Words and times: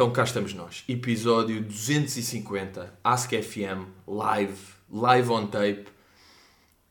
Então, 0.00 0.10
cá 0.10 0.24
estamos 0.24 0.54
nós. 0.54 0.82
Episódio 0.88 1.60
250, 1.60 2.98
Ask 3.04 3.32
FM, 3.34 3.84
live, 4.08 4.56
live 4.90 5.28
on 5.28 5.46
tape. 5.46 5.84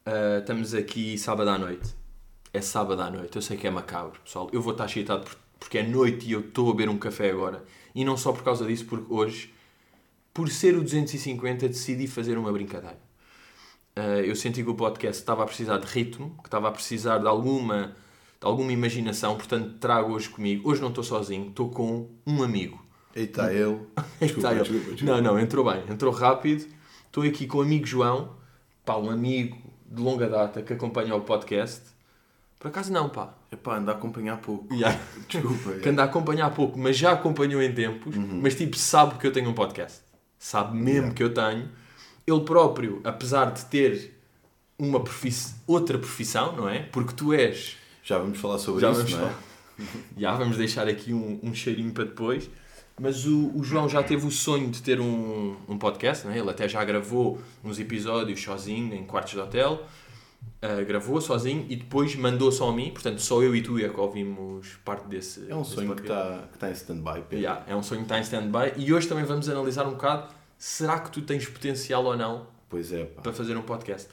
Uh, 0.05 0.38
estamos 0.41 0.76
aqui 0.76 1.18
sábado 1.18 1.50
à 1.50 1.58
noite. 1.58 1.90
É 2.54 2.62
sábado 2.62 3.02
à 3.02 3.09
noite, 3.09 3.36
eu 3.36 3.41
sei 3.41 3.58
que 3.58 3.66
é 3.66 3.72
macabro, 3.72 4.20
pessoal. 4.23 4.48
Eu 4.54 4.62
vou 4.62 4.73
estar 4.73 4.86
excitado 4.86 5.23
por- 5.23 5.36
porque 5.59 5.80
é 5.80 5.84
noite 5.88 6.27
e 6.27 6.34
eu 6.34 6.41
estou 6.41 6.70
a 6.70 6.72
beber 6.72 6.88
um 6.88 7.00
café 7.00 7.32
agora. 7.32 7.66
E 7.95 8.05
não 8.05 8.16
só 8.16 8.32
por 8.32 8.44
causa 8.44 8.64
disso, 8.68 8.86
porque 8.86 9.12
hoje, 9.12 9.52
por 10.31 10.48
ser 10.48 10.78
o 10.78 10.84
250, 10.84 11.67
decidi 11.67 12.05
fazer 12.05 12.38
uma 12.38 12.52
brincadeira. 12.52 13.00
Uh, 13.98 14.22
eu 14.23 14.36
senti 14.36 14.62
que 14.62 14.70
o 14.70 14.76
podcast 14.76 15.20
estava 15.20 15.41
a 15.41 15.45
precisar 15.48 15.80
de 15.80 15.88
ritmo, 15.88 16.38
que 16.44 16.48
estava 16.48 16.67
a 16.67 16.72
precisar 16.72 17.17
de 17.17 17.26
alguma, 17.26 17.88
de 18.39 18.45
alguma 18.45 18.72
imaginação, 18.72 19.36
portanto 19.36 19.80
trago 19.80 20.14
hoje 20.14 20.30
comigo. 20.30 20.70
Hoje 20.70 20.80
não 20.80 20.89
estou 20.89 21.03
sozinho, 21.03 21.50
estou 21.50 21.72
com 21.72 22.08
um 22.28 22.44
amigo. 22.44 22.88
Aí 23.16 23.23
está 23.23 23.52
ele. 23.54 23.80
Desculpa, 24.20 24.55
desculpa, 24.55 24.91
desculpa. 24.91 25.04
Não, 25.04 25.22
não, 25.22 25.40
entrou 25.40 25.66
bem, 25.66 25.84
entrou 25.90 26.13
rápido. 26.13 26.66
Estou 27.05 27.23
aqui 27.23 27.48
com 27.48 27.58
o 27.58 27.62
amigo 27.62 27.86
João, 27.86 28.36
pá, 28.86 28.95
um 28.98 29.09
amigo 29.09 29.58
de 29.90 30.02
longa 30.02 30.30
data 30.30 30.62
que 30.62 30.73
acompanha 30.73 31.16
o 31.16 31.22
podcast. 31.22 31.81
Por 32.59 32.67
acaso 32.67 32.91
não, 32.91 33.09
pá. 33.09 33.34
Epá, 33.52 33.77
anda 33.77 33.91
a 33.94 33.95
acompanhar 33.95 34.38
pouco. 34.38 34.67
Yeah. 34.76 35.00
Desculpa. 35.27 35.80
Que 35.80 35.90
anda 35.90 36.03
a 36.03 36.05
acompanhar 36.05 36.48
há 36.48 36.50
pouco, 36.52 36.77
mas 36.77 36.98
já 36.98 37.14
acompanhou 37.14 37.62
em 37.64 37.73
tempos, 37.73 38.16
mas 38.16 38.55
tipo, 38.55 38.77
sabe 38.77 39.17
que 39.17 39.26
eu 39.26 39.31
tenho 39.34 39.50
um 39.50 39.53
podcast. 39.53 40.02
Sabe 40.38 40.76
mesmo 40.78 40.91
Yeah. 40.91 41.16
que 41.16 41.23
eu 41.23 41.33
tenho. 41.33 41.70
Ele 42.28 42.42
próprio, 42.42 43.02
apesar 43.03 43.52
de 43.52 43.66
ter 43.66 44.20
uma 44.78 45.00
profiss... 45.00 45.55
outra 45.66 45.98
profissão, 45.98 46.55
não 46.55 46.70
é? 46.70 46.83
Porque 46.83 47.14
tu 47.14 47.33
és 47.33 47.76
Já 48.03 48.20
vamos 48.20 48.38
falar 48.38 48.59
sobre 48.59 48.81
Já 48.81 48.92
isso, 48.92 49.00
vamos 49.00 49.14
não 49.14 49.20
é? 49.20 49.22
falar. 49.22 49.44
Já 50.17 50.36
vamos 50.36 50.58
deixar 50.58 50.88
aqui 50.88 51.11
um, 51.11 51.39
um 51.42 51.55
cheirinho 51.55 51.92
para 51.92 52.03
depois. 52.03 52.50
Mas 53.00 53.25
o, 53.25 53.52
o 53.55 53.64
João 53.64 53.88
já 53.88 54.03
teve 54.03 54.25
o 54.25 54.31
sonho 54.31 54.69
de 54.69 54.81
ter 54.81 55.00
um, 55.00 55.55
um 55.67 55.78
podcast, 55.78 56.25
não 56.25 56.33
é? 56.33 56.39
ele 56.39 56.50
até 56.50 56.67
já 56.67 56.83
gravou 56.83 57.39
uns 57.64 57.80
episódios 57.80 58.42
sozinho 58.42 58.94
em 58.94 59.03
quartos 59.05 59.33
de 59.33 59.39
hotel. 59.39 59.83
Ah, 60.61 60.81
gravou 60.83 61.22
sozinho 61.22 61.66
e 61.70 61.75
depois 61.75 62.16
mandou 62.16 62.52
só 62.52 62.70
a 62.70 62.73
mim, 62.73 62.92
portanto 62.92 63.20
só 63.22 63.42
eu 63.42 63.55
e 63.55 63.61
tu 63.61 63.80
é 63.80 63.88
que 63.88 64.00
ouvimos 64.00 64.77
parte 64.83 65.08
desse. 65.08 65.50
É 65.50 65.55
um 65.55 65.61
desse 65.61 65.73
sonho 65.73 65.95
que 65.95 66.02
podcast. 66.02 66.22
está 66.22 66.47
que 66.52 66.58
tá 66.58 66.70
em 66.70 66.73
stand-by. 66.73 67.22
Pedro. 67.30 67.38
Yeah, 67.38 67.64
é 67.67 67.75
um 67.75 67.83
sonho 67.83 68.02
que 68.02 68.05
está 68.05 68.20
em 68.20 68.22
stand-by 68.22 68.73
e 68.75 68.94
hoje 68.94 69.08
também 69.08 69.23
vamos 69.23 69.47
analisar 69.47 69.88
um 69.88 69.92
bocado 69.92 70.33
será 70.58 71.00
que 71.00 71.11
tu 71.11 71.22
tens 71.22 71.47
potencial 71.47 72.03
ou 72.03 72.17
não 72.17 72.47
Pois 72.70 72.92
é, 72.92 73.05
para 73.05 73.31
fazer 73.33 73.55
um 73.58 73.61
podcast. 73.61 74.09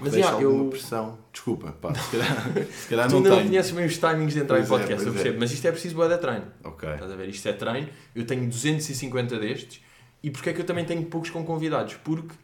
Mas 0.00 0.12
Deixa 0.12 0.28
yeah, 0.28 0.46
alguma 0.46 0.64
eu, 0.64 0.70
pressão. 0.70 1.18
Desculpa, 1.32 1.72
pá. 1.72 1.94
Se 1.94 2.10
calhar, 2.10 2.52
se 2.72 2.88
calhar 2.88 3.08
tu 3.08 3.14
não 3.14 3.22
tenho. 3.22 3.48
conheces 3.48 3.70
bem 3.72 3.86
os 3.86 3.98
timings 3.98 4.34
de 4.34 4.40
entrar 4.40 4.58
em 4.60 4.66
Pois 4.66 4.80
é, 4.80 4.82
podcast, 4.82 5.06
eu 5.06 5.12
pois 5.12 5.20
é. 5.20 5.22
percebo, 5.22 5.40
mas 5.40 5.52
isto 5.52 5.66
é 5.66 5.72
preciso 5.72 5.94
boa 5.94 6.08
da 6.08 6.18
treino. 6.18 6.46
Ok. 6.64 6.88
Estás 6.88 7.10
a 7.10 7.16
ver? 7.16 7.28
Isto 7.28 7.48
é 7.48 7.52
treino. 7.52 7.88
Eu 8.14 8.26
tenho 8.26 8.48
250 8.48 9.38
destes. 9.38 9.82
E 10.22 10.30
porquê 10.30 10.50
é 10.50 10.52
que 10.52 10.60
eu 10.60 10.64
também 10.64 10.84
tenho 10.84 11.04
poucos 11.06 11.30
com 11.30 11.44
convidados? 11.44 11.94
Porque, 12.04 12.34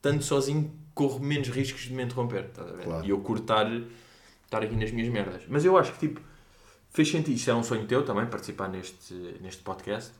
tanto 0.00 0.24
sozinho, 0.24 0.72
corro 0.94 1.20
menos 1.20 1.48
riscos 1.48 1.82
de 1.82 1.92
me 1.92 2.02
interromper. 2.04 2.44
Estás 2.44 2.68
a 2.68 2.72
ver? 2.72 2.84
Claro. 2.84 3.04
E 3.06 3.10
eu 3.10 3.18
cortar 3.18 3.66
estar 4.44 4.62
aqui 4.62 4.76
nas 4.76 4.90
minhas 4.90 5.08
merdas. 5.08 5.42
Mas 5.48 5.64
eu 5.64 5.76
acho 5.76 5.92
que, 5.92 5.98
tipo, 5.98 6.20
fez 6.90 7.10
sentido. 7.10 7.36
Isto 7.36 7.50
é 7.50 7.54
um 7.54 7.62
sonho 7.62 7.86
teu 7.86 8.04
também, 8.04 8.26
participar 8.26 8.68
neste, 8.68 9.14
neste 9.40 9.62
podcast. 9.62 10.12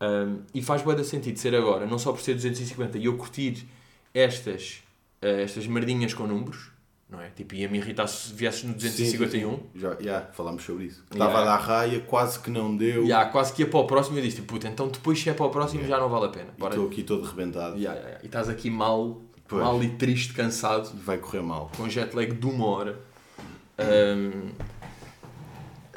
Um, 0.00 0.42
e 0.52 0.62
faz 0.62 0.82
de 0.82 1.04
sentido 1.04 1.38
ser 1.38 1.54
agora, 1.54 1.86
não 1.86 1.98
só 1.98 2.12
por 2.12 2.20
ser 2.20 2.34
250 2.34 2.98
e 2.98 3.06
eu 3.06 3.16
curtir 3.16 3.66
estas, 4.12 4.82
eh, 5.24 5.42
estas 5.42 5.66
merdinhas 5.66 6.12
com 6.12 6.26
números, 6.26 6.70
não 7.08 7.18
é? 7.20 7.30
Tipo, 7.30 7.54
ia-me 7.54 7.78
irritar 7.78 8.06
se 8.06 8.32
viesses 8.32 8.64
no 8.64 8.74
251. 8.74 9.50
Sim, 9.50 9.56
sim, 9.56 9.62
sim. 9.72 9.80
Já, 9.80 9.96
já 9.98 10.20
falámos 10.32 10.62
sobre 10.62 10.84
isso. 10.84 11.02
Yeah. 11.10 11.24
Estava 11.24 11.42
a 11.42 11.56
dar 11.56 11.64
raia, 11.64 12.00
quase 12.00 12.38
que 12.40 12.50
não 12.50 12.76
deu. 12.76 13.14
Há, 13.16 13.24
quase 13.24 13.52
que 13.54 13.62
ia 13.62 13.68
para 13.68 13.80
o 13.80 13.86
próximo 13.86 14.16
e 14.16 14.20
eu 14.20 14.24
disse, 14.24 14.36
tipo, 14.36 14.52
puta, 14.52 14.68
então 14.68 14.88
depois 14.88 15.18
se 15.18 15.30
é 15.30 15.32
para 15.32 15.46
o 15.46 15.50
próximo 15.50 15.80
Yeah. 15.80 15.96
já 15.96 16.02
não 16.02 16.10
vale 16.10 16.26
a 16.26 16.28
pena. 16.28 16.50
Estou 16.68 16.86
aqui 16.86 17.02
todo 17.02 17.24
rebentado. 17.24 17.76
Yeah, 17.76 17.94
yeah, 17.94 18.00
yeah. 18.00 18.20
E 18.22 18.26
estás 18.26 18.48
aqui 18.50 18.68
mal, 18.68 19.22
Pois. 19.48 19.62
mal 19.62 19.82
e 19.82 19.88
triste, 19.90 20.34
cansado, 20.34 20.90
vai 21.02 21.16
correr 21.16 21.42
mal. 21.42 21.70
com 21.74 21.88
jet 21.88 22.14
lag 22.14 22.30
de 22.30 22.46
uma 22.46 22.66
hora. 22.66 23.00
Ahm, 23.78 24.50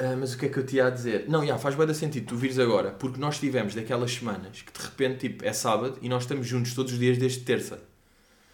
ah, 0.00 0.16
mas 0.18 0.32
o 0.32 0.38
que 0.38 0.46
é 0.46 0.48
que 0.48 0.58
eu 0.58 0.64
te 0.64 0.76
ia 0.76 0.86
a 0.86 0.90
dizer? 0.90 1.24
Não, 1.28 1.42
yeah, 1.42 1.60
faz 1.60 1.74
bem 1.74 1.92
sentido 1.92 2.26
tu 2.26 2.36
vires 2.36 2.58
agora, 2.58 2.92
porque 2.92 3.20
nós 3.20 3.38
tivemos 3.38 3.74
daquelas 3.74 4.12
semanas 4.12 4.62
que 4.62 4.72
de 4.72 4.84
repente 4.84 5.28
tipo, 5.28 5.44
é 5.44 5.52
sábado 5.52 5.98
e 6.00 6.08
nós 6.08 6.22
estamos 6.22 6.46
juntos 6.46 6.72
todos 6.74 6.92
os 6.92 6.98
dias 6.98 7.18
desde 7.18 7.40
terça. 7.40 7.82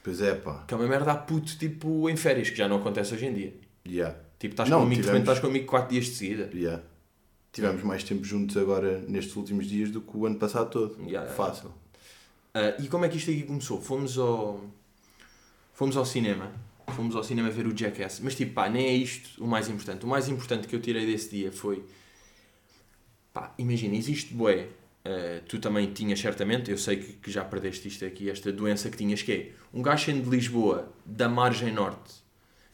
Pois 0.04 0.20
é, 0.20 0.34
pá. 0.34 0.62
Que 0.68 0.74
é 0.74 0.76
uma 0.76 0.86
merda 0.86 1.10
a 1.12 1.16
puto 1.16 1.56
tipo 1.58 2.08
em 2.10 2.16
férias, 2.16 2.50
que 2.50 2.56
já 2.56 2.68
não 2.68 2.76
acontece 2.76 3.14
hoje 3.14 3.24
em 3.26 3.32
dia. 3.34 3.54
Yeah. 3.88 4.16
Tipo, 4.38 4.52
estás 4.52 4.68
Não, 4.68 4.80
comigo, 4.80 5.00
tivemos- 5.00 5.20
estás 5.22 5.38
comigo 5.40 5.66
4 5.66 5.90
dias 5.90 6.04
de 6.04 6.10
seguida. 6.12 6.50
Yeah. 6.54 6.82
Tivemos 7.50 7.82
mais 7.82 8.04
tempo 8.04 8.22
juntos 8.22 8.56
agora 8.56 9.00
nestes 9.08 9.34
últimos 9.34 9.66
dias 9.66 9.90
do 9.90 10.00
que 10.02 10.14
o 10.16 10.26
ano 10.26 10.36
passado 10.36 10.70
todo. 10.70 11.02
Yeah. 11.08 11.30
Fácil. 11.32 11.72
Ah, 12.52 12.76
e 12.78 12.86
como 12.88 13.04
é 13.04 13.08
que 13.08 13.16
isto 13.16 13.30
aqui 13.30 13.42
começou? 13.44 13.80
Fomos 13.80 14.18
ao. 14.18 14.60
Fomos 15.72 15.96
ao 15.96 16.04
cinema. 16.04 16.52
Fomos 16.94 17.16
ao 17.16 17.24
cinema 17.24 17.48
ver 17.50 17.66
o 17.66 17.74
Jackass. 17.76 18.20
Mas 18.20 18.34
tipo, 18.34 18.52
pá, 18.52 18.68
nem 18.68 18.86
é 18.86 18.92
isto 18.92 19.42
o 19.42 19.46
mais 19.46 19.68
importante. 19.70 20.04
O 20.04 20.08
mais 20.08 20.28
importante 20.28 20.68
que 20.68 20.76
eu 20.76 20.80
tirei 20.80 21.06
desse 21.06 21.30
dia 21.30 21.50
foi. 21.50 21.82
Pá, 23.32 23.54
imagina, 23.58 23.96
existe 23.96 24.34
bué. 24.34 24.68
Ah, 25.04 25.42
tu 25.46 25.58
também 25.58 25.92
tinhas 25.92 26.18
certamente, 26.18 26.70
eu 26.70 26.78
sei 26.78 26.96
que, 26.96 27.12
que 27.14 27.30
já 27.30 27.44
perdeste 27.44 27.88
isto 27.88 28.04
aqui, 28.04 28.30
esta 28.30 28.50
doença 28.50 28.90
que 28.90 28.96
tinhas, 28.96 29.22
que 29.22 29.32
é 29.32 29.52
um 29.72 29.82
gajo 29.82 30.12
de 30.12 30.28
Lisboa, 30.28 30.92
da 31.04 31.28
margem 31.28 31.72
norte, 31.72 32.14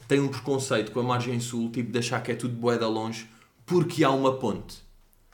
tem 0.07 0.21
um 0.21 0.29
preconceito 0.29 0.93
com 0.93 1.01
a 1.01 1.03
margem 1.03 1.39
sul, 1.41 1.71
tipo, 1.71 1.91
de 1.91 1.99
achar 1.99 2.23
que 2.23 2.33
é 2.33 2.35
tudo 2.35 2.55
bué 2.55 2.79
da 2.79 2.89
longe, 2.89 3.29
porque 3.65 4.03
há 4.03 4.11
uma 4.11 4.39
ponte. 4.39 4.79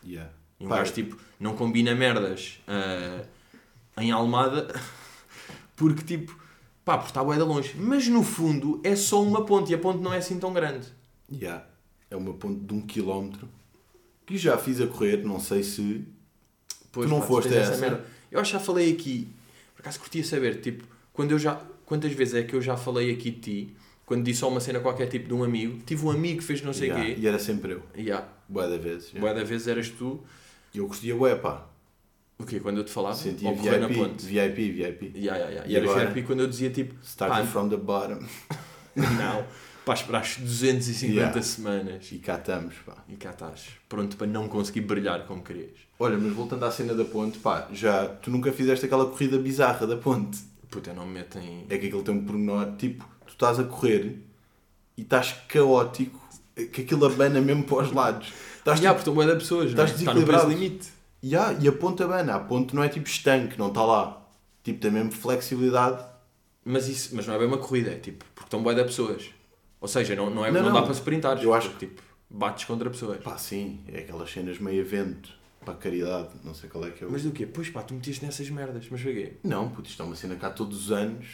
Yeah. 0.04 0.30
E 0.60 0.64
um 0.66 0.68
Pá, 0.68 0.76
gajo 0.76 0.92
tipo 0.92 1.18
não 1.38 1.56
combina 1.56 1.94
merdas 1.94 2.60
ah, 2.66 3.24
em 3.98 4.10
Almada 4.10 4.68
porque 5.76 6.02
tipo, 6.02 6.38
pá, 6.84 6.98
porque 6.98 7.10
está 7.10 7.22
de 7.22 7.42
longe. 7.42 7.74
Mas 7.76 8.06
no 8.08 8.22
fundo 8.22 8.80
é 8.84 8.94
só 8.94 9.22
uma 9.22 9.44
ponte 9.44 9.72
e 9.72 9.74
a 9.74 9.78
ponte 9.78 10.02
não 10.02 10.12
é 10.12 10.18
assim 10.18 10.38
tão 10.38 10.52
grande. 10.52 10.86
Yeah. 11.32 11.66
É 12.10 12.16
uma 12.16 12.34
ponte 12.34 12.60
de 12.60 12.74
um 12.74 12.80
quilómetro 12.80 13.48
que 14.24 14.36
já 14.36 14.58
fiz 14.58 14.80
a 14.80 14.86
correr, 14.86 15.24
não 15.24 15.40
sei 15.40 15.62
se. 15.62 16.06
Pois, 16.96 17.06
Tu 17.08 17.12
não 17.14 17.20
pá, 17.20 17.26
foste 17.26 17.48
tens 17.50 17.68
essa? 17.68 18.04
Eu 18.32 18.40
acho 18.40 18.50
que 18.52 18.58
já 18.58 18.64
falei 18.64 18.90
aqui, 18.92 19.28
por 19.74 19.82
acaso 19.82 20.00
curtia 20.00 20.24
saber, 20.24 20.60
tipo, 20.60 20.84
quando 21.12 21.32
eu 21.32 21.38
já, 21.38 21.60
quantas 21.84 22.10
vezes 22.12 22.34
é 22.34 22.42
que 22.42 22.54
eu 22.56 22.62
já 22.62 22.76
falei 22.76 23.12
aqui 23.12 23.30
de 23.30 23.40
ti, 23.40 23.76
quando 24.06 24.24
disse 24.24 24.40
só 24.40 24.48
uma 24.48 24.60
cena 24.60 24.80
qualquer 24.80 25.06
tipo 25.08 25.28
de 25.28 25.34
um 25.34 25.44
amigo, 25.44 25.78
tive 25.84 26.06
um 26.06 26.10
amigo 26.10 26.38
que 26.38 26.44
fez 26.44 26.62
não 26.62 26.72
sei 26.72 26.90
o 26.90 26.94
Yeah. 26.94 27.14
quê, 27.14 27.20
E 27.20 27.26
era 27.28 27.38
sempre 27.38 27.72
eu. 27.74 27.82
yeah, 27.96 28.26
Boa 28.48 28.66
da 28.68 28.78
vez. 28.78 29.10
yeah. 29.10 29.20
bué 29.20 29.34
da 29.34 29.44
vez 29.44 29.68
eras 29.68 29.90
tu, 29.90 30.20
E 30.74 30.78
eu 30.78 30.86
curtia 30.86 31.14
bué, 31.14 31.34
pá. 31.36 31.66
o 32.38 32.44
quê? 32.44 32.60
Quando 32.60 32.78
eu 32.78 32.84
te 32.84 32.90
falava? 32.90 33.14
Sentia 33.14 33.52
correr 33.52 33.78
na 33.78 33.88
VIP, 33.88 34.00
ponte? 34.00 34.24
VIP, 34.26 34.70
VIP. 34.72 35.12
Yeah, 35.16 35.36
yeah, 35.36 35.50
yeah. 35.50 35.66
E, 35.68 35.72
E 35.72 35.76
eras 35.76 35.90
agora? 35.90 36.06
VIP 36.10 36.26
quando 36.26 36.40
eu 36.40 36.46
dizia 36.46 36.70
tipo, 36.70 36.94
Starting 37.04 37.44
Pá, 37.44 37.46
from 37.46 37.68
the 37.68 37.76
bottom. 37.76 38.20
Não, 38.96 39.44
pá, 39.86 39.94
esperaste 39.94 40.40
250 40.42 41.14
Yeah. 41.14 41.42
semanas 41.42 42.08
E 42.12 42.18
cá 42.18 42.34
estamos, 42.34 42.74
pá. 42.84 42.96
e 43.08 43.14
cá 43.16 43.30
estás, 43.30 43.68
pronto 43.88 44.16
para 44.16 44.26
não 44.26 44.48
conseguir 44.48 44.80
brilhar 44.82 45.24
como 45.26 45.42
querias. 45.42 45.70
Olha, 45.98 46.18
mas 46.18 46.32
voltando 46.34 46.64
à 46.64 46.70
cena 46.70 46.92
da 46.92 47.04
ponte, 47.06 47.38
pá, 47.38 47.68
já. 47.72 48.06
Tu 48.06 48.30
nunca 48.30 48.52
fizeste 48.52 48.84
aquela 48.84 49.06
corrida 49.06 49.38
bizarra 49.38 49.86
da 49.86 49.96
ponte. 49.96 50.38
Puta, 50.70 50.92
não 50.92 51.06
me 51.06 51.14
metem. 51.14 51.64
É 51.70 51.78
que 51.78 51.86
aquilo 51.86 52.02
tem 52.02 52.14
um 52.14 52.24
pormenor, 52.24 52.76
tipo, 52.76 53.02
tu 53.24 53.30
estás 53.32 53.58
a 53.58 53.64
correr 53.64 54.18
e 54.96 55.02
estás 55.02 55.32
caótico, 55.48 56.20
que 56.72 56.82
aquilo 56.82 57.06
abana 57.06 57.40
mesmo 57.40 57.62
para 57.64 57.78
os 57.84 57.92
lados. 57.92 58.32
Estás 58.58 58.80
Já, 58.80 58.92
tipo, 58.94 59.14
porque 59.14 59.34
pessoas, 59.36 59.72
não 59.72 59.82
é? 59.82 59.84
estás 59.86 59.90
Está 59.92 60.12
desequilibrado. 60.12 60.48
limite. 60.50 60.88
Ya, 61.24 61.56
e 61.60 61.68
a 61.68 61.72
ponte 61.72 62.02
abana. 62.02 62.34
A 62.34 62.40
ponte 62.40 62.74
não 62.74 62.82
é 62.82 62.88
tipo 62.88 63.08
estanque, 63.08 63.58
não 63.58 63.68
está 63.68 63.82
lá. 63.84 64.26
Tipo, 64.64 64.80
tem 64.80 64.90
mesmo 64.90 65.12
flexibilidade. 65.12 66.04
Mas, 66.64 66.88
isso, 66.88 67.14
mas 67.14 67.26
não 67.26 67.34
é 67.34 67.38
bem 67.38 67.46
uma 67.46 67.58
corrida, 67.58 67.92
é 67.92 67.94
tipo, 67.96 68.24
porque 68.34 68.48
estão 68.48 68.62
bué 68.62 68.74
de 68.74 68.82
pessoas. 68.84 69.30
Ou 69.80 69.88
seja, 69.88 70.14
não, 70.16 70.30
não, 70.30 70.44
é, 70.44 70.50
Não, 70.50 70.62
não, 70.62 70.68
não. 70.70 70.80
dá 70.80 70.82
para 70.82 70.92
sprintar. 70.94 71.42
Eu 71.42 71.52
acho 71.54 71.70
que 71.70 71.86
tipo, 71.86 72.02
bates 72.30 72.64
contra 72.64 72.88
pessoas. 72.90 73.22
Pá, 73.22 73.36
sim, 73.38 73.80
é 73.88 74.00
aquelas 74.00 74.30
cenas 74.30 74.58
meio 74.58 74.80
evento, 74.80 75.30
para 75.64 75.74
caridade, 75.74 76.30
não 76.44 76.54
sei 76.54 76.68
qual 76.70 76.84
é 76.86 76.90
que 76.90 77.02
é 77.04 77.06
o... 77.06 77.10
Mas 77.10 77.22
do 77.22 77.30
quê? 77.32 77.46
Pois 77.46 77.68
pá, 77.70 77.82
tu 77.82 77.94
metiste 77.94 78.24
nessas 78.24 78.48
merdas, 78.50 78.86
mas 78.90 79.00
foi 79.00 79.14
quê? 79.14 79.32
Não, 79.44 79.68
puto, 79.68 79.88
isto 79.88 80.02
é 80.02 80.06
uma 80.06 80.16
cena 80.16 80.36
cá 80.36 80.50
todos 80.50 80.86
os 80.86 80.92
anos. 80.92 81.26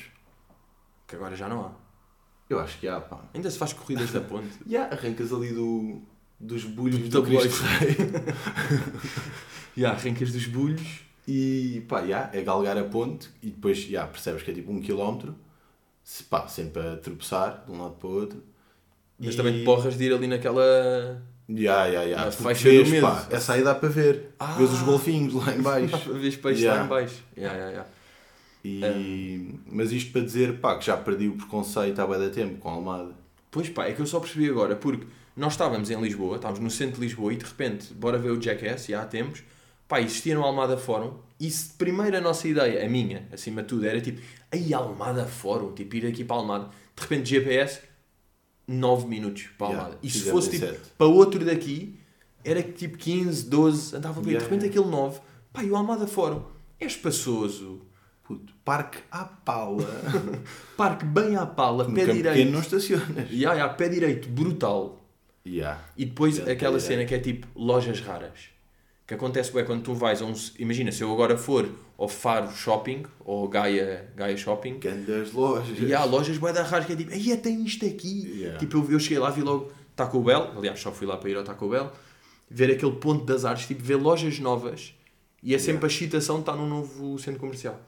Que 1.07 1.17
agora 1.17 1.37
já 1.37 1.49
não 1.49 1.67
há. 1.67 1.73
Eu 2.49 2.59
acho 2.59 2.79
que 2.79 2.89
há, 2.89 3.01
pá. 3.01 3.21
Ainda 3.35 3.51
se 3.51 3.59
faz 3.59 3.73
corridas 3.73 4.11
da 4.13 4.21
ponte. 4.21 4.49
Ya, 4.69 4.87
arrancas 4.87 5.33
ali 5.33 5.53
do, 5.53 6.03
dos 6.41 6.65
bulhos 6.65 7.09
Do 7.09 7.23
do, 7.23 7.27
Cristo. 7.27 7.63
Rei. 7.63 7.97
Já, 9.77 9.93
arrancas 9.93 10.33
dos 10.33 10.47
bulhos. 10.47 11.01
E 11.27 11.85
pá, 11.89 12.01
ya, 12.01 12.31
é 12.33 12.43
galgar 12.43 12.77
a 12.77 12.85
ponte 12.85 13.31
e 13.43 13.51
depois 13.51 13.89
ya, 13.89 14.07
percebes 14.07 14.43
que 14.43 14.51
é 14.51 14.55
tipo 14.55 14.73
um 14.73 14.81
quilómetro, 14.81 15.37
se, 16.03 16.23
pá, 16.25 16.47
sempre 16.49 16.81
a 16.87 16.97
tropeçar 16.97 17.65
de 17.67 17.73
um 17.73 17.83
lado 17.83 17.95
para 17.95 18.09
o 18.09 18.13
outro. 18.13 18.43
Mas 19.19 19.35
E- 19.35 19.37
também 19.37 19.59
te 19.59 19.65
porras 19.65 19.97
de 19.97 20.05
ir 20.05 20.13
ali 20.13 20.27
naquela. 20.27 21.23
Ya, 21.49 21.87
ya, 21.87 22.03
ya. 22.05 22.31
Faixa 22.31 22.69
vês, 22.69 22.85
do 22.89 22.91
medo. 22.91 23.07
pá, 23.07 23.27
essa 23.31 23.53
aí 23.55 23.63
dá 23.63 23.75
para 23.75 23.89
ver. 23.89 24.31
Ah. 24.39 24.55
Vês 24.55 24.73
os 24.73 24.83
golfinhos 24.83 25.35
lá 25.35 25.55
em 25.55 25.61
baixo. 25.63 26.13
Vês 26.15 26.37
peixe 26.37 26.63
Yeah. 26.63 26.81
lá 26.81 26.87
em 26.87 26.89
baixo. 26.89 27.23
Yeah, 27.37 27.57
yeah, 27.59 27.71
yeah. 27.73 27.91
E... 28.65 29.55
Mas 29.67 29.91
isto 29.93 30.13
para 30.13 30.23
dizer, 30.23 30.59
pá, 30.61 30.79
que 30.79 30.87
já 30.87 30.97
perdi 30.97 31.29
o 31.29 31.37
preconceito 31.37 31.99
há 32.01 32.07
da 32.07 32.31
tempo 32.31 32.59
com 32.59 32.69
a 32.69 32.73
Almada. 32.73 33.13
Pois 33.51 33.69
pá, 33.69 33.87
é 33.87 33.93
que 33.93 34.01
eu 34.01 34.07
só 34.07 34.21
percebi 34.21 34.49
agora, 34.49 34.77
porque 34.77 35.05
nós 35.37 35.53
estávamos 35.53 35.91
em 35.91 36.01
Lisboa, 36.01 36.37
estávamos 36.37 36.61
no 36.63 36.71
centro 36.71 36.97
de 37.01 37.07
Lisboa 37.07 37.33
e 37.33 37.37
de 37.37 37.45
repente, 37.45 37.93
bora 37.93 38.17
ver 38.19 38.31
o 38.31 38.41
Jackass, 38.41 38.87
já 38.87 39.05
temos. 39.05 39.43
Pá, 39.93 40.01
existia 40.01 40.35
no 40.35 40.43
Almada 40.43 40.79
Fórum 40.79 41.19
e 41.39 41.51
se 41.51 41.75
primeiro 41.75 42.17
a 42.17 42.21
nossa 42.21 42.49
ideia, 42.49 42.83
a 42.83 42.89
minha, 42.89 43.29
acima 43.31 43.61
de 43.61 43.69
tudo, 43.69 43.85
era 43.85 44.01
tipo, 44.01 44.23
aí 44.51 44.73
Almada 44.73 45.27
Fórum, 45.27 45.75
tipo, 45.75 45.95
ir 45.97 46.07
aqui 46.07 46.25
para 46.25 46.37
Almada. 46.37 46.71
De 46.97 47.03
repente, 47.03 47.29
GPS, 47.29 47.81
9 48.67 49.07
minutos 49.07 49.49
para 49.59 49.67
Yeah, 49.67 49.85
Almada. 49.85 49.99
E 50.03 50.09
se 50.09 50.31
fosse 50.31 50.59
tipo, 50.59 50.75
para 50.97 51.07
outro 51.07 51.45
daqui, 51.45 52.01
era 52.43 52.63
tipo 52.63 52.97
15, 52.97 53.51
12, 53.51 53.97
andava 53.97 54.19
bem. 54.23 54.31
Yeah, 54.31 54.39
de 54.39 54.51
repente, 54.51 54.67
yeah. 54.67 54.81
aquele 54.81 55.03
9, 55.03 55.21
pá, 55.53 55.63
e 55.63 55.71
o 55.71 55.77
Almada 55.77 56.07
Fórum 56.07 56.43
é 56.81 56.87
espaçoso. 56.87 57.83
Puto, 58.23 58.55
parque 58.65 58.99
à 59.11 59.27
pala. 59.27 59.85
Parque 60.75 61.05
bem 61.05 61.37
à 61.37 61.45
pala, 61.45 61.87
No 61.87 61.93
pé 61.93 62.07
campo 62.07 62.15
direito. 62.15 62.51
não 62.51 62.61
estacionas. 62.61 63.31
Ya, 63.31 63.53
ya, 63.53 63.69
pé 63.69 63.91
direito, 63.91 64.27
brutal. 64.29 65.05
Yeah. 65.45 65.85
E 65.99 66.07
depois 66.07 66.39
Ya, 66.39 66.51
aquela 66.51 66.81
cena 66.81 67.05
que 67.05 67.15
é 67.15 67.19
tipo 67.19 67.47
lojas 67.55 68.01
raras. 68.01 68.53
Que 69.13 69.17
acontece 69.17 69.53
bem 69.53 69.63
quando 69.63 69.83
tu 69.83 69.93
vais 69.93 70.23
a 70.23 70.25
um. 70.25 70.33
Imagina, 70.59 70.91
se 70.91 71.03
eu 71.03 71.13
agora 71.13 71.37
for 71.37 71.69
ao 71.99 72.09
Faro 72.09 72.51
Shopping 72.51 73.03
ou 73.23 73.47
Gaia, 73.47 74.11
Gaia 74.17 74.35
Shopping, 74.39 74.79
Grandes 74.79 75.35
lojas. 75.35 75.79
e 75.79 75.93
há 75.93 76.03
lojas 76.03 76.39
bué 76.39 76.51
da 76.51 76.63
raras 76.63 76.87
que 76.87 76.95
é 76.95 76.97
tipo, 76.97 77.13
aí 77.13 77.37
tem 77.37 77.63
isto 77.63 77.85
aqui. 77.85 78.27
Yeah. 78.39 78.59
Tipo, 78.59 78.79
eu, 78.79 78.93
eu 78.93 78.99
cheguei 78.99 79.19
lá, 79.19 79.29
vi 79.29 79.43
logo 79.43 79.71
Taco 79.95 80.19
Bell, 80.23 80.53
aliás, 80.57 80.81
só 80.81 80.91
fui 80.91 81.07
lá 81.07 81.19
para 81.19 81.29
ir 81.29 81.37
ao 81.37 81.45
Taco 81.45 81.69
Bell, 81.69 81.93
ver 82.51 82.71
aquele 82.71 82.93
ponto 82.93 83.27
das 83.27 83.45
artes, 83.45 83.67
tipo, 83.67 83.83
ver 83.83 83.97
lojas 83.97 84.39
novas 84.39 84.95
e 85.43 85.55
é 85.55 85.59
sempre 85.59 85.85
a 85.85 85.89
excitação 85.89 86.37
de 86.37 86.43
estar 86.43 86.57
num 86.57 86.67
novo 86.67 87.19
centro 87.19 87.39
comercial. 87.39 87.79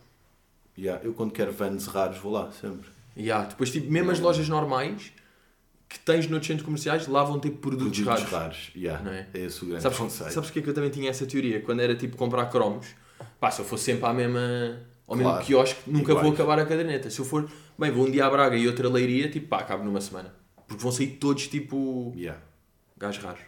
Yeah, 0.77 1.03
Eu 1.03 1.15
quando 1.15 1.33
quero 1.33 1.53
vans 1.53 1.87
raros 1.87 2.19
vou 2.19 2.33
lá, 2.33 2.53
sempre. 2.53 2.91
E 3.17 3.31
há, 3.33 3.45
depois, 3.45 3.71
tipo, 3.71 3.91
mesmo 3.91 4.11
as 4.11 4.21
lojas 4.21 4.47
normais 4.47 5.11
que 5.89 5.99
tens 6.01 6.27
noutros 6.29 6.47
centros 6.49 6.65
comerciais, 6.65 7.07
lá 7.07 7.23
vão 7.23 7.39
ter 7.39 7.51
produtos, 7.51 8.01
Produtos 8.01 8.31
raros. 8.31 8.31
raros. 8.33 8.71
Yeah. 8.77 9.11
É? 9.11 9.27
É 9.35 9.41
esse 9.45 9.63
o 9.65 9.67
grande 9.69 9.83
Sabes, 9.83 9.99
conceito. 9.99 10.33
sabes 10.33 10.49
porque 10.51 10.59
é 10.59 10.63
que 10.63 10.69
eu 10.71 10.75
também 10.75 10.91
tinha 10.91 11.11
essa 11.11 11.25
teoria? 11.27 11.61
Quando 11.61 11.81
era 11.81 11.95
tipo 11.95 12.17
comprar 12.17 12.47
cromos, 12.47 12.87
pá, 13.39 13.51
se 13.51 13.61
eu 13.61 13.65
for 13.65 13.79
sempre 13.79 14.07
à 14.07 14.13
mesma, 14.13 14.81
ao 15.07 15.15
mesmo 15.17 15.31
Claro. 15.31 15.45
quiosque, 15.47 15.81
nunca 15.87 16.13
vou 16.15 16.23
Iguais. 16.23 16.35
acabar 16.35 16.59
a 16.59 16.67
caderneta. 16.67 17.11
Se 17.11 17.19
eu 17.21 17.25
for, 17.25 17.49
bem, 17.79 17.91
vou 17.91 18.07
um 18.07 18.11
dia 18.11 18.27
à 18.27 18.31
Braga 18.31 18.57
e 18.57 18.67
outra 18.67 18.89
leiria, 18.89 19.29
tipo, 19.31 19.47
pá, 19.49 19.59
acabo 19.59 19.85
numa 19.85 20.01
semana. 20.01 20.35
Porque 20.67 20.83
vão 20.83 20.91
sair 20.91 21.09
todos 21.19 21.47
tipo 21.47 22.13
Yeah. 22.17 22.41
gajos 22.99 23.23
raros. 23.23 23.43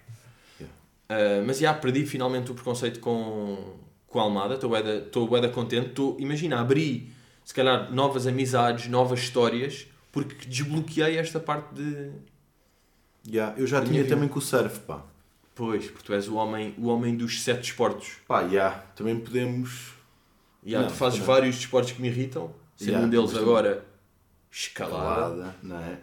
Yeah. 0.60 0.76
Ah, 1.08 1.42
mas 1.44 1.58
já 1.58 1.72
perdi 1.74 2.04
finalmente 2.06 2.50
o 2.50 2.54
preconceito 2.54 3.00
com, 3.00 3.74
com 4.06 4.20
a 4.20 4.22
Almada, 4.22 4.54
estou 4.54 4.70
bué 4.70 5.40
bué 5.40 5.48
contente. 5.48 5.88
Estou, 5.88 6.16
imagina, 6.20 6.60
abri 6.60 7.10
se 7.42 7.54
calhar 7.54 7.92
novas 7.92 8.26
amizades, 8.26 8.88
novas 8.88 9.20
histórias, 9.20 9.86
porque 10.24 10.46
desbloqueei 10.46 11.18
esta 11.18 11.38
parte 11.38 11.74
de. 11.74 12.10
Yeah. 13.28 13.54
Eu 13.58 13.66
já 13.66 13.82
tinha 13.82 14.02
vida. 14.02 14.14
também 14.14 14.28
com 14.30 14.38
o 14.38 14.42
surf, 14.42 14.80
pá. 14.80 15.02
Pois, 15.54 15.90
porque 15.90 16.04
tu 16.04 16.14
és 16.14 16.26
o 16.26 16.36
homem, 16.36 16.74
o 16.78 16.86
homem 16.86 17.14
dos 17.14 17.42
sete 17.42 17.60
desportos. 17.60 18.12
Pá, 18.26 18.40
yeah. 18.42 18.78
também 18.94 19.18
podemos. 19.20 19.92
Não, 20.64 20.86
tu 20.86 20.94
fazes 20.94 21.18
não. 21.18 21.26
vários 21.26 21.56
desportos 21.56 21.92
que 21.92 22.00
me 22.00 22.08
irritam, 22.08 22.50
sendo 22.76 22.92
Yeah, 22.92 23.06
um 23.06 23.10
deles 23.10 23.36
agora 23.36 23.84
escalada. 24.50 25.20
Calada, 25.20 25.56
não 25.62 25.78
é? 25.78 25.98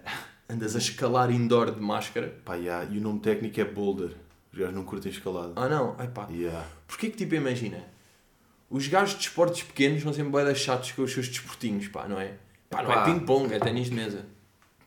Andas 0.48 0.76
a 0.76 0.80
escalar 0.80 1.32
indoor 1.32 1.72
de 1.72 1.82
máscara. 1.82 2.36
Pá, 2.46 2.54
yeah. 2.54 2.88
E 2.92 3.00
o 3.00 3.02
nome 3.02 3.20
técnico 3.20 3.60
é 3.60 3.66
boulder. 3.66 4.12
Os 4.52 4.60
gajos 4.60 4.76
não 4.76 4.84
curtem 4.84 5.12
escalada. 5.12 5.54
Ah 5.56 5.68
não, 5.68 5.96
ai 5.98 6.08
pá. 6.08 6.28
Yeah. 6.30 6.68
Porquê 6.88 7.10
que 7.10 7.18
tipo, 7.18 7.34
imagina, 7.34 7.84
os 8.70 8.88
gajos 8.88 9.16
de 9.16 9.22
desportos 9.22 9.64
pequenos 9.64 10.04
são 10.04 10.14
sempre 10.14 10.30
bué 10.30 10.54
chatos 10.54 10.92
com 10.92 11.02
os 11.02 11.12
seus 11.12 11.28
desportinhos, 11.28 11.88
pá, 11.88 12.08
não 12.08 12.20
é? 12.20 12.36
Pá, 12.74 12.84
não 12.84 12.92
Pá. 12.92 13.02
é 13.02 13.06
ping-pong, 13.06 13.54
é 13.54 13.60
ténis 13.60 13.90
de 13.90 13.96
mesa. 13.96 14.26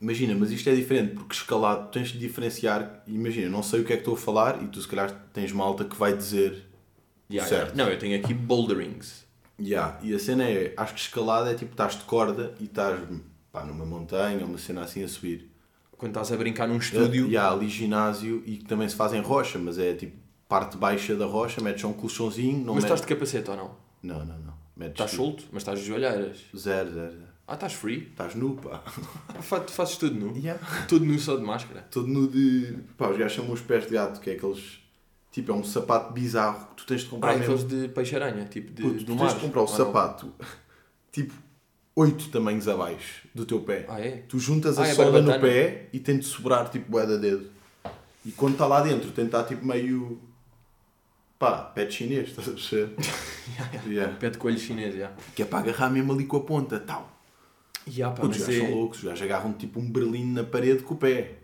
Imagina, 0.01 0.35
mas 0.35 0.51
isto 0.51 0.69
é 0.69 0.75
diferente, 0.75 1.15
porque 1.15 1.35
escalado 1.35 1.91
tens 1.91 2.09
de 2.09 2.19
diferenciar. 2.19 3.03
Imagina, 3.07 3.49
não 3.49 3.63
sei 3.63 3.81
o 3.81 3.85
que 3.85 3.93
é 3.93 3.97
que 3.97 4.03
estou 4.03 4.15
a 4.15 4.19
falar 4.19 4.63
e 4.63 4.69
tu 4.69 4.81
se 4.81 4.87
calhar 4.89 5.11
tens 5.33 5.53
malta 5.53 5.85
que 5.85 5.97
vai 5.97 6.15
dizer. 6.15 6.65
Yeah, 7.31 7.49
Certo. 7.49 7.71
yeah. 7.71 7.85
Não, 7.85 7.91
eu 7.91 7.99
tenho 7.99 8.19
aqui 8.19 8.35
boulderings. 8.35 9.25
Yeah. 9.59 9.99
E 10.03 10.15
a 10.15 10.19
cena 10.19 10.45
é, 10.45 10.75
acho 10.77 10.95
que 10.95 11.01
escalada 11.01 11.51
é 11.51 11.55
tipo, 11.55 11.71
estás 11.73 11.97
de 11.97 12.05
corda 12.05 12.55
e 12.61 12.65
estás 12.65 13.01
pá, 13.51 13.65
numa 13.65 13.87
montanha, 13.87 14.45
uma 14.45 14.59
cena 14.59 14.83
assim 14.83 15.03
a 15.03 15.09
subir. 15.09 15.51
Quando 15.97 16.11
estás 16.11 16.31
a 16.31 16.37
brincar 16.37 16.69
num 16.69 16.77
estúdio, 16.77 17.27
E 17.27 17.37
há 17.39 17.51
ali 17.51 17.69
ginásio 17.69 18.43
e 18.45 18.59
que 18.59 18.65
também 18.67 18.87
se 18.87 18.95
faz 18.95 19.15
em 19.15 19.21
rocha, 19.23 19.59
mas 19.59 19.79
é 19.79 19.95
tipo 19.95 20.15
parte 20.47 20.77
baixa 20.77 21.17
da 21.17 21.25
rocha, 21.25 21.61
metes 21.63 21.81
só 21.81 21.89
um 21.89 21.95
colchãozinho, 21.95 22.59
não 22.65 22.75
mas 22.75 22.85
estás 22.85 23.01
metes... 23.01 23.09
de 23.09 23.15
capacete 23.15 23.51
ou 23.51 23.57
não? 23.57 23.77
Não, 24.03 24.19
não, 24.25 24.39
não. 24.41 24.55
Metes 24.77 24.93
Estás 24.93 25.11
tipo 25.11 25.23
solto, 25.23 25.45
mas 25.51 25.63
estás 25.63 25.81
de 25.81 25.87
joelheiras. 25.87 26.39
Zero, 26.55 26.93
zero, 26.93 27.13
zero. 27.13 27.26
Ah, 27.49 27.55
estás 27.55 27.75
free? 27.75 28.09
Estás 28.11 28.35
nu, 28.35 28.57
pá. 28.57 28.83
Fa- 29.41 29.61
Tu 29.61 29.73
fazes 29.73 29.97
tudo 29.97 30.15
nu? 30.19 30.37
Yeah. 30.37 30.61
Tudo 30.89 31.05
nu 31.05 31.19
só 31.19 31.37
de 31.37 31.43
máscara. 31.45 31.83
Todo 31.91 32.09
nu 32.09 32.27
de... 32.27 32.77
Pá, 32.99 33.09
os 33.09 33.17
gajos 33.17 33.35
chamam 33.37 33.53
os 33.53 33.61
pés 33.61 33.85
de 33.87 33.93
gato, 33.95 34.21
que 34.21 34.31
é 34.31 34.33
aqueles... 34.35 34.81
Tipo, 35.31 35.53
é 35.53 35.55
um 35.55 35.63
sapato 35.63 36.13
bizarro 36.13 36.67
que 36.71 36.77
tu 36.77 36.87
tens 36.87 37.03
de 37.03 37.09
comprar 37.09 37.31
Ah, 37.33 37.37
mesmo. 37.37 37.55
aqueles 37.55 37.69
de 37.71 37.89
peixe-aranha, 37.89 38.47
tipo 38.47 38.73
de, 38.73 38.83
Puto, 38.83 38.95
do 38.99 39.05
tu 39.05 39.15
mar. 39.15 39.27
tens 39.29 39.35
de 39.35 39.41
comprar 39.47 39.61
o 39.61 39.65
ou 39.65 39.71
não? 39.71 39.77
sapato, 39.77 40.33
tipo, 41.13 41.35
oito 41.95 42.29
tamanhos 42.31 42.67
abaixo 42.67 43.29
do 43.35 43.45
teu 43.45 43.61
pé. 43.61 43.85
Ah, 43.89 44.01
é? 44.01 44.23
Tu 44.29 44.39
juntas 44.39 44.79
a 44.79 44.83
Ah, 44.85 44.89
é 44.89 44.95
sola 44.95 45.09
no 45.21 45.29
barbatana. 45.29 45.41
pé 45.43 45.89
e 45.93 46.01
tem 46.01 46.19
de 46.19 46.25
sobrar 46.25 46.71
tipo 46.71 46.91
bué 46.91 47.05
de 47.07 47.19
dedo. 47.19 47.51
E 48.25 48.33
quando 48.33 48.55
está 48.55 48.67
lá 48.67 48.81
dentro, 48.81 49.11
tem 49.13 49.25
de 49.27 49.29
estar 49.29 49.45
tipo 49.45 49.65
meio. 49.65 50.19
pá, 51.39 51.59
pé 51.65 51.85
de 51.85 51.93
chinês, 51.95 52.29
estás 52.31 52.49
a 52.49 52.53
perceber? 52.53 52.97
yeah. 53.87 54.17
Pé 54.17 54.31
de 54.31 54.39
coelho 54.39 54.59
chinês, 54.59 54.95
já. 54.97 55.13
Que 55.35 55.43
é 55.43 55.45
para 55.45 55.59
agarrar 55.59 55.91
mesmo 55.91 56.13
ali 56.15 56.25
com 56.25 56.39
a 56.39 56.41
ponta, 56.41 56.81
tal. 56.81 57.15
Ya, 57.89 58.11
pá, 58.11 58.23
Putos, 58.23 58.39
os 58.41 58.47
mas 58.47 58.49
gajos 58.49 58.63
é... 58.63 58.67
são 58.69 58.77
loucos, 58.79 58.99
os 58.99 59.05
gajos 59.05 59.23
agarram 59.23 59.53
tipo 59.53 59.79
um 59.81 59.91
berlino 59.91 60.33
na 60.35 60.45
parede 60.45 60.83
com 60.83 60.95
o 60.95 60.97
pé. 60.97 61.35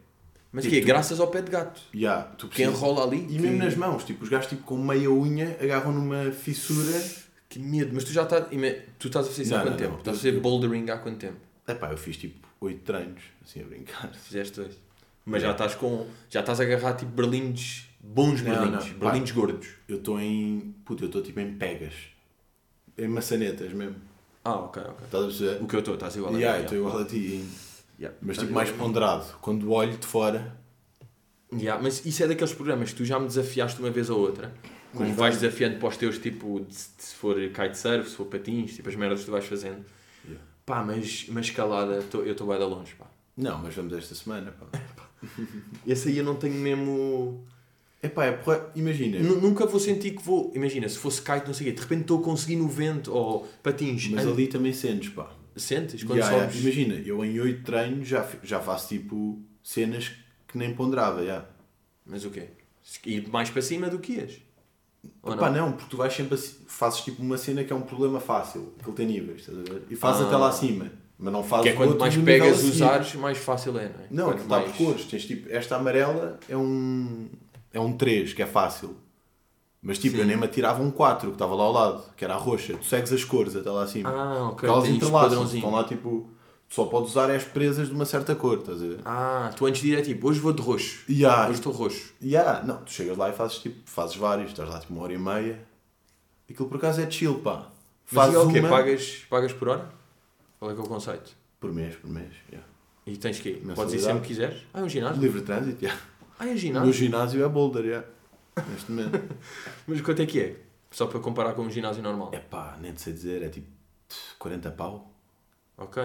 Mas 0.50 0.64
Tipo, 0.64 0.74
que 0.74 0.78
é? 0.80 0.82
tu- 0.82 0.86
Graças 0.86 1.20
ao 1.20 1.28
pé 1.28 1.40
de 1.42 1.50
gato. 1.50 1.80
Yeah, 1.94 2.24
tu 2.36 2.46
Que 2.48 2.56
precisas- 2.56 2.74
enrola 2.78 3.04
ali. 3.04 3.24
E 3.24 3.26
que... 3.26 3.38
mesmo 3.38 3.58
nas 3.58 3.74
mãos, 3.76 4.04
tipo, 4.04 4.22
os 4.24 4.28
gajos 4.28 4.48
tipo, 4.48 4.62
com 4.64 4.76
meia 4.76 5.10
unha 5.10 5.56
agarram 5.60 5.92
numa 5.92 6.30
fissura. 6.32 7.00
Que 7.48 7.58
medo. 7.58 7.90
Mas 7.94 8.04
tu 8.04 8.12
já 8.12 8.22
estás... 8.24 8.46
Tu 8.98 9.06
estás 9.06 9.26
a 9.26 9.28
fazer 9.30 9.42
isso 9.42 9.54
há 9.54 9.58
Não, 9.58 9.64
quanto 9.64 9.70
não, 9.72 9.78
tempo? 9.78 9.90
não. 9.92 9.98
Estás 9.98 10.16
a 10.16 10.20
fazer 10.20 10.40
bouldering 10.40 10.90
há 10.90 10.98
quanto 10.98 11.18
tempo? 11.18 11.36
Epá, 11.66 11.90
eu 11.90 11.96
fiz 11.96 12.16
tipo 12.16 12.46
oito 12.60 12.80
treinos, 12.80 13.22
assim 13.44 13.60
a 13.60 13.64
brincar. 13.64 14.12
Fizeste 14.14 14.56
dois. 14.60 14.78
Mas 15.24 15.40
já 15.42 15.48
Yeah. 15.48 15.64
estás 15.64 15.80
com... 15.80 16.06
Já 16.28 16.40
estás 16.40 16.60
a 16.60 16.64
agarrar 16.64 16.94
tipo 16.94 17.12
berlindes... 17.12 17.88
Bons 18.04 18.40
berlindes. 18.40 18.88
Berlindes 18.94 19.30
gordos. 19.32 19.68
Eu 19.88 19.98
estou 19.98 20.18
em. 20.20 20.74
Puta, 20.84 21.04
eu 21.04 21.06
estou 21.06 21.22
tipo 21.22 21.38
em 21.38 21.54
pegas. 21.54 21.94
Em 22.98 23.06
maçanetas 23.06 23.72
mesmo. 23.72 23.94
Ah, 24.44 24.56
ok, 24.56 24.82
ok. 24.82 25.04
Estás 25.04 25.22
a 25.22 25.26
perceber? 25.26 25.62
O 25.62 25.66
que 25.68 25.76
eu 25.76 25.80
estou, 25.80 25.94
estás 25.94 26.16
igual 26.16 26.34
a 26.34 26.36
Yeah, 26.38 26.58
eu 26.58 26.62
estou 26.64 26.78
igual 26.78 26.98
a 26.98 27.04
ti. 27.04 27.44
Yeah. 27.98 28.18
Mas 28.20 28.38
tipo 28.38 28.52
mais 28.52 28.70
ponderado. 28.70 29.24
Quando 29.40 29.70
olho 29.72 29.96
de 29.96 30.06
fora. 30.06 30.56
Yeah, 31.52 31.80
mas 31.82 32.04
isso 32.04 32.22
é 32.24 32.26
daqueles 32.26 32.52
programas 32.54 32.90
que 32.90 32.96
tu 32.96 33.04
já 33.04 33.18
me 33.20 33.26
desafiaste 33.26 33.78
uma 33.80 33.90
vez 33.90 34.10
ou 34.10 34.18
outra. 34.18 34.52
Como 34.92 35.08
Mas 35.08 35.16
vais 35.16 35.34
vai- 35.36 35.42
desafiando 35.42 35.78
para 35.78 35.88
os 35.88 35.96
teus, 35.96 36.18
tipo, 36.18 36.60
de- 36.60 36.66
de- 36.66 36.74
se 36.74 37.14
for 37.14 37.34
kitesurf, 37.36 38.10
se 38.10 38.16
for 38.16 38.26
patins, 38.26 38.74
tipo 38.74 38.88
as 38.88 38.94
merdas 38.96 39.20
que 39.20 39.26
tu 39.26 39.30
vais 39.32 39.44
fazendo. 39.44 39.84
Yeah. 40.24 40.44
Pá, 40.66 40.82
mas, 40.82 41.26
mas 41.28 41.46
escalada, 41.46 42.02
tô- 42.10 42.22
eu 42.22 42.32
estou 42.32 42.46
bem 42.46 42.58
de 42.58 42.64
longe, 42.64 42.94
pá. 42.94 43.06
Não, 43.36 43.58
mas 43.58 43.74
vamos 43.74 43.92
esta 43.94 44.14
semana. 44.14 44.52
Pá. 44.52 44.66
Esse 45.86 46.08
aí 46.08 46.18
eu 46.18 46.24
não 46.24 46.34
tenho 46.34 46.54
mesmo... 46.54 47.44
Epá, 48.02 48.24
é 48.26 48.32
porra. 48.32 48.70
Imagina. 48.74 49.18
Nu- 49.20 49.40
Nunca 49.40 49.64
vou 49.66 49.78
sentir 49.78 50.10
que 50.12 50.22
vou... 50.22 50.50
Imagina, 50.54 50.88
se 50.88 50.98
fosse 50.98 51.22
kite, 51.22 51.46
não 51.46 51.54
sei 51.54 51.68
o 51.68 51.70
quê, 51.70 51.76
de 51.76 51.82
repente 51.82 52.00
estou 52.02 52.20
a 52.20 52.22
conseguir 52.22 52.56
no 52.56 52.66
vento, 52.68 53.12
ou 53.14 53.46
patins. 53.62 54.08
Mas 54.08 54.26
ali 54.26 54.48
também 54.48 54.72
sentes, 54.72 55.10
pá. 55.10 55.30
Sentes? 55.56 56.02
Quando 56.02 56.18
Yeah, 56.18 56.34
yeah. 56.34 56.52
sobes... 56.52 56.64
Imagina, 56.64 56.94
eu 57.06 57.24
em 57.24 57.38
oito 57.38 57.62
treinos 57.62 58.08
já, 58.08 58.28
já 58.42 58.58
faço 58.58 58.88
tipo 58.88 59.40
cenas 59.62 60.12
que 60.48 60.58
nem 60.58 60.74
ponderava. 60.74 61.20
Yeah. 61.20 61.46
Mas 62.04 62.24
o 62.24 62.30
quê? 62.30 62.48
Ir 63.06 63.28
mais 63.28 63.50
para 63.50 63.62
cima 63.62 63.88
do 63.88 63.98
que 64.00 64.14
ias? 64.14 64.40
Ou 65.22 65.36
Pá, 65.36 65.50
não? 65.50 65.66
não, 65.68 65.72
porque 65.72 65.90
tu 65.90 65.96
vais 65.96 66.12
sempre 66.12 66.34
assim, 66.34 66.56
fazes 66.66 67.00
tipo 67.02 67.22
uma 67.22 67.36
cena 67.38 67.62
que 67.64 67.72
é 67.72 67.76
um 67.76 67.82
problema 67.82 68.18
fácil, 68.20 68.72
que 68.82 68.88
ele 68.88 68.96
tem 68.96 69.06
níveis, 69.06 69.40
estás 69.40 69.58
a 69.58 69.62
ver? 69.62 69.82
E 69.90 69.94
fazes 69.96 70.22
Ah. 70.22 70.26
até 70.26 70.36
lá 70.36 70.48
acima, 70.48 70.90
mas 71.18 71.32
não 71.32 71.42
fazes 71.44 71.64
Que 71.64 71.68
é 71.70 71.72
o 71.74 71.76
quanto 71.76 71.98
mais 71.98 72.16
pegas 72.16 72.62
os 72.64 72.80
ares, 72.82 73.14
mais 73.14 73.38
fácil 73.38 73.76
é, 73.78 73.88
não 73.88 74.00
é? 74.04 74.06
Não, 74.10 74.24
Quanto 74.26 74.42
está 74.42 74.58
mais... 74.60 74.70
por 74.72 74.86
cores. 74.86 75.04
Tens 75.06 75.24
tipo, 75.26 75.48
esta 75.52 75.76
amarela 75.76 76.38
é 76.48 76.56
um. 76.56 77.28
É 77.72 77.80
um 77.80 77.92
3, 77.96 78.32
que 78.34 78.42
é 78.42 78.46
fácil. 78.46 78.96
Mas 79.80 79.98
tipo, 79.98 80.16
eu 80.16 80.22
Sim. 80.22 80.28
nem 80.28 80.36
me 80.36 80.44
atirava 80.44 80.82
um 80.82 80.90
4 80.90 81.28
que 81.28 81.34
estava 81.34 81.54
lá 81.54 81.64
ao 81.64 81.72
lado, 81.72 82.04
que 82.16 82.24
era 82.24 82.34
a 82.34 82.36
roxa. 82.36 82.76
Tu 82.76 82.84
segues 82.84 83.12
as 83.12 83.24
cores 83.24 83.56
até 83.56 83.68
lá 83.70 83.82
acima. 83.82 84.10
Ah, 84.10 84.44
ok. 84.44 84.50
Porque 84.50 84.66
elas 84.66 84.88
entrelaçam. 84.88 85.44
Estão 85.44 85.70
lá 85.72 85.84
tipo. 85.84 86.28
Tu 86.68 86.74
só 86.76 86.86
podes 86.86 87.10
usar 87.10 87.30
as 87.30 87.44
presas 87.44 87.88
de 87.88 87.94
uma 87.94 88.04
certa 88.04 88.34
cor, 88.34 88.58
estás 88.58 88.80
a 88.82 88.86
ver? 88.86 89.00
Ah, 89.04 89.50
tu 89.56 89.66
antes 89.66 89.82
de 89.82 89.92
ir 89.92 89.98
é 89.98 90.02
tipo, 90.02 90.28
hoje 90.28 90.40
vou 90.40 90.52
de 90.52 90.62
roxo. 90.62 91.04
Há. 91.26 91.44
Hoje 91.48 91.52
estou 91.54 91.72
roxo. 91.72 92.14
E 92.20 92.36
há. 92.36 92.62
Não, 92.62 92.76
tu 92.78 92.92
chegas 92.92 93.16
lá 93.16 93.28
e 93.28 93.32
fazes 93.32 93.58
tipo. 93.58 93.76
Fazes 93.84 94.16
vários, 94.16 94.50
estás 94.50 94.68
lá 94.68 94.78
tipo 94.78 94.94
uma 94.94 95.02
hora 95.02 95.12
e 95.12 95.18
meia. 95.18 95.60
Aquilo 96.48 96.68
por 96.68 96.76
acaso 96.76 97.00
é 97.00 97.10
chill, 97.10 97.40
pá. 97.40 97.66
Mas 98.10 98.14
Fazes 98.14 98.34
e 98.34 98.36
é 98.36 98.40
o 98.40 98.52
quê? 98.52 98.60
uma 98.60 98.68
Pagas, 98.68 99.22
pagas 99.28 99.52
por 99.52 99.68
hora? 99.68 99.88
Qual 100.58 100.70
é 100.70 100.74
que 100.74 100.80
é 100.80 100.84
o 100.84 100.86
conceito? 100.86 101.32
por 101.58 101.72
mês, 101.72 101.94
por 101.94 102.10
mês. 102.10 102.32
Yeah. 102.50 102.68
E 103.06 103.16
tens 103.16 103.38
que 103.38 103.50
ir? 103.50 103.62
Podes 103.74 103.94
ir 103.94 104.00
sempre 104.00 104.22
que 104.22 104.28
quiseres? 104.28 104.62
Ah, 104.74 104.80
é 104.80 104.82
um 104.82 104.88
ginásio? 104.88 105.20
Livre 105.22 105.42
trânsito, 105.42 105.84
yeah. 105.84 106.00
Ah, 106.42 106.46
é 106.46 106.48
um 106.48 106.50
O 106.50 106.54
meu 106.54 106.58
ginásio? 106.58 106.92
ginásio 106.92 107.44
é 107.44 107.48
boulder, 107.48 107.84
yeah. 107.84 108.06
Neste 108.68 108.90
momento. 108.90 109.20
Mas 109.86 110.00
quanto 110.00 110.22
é 110.22 110.26
que 110.26 110.40
é? 110.40 110.56
Só 110.90 111.06
para 111.06 111.20
comparar 111.20 111.52
com 111.54 111.62
um 111.62 111.70
ginásio 111.70 112.02
normal. 112.02 112.30
é 112.32 112.38
pá, 112.38 112.76
nem 112.80 112.94
sei 112.96 113.12
dizer, 113.12 113.42
é 113.42 113.48
tipo 113.48 113.66
40 114.38 114.70
pau. 114.72 115.10
Ok. 115.78 116.02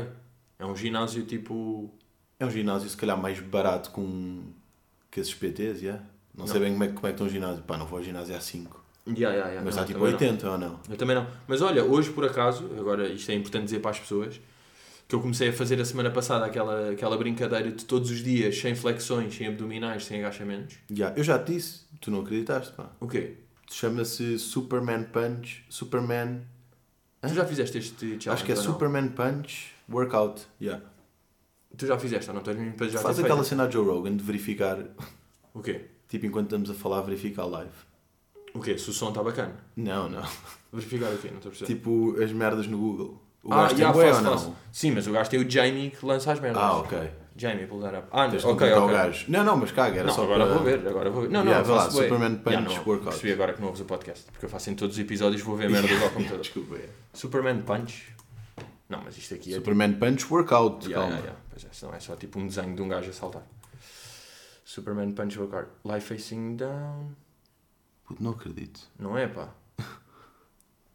É 0.60 0.66
um 0.66 0.76
ginásio 0.76 1.26
tipo... 1.26 1.92
É 2.40 2.46
um 2.46 2.52
ginásio 2.52 2.90
se 2.90 2.96
calhar 2.96 3.18
mais 3.20 3.40
barato 3.40 3.90
com 3.92 4.44
que 5.12 5.20
esses 5.20 5.34
PTs, 5.34 5.82
yeah? 5.82 6.04
Não, 6.36 6.46
sei 6.46 6.60
Não. 6.60 6.62
bem 6.68 6.72
como 6.74 6.84
é, 6.84 6.88
que- 6.88 6.94
como 6.94 7.08
é 7.08 7.10
que 7.10 7.16
está 7.16 7.26
um 7.26 7.30
ginásio. 7.30 7.64
Pá, 7.64 7.78
não 7.78 7.86
vou 7.88 7.98
ao 8.00 8.04
ginásio 8.06 8.36
há 8.36 8.40
5. 8.40 8.80
Ya, 9.08 9.30
ya, 9.32 9.48
ya. 9.50 9.62
Mas 9.64 9.76
Não, 9.76 9.84
está 9.84 9.86
tipo 9.86 10.00
também 10.00 10.12
não. 10.14 10.20
80 10.20 10.52
ou 10.52 10.58
não? 10.58 10.80
Eu 10.90 10.98
também 10.98 11.16
não. 11.16 11.28
Mas 11.48 11.62
olha, 11.62 11.84
hoje 11.84 12.12
por 12.12 12.26
acaso, 12.26 12.70
agora 12.78 13.08
isto 13.10 13.30
é 13.32 13.36
importante 13.36 13.64
dizer 13.66 13.80
para 13.80 13.92
as 13.92 14.00
pessoas, 14.00 14.40
que 15.08 15.16
eu 15.16 15.22
comecei 15.22 15.50
a 15.50 15.54
fazer 15.54 15.80
a 15.80 15.86
semana 15.86 16.12
passada 16.12 16.46
aquela, 16.46 16.92
aquela 16.92 17.18
brincadeira 17.18 17.72
de 17.72 17.86
todos 17.86 18.12
os 18.12 18.24
dias, 18.24 18.58
sem 18.60 18.76
flexões, 18.76 19.36
sem 19.36 19.48
abdominais, 19.48 20.06
sem 20.06 20.20
agachamentos. 20.20 20.76
Ya, 20.92 21.14
Eu 21.16 21.24
já 21.24 21.40
te 21.40 21.54
disse, 21.54 21.82
tu 22.02 22.12
não 22.12 22.22
acreditaste, 22.22 22.74
pá. 22.74 22.90
O 23.00 23.08
quê? 23.08 23.36
Chama-se 23.70 24.38
Superman 24.38 25.04
Punch. 25.06 25.64
Superman. 25.70 26.42
Tu 27.22 27.34
já 27.34 27.46
fizeste 27.46 27.78
este 27.78 27.96
challenge? 28.06 28.30
Acho 28.30 28.46
que 28.46 28.52
é? 28.52 28.56
Superman 28.56 29.10
Punch 29.10 29.72
Workout. 29.90 30.46
Yeah. 30.62 30.84
Tu 31.78 31.86
já 31.86 31.98
fizeste, 31.98 32.32
não? 32.32 32.42
Mesmo 32.44 32.74
para 32.74 32.88
já 32.90 33.00
Faz 33.00 33.20
aquela 33.20 33.36
feito? 33.38 33.50
cena 33.50 33.64
a 33.66 33.70
Joe 33.70 33.86
Rogan 33.86 34.16
de 34.16 34.24
verificar, 34.24 34.78
O 35.54 35.62
quê? 35.62 35.86
tipo, 36.08 36.26
enquanto 36.26 36.46
estamos 36.48 36.70
a 36.70 36.74
falar, 36.74 37.02
verificar 37.02 37.46
live. 37.46 37.72
O 38.54 38.60
quê? 38.62 38.78
Se 38.78 38.90
o 38.90 38.94
som 38.94 39.10
está 39.10 39.22
bacana. 39.22 39.56
Não, 39.76 40.10
não. 40.10 40.24
Verificar 40.72 41.12
o 41.14 41.18
quê? 41.18 41.28
Não 41.30 41.38
estou 41.38 41.50
a 41.50 41.54
perceber. 41.56 41.74
Tipo, 41.74 42.22
as 42.22 42.32
merdas 42.32 42.68
no 42.68 42.78
Google. 42.78 43.22
O 43.48 43.54
ah, 43.54 43.64
gajo 43.64 43.76
tem 43.76 43.86
já, 43.86 43.92
bué 43.94 44.08
faço, 44.08 44.18
ou 44.18 44.24
não? 44.26 44.32
faço. 44.34 44.56
Sim, 44.72 44.92
mas 44.92 45.08
o 45.08 45.12
gajo 45.14 45.30
tem 45.30 45.40
o 45.40 45.50
Jamie 45.50 45.90
que 45.90 46.06
lança 46.06 46.32
as 46.34 46.40
merdas. 46.40 46.62
Ah, 46.62 46.78
ok. 46.78 47.10
Jamie, 47.36 47.66
pull 47.68 47.80
that 47.82 47.96
up. 47.96 48.08
Ah, 48.12 48.28
Tens 48.28 48.42
de 48.42 48.48
ok, 48.48 48.74
ok. 48.74 48.84
o 48.84 48.88
gajo. 48.88 49.26
Não, 49.30 49.44
não, 49.44 49.58
mas 49.58 49.72
caga, 49.72 50.00
era 50.00 50.08
Não, 50.08 50.14
só 50.14 50.24
agora 50.24 50.46
para... 50.46 50.54
vou 50.56 50.64
ver, 50.64 50.88
agora 50.88 51.10
vou 51.10 51.22
ver. 51.22 51.30
Não, 51.30 51.42
Yeah, 51.44 51.60
não, 51.60 51.66
vê 51.66 51.72
lá, 51.72 51.84
faço 51.86 51.96
bué. 51.98 52.04
Superman 52.04 52.36
Punch 52.38 52.58
não, 52.58 52.74
Workout. 52.74 53.04
Percebi 53.04 53.32
agora 53.34 53.54
que 53.54 53.62
não 53.62 53.68
ouves 53.68 53.82
o 53.82 53.86
podcast, 53.86 54.24
porque 54.32 54.46
eu 54.46 54.50
faço 54.50 54.70
em 54.70 54.76
todos 54.76 54.96
os 54.96 55.00
episódios, 55.02 55.42
vou 55.42 55.56
ver 55.56 55.70
merdas 55.70 56.02
ao 56.04 56.10
computador. 56.10 56.40
Desculpa. 56.42 56.76
é. 56.76 56.90
Superman 57.14 57.62
Punch. 57.62 58.14
Não, 58.90 59.02
mas 59.04 59.18
isto 59.18 59.34
aqui 59.36 59.54
é. 59.54 59.56
Superman 59.56 59.94
Punch 59.94 60.26
Workout, 60.32 60.88
Yeah, 60.88 60.96
calma. 60.96 61.08
yeah, 61.20 61.26
yeah. 61.26 61.40
Pois 61.52 61.64
é, 61.64 61.68
senão 61.72 61.94
é 61.94 62.00
só 62.00 62.16
tipo 62.16 62.40
um 62.40 62.48
desenho 62.48 62.76
de 62.76 62.82
um 62.82 62.88
gajo 62.90 63.10
a 63.10 63.14
saltar. 63.14 63.44
Superman 64.66 65.12
Punch 65.14 65.40
Workout. 65.40 65.70
Lie 65.86 66.02
facing 66.02 66.56
down. 66.56 67.12
Puto, 68.06 68.22
não 68.24 68.32
acredito. 68.32 68.80
Não 69.00 69.18
é, 69.18 69.28
pá. 69.28 69.50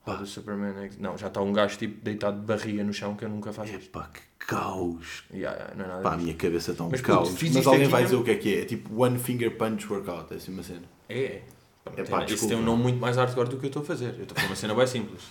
Pá, 0.05 0.17
do 0.17 0.27
Superman. 0.27 0.83
ex- 0.85 0.99
Não, 0.99 1.17
já 1.17 1.29
está 1.29 1.41
um 1.41 1.53
gajo 1.53 1.79
tipo 1.79 2.03
deitado 2.05 2.41
de 2.41 2.47
barriga 2.47 2.83
no 2.83 2.93
chão 2.93 3.15
que 3.15 3.25
eu 3.25 3.29
nunca 3.29 3.53
faço 3.53 3.75
isto. 3.75 3.91
Pá, 3.91 4.09
que 4.13 4.21
caos. 4.47 5.23
Yeah, 5.33 5.57
yeah, 5.57 5.75
não 5.77 5.85
é 5.85 5.89
nada 5.89 6.03
Pá, 6.03 6.09
a 6.09 6.13
disso. 6.15 6.25
minha 6.25 6.37
cabeça 6.37 6.71
está 6.73 6.85
um 6.85 6.91
Mas, 6.91 7.01
puto, 7.01 7.13
caos. 7.13 7.29
fiz 7.31 7.49
Mas 7.51 7.57
isto 7.59 7.69
alguém 7.69 7.83
aqui 7.85 7.91
vai 7.93 8.03
mesmo- 8.03 8.17
dizer 8.17 8.23
o 8.23 8.25
que 8.25 8.31
é 8.33 8.43
que 8.43 8.55
é. 8.59 8.63
É 8.63 8.65
tipo 8.65 9.03
One 9.03 9.19
Finger 9.19 9.57
Punch 9.57 9.87
Workout, 9.93 10.33
é 10.33 10.37
assim 10.37 10.53
uma 10.53 10.63
cena. 10.63 10.83
É. 11.09 11.43
Pá, 11.85 11.93
É 11.93 11.95
tem- 12.03 12.05
pá, 12.07 12.19
Isso 12.19 12.27
desculpa. 12.29 12.55
tem 12.55 12.63
um 12.63 12.67
nome 12.67 12.83
muito 12.83 12.99
mais 13.01 13.17
hardcore 13.17 13.49
do 13.49 13.57
que 13.59 13.65
eu 13.67 13.69
estou 13.69 13.83
a 13.83 13.85
fazer. 13.85 14.15
Eu 14.17 14.23
estou 14.23 14.33
a 14.37 14.41
fazer 14.41 14.47
uma 14.49 14.57
cena 14.57 14.75
bem 14.75 14.87
simples. 14.87 15.23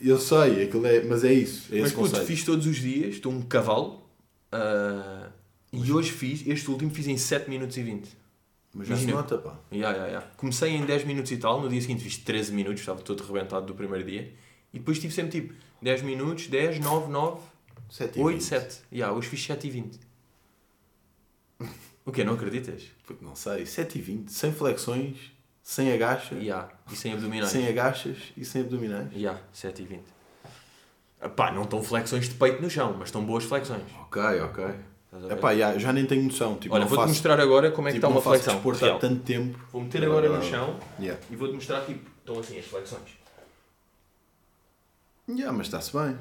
Eu 0.00 0.18
sei, 0.18 0.64
aquilo 0.64 0.86
é, 0.86 1.02
mas 1.04 1.22
é 1.24 1.32
isso. 1.32 1.68
É 1.74 1.78
Mas 1.80 1.86
esse 1.88 1.94
puto, 1.94 2.08
conceito. 2.10 2.26
fiz 2.26 2.44
todos 2.44 2.66
os 2.66 2.76
dias, 2.76 3.14
estou 3.14 3.30
um 3.32 3.42
cavalo. 3.42 4.02
ah, 4.52 5.28
e 5.72 5.92
hoje 5.92 6.10
fiz, 6.12 6.46
este 6.46 6.70
último 6.70 6.90
fiz 6.90 7.06
em 7.08 7.16
7 7.16 7.50
minutos 7.50 7.76
e 7.76 7.82
20. 7.82 8.08
Mas 8.74 8.88
já 8.88 8.96
se 8.96 9.02
Imagina. 9.04 9.22
nota, 9.22 9.38
pá. 9.38 9.56
Ya, 9.70 9.90
ya, 9.92 10.06
ya. 10.08 10.20
Comecei 10.36 10.70
em 10.74 10.84
10 10.84 11.04
minutos 11.04 11.30
e 11.30 11.36
tal, 11.36 11.60
no 11.60 11.68
dia 11.68 11.80
seguinte 11.80 12.02
fiz 12.02 12.18
13 12.18 12.52
minutos, 12.52 12.80
estava 12.80 13.00
todo 13.02 13.22
rebentado 13.24 13.66
do 13.66 13.74
primeiro 13.74 14.04
dia. 14.04 14.34
E 14.72 14.78
depois 14.80 14.98
tive 14.98 15.14
sempre 15.14 15.40
tipo 15.40 15.54
10 15.80 16.02
minutos, 16.02 16.48
10, 16.48 16.80
9, 16.80 17.08
9, 17.12 17.40
7 17.88 18.18
e 18.18 18.22
8, 18.22 18.34
20. 18.40 18.42
7. 18.48 18.80
Ya, 18.92 19.12
hoje 19.12 19.28
fiz 19.28 19.44
7 19.44 19.66
e 19.66 19.70
20. 19.70 20.00
O 22.04 22.12
quê? 22.12 22.24
Não 22.24 22.34
acreditas? 22.34 22.82
Puto, 23.06 23.24
Não 23.24 23.34
sei, 23.36 23.64
7 23.64 23.98
e 23.98 24.02
20. 24.02 24.28
Sem 24.32 24.52
flexões, 24.52 25.16
sem 25.62 25.92
agacha, 25.92 26.34
Ya, 26.34 26.68
e 26.90 26.96
sem 26.96 27.12
abdominais. 27.14 27.50
sem 27.50 27.66
agachas 27.68 28.18
e 28.36 28.44
sem 28.44 28.60
abdominais. 28.62 29.08
Ya, 29.14 29.40
7 29.52 29.82
e 29.82 29.84
20. 29.86 30.02
Ah, 31.20 31.28
Pá, 31.28 31.50
não 31.52 31.62
estão 31.62 31.82
flexões 31.82 32.28
de 32.28 32.34
peito 32.34 32.60
no 32.60 32.68
chão, 32.68 32.94
mas 32.98 33.08
estão 33.08 33.24
boas 33.24 33.44
flexões. 33.44 33.84
Ok, 34.02 34.20
ok. 34.42 34.64
Já, 35.56 35.78
já 35.78 35.92
nem 35.92 36.04
tenho 36.06 36.22
noção. 36.24 36.56
Tipo, 36.56 36.74
Olha, 36.74 36.82
não 36.82 36.88
vou-te 36.88 37.00
faço, 37.02 37.12
mostrar 37.14 37.40
agora 37.40 37.70
como 37.70 37.88
é 37.88 37.92
que 37.92 37.98
tipo, 37.98 38.06
está 38.06 38.08
uma 38.08 38.14
não 38.16 38.22
faço 38.22 38.36
flexão. 38.36 38.54
desporto 38.54 38.84
real. 38.84 38.96
há 38.96 39.00
tanto 39.00 39.22
tempo. 39.22 39.58
Vou 39.72 39.82
meter 39.82 40.04
agora 40.04 40.28
no 40.28 40.42
chão 40.42 40.78
Yeah. 40.98 41.20
e 41.30 41.36
vou-te 41.36 41.54
mostrar 41.54 41.80
tipo, 41.84 42.08
estão 42.20 42.38
assim 42.38 42.58
as 42.58 42.64
flexões. 42.66 43.02
Yeah, 45.28 45.52
mas 45.56 45.66
está-se 45.66 45.92
bem. 45.96 46.18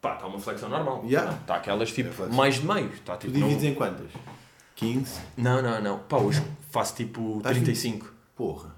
Pá, 0.00 0.14
está 0.14 0.26
uma 0.26 0.38
flexão 0.38 0.68
normal. 0.68 1.02
Ya. 1.06 1.30
Está 1.40 1.56
aquelas 1.56 1.90
tipo 1.92 2.22
É 2.22 2.26
mais 2.28 2.56
de 2.56 2.66
meio. 2.66 2.88
Está 2.92 3.16
Tu 3.16 3.26
tipo. 3.26 3.38
não- 3.38 3.48
divides 3.48 3.64
em 3.70 3.74
quantas? 3.74 4.10
15? 4.76 5.20
Não, 5.36 5.60
não, 5.62 5.80
não. 5.80 5.98
Pá, 6.00 6.18
hoje 6.18 6.42
faço 6.70 6.94
tipo 6.96 7.38
Estás 7.38 7.56
35. 7.56 8.12
Porra. 8.36 8.74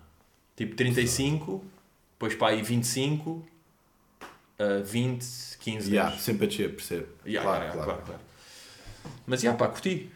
Tipo 0.57 0.75
35, 0.77 1.65
depois 2.13 2.35
pá 2.35 2.49
aí 2.51 2.63
25, 2.63 3.31
uh, 4.59 4.85
20, 4.85 5.25
15, 5.59 5.91
Yeah, 5.91 6.11
10. 6.11 6.23
sempre 6.23 6.45
a 6.47 6.49
descer, 6.49 6.71
percebo. 6.75 7.07
Ya, 7.27 7.43
claro, 7.43 7.65
ya, 7.65 7.71
claro. 7.73 7.87
claro, 7.87 8.03
claro. 8.07 8.21
Mas 9.27 9.41
já, 9.41 9.55
pá, 9.55 9.69
curti. 9.69 10.11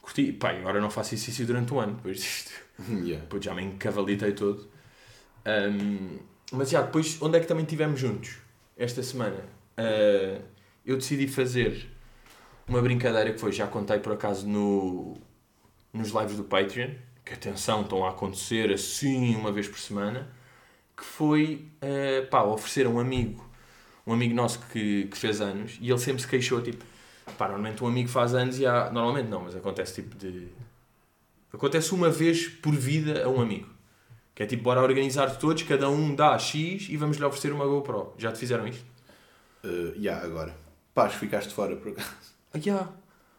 Curti. 0.00 0.32
Pá, 0.32 0.50
agora 0.50 0.80
não 0.80 0.90
faço 0.90 1.14
exercício 1.14 1.46
durante 1.46 1.72
um 1.72 1.80
ano, 1.80 1.94
depois 1.94 2.18
disto. 2.18 2.52
Yeah. 2.88 3.22
Depois 3.22 3.44
já 3.44 3.54
me 3.54 3.62
encavalitei 3.62 4.32
todo. 4.32 4.68
Um, 5.46 6.18
mas 6.52 6.70
já, 6.70 6.82
depois, 6.82 7.20
onde 7.20 7.38
é 7.38 7.40
que 7.40 7.46
também 7.46 7.64
estivemos 7.64 7.98
juntos? 7.98 8.36
Esta 8.76 9.02
semana. 9.02 9.44
Uh, 9.78 10.42
eu 10.84 10.96
decidi 10.96 11.26
fazer 11.28 11.88
uma 12.68 12.80
brincadeira 12.80 13.32
que 13.32 13.38
foi, 13.38 13.52
já 13.52 13.66
contei 13.66 13.98
por 13.98 14.12
acaso 14.12 14.46
no, 14.46 15.16
nos 15.92 16.10
lives 16.10 16.36
do 16.36 16.44
Patreon, 16.44 16.90
que 17.24 17.34
atenção, 17.34 17.82
estão 17.82 18.04
a 18.04 18.10
acontecer 18.10 18.72
assim 18.72 19.34
uma 19.36 19.52
vez 19.52 19.68
por 19.68 19.78
semana, 19.78 20.28
que 20.96 21.04
foi 21.04 21.68
uh, 21.82 22.26
pá, 22.28 22.42
oferecer 22.42 22.86
a 22.86 22.88
um 22.88 22.98
amigo, 22.98 23.48
um 24.06 24.12
amigo 24.12 24.34
nosso 24.34 24.60
que, 24.72 25.04
que 25.04 25.16
fez 25.16 25.40
anos, 25.40 25.78
e 25.80 25.90
ele 25.90 25.98
sempre 25.98 26.22
se 26.22 26.28
queixou, 26.28 26.60
tipo, 26.60 26.84
pá, 27.38 27.46
normalmente 27.46 27.82
um 27.82 27.86
amigo 27.86 28.08
faz 28.08 28.34
anos 28.34 28.58
e 28.58 28.66
há, 28.66 28.90
normalmente 28.90 29.28
não, 29.28 29.42
mas 29.42 29.54
acontece 29.56 30.02
tipo 30.02 30.16
de 30.16 30.48
Acontece 31.52 31.92
uma 31.94 32.08
vez 32.08 32.48
por 32.48 32.74
vida 32.74 33.24
a 33.24 33.28
um 33.28 33.40
amigo. 33.40 33.68
Que 34.34 34.42
é 34.42 34.46
tipo, 34.46 34.62
bora 34.62 34.80
organizar 34.80 35.36
todos, 35.36 35.62
cada 35.64 35.90
um 35.90 36.14
dá 36.14 36.38
X 36.38 36.86
e 36.88 36.96
vamos 36.96 37.18
lhe 37.18 37.24
oferecer 37.24 37.52
uma 37.52 37.66
GoPro. 37.66 38.14
Já 38.16 38.32
te 38.32 38.38
fizeram 38.38 38.66
isto? 38.66 38.82
Uh, 39.62 39.92
yeah, 39.98 40.24
agora. 40.24 40.56
Pá, 40.94 41.04
acho 41.04 41.14
que 41.18 41.26
ficaste 41.26 41.52
fora 41.52 41.76
por 41.76 41.92
acaso. 41.92 42.08
Ah, 42.54 42.58
yeah. 42.58 42.88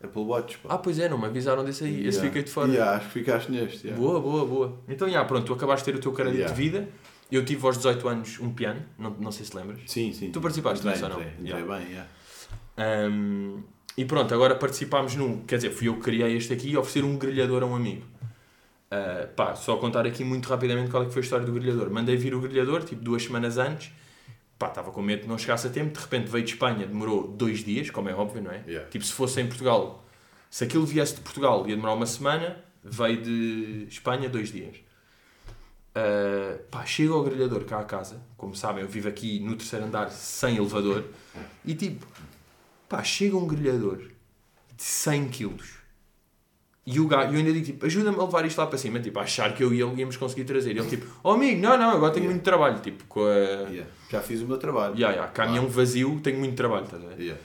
Apple 0.04 0.22
Watch, 0.24 0.58
pá. 0.60 0.76
ah 0.76 0.78
pois 0.78 1.00
é, 1.00 1.10
não 1.10 1.18
me 1.18 1.26
avisaram 1.26 1.64
desse 1.64 1.84
aí. 1.86 2.06
Esse 2.08 2.18
Yeah. 2.18 2.22
fiquei 2.28 2.44
de 2.44 2.52
fora. 2.52 2.68
Yeah, 2.72 2.98
acho 2.98 3.08
que 3.08 3.14
ficaste 3.14 3.52
neste. 3.52 3.88
yeah. 3.88 4.00
Boa, 4.00 4.20
boa, 4.22 4.46
boa. 4.46 4.78
Então, 4.88 5.10
já, 5.10 5.24
pronto, 5.26 5.46
tu 5.46 5.54
acabaste 5.54 5.86
de 5.86 5.92
ter 5.94 5.98
o 5.98 6.02
teu 6.02 6.12
crédito 6.14 6.36
Yeah. 6.38 6.54
de 6.56 6.62
vida. 6.62 6.88
Eu 7.32 7.44
tive 7.44 7.66
aos 7.66 7.78
18 7.78 8.08
anos 8.08 8.40
um 8.40 8.54
piano, 8.54 8.84
não, 9.00 9.10
não 9.12 9.32
sei 9.32 9.46
se 9.46 9.56
lembras. 9.56 9.80
Sim, 9.88 10.14
sim. 10.14 10.30
Tu 10.32 10.40
participaste 10.40 10.86
nisso 10.86 11.04
ou 11.04 11.10
não? 11.10 11.18
entrei, 11.18 11.34
entrei 11.40 11.52
Yeah. 11.62 11.78
bem, 11.78 11.88
yeah. 11.90 13.10
Um, 13.10 13.64
e 13.98 14.06
pronto, 14.06 14.34
agora 14.34 14.56
participámos 14.56 15.16
num. 15.16 15.42
Quer 15.46 15.58
dizer, 15.58 15.72
fui 15.72 15.88
eu 15.88 15.96
que 15.96 16.02
criei 16.02 16.36
este 16.36 16.54
aqui 16.54 16.70
e 16.70 16.78
oferecer 16.78 17.04
um 17.04 17.18
grelhador 17.18 17.64
a 17.64 17.66
um 17.66 17.76
amigo. 17.76 18.04
Uh, 18.92 19.28
pá, 19.36 19.56
só 19.56 19.78
contar 19.78 20.06
aqui 20.06 20.24
muito 20.24 20.48
rapidamente 20.48 20.92
qual 20.92 21.04
é 21.04 21.06
que 21.06 21.12
foi 21.12 21.22
a 21.22 21.24
história 21.24 21.46
do 21.46 21.54
grelhador. 21.54 21.90
Mandei 21.90 22.16
vir 22.16 22.34
o 22.34 22.42
grelhador, 22.42 22.84
tipo 22.84 23.02
duas 23.04 23.24
semanas 23.24 23.58
antes. 23.58 23.92
Pá, 24.58 24.68
estava 24.68 24.92
com 24.92 25.02
medo 25.02 25.24
de 25.24 25.28
não 25.28 25.38
chegasse 25.38 25.68
a 25.68 25.70
tempo. 25.70 25.94
De 25.94 26.00
repente 26.00 26.30
veio 26.30 26.44
de 26.44 26.52
Espanha, 26.52 26.86
demorou 26.86 27.28
dois 27.28 27.64
dias, 27.64 27.90
como 27.90 28.10
é 28.10 28.14
óbvio, 28.14 28.42
não 28.42 28.52
é? 28.52 28.64
Yeah. 28.68 28.90
Tipo, 28.90 29.06
se 29.06 29.14
fosse 29.14 29.42
em 29.42 29.48
Portugal, 29.48 30.04
se 30.50 30.64
aquilo 30.64 30.86
viesse 30.86 31.16
de 31.16 31.22
Portugal 31.22 31.68
ia 31.68 31.76
demorar 31.76 31.94
uma 31.94 32.06
semana, 32.06 32.58
veio 32.84 33.22
de 33.22 33.88
Espanha 33.90 34.30
dois 34.30 34.52
dias. 34.52 34.78
Uh, 35.96 36.58
pá, 36.72 36.86
chego 36.86 37.14
ao 37.14 37.24
grelhador 37.24 37.66
cá 37.66 37.80
à 37.80 37.84
casa. 37.84 38.22
Como 38.38 38.56
sabem, 38.56 38.84
eu 38.84 38.90
vivo 38.90 39.08
aqui 39.08 39.40
no 39.40 39.56
terceiro 39.56 39.86
andar 39.86 40.10
sem 40.12 40.58
elevador. 40.58 41.04
E 41.64 41.74
tipo, 41.76 42.06
pá, 42.94 43.04
chega 43.04 43.36
um 43.36 43.48
grelhador 43.48 43.98
de 43.98 44.84
100 44.84 45.30
quilos. 45.30 45.70
E 46.86 47.00
o 47.00 47.08
gajo, 47.08 47.34
eu 47.34 47.40
ainda 47.40 47.52
digo 47.52 47.66
tipo, 47.66 47.86
ajuda-me 47.88 48.20
a 48.20 48.24
levar 48.24 48.46
isto 48.46 48.60
lá 48.60 48.68
para 48.68 48.78
cima. 48.78 49.00
Tipo, 49.00 49.18
a 49.18 49.24
achar 49.24 49.56
que 49.56 49.64
eu 49.64 49.74
e 49.74 49.82
ele 49.82 50.02
íamos 50.02 50.16
conseguir 50.16 50.44
trazer. 50.44 50.78
Ele 50.78 50.88
tipo, 50.88 51.08
oh 51.24 51.32
amigo, 51.32 51.60
não, 51.60 51.76
não, 51.76 51.90
agora 51.90 52.14
tenho 52.14 52.26
Yeah. 52.26 52.34
muito 52.36 52.44
trabalho. 52.44 52.80
Tipo, 52.82 53.04
com 53.06 53.22
a. 53.26 53.32
Yeah. 53.32 53.90
Já 54.12 54.22
fiz 54.22 54.42
o 54.42 54.46
meu 54.46 54.60
trabalho. 54.60 54.94
Yeah, 54.94 55.16
yeah, 55.16 55.32
caminhão 55.32 55.68
vazio, 55.68 56.20
tenho 56.22 56.38
muito 56.38 56.56
trabalho, 56.56 56.86
estás 56.86 57.04
a 57.04 57.08
ver? 57.08 57.20
Yeah. 57.20 57.42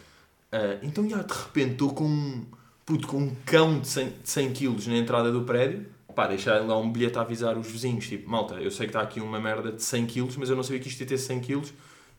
Ah, 0.52 0.78
então, 0.82 1.08
já, 1.08 1.22
de 1.22 1.32
repente, 1.32 1.72
estou 1.72 1.94
com 1.94 2.04
um, 2.04 2.44
puto, 2.84 3.06
com 3.06 3.18
um 3.18 3.34
cão 3.46 3.78
de 3.78 3.88
100, 3.88 4.08
de 4.22 4.30
100 4.30 4.52
quilos 4.52 4.86
na 4.86 4.96
entrada 4.98 5.32
do 5.32 5.44
prédio. 5.44 5.86
Pá, 6.14 6.26
deixar 6.26 6.60
lá 6.66 6.76
um 6.76 6.92
bilhete 6.92 7.16
a 7.16 7.22
avisar 7.22 7.56
os 7.56 7.70
vizinhos. 7.70 8.06
Tipo, 8.06 8.28
malta, 8.28 8.56
eu 8.56 8.70
sei 8.70 8.86
que 8.86 8.90
está 8.90 9.00
aqui 9.00 9.18
uma 9.20 9.40
merda 9.40 9.72
de 9.72 9.82
100 9.82 10.06
quilos, 10.06 10.36
mas 10.36 10.50
eu 10.50 10.56
não 10.56 10.62
sabia 10.62 10.80
que 10.80 10.88
isto 10.88 11.00
ia 11.00 11.06
ter 11.06 11.16
100 11.16 11.40
quilos. 11.40 11.72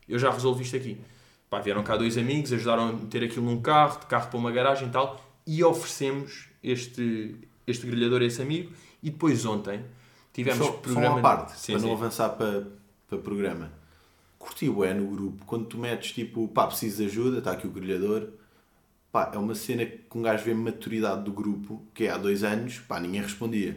Eu 0.08 0.18
já 0.18 0.30
resolvi 0.32 0.64
isto 0.64 0.74
aqui. 0.74 0.98
Pá, 1.50 1.58
vieram 1.60 1.82
cá 1.82 1.96
dois 1.96 2.16
amigos, 2.16 2.52
ajudaram 2.52 2.88
a 2.88 2.92
meter 2.92 3.24
aquilo 3.24 3.44
num 3.44 3.60
carro, 3.60 3.98
de 3.98 4.06
carro 4.06 4.28
para 4.30 4.38
uma 4.38 4.52
garagem 4.52 4.86
e 4.88 4.90
tal. 4.90 5.20
E 5.44 5.64
oferecemos 5.64 6.48
este, 6.62 7.34
este 7.66 7.86
grelhador 7.86 8.22
a 8.22 8.24
esse 8.24 8.40
amigo. 8.40 8.70
E 9.02 9.10
depois, 9.10 9.44
ontem, 9.44 9.82
tivemos 10.32 10.64
Só, 10.64 10.72
só 10.72 10.78
programa... 10.78 11.16
uma 11.16 11.20
parte, 11.22 11.58
Sim, 11.58 11.72
para 11.72 11.80
sim. 11.80 11.86
não 11.88 11.94
avançar 11.94 12.28
para, 12.30 12.68
para 13.08 13.18
programa. 13.18 13.72
Curti 14.38 14.66
é 14.66 14.94
no 14.94 15.06
grupo, 15.08 15.44
quando 15.44 15.66
tu 15.66 15.76
metes 15.76 16.12
tipo, 16.12 16.46
pá, 16.48 16.66
preciso 16.68 16.98
de 17.02 17.06
ajuda, 17.10 17.38
está 17.38 17.50
aqui 17.52 17.66
o 17.66 17.70
grelhador. 17.70 18.28
Pá, 19.10 19.32
é 19.34 19.38
uma 19.38 19.54
cena 19.56 19.84
que 19.84 20.00
um 20.16 20.22
gajo 20.22 20.44
vê 20.44 20.54
maturidade 20.54 21.24
do 21.24 21.32
grupo, 21.32 21.82
que 21.92 22.04
é 22.04 22.10
há 22.10 22.16
dois 22.16 22.44
anos, 22.44 22.78
pá, 22.78 23.00
ninguém 23.00 23.20
respondia. 23.22 23.76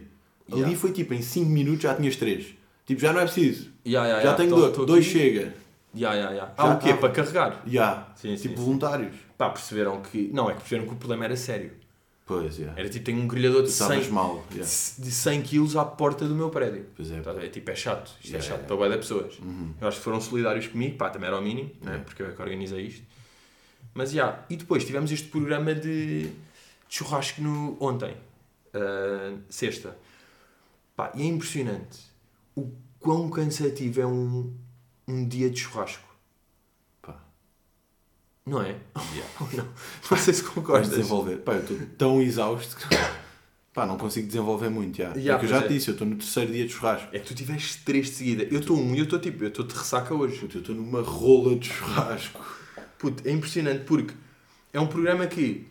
Ali 0.51 0.59
Yeah. 0.59 0.77
foi 0.77 0.91
tipo, 0.91 1.13
em 1.13 1.21
5 1.21 1.49
minutos 1.49 1.81
já 1.83 1.95
tinhas 1.95 2.15
3. 2.17 2.45
Tipo, 2.85 3.01
já 3.01 3.11
não 3.11 3.21
é 3.21 3.23
preciso. 3.23 3.71
Ya, 3.85 4.05
ya, 4.05 4.21
já 4.21 4.33
tenho 4.35 4.49
tô- 4.49 4.55
dois, 4.57 4.75
tô 4.75 4.85
dois 4.85 5.05
chega. 5.05 5.53
Ya, 5.93 6.13
ya, 6.13 6.31
ya. 6.31 6.45
Já 6.45 6.53
Ah, 6.57 6.73
o 6.73 6.79
quê? 6.79 6.93
Para 6.93 7.09
carregar? 7.11 7.61
Já. 7.65 8.07
Sim, 8.15 8.35
sim, 8.35 8.41
tipo, 8.49 8.57
sim. 8.57 8.63
voluntários. 8.65 9.15
Pá, 9.37 9.49
perceberam 9.49 10.01
que... 10.01 10.29
Não, 10.33 10.49
é 10.49 10.53
que 10.53 10.59
perceberam 10.59 10.87
que 10.87 10.93
o 10.93 10.97
problema 10.97 11.25
era 11.25 11.35
sério. 11.35 11.71
Pois, 12.25 12.57
yeah. 12.57 12.79
Era 12.79 12.89
tipo, 12.89 13.05
tenho 13.05 13.19
um 13.19 13.27
grelhador 13.27 13.63
de 13.63 13.69
estavas 13.69 14.05
100, 14.05 14.13
mal. 14.13 14.43
yeah. 14.51 14.63
de 14.63 15.11
100 15.11 15.41
kg 15.43 15.77
à 15.77 15.85
porta 15.85 16.25
do 16.25 16.33
meu 16.33 16.49
prédio. 16.49 16.85
Pois 16.95 17.11
é. 17.11 17.17
Estás 17.17 17.37
a 17.37 17.39
ver? 17.39 17.49
Tipo, 17.49 17.69
é 17.71 17.75
chato. 17.75 18.11
Isto 18.21 18.27
Yeah, 18.27 18.37
é 18.37 18.41
chato 18.41 18.59
yeah. 18.61 18.67
para 18.67 18.75
bué 18.77 18.89
de 18.89 18.97
pessoas. 18.97 19.39
Uhum. 19.39 19.73
Eu 19.79 19.87
acho 19.87 19.97
que 19.97 20.03
foram 20.03 20.21
solidários 20.21 20.67
comigo, 20.67 20.97
pá, 20.97 21.09
também 21.09 21.27
era 21.27 21.35
ao 21.35 21.43
mínimo, 21.43 21.71
né? 21.81 22.01
Porque 22.05 22.23
eu 22.23 22.27
é 22.27 22.31
que 22.31 22.41
organizei 22.41 22.81
isto. 22.85 23.05
Mas, 23.93 24.11
já, 24.11 24.39
e 24.49 24.55
depois 24.55 24.85
tivemos 24.85 25.11
este 25.11 25.27
programa 25.27 25.75
de, 25.75 26.23
de 26.27 26.31
churrasco 26.87 27.41
no, 27.41 27.77
ontem, 27.79 28.15
ah, 28.73 29.33
sexta. 29.49 29.95
Pá, 30.95 31.11
e 31.15 31.23
é 31.23 31.25
impressionante 31.25 31.99
o 32.55 32.71
quão 32.99 33.29
cansativo 33.29 33.99
é 34.01 34.05
um, 34.07 34.53
um 35.07 35.27
dia 35.27 35.49
de 35.49 35.59
churrasco. 35.59 36.07
Pá. 37.01 37.19
Não 38.45 38.61
é? 38.61 38.77
Yeah. 39.13 39.57
Não? 39.57 39.67
Não 40.11 40.17
sei 40.17 40.33
se 40.33 40.43
concordas. 40.43 40.89
desenvolver. 40.89 41.37
Pá, 41.37 41.53
eu 41.53 41.61
estou 41.61 41.77
tão 41.97 42.21
exausto 42.21 42.75
que 42.75 42.95
pá, 43.73 43.85
não 43.85 43.97
consigo 43.97 44.27
desenvolver 44.27 44.69
muito. 44.69 44.97
já. 44.97 45.11
Yeah, 45.15 45.33
é 45.33 45.37
que 45.39 45.45
eu 45.45 45.49
já 45.49 45.57
pois 45.57 45.67
te 45.67 45.73
é. 45.73 45.77
disse, 45.77 45.87
eu 45.89 45.93
estou 45.93 46.07
no 46.07 46.15
terceiro 46.15 46.51
dia 46.51 46.65
de 46.65 46.73
churrasco. 46.73 47.07
É 47.11 47.19
que 47.19 47.25
tu 47.25 47.35
tiveste 47.35 47.83
três 47.83 48.07
de 48.07 48.13
seguida. 48.13 48.43
Eu 48.51 48.59
estou 48.59 48.77
um 48.77 48.93
e 48.95 48.99
eu 48.99 49.03
estou 49.05 49.19
tipo, 49.19 49.43
eu 49.43 49.49
estou 49.49 49.65
de 49.65 49.73
ressaca 49.73 50.13
hoje. 50.13 50.41
Eu 50.41 50.59
estou 50.59 50.75
numa 50.75 51.01
rola 51.01 51.55
de 51.55 51.67
churrasco. 51.67 52.45
Puto, 52.97 53.27
é 53.27 53.31
impressionante 53.31 53.83
porque 53.83 54.13
é 54.71 54.79
um 54.79 54.87
programa 54.87 55.27
que 55.27 55.67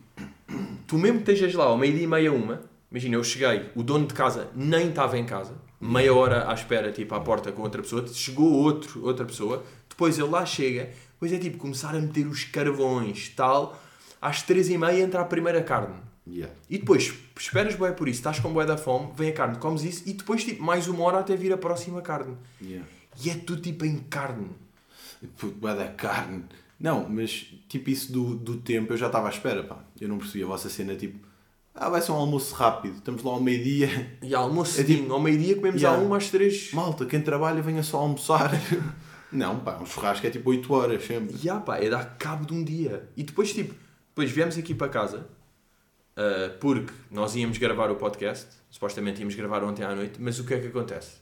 tu 0.86 0.98
mesmo 0.98 1.22
que 1.22 1.32
estejas 1.32 1.54
lá 1.54 1.64
ao 1.64 1.78
meio-dia 1.78 2.04
e 2.04 2.06
meia 2.06 2.32
uma, 2.32 2.62
imagina, 2.90 3.16
eu 3.16 3.24
cheguei, 3.24 3.70
o 3.74 3.82
dono 3.82 4.06
de 4.06 4.14
casa 4.14 4.50
nem 4.54 4.90
estava 4.90 5.18
em 5.18 5.24
casa, 5.24 5.54
meia 5.82 6.14
hora 6.14 6.48
à 6.48 6.54
espera, 6.54 6.92
tipo, 6.92 7.14
à 7.14 7.20
porta 7.20 7.50
com 7.50 7.62
outra 7.62 7.82
pessoa, 7.82 8.06
chegou 8.06 8.52
outro, 8.52 9.04
outra 9.04 9.26
pessoa, 9.26 9.64
depois 9.88 10.18
ele 10.18 10.28
lá 10.28 10.46
chega, 10.46 10.90
depois 11.12 11.32
é 11.32 11.38
tipo 11.38 11.58
começar 11.58 11.94
a 11.94 12.00
meter 12.00 12.26
os 12.26 12.44
carvões, 12.44 13.30
tal, 13.30 13.78
às 14.20 14.42
três 14.42 14.70
e 14.70 14.78
meia 14.78 15.02
entra 15.02 15.20
a 15.20 15.24
primeira 15.24 15.62
carne. 15.62 15.96
Yeah. 16.24 16.54
E 16.70 16.78
depois, 16.78 17.12
esperas 17.36 17.74
bué 17.74 17.90
por 17.90 18.08
isso, 18.08 18.20
estás 18.20 18.38
com 18.38 18.52
bué 18.52 18.64
da 18.64 18.76
fome, 18.76 19.12
vem 19.16 19.30
a 19.30 19.32
carne, 19.32 19.58
comes 19.58 19.82
isso 19.82 20.08
e 20.08 20.12
depois 20.12 20.44
tipo 20.44 20.62
mais 20.62 20.86
uma 20.86 21.02
hora 21.02 21.18
até 21.18 21.34
vir 21.34 21.52
a 21.52 21.58
próxima 21.58 22.00
carne. 22.00 22.36
Yeah. 22.60 22.86
E 23.22 23.30
é 23.30 23.34
tudo 23.34 23.60
tipo 23.60 23.84
em 23.84 23.98
carne. 23.98 24.50
Puto, 25.36 25.56
vai 25.60 25.76
da 25.76 25.88
carne. 25.88 26.44
Não, 26.78 27.08
mas 27.08 27.52
tipo 27.68 27.90
isso 27.90 28.12
do, 28.12 28.36
do 28.36 28.56
tempo, 28.56 28.92
eu 28.92 28.96
já 28.96 29.06
estava 29.06 29.26
à 29.26 29.30
espera, 29.30 29.64
pá. 29.64 29.84
Eu 30.00 30.08
não 30.08 30.18
percebi 30.18 30.44
a 30.44 30.46
vossa 30.46 30.68
cena, 30.68 30.94
tipo, 30.94 31.18
ah, 31.74 31.88
vai 31.88 32.00
ser 32.02 32.12
um 32.12 32.16
almoço 32.16 32.54
rápido, 32.54 32.98
estamos 32.98 33.22
lá 33.22 33.32
ao 33.32 33.40
meio-dia. 33.40 34.18
E 34.22 34.34
almoço 34.34 34.80
É 34.80 34.84
tipo- 34.84 35.12
ao 35.12 35.20
meio-dia 35.20 35.54
comemos 35.56 35.80
Yeah. 35.80 36.00
à 36.00 36.04
uma 36.04 36.16
às 36.16 36.30
três. 36.30 36.72
Malta, 36.72 37.06
quem 37.06 37.20
trabalha 37.20 37.60
venha 37.62 37.82
só 37.82 37.98
almoçar. 37.98 38.50
Não, 39.32 39.60
pá, 39.60 39.78
um 39.80 39.86
churrasco 39.86 40.26
é 40.26 40.30
tipo 40.30 40.50
8 40.50 40.72
horas 40.74 41.04
sempre. 41.06 41.34
Ya, 41.42 41.58
pá, 41.58 41.78
é 41.78 41.88
dar 41.88 42.04
cabo 42.18 42.44
de 42.44 42.52
um 42.52 42.62
dia. 42.62 43.08
E 43.16 43.22
depois, 43.22 43.52
tipo, 43.52 43.74
depois 44.08 44.30
viemos 44.30 44.58
aqui 44.58 44.74
para 44.74 44.88
casa, 44.90 45.26
ah, 46.16 46.54
porque 46.60 46.92
nós 47.10 47.34
íamos 47.34 47.56
gravar 47.58 47.90
o 47.90 47.96
podcast, 47.96 48.46
supostamente 48.70 49.20
íamos 49.20 49.34
gravar 49.34 49.64
ontem 49.64 49.82
à 49.84 49.94
noite, 49.94 50.20
mas 50.20 50.38
o 50.38 50.44
que 50.44 50.52
é 50.54 50.58
que 50.60 50.66
acontece? 50.66 51.12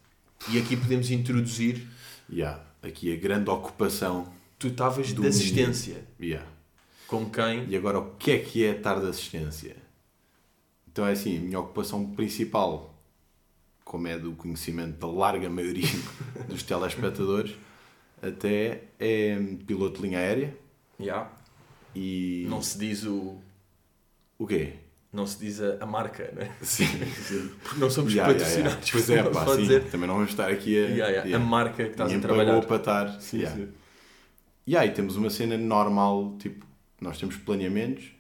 E 0.49 0.59
aqui 0.59 0.77
podemos 0.77 1.11
introduzir, 1.11 1.87
Yeah. 2.33 2.61
Aqui 2.83 3.13
a 3.13 3.17
grande 3.21 3.51
ocupação. 3.51 4.33
tu 4.59 4.69
estavas 4.69 5.09
de 5.13 5.27
assistência, 5.27 6.05
Yeah. 6.21 6.47
com 7.07 7.29
quem? 7.31 7.67
E 7.69 7.77
agora, 7.77 7.99
o 7.99 8.11
que 8.17 8.31
é 8.33 8.39
que 8.39 8.65
é 8.65 8.71
estar 8.77 9.01
de 9.01 9.07
assistência? 9.09 9.75
Então 10.93 11.07
é 11.07 11.13
assim, 11.13 11.39
a 11.39 11.41
minha 11.41 11.61
ocupação 11.61 12.05
principal, 12.13 12.95
como 13.85 14.09
é 14.09 14.19
do 14.19 14.33
conhecimento 14.33 14.99
da 14.99 15.07
larga 15.07 15.49
maioria 15.49 15.89
dos 16.49 16.63
telespectadores, 16.63 17.55
até 18.23 18.83
é 18.99 19.37
piloto 19.67 19.97
de 20.01 20.09
linha 20.09 20.19
aérea 20.19 20.57
Ya, 20.99 21.31
e... 21.95 22.47
não 22.49 22.61
se 22.63 22.79
diz 22.79 23.05
o... 23.05 23.39
O 24.39 24.47
quê? 24.47 24.75
Não 25.13 25.27
se 25.27 25.39
diz 25.41 25.61
a, 25.61 25.79
a 25.81 25.87
marca, 25.87 26.31
né? 26.37 26.55
Sim, 26.63 26.87
sim. 26.87 27.51
Porque 27.63 27.81
não 27.81 27.91
somos 27.91 28.13
Yeah, 28.13 28.33
yeah, 28.33 28.45
patrocinados. 28.51 28.89
yeah. 28.91 28.93
Pois 28.93 29.11
é, 29.11 29.45
pá, 29.47 29.55
sim. 29.57 29.63
dizer. 29.63 29.85
Também 29.91 30.07
não 30.07 30.15
vamos 30.17 30.31
estar 30.31 30.49
aqui 30.51 30.79
a... 30.79 30.89
Ya, 30.89 31.07
yeah. 31.09 31.37
A 31.37 31.39
marca 31.39 31.85
que 31.85 31.91
estás 31.91 32.13
a 32.13 32.21
trabalhar. 32.21 32.61
para 32.65 32.77
estar. 32.77 33.21
Sim, 33.21 33.39
Yeah. 33.39 33.57
sim. 33.59 33.69
E 34.67 34.77
aí 34.77 34.91
temos 34.93 35.17
uma 35.17 35.31
cena 35.31 35.57
normal, 35.59 36.37
tipo, 36.39 36.65
nós 37.01 37.19
temos 37.19 37.37
planeamentos 37.37 38.13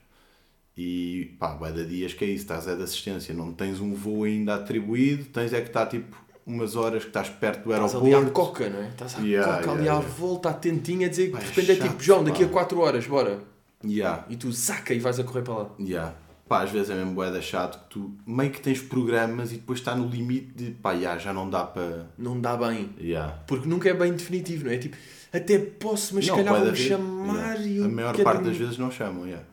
e 0.77 1.37
pá, 1.39 1.55
vai 1.55 1.73
dar 1.73 1.85
dias 1.85 2.15
que 2.15 2.25
é 2.25 2.29
isso, 2.29 2.43
estás 2.45 2.67
é 2.67 2.75
de 2.77 2.83
assistência, 2.83 3.35
não 3.35 3.53
tens 3.53 3.81
um 3.81 3.95
voo 3.95 4.25
ainda 4.25 4.55
atribuído, 4.55 5.25
tens 5.27 5.53
é 5.53 5.61
que 5.61 5.69
estar 5.69 5.87
tipo 5.87 6.17
umas 6.47 6.75
horas 6.75 7.03
que 7.03 7.09
estás 7.11 7.29
perto 7.29 7.65
do 7.65 7.73
Estás 7.73 7.95
aeroporto. 7.95 8.17
ali 8.17 8.27
à 8.27 8.31
coca, 8.31 8.69
não 8.71 8.81
é? 8.83 8.89
Estás 8.89 9.17
à 9.17 9.21
Yeah, 9.21 9.59
coca 9.59 9.71
ali 9.73 9.83
yeah, 9.83 10.01
à 10.01 10.03
yeah. 10.03 10.17
volta, 10.19 10.51
atentinha, 10.51 11.07
a 11.07 11.11
dizer 11.11 11.31
que 11.31 11.39
de 11.39 11.45
é 11.45 11.47
repente 11.47 11.71
é 11.73 11.77
chato, 11.77 11.89
tipo, 11.89 12.03
João, 12.03 12.25
daqui 12.25 12.43
a 12.45 12.47
pá. 12.47 12.53
4 12.55 12.81
horas, 12.81 13.07
bora. 13.07 13.41
Yeah, 13.85 14.25
E 14.29 14.37
tu 14.37 14.53
saca 14.53 14.93
e 14.95 14.99
vais 14.99 15.19
a 15.21 15.25
correr 15.25 15.43
para 15.43 15.55
lá. 15.55 15.71
yeah. 15.79 16.15
Pá, 16.49 16.63
às 16.65 16.71
vezes 16.73 16.91
é 16.91 16.95
mesmo 16.97 17.13
boeda 17.13 17.41
chato 17.41 17.79
que 17.85 17.91
tu 17.91 18.17
meio 18.27 18.51
que 18.51 18.61
tens 18.61 18.81
programas 18.81 19.53
e 19.53 19.55
depois 19.57 19.79
está 19.79 19.95
no 19.95 20.09
limite 20.09 20.53
de 20.57 20.71
pá, 20.73 20.93
yeah, 20.93 21.17
já 21.19 21.33
não 21.33 21.49
dá 21.49 21.63
para. 21.63 22.11
Não 22.19 22.41
dá 22.41 22.57
bem. 22.57 22.91
Yeah. 23.01 23.41
Porque 23.47 23.69
nunca 23.69 23.89
é 23.89 23.95
bem 23.95 24.13
definitivo, 24.13 24.65
não 24.65 24.73
é? 24.73 24.79
Tipo, 24.79 24.97
até 25.33 25.59
posso, 25.61 26.15
mas 26.17 26.25
se 26.25 26.31
calhar 26.33 26.53
da 26.53 26.65
vão 26.65 26.75
chamar 26.75 27.55
yeah. 27.55 27.67
e 27.67 27.77
eu 27.77 27.85
A 27.85 27.89
maior 27.89 28.17
parte 28.25 28.43
das 28.45 28.57
vezes 28.57 28.79
não 28.79 28.91
chamam, 28.91 29.27
yeah, 29.27 29.47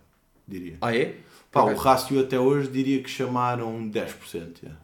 diria. 0.47 0.77
Ah, 0.81 0.95
é? 0.95 1.17
Pá, 1.51 1.63
o 1.63 1.75
rácio 1.75 2.19
até 2.19 2.39
hoje 2.39 2.69
diria 2.69 3.01
que 3.01 3.09
chamaram 3.09 3.89
10%. 3.89 4.63
Yeah. 4.63 4.81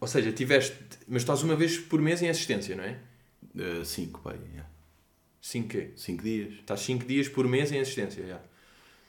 Ou 0.00 0.06
seja, 0.06 0.32
tiveste. 0.32 0.76
Mas 1.06 1.22
estás 1.22 1.42
uma 1.42 1.56
vez 1.56 1.78
por 1.78 2.00
mês 2.00 2.22
em 2.22 2.28
assistência, 2.28 2.76
não 2.76 2.84
é? 2.84 2.98
5, 3.84 4.20
pá, 4.20 4.32
yeah. 4.32 4.68
5 5.40 5.68
quê? 5.68 5.90
5 5.96 6.22
dias. 6.22 6.52
Estás 6.54 6.80
5 6.80 7.04
dias 7.06 7.28
por 7.28 7.46
mês 7.46 7.72
em 7.72 7.80
assistência, 7.80 8.26
já. 8.26 8.40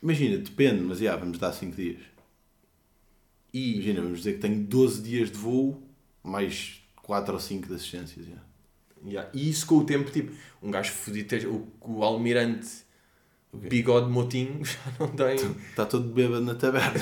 Imagina, 0.01 0.37
depende, 0.37 0.81
mas 0.81 0.99
yeah, 0.99 1.19
vamos 1.19 1.37
dar 1.37 1.51
5 1.51 1.75
dias. 1.75 2.01
E. 3.53 3.73
Imagina, 3.73 4.01
vamos 4.01 4.19
dizer 4.19 4.33
que 4.33 4.39
tenho 4.39 4.63
12 4.63 5.01
dias 5.01 5.31
de 5.31 5.37
voo, 5.37 5.83
mais 6.23 6.81
4 7.03 7.33
ou 7.33 7.39
5 7.39 7.67
de 7.67 7.73
assistências. 7.73 8.25
yeah. 8.25 8.43
já. 9.07 9.29
E 9.33 9.49
isso 9.49 9.65
com 9.65 9.75
o 9.75 9.85
tempo, 9.85 10.09
tipo, 10.11 10.31
um 10.61 10.71
gajo 10.71 10.91
fodido, 10.91 11.51
o, 11.81 11.97
o 11.97 12.03
almirante 12.03 12.88
bigode 13.53 14.09
motinho 14.09 14.63
já 14.65 14.79
não 14.99 15.07
tem. 15.07 15.35
Está 15.69 15.85
todo 15.85 16.07
bêbado 16.09 16.41
na 16.41 16.55
taberna. 16.55 16.99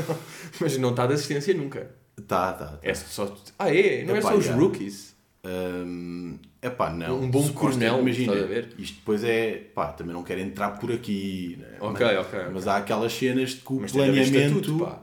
mas 0.60 0.76
não 0.78 0.90
está 0.90 1.06
de 1.06 1.14
assistência 1.14 1.54
nunca. 1.54 1.90
tá, 2.26 2.52
tá. 2.52 2.66
tá. 2.66 2.78
É 2.82 2.94
só. 2.94 3.34
Ah, 3.58 3.74
é? 3.74 4.04
Não 4.04 4.14
é 4.14 4.18
Epá, 4.18 4.30
só 4.30 4.36
os 4.36 4.46
rookies. 4.48 5.12
Hum, 5.44 6.38
epá, 6.62 6.90
não. 6.90 7.20
Um 7.20 7.30
bom 7.30 7.52
coronel, 7.52 7.98
imagina, 7.98 8.32
isto 8.78 8.94
depois 8.98 9.24
é, 9.24 9.54
pá, 9.74 9.92
também 9.92 10.14
não 10.14 10.22
quero 10.22 10.40
entrar 10.40 10.78
por 10.78 10.92
aqui, 10.92 11.56
né? 11.60 11.78
Ok, 11.80 12.06
mas, 12.06 12.26
ok, 12.26 12.40
mas 12.52 12.68
há 12.68 12.76
aquelas 12.76 13.12
cenas 13.12 13.50
de 13.50 13.56
que 13.56 13.72
o 13.72 13.80
Mas 13.80 13.90
planeamento, 13.90 14.36
estatuto, 14.58 14.78
pá. 14.84 15.02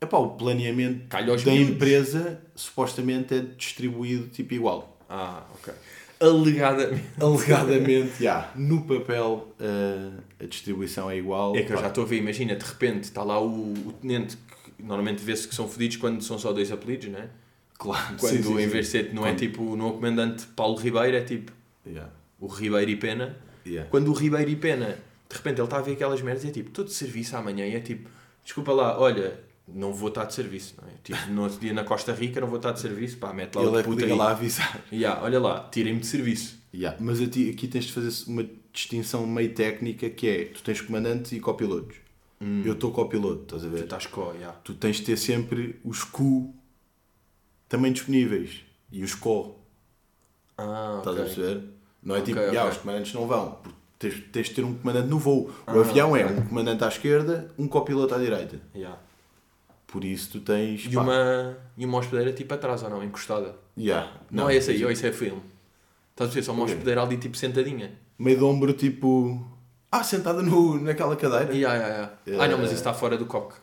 epá, 0.00 0.16
o 0.16 0.30
planeamento 0.30 1.08
da 1.08 1.22
miúdos. 1.22 1.46
empresa 1.46 2.40
supostamente 2.54 3.34
é 3.34 3.40
distribuído 3.40 4.28
tipo 4.28 4.54
igual. 4.54 4.98
Ah, 5.10 5.44
ok. 5.54 5.74
Alegadamente. 6.20 7.04
Alegadamente, 7.20 8.22
já, 8.24 8.50
no 8.56 8.82
papel 8.84 9.54
uh, 9.60 10.20
a 10.40 10.46
distribuição 10.46 11.10
é 11.10 11.16
igual. 11.18 11.54
É 11.56 11.62
que 11.62 11.72
eu 11.72 11.76
já 11.78 11.88
estou 11.88 12.04
a 12.04 12.06
ver, 12.06 12.16
imagina, 12.16 12.54
de 12.56 12.64
repente 12.64 13.04
está 13.04 13.22
lá 13.22 13.40
o, 13.40 13.72
o 13.72 13.92
tenente, 14.00 14.36
que 14.76 14.82
normalmente 14.82 15.22
vê-se 15.22 15.46
que 15.46 15.54
são 15.54 15.68
fodidos 15.68 15.96
quando 15.98 16.22
são 16.22 16.38
só 16.38 16.52
dois 16.52 16.72
apelidos, 16.72 17.08
não 17.08 17.18
é? 17.18 17.28
Claro, 17.78 18.16
Quando 18.18 18.32
sim, 18.36 18.42
sim, 18.42 18.52
em 18.62 18.66
vez 18.68 18.86
de 18.86 18.92
ser, 18.92 19.12
não 19.14 19.26
é 19.26 19.30
Quando- 19.32 19.38
tipo, 19.38 19.76
não 19.76 19.86
é 19.86 19.88
o 19.90 19.92
comandante 19.92 20.46
Paulo 20.56 20.76
Ribeiro, 20.76 21.16
é 21.16 21.20
tipo 21.20 21.52
Yeah, 21.86 22.10
o 22.40 22.46
Ribeiro 22.46 22.90
e 22.90 22.96
Pena. 22.96 23.36
yeah. 23.66 23.88
Quando 23.90 24.08
o 24.08 24.14
Ribeiro 24.14 24.50
e 24.50 24.56
Pena, 24.56 24.98
de 25.28 25.36
repente 25.36 25.58
ele 25.60 25.64
está 25.66 25.76
a 25.78 25.82
ver 25.82 25.92
aquelas 25.92 26.20
merdas 26.22 26.42
e 26.44 26.48
é 26.48 26.50
tipo, 26.50 26.82
de 26.82 26.92
serviço 26.92 27.36
amanhã 27.36 27.66
e 27.66 27.76
é 27.76 27.80
tipo, 27.80 28.08
desculpa 28.42 28.72
lá, 28.72 28.98
olha, 28.98 29.38
não 29.68 29.92
vou 29.92 30.08
estar 30.08 30.24
de 30.24 30.34
serviço, 30.34 30.74
não 30.80 30.88
é? 30.88 30.92
Tipo, 31.02 31.30
no 31.32 31.42
outro 31.42 31.58
dia 31.58 31.72
na 31.72 31.84
Costa 31.84 32.12
Rica 32.12 32.40
não 32.40 32.48
vou 32.48 32.56
estar 32.58 32.72
de 32.72 32.80
serviço, 32.80 33.16
pá, 33.18 33.32
mete 33.32 33.54
lá 33.56 33.62
Ele 33.62 33.70
o 33.70 33.78
é 33.78 33.82
puta 33.82 34.04
aí. 34.04 34.12
lá 34.12 34.30
avisar. 34.30 34.80
Ya, 34.92 35.20
olha 35.22 35.40
lá, 35.40 35.68
tirem-me 35.70 36.00
de 36.00 36.06
serviço. 36.06 36.58
Yeah, 36.74 36.96
Mas 37.00 37.20
a 37.20 37.26
ti- 37.26 37.50
aqui 37.50 37.66
tens 37.68 37.86
de 37.86 37.92
fazer 37.92 38.30
uma 38.30 38.44
distinção 38.72 39.26
meio 39.26 39.54
técnica 39.54 40.10
que 40.10 40.28
é, 40.28 40.44
tu 40.46 40.62
tens 40.62 40.80
comandantes 40.80 41.32
e 41.32 41.40
copilotos. 41.40 41.96
Eu 42.64 42.74
estou 42.74 42.92
copiloto, 42.92 43.42
estás 43.44 43.64
a 43.64 43.68
Tu 43.68 43.72
ver? 43.72 43.84
estás 43.84 44.06
com, 44.06 44.34
ya. 44.34 44.52
Tu 44.62 44.74
tens 44.74 44.96
de 44.96 45.04
ter 45.04 45.16
sempre 45.16 45.80
os 45.82 46.04
Q 46.04 46.52
também 47.68 47.92
disponíveis 47.92 48.60
e 48.92 49.02
os 49.02 49.14
CO, 49.14 49.56
Ah, 50.58 50.96
estás 50.98 51.18
a 51.18 51.22
perceber? 51.22 51.64
Não 52.02 52.14
é 52.14 52.18
Ok, 52.20 52.26
tipo, 52.34 52.40
ok. 52.40 52.54
"Ya, 52.54 52.68
os 52.68 52.76
comandantes 52.76 53.12
não 53.14 53.26
vão, 53.26 53.52
porque 53.62 53.76
tens, 53.98 54.22
tens 54.32 54.48
de 54.48 54.54
ter 54.54 54.64
um 54.64 54.74
comandante 54.74 55.08
no 55.08 55.18
voo. 55.18 55.50
O 55.66 55.70
Ah, 55.70 55.80
avião 55.80 56.14
é 56.16 56.24
um 56.26 56.46
comandante 56.46 56.84
à 56.84 56.88
esquerda, 56.88 57.50
um 57.58 57.66
copiloto 57.66 58.14
à 58.14 58.18
direita. 58.18 58.60
Ya. 58.74 58.98
Por 59.86 60.04
isso 60.04 60.30
tu 60.32 60.40
tens. 60.40 60.84
E 60.84 60.90
pá, 60.94 61.02
uma, 61.02 61.56
e 61.76 61.84
uma 61.84 61.98
hospedeira 61.98 62.32
tipo 62.32 62.52
atrás 62.54 62.82
ou 62.82 62.90
não, 62.90 63.02
encostada. 63.04 63.54
yeah, 63.78 64.12
Não, 64.30 64.48
é 64.50 64.56
esse 64.56 64.70
aí, 64.72 64.84
ou 64.84 64.90
isso 64.90 65.06
é 65.06 65.12
filme. 65.12 65.42
Estás 66.10 66.30
a 66.30 66.34
ver, 66.34 66.42
só 66.42 66.52
uma 66.52 66.62
Ok. 66.64 66.74
hospedeira 66.74 67.02
ali 67.02 67.16
tipo 67.18 67.36
sentadinha. 67.36 67.92
Meio 68.18 68.38
de 68.38 68.44
ombro, 68.44 68.72
tipo. 68.72 69.46
Ah, 69.92 70.02
sentada 70.02 70.42
no, 70.42 70.80
naquela 70.80 71.14
cadeira. 71.16 71.54
Ya, 71.54 71.74
ya, 71.74 71.86
ya. 72.26 72.42
Ah 72.42 72.48
não, 72.48 72.58
mas 72.58 72.66
isso 72.68 72.74
está 72.76 72.92
fora 72.92 73.16
do 73.16 73.26
coque. 73.26 73.54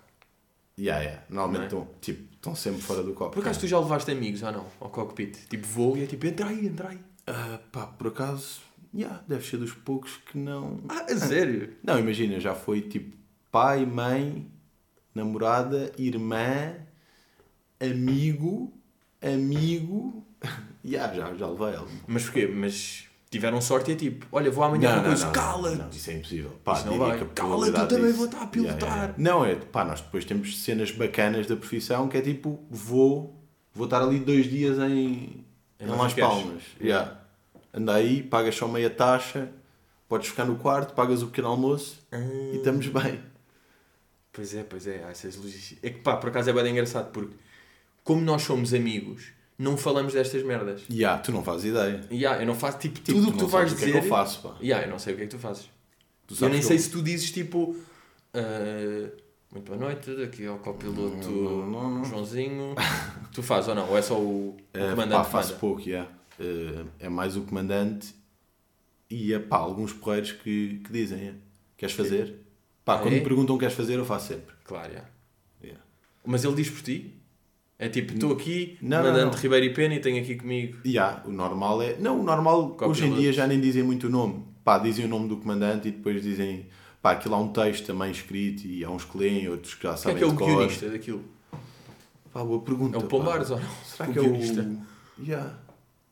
Yeah, 0.79 1.03
yeah. 1.03 1.23
Normalmente 1.29 1.73
Não 1.73 1.79
é? 1.81 1.83
estão 1.83 1.95
tipo, 2.01 2.33
estão 2.33 2.55
sempre 2.55 2.81
fora 2.81 3.03
do 3.03 3.13
copo. 3.13 3.31
Por 3.33 3.41
acaso 3.41 3.59
tu 3.59 3.67
já 3.67 3.77
levaste 3.79 4.09
amigos 4.11 4.41
ou 4.41 4.51
não? 4.51 4.65
Ao 4.79 4.89
cockpit? 4.89 5.37
Tipo 5.49 5.67
voo 5.67 5.97
e 5.97 6.03
é 6.03 6.07
tipo, 6.07 6.25
entra 6.25 6.47
aí, 6.47 6.65
entra 6.65 6.89
aí. 6.89 6.99
Ah, 7.27 7.59
pá, 7.71 7.85
por 7.87 8.07
acaso, 8.07 8.61
yeah, 8.93 9.21
deve 9.27 9.45
ser 9.45 9.57
dos 9.57 9.71
poucos 9.73 10.17
que 10.31 10.37
não. 10.37 10.79
Ah, 10.89 11.05
a 11.09 11.17
sério? 11.17 11.73
Não, 11.83 11.99
imagina, 11.99 12.39
já 12.39 12.55
foi 12.55 12.81
tipo 12.81 13.15
pai, 13.51 13.85
mãe 13.85 14.47
namorada, 15.13 15.91
irmã, 15.97 16.75
amigo, 17.79 18.73
amigo. 19.21 20.25
yeah, 20.85 21.13
já, 21.13 21.33
já 21.33 21.47
levei 21.47 21.75
ela. 21.75 21.87
Mas 22.07 22.23
porquê? 22.23 22.47
Mas 22.47 23.05
tiveram 23.29 23.59
sorte 23.61 23.91
e 23.91 23.93
é 23.93 23.97
tipo, 23.97 24.27
olha, 24.31 24.51
vou 24.51 24.63
amanhã 24.63 24.99
com 24.99 25.05
coisa, 25.05 25.31
cala! 25.31 25.75
não, 25.75 25.89
isso 25.89 26.09
é 26.11 26.13
impossível. 26.13 26.51
Pá, 26.63 26.73
Isso 26.73 26.85
não 26.85 26.97
vai. 26.99 27.17
que 27.17 27.23
a 27.23 27.27
Cala, 27.27 27.49
probabilidade 27.49 27.87
tu 27.87 27.95
também 27.95 28.13
vou 28.13 28.25
estar 28.25 28.41
a 28.43 28.47
pilotar. 28.47 29.15
Não, 29.17 29.43
é, 29.43 29.55
pá, 29.55 29.83
nós 29.83 30.01
depois 30.01 30.23
temos 30.23 30.61
cenas 30.61 30.91
bacanas 30.91 31.47
da 31.47 31.55
profissão 31.55 32.07
que 32.07 32.17
é 32.17 32.21
tipo, 32.21 32.59
vou, 32.69 33.35
vou 33.73 33.85
estar 33.85 34.01
ali 34.03 34.19
dois 34.19 34.47
dias 34.47 34.77
em, 34.77 35.43
Em 35.79 35.85
em 35.85 35.87
Las. 35.87 36.13
Palmas. 36.13 36.61
Yeah. 36.79 37.19
Anda 37.73 37.95
aí, 37.95 38.21
pagas 38.21 38.53
só 38.55 38.67
meia 38.67 38.89
taxa, 38.91 39.49
podes 40.07 40.27
ficar 40.27 40.45
no 40.45 40.57
quarto, 40.57 40.93
pagas 40.93 41.23
o 41.23 41.27
pequeno 41.27 41.47
almoço 41.47 41.99
e 42.53 42.57
estamos 42.57 42.85
bem. 42.87 43.19
Pois 44.33 44.53
é, 44.55 44.63
pois 44.63 44.87
é, 44.87 45.03
há 45.05 45.09
essas 45.11 45.35
logísticas. 45.35 45.83
É 45.83 45.89
que 45.91 45.99
pá, 45.99 46.17
por 46.17 46.29
acaso 46.29 46.49
é 46.49 46.53
bem 46.53 46.71
engraçado 46.71 47.11
porque, 47.11 47.35
como 48.03 48.21
nós 48.21 48.41
somos 48.41 48.73
amigos, 48.73 49.27
não 49.57 49.77
falamos 49.77 50.13
destas 50.13 50.43
merdas. 50.43 50.81
Yeah, 50.89 51.21
tu 51.21 51.31
não 51.31 51.43
fazes 51.43 51.65
ideia. 51.65 52.01
E 52.09 52.25
ah, 52.25 52.39
eu 52.39 52.45
não 52.47 52.55
faço 52.55 52.79
tipo, 52.79 52.99
Tipo, 52.99 53.19
tudo 53.19 53.29
o 53.29 53.33
que 53.33 53.39
tu 53.39 53.47
vais 53.47 53.71
dizer. 53.71 53.91
Que 53.91 53.97
é 53.97 54.01
que 54.01 54.07
eu 54.07 54.09
faço, 54.09 54.41
pá. 54.41 54.55
E 54.59 54.73
ah, 54.73 54.81
eu 54.81 54.89
não 54.89 54.97
sei 54.97 55.13
o 55.13 55.17
que 55.17 55.23
é 55.23 55.25
que 55.27 55.35
tu 55.35 55.39
fazes. 55.39 55.69
Tu 56.25 56.35
Eu 56.43 56.49
nem 56.49 56.61
sei 56.61 56.79
se 56.79 56.89
tu 56.89 57.01
dizes 57.01 57.31
tipo. 57.31 57.77
ah, 58.33 59.11
muito 59.51 59.67
boa 59.67 59.77
noite, 59.77 60.09
aqui 60.23 60.45
é 60.45 60.49
o 60.49 60.57
copiloto 60.57 61.29
Não, 61.29 61.67
não, 61.69 61.91
não. 61.91 62.05
Joãozinho. 62.05 62.73
tu 63.31 63.43
fazes 63.43 63.69
ou 63.69 63.75
não? 63.75 63.87
Ou 63.87 63.95
é 63.95 64.01
só 64.01 64.19
o, 64.19 64.49
o 64.49 64.57
É, 64.73 64.89
comandante 64.89 65.11
pá, 65.11 65.23
faço 65.25 65.55
pouco, 65.57 65.81
yeah. 65.81 66.09
Eh, 66.39 66.85
é 67.01 67.07
mais 67.07 67.37
o 67.37 67.43
comandante 67.43 68.15
e 69.11 69.31
é 69.31 69.37
pá, 69.37 69.57
alguns 69.57 69.93
porreiros 69.93 70.31
que, 70.31 70.81
que 70.83 70.91
dizem, 70.91 71.19
yeah. 71.19 71.39
queres 71.77 71.93
fazer? 71.93 72.42
Pá, 72.85 72.95
Ah, 72.95 72.99
quando 72.99 73.13
é? 73.13 73.17
me 73.17 73.21
perguntam 73.21 73.57
queres 73.57 73.75
fazer, 73.75 73.95
eu 73.95 74.05
faço 74.05 74.27
sempre. 74.29 74.53
Claro, 74.65 74.89
yeah. 74.89 75.09
Yeah. 75.63 75.81
Mas 76.25 76.43
ele 76.43 76.55
diz 76.55 76.69
por 76.69 76.81
ti? 76.81 77.13
É 77.79 77.89
tipo, 77.89 78.13
estou 78.13 78.31
aqui, 78.33 78.77
Não, 78.81 78.97
não, 78.97 79.05
comandante 79.11 79.35
não. 79.35 79.41
Ribeiro 79.41 79.65
e 79.65 79.73
Pena 79.73 79.95
e 79.95 79.99
tenho 79.99 80.21
aqui 80.21 80.35
comigo. 80.35 80.77
Yeah, 80.85 81.21
o 81.25 81.31
normal 81.31 81.81
é. 81.81 81.95
Não, 81.97 82.19
o 82.19 82.23
normal 82.23 82.69
Copiloto. 82.69 82.91
hoje 82.91 83.05
em 83.05 83.13
dia 83.15 83.33
já 83.33 83.47
nem 83.47 83.59
dizem 83.59 83.83
muito 83.83 84.07
o 84.07 84.09
nome. 84.09 84.45
Pá, 84.63 84.77
dizem 84.77 85.05
o 85.05 85.07
nome 85.07 85.27
do 85.27 85.37
comandante 85.37 85.87
e 85.87 85.91
depois 85.91 86.21
dizem. 86.21 86.67
Pá, 87.01 87.11
aquilo 87.11 87.35
há 87.35 87.39
um 87.39 87.49
texto 87.51 87.85
também 87.85 88.11
escrito 88.11 88.65
e 88.65 88.83
há 88.85 88.89
uns 88.89 89.03
que 89.03 89.17
leem, 89.17 89.49
outros 89.49 89.73
que 89.75 89.83
já 89.83 89.89
Quem 89.93 89.97
é 89.97 89.97
sabem 90.03 90.17
que 90.17 90.23
é 90.23 90.27
o 90.27 90.31
de 90.31 90.37
cor. 90.37 90.47
guionista 90.47 90.89
daquilo? 90.89 91.23
Pá, 92.31 92.43
boa 92.43 92.61
pergunta. 92.61 92.95
É 92.97 92.99
o. 92.99 93.03
Pombares 93.03 93.49
ou 93.51 93.59
não? 93.59 93.69
Será 93.85 94.09
O 94.09 94.13
que 94.13 94.19
é 94.19 94.21
o. 94.21 94.35
Yeah. 95.21 95.53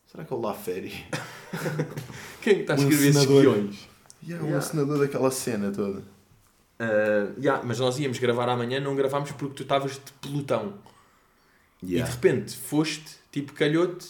Será 0.08 0.26
que 0.26 0.34
é 0.34 0.36
o 0.36 0.40
Laferi? 0.42 0.92
Quem 2.42 2.54
é 2.54 2.56
que 2.56 2.62
está 2.62 2.74
a 2.74 2.78
O 2.78 2.80
escrever 2.80 3.08
esses 3.10 3.22
encenador. 3.24 3.42
guiões? 3.42 3.76
Yeah, 4.24 4.44
o 4.44 4.48
Yeah. 4.48 4.58
assinador 4.58 5.00
daquela 5.00 5.32
cena 5.32 5.72
toda. 5.72 6.04
Uh, 6.82 7.39
yeah, 7.39 7.63
mas 7.63 7.80
nós 7.80 8.00
íamos 8.00 8.17
gravar 8.17 8.50
amanhã, 8.50 8.80
não 8.80 8.96
gravámos 8.96 9.32
porque 9.34 9.54
tu 9.56 9.62
estavas 9.63 9.94
de 9.94 10.12
pelotão. 10.22 10.74
E 11.84 11.94
Yeah. 11.94 12.10
de 12.10 12.15
repente 12.15 12.56
foste, 12.58 13.17
tipo, 13.32 13.54
calhote 13.54 14.08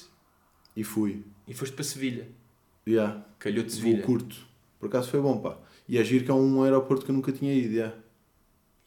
E 0.75 0.84
fui. 0.84 1.23
e 1.47 1.53
foste 1.53 1.73
para 1.73 1.84
Sevilha. 1.84 2.27
Yeah. 2.88 3.23
Calhote 3.39 3.71
Sevilha. 3.73 4.03
curto. 4.03 4.36
Por 4.79 4.88
acaso 4.88 5.10
foi 5.10 5.19
bom, 5.21 5.38
pá. 5.39 5.57
E 5.88 5.97
é 5.97 6.03
giro 6.03 6.23
que 6.25 6.31
é 6.31 6.34
um 6.34 6.63
aeroporto 6.63 7.03
que 7.05 7.12
eu 7.12 7.15
nunca 7.15 7.31
tinha 7.31 7.53
ido, 7.53 7.73
yeah. 7.73 7.93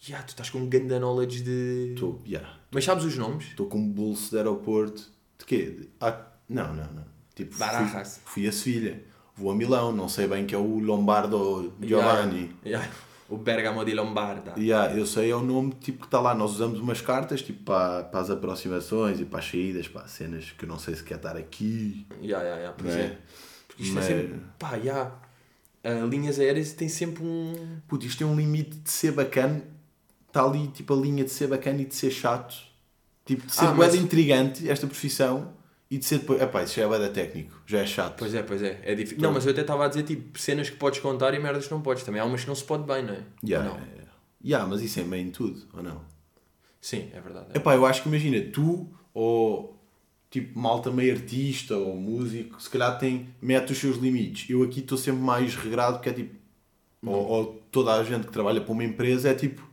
Yeah, 0.06 0.24
tu 0.26 0.30
estás 0.30 0.50
com 0.50 0.58
um 0.58 0.68
ganda 0.68 0.98
knowledge 0.98 1.42
de... 1.42 1.92
Estou, 1.94 2.20
yeah. 2.26 2.58
Mas 2.70 2.84
sabes 2.84 3.04
os 3.04 3.16
nomes? 3.16 3.46
Estou 3.48 3.66
com 3.66 3.78
um 3.78 3.88
bolso 3.90 4.30
de 4.30 4.36
aeroporto. 4.36 5.10
De 5.38 5.44
quê? 5.46 5.62
De- 5.78 5.88
Ah, 6.00 6.26
não, 6.48 6.74
não, 6.74 6.92
não. 6.92 7.04
Tipo, 7.34 7.56
Barajas. 7.58 8.20
Fui, 8.24 8.42
fui 8.42 8.48
a 8.48 8.52
Sevilha. 8.52 9.02
Vou 9.34 9.50
a 9.50 9.54
Milão. 9.54 9.92
Não 9.92 10.08
sei 10.08 10.26
bem 10.26 10.44
que 10.46 10.54
é 10.54 10.58
o 10.58 10.78
Lombardo 10.78 11.72
Giovanni. 11.82 12.54
Yeah. 12.64 12.88
O 13.28 13.36
Bergamo 13.38 13.82
di 13.84 13.94
Lombarda. 13.94 14.54
Yeah, 14.58 14.94
eu 14.96 15.06
sei 15.06 15.30
é 15.30 15.34
o 15.34 15.42
nome 15.42 15.72
tipo 15.80 16.00
que 16.00 16.04
está 16.06 16.20
lá. 16.20 16.34
Nós 16.34 16.52
usamos 16.52 16.78
umas 16.78 17.00
cartas 17.00 17.40
tipo 17.42 17.62
para, 17.64 18.04
para 18.04 18.20
as 18.20 18.30
aproximações 18.30 19.18
e 19.20 19.24
para 19.24 19.38
as 19.38 19.46
saídas, 19.46 19.88
para 19.88 20.06
cenas 20.06 20.50
que 20.56 20.64
eu 20.64 20.68
não 20.68 20.78
sei 20.78 20.94
se 20.94 21.02
quer 21.02 21.16
estar 21.16 21.36
aqui. 21.36 22.06
Yeah, 22.22 22.44
yeah, 22.44 22.56
yeah, 22.56 22.76
pois 22.78 22.94
Não 22.94 23.00
é? 23.00 23.04
é. 23.06 23.18
Porque 23.66 23.82
isto 23.82 23.94
Mas- 23.94 24.04
é 24.04 24.08
sempre... 24.08 24.40
Pá, 24.58 24.74
yeah. 24.76 25.12
Uh, 25.84 26.06
linhas 26.06 26.38
aéreas 26.38 26.72
tem 26.72 26.88
sempre 26.88 27.22
um... 27.22 27.78
Puto, 27.88 28.06
isto 28.06 28.18
tem 28.18 28.26
um 28.26 28.36
limite 28.36 28.76
de 28.78 28.90
ser 28.90 29.12
bacana. 29.12 29.62
Está 30.28 30.42
ali 30.44 30.68
tipo 30.68 30.92
a 30.94 30.96
linha 30.96 31.24
de 31.24 31.30
ser 31.30 31.46
bacana 31.48 31.80
e 31.82 31.84
de 31.86 31.94
ser 31.94 32.10
chato. 32.10 32.54
Tipo, 33.24 33.46
de 33.46 33.54
ser 33.54 33.64
Ah, 33.66 33.74
mas- 33.74 33.94
intrigante 33.94 34.68
esta 34.68 34.86
profissão 34.86 35.52
e 35.94 35.98
de 35.98 36.04
ser 36.04 36.18
depois. 36.18 36.40
Epá, 36.40 36.62
isso 36.62 36.74
já 36.76 36.82
é 36.82 36.86
bué 36.88 36.98
da 36.98 37.08
técnico. 37.08 37.60
Já 37.66 37.78
é 37.80 37.86
chato. 37.86 38.16
Pois 38.18 38.34
é, 38.34 38.42
pois 38.42 38.62
é. 38.62 38.80
é 38.82 38.94
difícil. 38.94 39.20
Não, 39.22 39.32
mas 39.32 39.44
eu 39.46 39.52
até 39.52 39.60
estava 39.60 39.84
a 39.84 39.88
dizer, 39.88 40.02
tipo, 40.02 40.38
cenas 40.38 40.68
que 40.70 40.76
podes 40.76 41.00
contar 41.00 41.32
e 41.34 41.38
merdas 41.38 41.66
que 41.66 41.72
não 41.72 41.80
podes. 41.80 42.02
Também 42.04 42.20
há 42.20 42.24
umas 42.24 42.42
que 42.42 42.48
não 42.48 42.54
se 42.54 42.64
pode 42.64 42.84
bem, 42.84 43.02
não 43.04 43.14
é? 43.14 43.22
Yeah, 43.44 43.70
Ou 43.70 43.76
não? 43.78 43.84
é- 43.84 43.88
yeah, 44.44 44.68
mas 44.68 44.82
isso 44.82 45.00
é 45.00 45.04
meio 45.04 45.26
em 45.26 45.30
tudo, 45.30 45.62
ou 45.72 45.82
não? 45.82 46.02
Sim, 46.80 47.08
é 47.14 47.20
verdade. 47.20 47.46
é. 47.54 47.58
Epá, 47.58 47.74
eu 47.74 47.86
acho 47.86 48.02
que 48.02 48.08
imagina, 48.08 48.40
tu 48.52 48.88
ou 49.14 49.80
tipo 50.30 50.58
malta 50.58 50.90
meio 50.90 51.14
artista 51.14 51.76
ou 51.76 51.96
músico, 51.96 52.60
se 52.60 52.68
calhar 52.68 52.98
tem, 52.98 53.28
mete 53.40 53.72
os 53.72 53.78
seus 53.78 53.96
limites. 53.96 54.50
Eu 54.50 54.62
aqui 54.62 54.80
estou 54.80 54.98
sempre 54.98 55.22
mais 55.22 55.54
regrado 55.54 56.00
que 56.00 56.08
é 56.08 56.12
tipo. 56.12 56.34
Ou, 57.06 57.14
ou 57.14 57.62
toda 57.70 57.92
a 57.94 58.02
gente 58.02 58.26
que 58.26 58.32
trabalha 58.32 58.60
para 58.60 58.72
uma 58.72 58.82
empresa 58.84 59.28
é 59.30 59.34
tipo. 59.34 59.66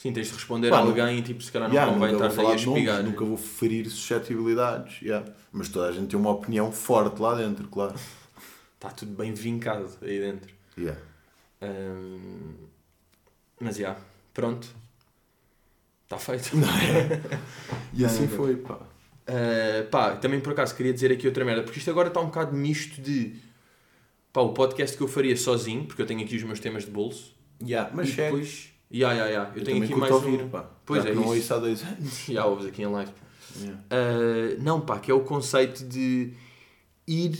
Sim, 0.00 0.14
tens 0.14 0.28
de 0.28 0.32
responder 0.32 0.70
Pá, 0.70 0.78
a 0.78 0.80
não- 0.80 0.88
alguém 0.88 1.18
e 1.18 1.22
tipo, 1.22 1.42
se 1.42 1.52
calhar 1.52 1.68
não 1.68 1.74
Yeah, 1.74 1.92
convém 1.92 2.14
vou 2.16 2.26
estar 2.26 2.26
aí 2.28 2.32
a 2.32 2.34
falar 2.44 2.56
de 2.56 2.64
nomes, 2.66 2.82
espigar. 2.84 3.02
nunca 3.04 3.22
vou 3.22 3.36
ferir 3.36 3.90
suscetibilidades. 3.90 5.02
yeah. 5.02 5.30
Mas 5.52 5.68
toda 5.68 5.88
a 5.88 5.92
gente 5.92 6.06
tem 6.08 6.18
uma 6.18 6.30
opinião 6.30 6.72
forte 6.72 7.20
lá 7.20 7.34
dentro, 7.34 7.68
claro. 7.68 7.94
Está 8.76 8.88
tudo 8.90 9.12
bem 9.12 9.34
vincado 9.34 9.90
aí 10.00 10.18
dentro. 10.18 10.54
Yeah. 10.78 10.98
Ahm, 11.60 12.54
Mas 13.60 13.76
já, 13.76 13.94
pronto. 14.32 14.66
Está 16.04 16.16
feito. 16.18 16.50
E 17.92 18.02
assim 18.04 18.22
não. 18.22 18.28
foi, 18.36 18.56
pá. 18.56 18.76
Uh, 19.28 19.86
pá, 19.90 20.16
também 20.16 20.40
por 20.40 20.52
acaso 20.54 20.74
queria 20.74 20.92
dizer 20.94 21.12
aqui 21.12 21.26
outra 21.26 21.44
merda, 21.44 21.62
porque 21.62 21.78
isto 21.78 21.90
agora 21.90 22.08
está 22.08 22.20
um 22.20 22.26
bocado 22.26 22.56
misto 22.56 23.00
de 23.02 23.36
pá, 24.32 24.40
o 24.40 24.54
podcast 24.54 24.96
que 24.96 25.02
eu 25.02 25.08
faria 25.08 25.36
sozinho, 25.36 25.84
porque 25.84 26.00
eu 26.00 26.06
tenho 26.06 26.22
aqui 26.24 26.36
os 26.36 26.42
meus 26.42 26.58
temas 26.58 26.84
de 26.86 26.90
bolso. 26.90 27.34
Yeah, 27.62 27.90
mas 27.94 28.08
e 28.08 28.12
segue. 28.12 28.30
depois. 28.38 28.69
Ya, 28.90 29.12
ya, 29.12 29.26
ya. 29.26 29.52
Eu, 29.54 29.64
tenho 29.64 29.84
aqui 29.84 29.94
mais 29.94 30.12
ouvir, 30.12 30.42
um. 30.42 30.48
pá. 30.48 30.68
Pois 30.84 31.04
Já 31.04 31.10
é 31.10 31.14
não 31.14 31.22
isso. 31.22 31.34
ouço 31.34 31.54
há 31.54 31.58
dois 31.58 31.82
anos. 31.82 32.24
Já 32.28 32.44
ouves 32.46 32.66
aqui 32.66 32.82
em 32.82 32.86
live. 32.86 33.12
Yeah. 33.60 33.80
Uh, 33.80 34.62
não, 34.62 34.80
pá, 34.80 34.98
que 34.98 35.10
é 35.10 35.14
o 35.14 35.20
conceito 35.20 35.84
de 35.84 36.32
ir. 37.06 37.38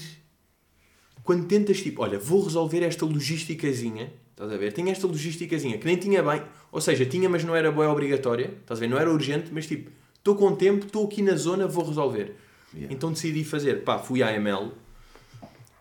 Quando 1.25 1.47
tentas, 1.47 1.81
tipo, 1.81 2.03
olha, 2.03 2.19
vou 2.19 2.43
resolver 2.43 2.83
esta 2.83 3.05
logísticazinha, 3.05 4.13
estás 4.31 4.51
a 4.53 4.57
ver? 4.57 4.73
Tinha 4.73 4.91
esta 4.91 5.07
logísticazinha 5.07 5.79
que 5.79 5.87
nem 5.87 5.97
tinha 5.97 6.23
bem, 6.23 6.43
ou 6.73 6.81
seja, 6.81 7.05
tinha, 7.05 7.29
mas 7.29 7.45
não 7.45 7.55
era 7.55 7.71
boa 7.71 7.89
obrigatória, 7.89 8.55
estás 8.61 8.79
a 8.79 8.81
ver? 8.81 8.89
Não 8.89 8.99
era 8.99 9.11
urgente, 9.11 9.51
mas 9.53 9.67
tipo, 9.67 9.91
estou 10.17 10.35
com 10.35 10.55
tempo, 10.57 10.87
estou 10.87 11.05
aqui 11.05 11.23
na 11.23 11.37
zona, 11.37 11.69
vou 11.69 11.85
resolver. 11.85 12.35
Yeah. 12.73 12.95
Então 12.95 13.13
decidi 13.13 13.45
fazer, 13.45 13.85
pá, 13.85 13.99
fui 13.99 14.23
à 14.23 14.33
ML, 14.33 14.73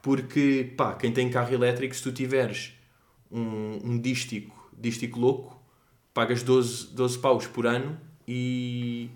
porque, 0.02 0.74
pá, 0.76 0.94
quem 0.94 1.12
tem 1.12 1.30
carro 1.30 1.54
elétrico, 1.54 1.96
se 1.96 2.04
tu 2.04 2.12
tiveres 2.12 2.74
um, 3.32 3.80
um 3.84 4.00
dístico, 4.00 4.72
dístico 4.78 5.20
louco, 5.20 5.59
pagas 6.20 6.44
12, 6.44 6.88
12 6.88 7.18
paus 7.20 7.48
por 7.48 7.66
ano 7.66 7.98
e, 8.28 9.10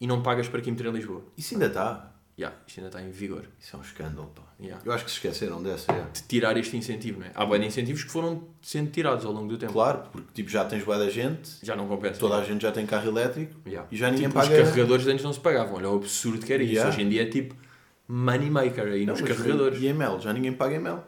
e 0.00 0.06
não 0.06 0.20
pagas 0.20 0.48
para 0.48 0.60
quilómetro 0.60 0.88
em 0.88 0.92
Lisboa. 0.92 1.22
Isso 1.38 1.54
ainda 1.54 1.66
está. 1.66 2.12
Ya, 2.36 2.52
isto 2.66 2.80
ainda 2.80 2.88
está 2.88 3.00
em 3.02 3.10
vigor. 3.10 3.44
Isso 3.60 3.76
é 3.76 3.78
um 3.78 3.82
escândalo, 3.82 4.32
pá. 4.34 4.42
Ya. 4.60 4.78
Eu 4.84 4.92
acho 4.92 5.04
que 5.04 5.10
se 5.10 5.18
esqueceram 5.18 5.62
dessa, 5.62 5.92
yeah. 5.92 6.10
De 6.10 6.22
tirar 6.22 6.56
este 6.56 6.76
incentivo, 6.76 7.20
não 7.20 7.26
é? 7.26 7.30
Há 7.34 7.44
bué 7.46 7.58
de 7.58 7.66
incentivos 7.66 8.02
que 8.02 8.10
foram 8.10 8.42
sendo 8.62 8.90
tirados 8.90 9.24
ao 9.24 9.32
longo 9.32 9.46
do 9.48 9.56
tempo. 9.58 9.72
Claro, 9.74 10.02
porque 10.10 10.26
tipo, 10.34 10.50
já 10.50 10.64
tens 10.64 10.82
bué 10.82 10.98
da 10.98 11.08
gente, 11.08 11.50
Já 11.62 11.76
não 11.76 11.86
compensa. 11.86 12.18
toda 12.18 12.36
a 12.36 12.44
gente 12.44 12.62
já 12.62 12.72
tem 12.72 12.84
carro 12.86 13.08
elétrico 13.08 13.54
Ya. 13.68 13.84
e 13.92 13.96
já 13.96 14.10
ninguém 14.10 14.28
Tipo, 14.28 14.40
paga. 14.40 14.54
Os 14.54 14.68
carregadores 14.70 15.06
antes 15.06 15.22
não 15.24 15.32
se 15.32 15.40
pagavam. 15.40 15.74
Olha 15.76 15.88
o 15.90 15.96
absurdo 15.96 16.44
que 16.44 16.52
era 16.52 16.62
isso. 16.62 16.84
Hoje 16.86 17.02
em 17.02 17.08
dia 17.08 17.22
é 17.22 17.26
tipo 17.26 17.54
money 18.08 18.50
maker 18.50 18.86
aí 18.86 19.06
Não, 19.06 19.12
nos 19.14 19.22
carregadores. 19.22 19.80
E 19.80 19.86
ML, 19.86 20.18
já 20.20 20.32
ninguém 20.32 20.52
paga 20.52 20.74
ML. 20.76 20.98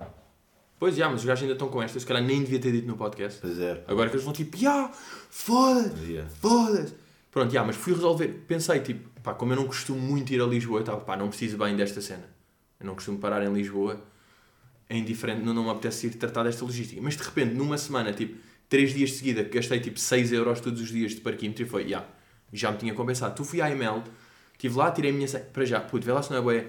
Pois, 0.82 0.96
já, 0.96 1.08
mas 1.08 1.20
os 1.20 1.24
gajos 1.26 1.42
ainda 1.42 1.52
estão 1.52 1.68
com 1.68 1.80
esta. 1.80 2.00
Se 2.00 2.04
calhar 2.04 2.20
nem 2.24 2.40
devia 2.42 2.58
ter 2.58 2.72
dito 2.72 2.88
no 2.88 2.96
podcast. 2.96 3.40
Pois 3.40 3.56
é. 3.56 3.84
Agora 3.86 4.10
que 4.10 4.16
eles 4.16 4.24
vão 4.24 4.32
tipo, 4.32 4.56
ya, 4.56 4.90
foda-se, 5.30 6.10
Yeah. 6.10 6.28
foda-se. 6.40 6.94
Pronto, 7.30 7.52
já, 7.52 7.62
mas 7.62 7.76
fui 7.76 7.94
resolver. 7.94 8.26
Pensei, 8.48 8.80
tipo, 8.80 9.08
pá, 9.20 9.32
como 9.32 9.52
eu 9.52 9.56
não 9.58 9.68
costumo 9.68 10.00
muito 10.00 10.32
ir 10.32 10.42
a 10.42 10.44
Lisboa, 10.44 10.78
eu 10.78 10.80
estava, 10.80 11.00
pá, 11.00 11.16
não 11.16 11.28
preciso 11.28 11.56
bem 11.56 11.76
desta 11.76 12.00
cena. 12.00 12.28
Eu 12.80 12.86
não 12.86 12.96
costumo 12.96 13.16
parar 13.20 13.44
em 13.46 13.52
Lisboa. 13.52 14.02
É 14.88 14.96
indiferente, 14.96 15.44
não, 15.44 15.54
não 15.54 15.62
me 15.62 15.70
apetece 15.70 16.08
ir 16.08 16.14
tratar 16.16 16.42
desta 16.42 16.64
logística. 16.64 17.00
Mas 17.00 17.16
de 17.16 17.22
repente, 17.22 17.54
numa 17.54 17.78
semana, 17.78 18.12
tipo, 18.12 18.40
três 18.68 18.92
dias 18.92 19.10
de 19.10 19.16
seguida, 19.18 19.44
que 19.44 19.50
gastei 19.50 19.78
tipo 19.78 20.00
6 20.00 20.32
euros 20.32 20.60
todos 20.60 20.80
os 20.80 20.88
dias 20.88 21.12
de 21.12 21.20
parquímetro 21.20 21.62
e 21.62 21.68
foi, 21.68 21.86
já, 21.86 22.04
já 22.52 22.72
me 22.72 22.78
tinha 22.78 22.92
compensado. 22.92 23.36
Tu 23.36 23.44
fui 23.44 23.60
à 23.62 23.70
ML, 23.70 24.02
estive 24.54 24.76
lá, 24.76 24.90
tirei 24.90 25.12
a 25.12 25.14
minha 25.14 25.28
senha. 25.28 25.44
Para 25.44 25.64
já, 25.64 25.78
puto, 25.78 26.04
vê 26.04 26.10
lá 26.12 26.20
se 26.24 26.32
não 26.32 26.38
é 26.38 26.40
bué, 26.40 26.66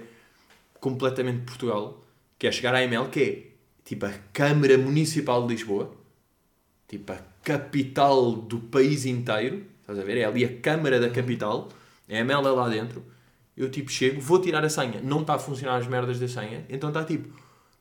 completamente 0.78 1.40
Portugal, 1.44 2.06
que 2.38 2.46
é 2.46 2.52
chegar 2.52 2.76
à 2.76 2.80
ML, 2.80 3.08
que 3.08 3.20
é 3.20 3.53
tipo 3.84 4.06
a 4.06 4.12
Câmara 4.32 4.78
Municipal 4.78 5.46
de 5.46 5.54
Lisboa, 5.54 5.92
tipo 6.88 7.12
a 7.12 7.18
capital 7.42 8.32
do 8.32 8.58
país 8.58 9.04
inteiro, 9.04 9.64
estás 9.80 9.98
a 9.98 10.02
ver? 10.02 10.18
É 10.18 10.24
ali 10.24 10.44
a 10.44 10.60
Câmara 10.60 10.98
da 10.98 11.10
capital, 11.10 11.68
a 12.08 12.14
ML 12.14 12.46
é 12.46 12.50
lá 12.50 12.68
dentro. 12.68 13.04
Eu 13.56 13.70
tipo 13.70 13.90
chego, 13.90 14.20
vou 14.20 14.40
tirar 14.40 14.64
a 14.64 14.68
senha, 14.68 15.00
não 15.02 15.20
está 15.20 15.34
a 15.34 15.38
funcionar 15.38 15.76
as 15.76 15.86
merdas 15.86 16.18
da 16.18 16.26
senha, 16.26 16.64
então 16.68 16.88
está 16.88 17.04
tipo 17.04 17.28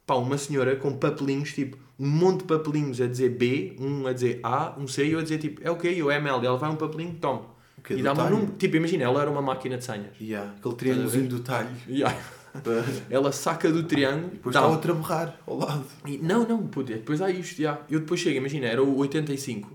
pá, 0.05 0.15
uma 0.15 0.37
senhora 0.37 0.75
com 0.75 0.95
papelinhos, 0.97 1.53
tipo, 1.53 1.77
um 1.99 2.07
monte 2.07 2.39
de 2.39 2.45
papelinhos 2.45 2.99
a 3.01 3.07
dizer 3.07 3.29
B, 3.29 3.75
um 3.79 4.07
a 4.07 4.13
dizer 4.13 4.39
A, 4.43 4.77
um 4.77 4.87
C 4.87 5.05
e 5.05 5.11
eu 5.11 5.19
a 5.19 5.23
dizer 5.23 5.37
tipo, 5.37 5.61
é 5.63 5.71
o 5.71 5.77
quê? 5.77 5.93
Eu 5.95 6.11
é 6.11 6.17
ML. 6.17 6.45
Ela 6.45 6.57
vai 6.57 6.69
um 6.69 6.75
papelinho, 6.75 7.15
toma. 7.15 7.45
quê? 7.83 7.95
E 7.95 8.03
dá-me 8.03 8.21
um 8.21 8.29
número. 8.29 8.51
Tipo, 8.53 8.77
imagina, 8.77 9.03
ela 9.03 9.21
era 9.21 9.29
uma 9.29 9.41
máquina 9.41 9.77
de 9.77 9.85
senhas. 9.85 10.19
Yeah, 10.19 10.53
aquele 10.57 10.75
triângulozinho 10.75 11.29
do 11.29 11.39
talho. 11.39 11.69
Yeah. 11.87 12.17
Ela 13.09 13.31
saca 13.31 13.71
do 13.71 13.83
triângulo. 13.83 14.29
Depois 14.31 14.53
dá 14.53 14.65
outra 14.67 14.91
a 14.91 14.95
berrar 14.95 15.39
ao 15.47 15.57
lado. 15.57 15.85
E- 16.05 16.17
não, 16.17 16.47
não, 16.47 16.67
puto, 16.67 16.91
depois 16.91 17.21
há 17.21 17.29
isto, 17.31 17.61
já. 17.61 17.79
Eu 17.89 17.99
depois 18.01 18.19
chego, 18.19 18.37
imagina, 18.37 18.67
era 18.67 18.83
o 18.83 18.95
85. 18.97 19.71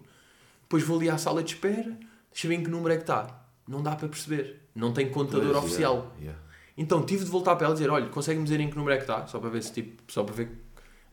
Depois 0.63 0.83
vou 0.85 0.99
ali 0.99 1.09
à 1.11 1.19
sala 1.19 1.43
de 1.43 1.55
espera, 1.55 1.83
deixa 2.31 2.47
eu 2.47 2.49
ver 2.51 2.55
em 2.57 2.63
que 2.63 2.71
número 2.71 2.93
é 2.95 2.97
que 2.97 3.03
está. 3.03 3.43
Não 3.67 3.83
dá 3.83 3.97
para 3.97 4.09
perceber. 4.09 4.61
Não 4.75 4.93
tem 4.93 5.09
contador 5.09 5.53
Pois, 5.53 5.65
oficial. 5.65 5.95
yeah, 5.97 6.21
yeah. 6.21 6.41
Então 6.77 7.05
tive 7.05 7.25
de 7.25 7.31
voltar 7.31 7.57
para 7.57 7.67
ela 7.67 7.75
e 7.75 7.79
dizer, 7.79 7.91
olha, 7.91 8.07
consegue-me 8.09 8.45
dizer 8.45 8.61
em 8.61 8.71
que 8.71 8.77
número 8.77 8.95
é 8.95 8.97
que 8.99 9.03
está? 9.03 9.27
Só 9.27 9.39
para 9.41 9.51
ver 9.51 9.63
se 9.63 9.73
tipo, 9.73 10.01
só 10.13 10.23
para 10.23 10.35
ver 10.35 10.49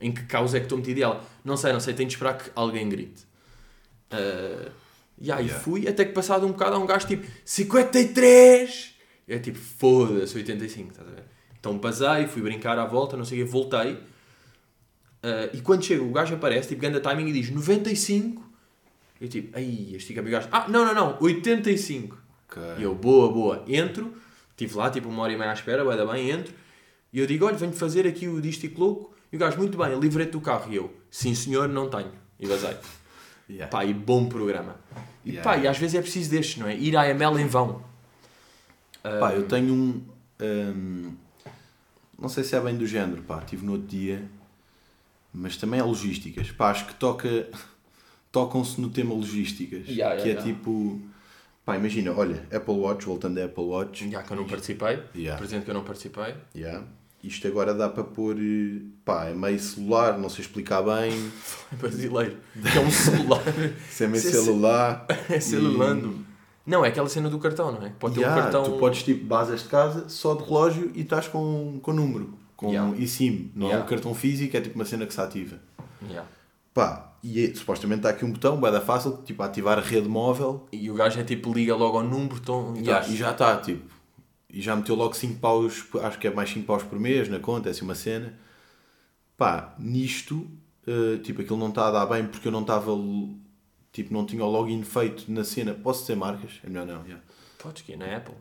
em 0.00 0.12
que 0.12 0.22
causa 0.24 0.56
é 0.56 0.60
que 0.60 0.66
estou 0.66 0.78
metido 0.78 0.98
e 0.98 1.02
ela. 1.02 1.20
Não 1.44 1.56
sei, 1.56 1.72
não 1.72 1.80
sei, 1.80 1.94
tenho 1.94 2.08
de 2.08 2.14
esperar 2.14 2.38
que 2.38 2.50
alguém 2.54 2.88
grite. 2.88 3.24
Uh, 4.12 4.70
e 5.18 5.32
aí 5.32 5.46
Yeah. 5.46 5.64
fui, 5.64 5.88
até 5.88 6.04
que 6.04 6.12
passado 6.12 6.46
um 6.46 6.52
bocado 6.52 6.76
há 6.76 6.78
um 6.78 6.86
gajo 6.86 7.06
tipo 7.06 7.26
53! 7.44 8.94
Eu 9.26 9.36
é 9.36 9.40
tipo, 9.40 9.58
foda-se, 9.58 10.36
85, 10.36 10.90
estás 10.90 11.08
a 11.08 11.10
ver? 11.10 11.24
Então 11.66 11.78
basei, 11.78 12.28
fui 12.28 12.42
brincar 12.42 12.78
à 12.78 12.84
volta, 12.84 13.16
não 13.16 13.24
sei 13.24 13.42
o 13.42 13.44
quê, 13.44 13.50
voltei. 13.50 13.94
Uh, 13.94 15.50
e 15.52 15.60
quando 15.60 15.84
chega, 15.84 16.00
o 16.00 16.12
gajo 16.12 16.32
aparece, 16.36 16.68
tipo, 16.68 16.80
ganda 16.80 17.00
timing 17.00 17.26
e 17.26 17.32
diz 17.32 17.50
95. 17.50 18.40
Eu 19.20 19.28
tipo, 19.28 19.50
ai, 19.56 19.88
este 19.92 20.06
fica 20.06 20.22
gajo. 20.22 20.46
Ah, 20.52 20.68
não, 20.68 20.84
não, 20.84 20.94
não, 20.94 21.18
85. 21.20 22.16
Ok. 22.48 22.62
E 22.78 22.84
eu, 22.84 22.94
boa, 22.94 23.32
boa, 23.32 23.64
entro, 23.66 24.14
estive 24.50 24.76
lá, 24.76 24.90
tipo 24.90 25.08
uma 25.08 25.24
hora 25.24 25.32
e 25.32 25.36
meia 25.36 25.50
à 25.50 25.54
espera, 25.54 25.82
vai 25.82 25.96
dar 25.96 26.06
bem, 26.06 26.30
entro, 26.30 26.54
e 27.12 27.18
eu 27.18 27.26
digo, 27.26 27.44
olha, 27.44 27.56
venho 27.56 27.72
fazer 27.72 28.06
aqui 28.06 28.28
o 28.28 28.40
dístico 28.40 28.80
louco, 28.80 29.14
e 29.32 29.36
o 29.36 29.38
gajo, 29.40 29.56
muito 29.58 29.76
bem, 29.76 29.98
livrei-te 29.98 30.30
do 30.30 30.40
carro, 30.40 30.72
e 30.72 30.76
eu, 30.76 30.94
sim 31.10 31.34
senhor, 31.34 31.68
não 31.68 31.90
tenho, 31.90 32.12
e 32.38 32.46
vazei. 32.46 32.76
Yeah. 33.50 33.68
Pá, 33.68 33.84
e 33.84 33.92
bom 33.92 34.28
programa. 34.28 34.76
E 35.24 35.30
Yeah. 35.30 35.42
pá, 35.42 35.56
e 35.56 35.66
às 35.66 35.78
vezes 35.78 35.96
é 35.96 36.00
preciso 36.02 36.30
destes, 36.30 36.58
não 36.58 36.68
é? 36.68 36.76
Ir 36.76 36.96
à 36.96 37.08
ML 37.08 37.40
em 37.40 37.48
vão. 37.48 37.82
Pá, 39.02 39.34
eu 39.34 39.48
tenho 39.48 39.72
um, 39.72 40.02
hum, 40.40 41.16
Não 42.18 42.28
sei 42.28 42.44
se 42.44 42.56
é 42.56 42.60
bem 42.60 42.76
do 42.76 42.86
género, 42.86 43.22
pá. 43.22 43.40
Tive 43.40 43.64
no 43.64 43.72
outro 43.72 43.88
dia. 43.88 44.22
Mas 45.32 45.56
também 45.56 45.80
é 45.80 45.82
logísticas. 45.82 46.50
Pá, 46.50 46.70
acho 46.70 46.86
que 46.86 46.94
toca. 46.94 47.48
Tocam-se 48.32 48.80
no 48.80 48.90
tema 48.90 49.14
logísticas. 49.14 49.86
Yeah, 49.86 50.14
yeah, 50.14 50.22
que 50.22 50.28
é 50.28 50.32
yeah. 50.32 50.44
tipo. 50.44 51.00
Pá, 51.64 51.76
imagina, 51.76 52.12
olha, 52.12 52.46
Apple 52.52 52.74
Watch, 52.74 53.06
voltando 53.06 53.38
a 53.38 53.44
Apple 53.44 53.64
Watch. 53.64 54.10
Já 54.10 54.22
que 54.22 54.32
eu 54.32 54.36
não 54.36 54.46
participei, 54.46 55.02
Yeah. 55.14 55.36
presente 55.36 55.64
que 55.64 55.70
eu 55.70 55.74
não 55.74 55.84
participei. 55.84 56.34
Yeah. 56.54 56.86
Isto 57.22 57.48
agora 57.48 57.74
dá 57.74 57.88
para 57.88 58.04
pôr. 58.04 58.36
Pá, 59.04 59.26
é 59.26 59.34
meio 59.34 59.58
celular, 59.58 60.16
não 60.16 60.28
sei 60.28 60.44
explicar 60.44 60.82
bem. 60.82 61.12
É 61.72 61.76
brasileiro. 61.76 62.36
É 62.64 62.78
um 62.78 62.90
celular. 62.90 63.42
Se 63.90 64.04
é 64.04 64.06
meio 64.06 64.20
é 64.20 64.30
celular. 64.30 65.06
é 65.28 65.40
celulando. 65.40 66.24
Não, 66.66 66.84
é 66.84 66.88
aquela 66.88 67.08
cena 67.08 67.30
do 67.30 67.38
cartão, 67.38 67.70
não 67.72 67.86
é? 67.86 67.90
Pode 67.90 68.14
ter 68.14 68.20
Yeah, 68.22 68.40
um 68.40 68.42
cartão. 68.42 68.64
Tu 68.64 68.78
podes 68.78 69.02
tipo 69.02 69.24
basas 69.24 69.62
de 69.62 69.68
casa 69.68 70.08
só 70.08 70.34
de 70.34 70.42
relógio 70.44 70.90
e 70.94 71.02
estás 71.02 71.28
com, 71.28 71.78
com 71.80 71.92
número. 71.92 72.34
Com 72.56 72.68
Yeah. 72.70 72.96
eSIM. 72.98 73.52
Não 73.54 73.66
é 73.66 73.70
Yeah. 73.70 73.84
um 73.86 73.88
cartão 73.88 74.14
físico, 74.14 74.56
é 74.56 74.60
tipo 74.60 74.74
uma 74.74 74.84
cena 74.84 75.06
que 75.06 75.14
se 75.14 75.20
ativa. 75.20 75.60
Yeah. 76.02 76.28
Pá, 76.74 77.12
e 77.22 77.44
é- 77.44 77.54
supostamente 77.54 78.00
está 78.00 78.10
aqui 78.10 78.24
um 78.24 78.32
botão, 78.32 78.58
vai 78.60 78.72
dar 78.72 78.80
fácil, 78.80 79.18
tipo 79.24 79.42
ativar 79.42 79.78
a 79.78 79.82
rede 79.82 80.08
móvel. 80.08 80.66
E 80.72 80.90
o 80.90 80.94
gajo 80.94 81.20
é 81.20 81.24
tipo, 81.24 81.52
liga 81.52 81.74
logo 81.76 81.98
ao 81.98 82.04
número, 82.04 82.40
tão... 82.40 82.74
Yeah, 82.76 83.06
e 83.08 83.16
já 83.16 83.30
está, 83.30 83.56
tipo. 83.58 83.94
E 84.50 84.60
já 84.60 84.74
meteu 84.74 84.94
logo 84.94 85.14
5 85.14 85.38
paus, 85.38 85.84
acho 86.02 86.18
que 86.18 86.26
é 86.26 86.30
mais 86.34 86.50
5 86.50 86.66
paus 86.66 86.82
por 86.82 86.98
mês 86.98 87.28
na 87.28 87.38
conta, 87.38 87.68
é 87.68 87.72
assim 87.72 87.84
uma 87.84 87.94
cena. 87.94 88.34
Pá, 89.36 89.74
nisto, 89.78 90.46
eh, 90.86 91.18
tipo, 91.22 91.42
aquilo 91.42 91.58
não 91.58 91.68
está 91.68 91.88
a 91.88 91.90
dar 91.90 92.06
bem 92.06 92.26
porque 92.26 92.48
eu 92.48 92.52
não 92.52 92.62
estava, 92.62 92.90
tipo, 93.96 94.14
não 94.14 94.24
tinha 94.24 94.44
o 94.44 94.50
login 94.50 94.82
feito 94.82 95.24
na 95.30 95.42
cena. 95.44 95.74
Posso 95.74 96.00
dizer 96.02 96.16
marcas? 96.16 96.52
É 96.64 96.68
melhor 96.68 96.86
não, 96.86 97.02
yeah. 97.04 97.20
Podes 97.58 97.82
que 97.82 97.96
Na 97.96 98.16
Apple. 98.16 98.34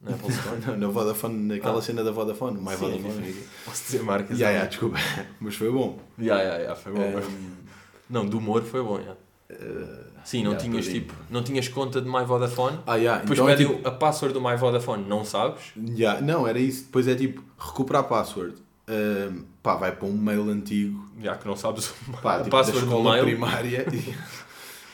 Na 0.00 0.12
Apple 0.16 0.30
Store. 0.30 0.56
Não, 0.66 0.76
na 0.78 0.88
Vodafone, 0.88 1.34
naquela 1.48 1.78
Ah. 1.78 1.82
cena 1.82 2.02
da 2.02 2.10
Vodafone, 2.10 2.58
mais 2.60 2.78
Sim, 2.78 2.86
Vodafone. 2.98 3.34
Posso 3.64 3.82
dizer 3.84 4.02
marcas. 4.02 4.38
Yeah, 4.38 4.66
também. 4.70 4.94
yeah, 4.94 5.06
desculpa, 5.18 5.30
mas 5.40 5.54
foi 5.54 5.70
bom. 5.70 5.98
Yeah, 6.18 6.42
yeah, 6.42 6.58
yeah, 6.62 6.74
foi 6.80 6.92
bom. 6.92 7.02
Um, 7.20 7.50
Não, 8.08 8.26
do 8.26 8.38
humor 8.38 8.62
foi 8.62 8.82
bom, 8.82 8.98
yeah. 8.98 9.16
Sim, 10.24 10.44
não 10.44 10.52
yeah, 10.52 10.58
tinhas 10.64 10.86
tipo, 10.86 11.12
não 11.28 11.42
tinhas 11.42 11.66
conta 11.68 12.00
de 12.00 12.08
My 12.08 12.24
Vodafone. 12.24 12.78
ah, 12.86 12.94
yeah, 12.94 13.20
Depois 13.20 13.38
então 13.38 13.48
é 13.50 13.56
tipo, 13.56 13.86
a 13.86 13.90
password 13.90 14.32
do 14.32 14.40
My 14.40 14.54
Vodafone, 14.56 15.04
não 15.08 15.24
sabes? 15.24 15.72
yeah, 15.98 16.20
não, 16.20 16.46
era 16.46 16.58
isso. 16.58 16.84
Depois 16.84 17.08
é 17.08 17.14
tipo, 17.16 17.42
recuperar 17.58 18.02
a 18.02 18.06
password. 18.06 18.54
Um, 18.88 19.44
pá, 19.62 19.76
vai 19.76 19.92
para 19.94 20.06
um 20.06 20.12
mail 20.12 20.48
antigo. 20.50 21.04
Já 21.22 21.36
que 21.36 21.46
não 21.46 21.54
sabes 21.56 21.92
Pá, 22.22 22.36
a 22.36 22.38
tipo, 22.38 22.50
da 22.50 22.56
password 22.58 22.80
do 22.80 22.86
escola 22.86 23.12
mail. 23.12 23.24
primária. 23.24 23.86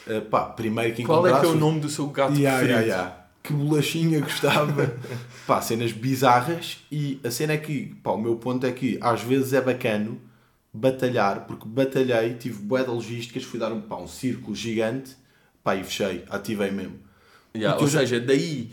Uh, 0.07 0.21
pá, 0.23 0.45
primeiro 0.45 0.95
que 0.95 1.05
Qual 1.05 1.27
é 1.27 1.41
que 1.41 1.47
é 1.47 1.49
o 1.49 1.55
nome 1.55 1.81
do 1.81 1.89
seu 1.89 2.07
gato 2.09 2.33
Yeah, 2.35 2.59
preferido? 2.59 2.87
yeah, 2.89 3.03
yeah. 3.03 3.27
Que 3.43 3.53
bolachinha 3.53 4.21
gostava. 4.21 4.95
pá, 5.47 5.61
cenas 5.61 5.93
bizarras. 5.93 6.79
E 6.91 7.21
a 7.25 7.31
cena 7.31 7.55
é 7.55 7.57
que, 7.59 7.95
pá, 8.03 8.13
o 8.13 8.19
meu 8.21 8.37
ponto 8.37 8.65
é 8.67 8.73
que 8.73 8.99
às 9.01 9.23
vezes 9.23 9.53
é 9.53 9.61
bacano 9.61 10.21
batalhar, 10.73 11.47
porque 11.47 11.67
batalhei, 11.67 12.35
tive 12.35 12.63
bué 12.63 12.85
de 12.85 12.91
logísticas, 12.91 13.43
fui 13.45 13.59
dar 13.59 13.73
um, 13.73 13.81
pá, 13.81 13.97
um 13.97 14.07
círculo 14.07 14.55
gigante, 14.55 15.17
pá, 15.65 15.75
e 15.75 15.83
fechei, 15.83 16.25
ativei 16.29 16.71
mesmo. 16.71 16.99
Yeah, 17.57 17.81
ou 17.81 17.89
seja, 17.89 18.21
daí, 18.21 18.73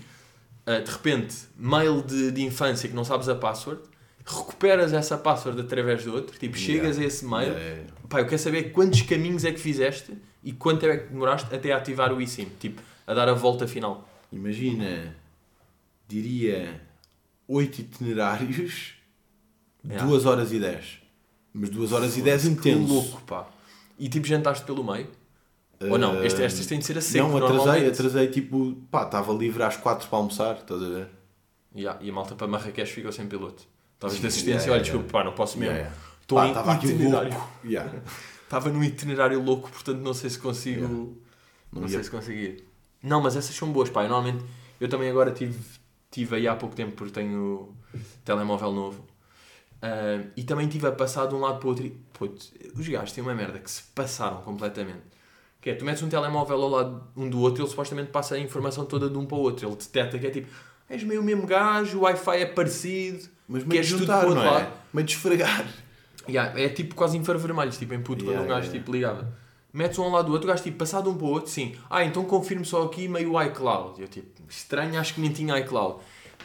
ah, 0.66 0.80
de 0.80 0.92
repente, 0.92 1.36
mail 1.58 2.02
de, 2.02 2.32
de 2.32 2.42
infância 2.44 2.90
que 2.90 2.96
não 2.96 3.06
sabes 3.06 3.30
a 3.30 3.36
password, 3.36 3.82
recuperas 4.26 4.92
essa 4.94 5.18
password 5.18 5.62
através 5.62 6.04
do 6.04 6.14
outro, 6.14 6.38
tipo, 6.38 6.58
chegas 6.58 7.00
a 7.00 7.04
esse 7.04 7.24
mail, 7.26 7.44
Yeah, 7.44 7.60
yeah, 7.60 7.82
yeah. 7.84 7.94
pá, 8.10 8.20
eu 8.20 8.26
quero 8.26 8.40
saber 8.42 8.64
quantos 8.72 9.02
caminhos 9.04 9.46
é 9.46 9.52
que 9.54 9.60
fizeste 9.60 10.14
e 10.44 10.52
quanto 10.52 10.86
é 10.86 10.98
que 10.98 11.10
demoraste 11.10 11.54
até 11.54 11.72
ativar 11.72 12.12
o 12.14 12.22
eSIM, 12.22 12.50
tipo, 12.60 12.82
a 13.08 13.14
dar 13.14 13.30
a 13.30 13.34
volta 13.34 13.68
final. 13.68 14.08
Imagina, 14.32 15.16
diria 16.08 16.82
8 17.48 17.82
itinerários, 17.82 18.94
Yeah. 19.86 20.08
2 20.08 20.26
horas 20.26 20.52
e 20.54 20.60
10. 20.60 21.00
Mas 21.54 21.70
2 21.70 21.92
horas 21.92 22.16
e 22.18 22.22
10 22.22 22.44
Que 22.44 22.48
intenso. 22.48 22.94
louco, 22.94 23.22
pá. 23.24 23.48
E 24.00 24.08
tipo, 24.08 24.26
jantaste 24.26 24.66
pelo 24.66 24.82
meio? 24.82 25.10
Ou 25.82 25.98
não? 25.98 26.24
Este- 26.24 26.42
estas 26.42 26.66
têm 26.66 26.80
de 26.80 26.86
ser 26.86 26.98
a 26.98 27.02
seco, 27.02 27.28
Não, 27.28 27.46
atrasei, 27.46 27.90
atrasei 27.90 28.28
tipo, 28.30 28.78
pá, 28.90 29.04
estava 29.04 29.34
livre 29.34 29.62
às 29.62 29.76
4 29.76 30.08
para 30.08 30.18
almoçar, 30.18 30.56
estás 30.56 30.82
a 30.82 30.88
ver? 30.88 31.08
Yeah, 31.76 32.00
e 32.02 32.10
a 32.10 32.14
malta 32.14 32.34
para 32.34 32.48
Marrakech 32.48 32.94
ficou 32.94 33.12
sem 33.12 33.28
piloto. 33.28 33.64
Estavas 33.96 34.18
de 34.22 34.26
assistência, 34.28 34.68
yeah, 34.68 34.72
olha, 34.72 34.82
yeah, 34.82 34.84
desculpa, 34.84 35.12
pá, 35.12 35.24
não 35.26 35.34
posso 35.34 35.58
mesmo. 35.58 35.74
Yeah, 35.76 35.90
yeah. 35.90 36.12
Estou 36.22 36.38
Pá, 36.38 36.46
em 36.46 36.50
estava 36.50 36.72
aqui 36.72 36.88
itinerário. 36.88 37.34
louco. 37.34 37.50
Yeah. 37.66 37.92
Estava 38.54 38.70
num 38.70 38.84
itinerário 38.84 39.42
louco, 39.42 39.68
portanto 39.72 40.00
não 40.00 40.14
sei 40.14 40.30
se 40.30 40.38
consigo. 40.38 40.82
Yeah. 40.82 40.96
Não, 40.96 41.82
Não 41.82 41.88
sei 41.88 42.04
se 42.04 42.12
consigo 42.12 42.38
ir. 42.38 42.64
Não, 43.02 43.20
mas 43.20 43.36
essas 43.36 43.56
são 43.56 43.72
boas, 43.72 43.90
pá. 43.90 44.04
Eu, 44.04 44.10
normalmente, 44.10 44.46
eu 44.80 44.88
também 44.88 45.10
agora 45.10 45.32
tive, 45.32 45.60
tive 46.12 46.36
aí 46.36 46.48
há 46.48 46.56
pouco 46.56 46.76
tempo 46.76 46.92
porque 46.92 47.12
tenho 47.12 47.76
telemóvel 48.24 48.72
novo. 48.72 49.08
Ah, 49.82 50.24
e 50.38 50.44
também 50.44 50.68
tive 50.68 50.86
a 50.86 50.92
passar 50.92 51.26
de 51.26 51.34
um 51.34 51.40
lado 51.40 51.58
para 51.58 51.66
o 51.66 51.70
outro. 51.72 51.84
E, 51.84 51.90
puto, 52.14 52.46
os 52.76 52.88
gajos 52.88 53.12
têm 53.12 53.24
uma 53.24 53.34
merda 53.34 53.58
que 53.58 53.72
se 53.72 53.82
passaram 53.96 54.42
completamente. 54.44 55.02
Que 55.60 55.72
é, 55.72 55.74
tu 55.74 55.84
metes 55.84 56.04
um 56.04 56.10
telemóvel 56.10 56.62
ao 56.62 56.70
lado 56.70 57.04
um 57.18 57.28
do 57.28 57.40
outro 57.40 57.60
e 57.60 57.64
ele 57.64 57.70
supostamente 57.72 58.12
passa 58.12 58.36
a 58.36 58.40
informação 58.40 58.86
toda 58.86 59.10
de 59.10 59.18
um 59.18 59.26
para 59.26 59.38
o 59.38 59.42
outro. 59.42 59.68
Ele 59.68 59.76
detecta 59.76 60.20
que 60.20 60.28
é 60.28 60.30
tipo, 60.30 60.48
és 60.88 61.04
meio 61.04 61.22
o 61.22 61.24
mesmo 61.24 61.48
gajo, 61.48 61.98
o 61.98 62.02
Wi-Fi 62.02 62.38
é 62.38 62.46
parecido. 62.46 63.28
Mas 63.48 63.64
meio 63.64 63.72
Queres 63.72 63.88
de 63.88 63.94
tudo 63.94 64.06
juntar, 64.06 64.20
para 64.20 64.28
o 64.28 64.30
outro 64.30 64.44
é? 64.46 64.52
lado? 64.52 64.74
Meio 64.94 65.08
de 65.08 65.14
esfregar. 65.14 65.83
Yeah, 66.28 66.60
é 66.60 66.70
tipo 66.70 66.96
quase 66.96 67.18
infravermelhos, 67.18 67.78
tipo 67.78 67.94
em 67.94 68.02
puto, 68.02 68.24
Yeah, 68.24 68.40
quando 68.40 68.46
um 68.46 68.56
gajo 68.56 68.68
yeah, 68.68 68.80
tipo, 68.80 68.92
ligava. 68.92 69.38
Metes 69.74 69.98
um 70.00 70.04
ao 70.04 70.12
lado 70.12 70.28
do 70.28 70.32
outro, 70.34 70.48
o 70.48 70.52
gajo 70.52 70.64
tipo, 70.64 70.78
passado 70.78 71.10
um 71.10 71.16
para 71.16 71.26
o 71.26 71.30
outro, 71.30 71.50
sim. 71.52 71.76
Ah, 71.90 72.04
então 72.06 72.24
confirmo 72.26 72.64
só 72.64 72.84
aqui 72.84 73.08
meio 73.08 73.42
iCloud. 73.44 74.00
Eu 74.02 74.08
tipo, 74.08 74.42
estranho, 74.48 75.00
acho 75.00 75.16
que 75.16 75.22
nem 75.22 75.32
tinha 75.32 75.58
iCloud. 75.60 76.00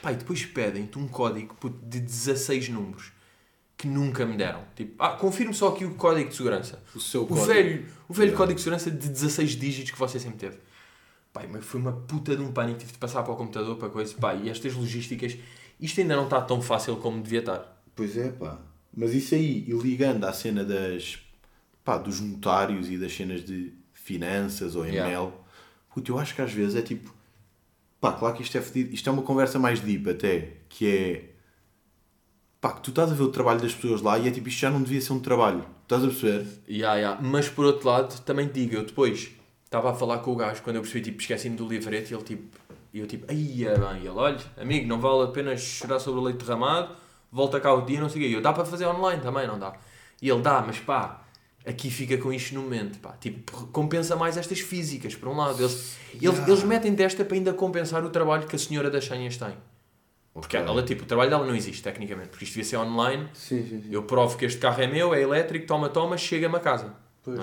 E 0.05 0.15
depois 0.15 0.45
pedem-te 0.47 0.99
um 0.99 1.07
código 1.09 1.55
puto, 1.57 1.79
de 1.87 2.01
16 2.01 2.69
números 2.71 3.13
que 3.77 3.87
nunca 3.87 4.25
me 4.27 4.37
deram. 4.37 4.63
Tipo, 4.75 4.95
ah, 5.03 5.11
confirmo 5.11 5.53
só 5.55 5.69
aqui 5.69 5.85
o 5.85 5.95
código 5.95 6.31
de 6.31 6.37
segurança. 6.37 6.83
O 6.95 6.99
seu 7.01 7.23
O 7.23 7.27
código. 7.27 7.47
velho, 7.47 7.87
o 8.09 8.13
velho 8.15 8.27
Yeah. 8.29 8.37
código 8.37 8.57
de 8.57 8.63
segurança 8.63 8.91
de 8.91 9.09
16 9.09 9.51
dígitos 9.51 9.91
que 9.93 9.99
você 9.99 10.19
sempre 10.19 10.39
teve. 10.39 10.59
Pai, 11.33 11.47
mas 11.49 11.65
foi 11.65 11.79
uma 11.81 11.93
puta 11.93 12.35
de 12.35 12.43
um 12.43 12.51
pânico. 12.51 12.79
Tive 12.81 12.93
de 12.93 12.99
passar 12.99 13.23
para 13.23 13.33
o 13.33 13.37
computador, 13.37 13.77
para 13.77 13.89
coisa. 13.91 14.15
Pá, 14.19 14.35
e 14.35 14.49
estas 14.49 14.75
logísticas, 14.75 15.37
isto 15.79 16.01
ainda 16.01 16.17
não 16.17 16.25
está 16.25 16.41
tão 16.41 16.61
fácil 16.63 16.97
como 16.97 17.23
devia 17.23 17.41
estar. 17.41 17.81
Pois 17.95 18.17
é, 18.17 18.31
pá. 18.31 18.59
Mas 18.97 19.15
isso 19.15 19.35
aí, 19.35 19.65
e 19.69 19.73
ligando 19.73 20.25
à 20.25 20.33
cena 20.33 20.65
das, 20.65 21.19
pá, 21.85 21.99
dos 21.99 22.21
notários 22.21 22.91
e 22.91 22.99
das 22.99 23.15
cenas 23.15 23.45
de 23.45 23.73
finanças 23.93 24.75
ou 24.75 24.85
Yeah. 24.85 25.11
ML, 25.11 25.33
puto, 25.93 26.13
eu 26.13 26.19
acho 26.19 26.35
que 26.35 26.43
às 26.43 26.53
vezes 26.53 26.77
é 26.77 26.83
tipo, 26.83 27.15
pá, 28.01 28.13
claro 28.13 28.35
que 28.35 28.43
isto 28.43 28.57
é 28.57 28.61
fedido, 28.61 28.95
isto 28.95 29.09
é 29.09 29.13
uma 29.13 29.23
conversa 29.23 29.59
mais 29.59 29.81
deep 29.81 30.09
até, 30.09 30.57
que 30.69 30.87
é, 30.87 31.25
pá, 32.61 32.73
que 32.73 32.83
tu 32.83 32.91
estás 32.91 33.11
a 33.11 33.15
ver 33.15 33.23
o 33.23 33.31
trabalho 33.31 33.61
das 33.61 33.75
pessoas 33.75 34.01
lá 34.01 34.19
e 34.19 34.29
é 34.29 34.31
tipo, 34.31 34.49
isto 34.49 34.61
já 34.61 34.71
não 34.71 34.83
devia 34.83 35.01
ser 35.01 35.13
um 35.13 35.21
trabalho, 35.21 35.65
estás 35.83 36.03
a 36.03 36.07
perceber? 36.07 36.47
Ya, 36.69 36.95
ya. 36.97 37.19
Mas 37.21 37.49
por 37.49 37.65
outro 37.65 37.89
lado, 37.89 38.21
também 38.23 38.49
te 38.49 38.55
digo, 38.55 38.77
eu 38.77 38.85
depois 38.85 39.31
estava 39.65 39.91
a 39.91 39.95
falar 39.95 40.19
com 40.19 40.33
o 40.33 40.37
gajo 40.37 40.63
quando 40.63 40.77
eu 40.77 40.83
percebi, 40.83 41.05
tipo, 41.05 41.21
esqueci-me 41.21 41.57
do 41.57 41.69
livreto 41.69 42.11
e 42.11 42.15
ele 42.15 42.25
tipo, 42.25 42.59
e 42.93 43.01
eu 43.01 43.07
tipo, 43.07 43.31
aí 43.31 43.65
é 43.65 43.79
bem, 43.79 44.03
e 44.03 44.07
ele, 44.07 44.09
olha, 44.11 44.41
amigo, 44.57 44.87
não 44.87 44.99
vale 45.01 45.25
a 45.25 45.27
pena 45.27 45.57
chorar 45.57 45.99
sobre 45.99 46.21
o 46.21 46.23
leite 46.23 46.39
derramado, 46.45 46.95
volta 47.31 47.61
cá 47.61 47.73
o 47.73 47.83
dia, 47.83 48.01
não 48.01 48.09
sei 48.09 48.21
o 48.21 48.25
quê. 48.25 48.31
E 48.31 48.33
eu, 48.35 48.41
dá 48.41 48.53
para 48.53 48.65
fazer 48.65 48.87
online 48.87 49.23
também, 49.23 49.47
não 49.47 49.59
dá? 49.59 49.75
E 50.21 50.29
ele 50.29 50.41
dá, 50.43 50.63
mas 50.67 50.79
pá, 50.79 51.23
aqui 51.67 51.91
fica 51.91 52.17
com 52.19 52.33
isto 52.33 52.55
no 52.55 52.63
momento, 52.63 52.99
pá. 52.99 53.13
Tipo, 53.21 53.67
compensa 53.69 54.17
mais 54.17 54.37
estas 54.37 54.61
físicas, 54.61 55.15
por 55.15 55.29
um 55.29 55.37
lado. 55.37 55.61
Eles, 55.63 55.97
eles, 56.13 56.23
Yeah. 56.23 56.49
eles 56.49 56.65
metem 56.65 56.95
desta 56.95 57.25
para 57.25 57.37
ainda 57.37 57.53
compensar 57.53 58.05
o 58.05 58.11
trabalho 58.11 58.47
que 58.47 58.57
a 58.57 58.59
senhora 58.59 58.91
das 58.91 59.05
senhas 59.05 59.37
tem. 59.37 59.55
Porque 60.33 60.57
Ok. 60.57 60.69
ela, 60.69 60.83
tipo, 60.83 61.03
o 61.03 61.07
trabalho 61.07 61.31
dela 61.31 61.45
não 61.47 61.55
existe, 61.55 61.83
tecnicamente, 61.83 62.29
porque 62.29 62.45
isto 62.45 62.55
devia 62.55 62.65
ser 62.69 62.77
online. 62.77 63.29
Sim, 63.35 63.67
sim, 63.67 63.83
sim. 63.83 63.89
Eu 63.91 64.05
provo 64.05 64.37
que 64.39 64.45
este 64.45 64.59
carro 64.61 64.81
é 64.81 64.87
meu, 64.87 65.13
é 65.13 65.21
elétrico, 65.21 65.67
toma, 65.67 65.89
toma, 65.89 66.17
chega-me 66.17 66.57
a 66.57 66.61
casa. 66.61 66.95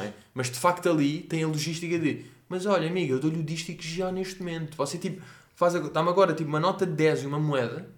É? 0.01 0.13
Mas 0.33 0.49
de 0.49 0.57
facto 0.57 0.89
ali 0.89 1.19
tem 1.21 1.43
a 1.43 1.47
logística 1.47 1.99
de 1.99 2.25
mas 2.47 2.65
olha, 2.65 2.87
amiga, 2.87 3.13
eu 3.13 3.19
dou-lhe 3.19 3.39
o 3.39 3.43
dístico 3.43 3.81
já 3.83 4.11
neste 4.11 4.39
momento. 4.39 4.75
Você 4.77 4.97
tipo, 4.97 5.21
faz 5.55 5.73
dá-me 5.91 6.09
agora 6.09 6.33
tipo, 6.33 6.47
uma 6.49 6.59
nota 6.59 6.85
de 6.85 6.93
10 6.93 7.23
e 7.23 7.25
uma 7.27 7.39
moeda, 7.39 7.89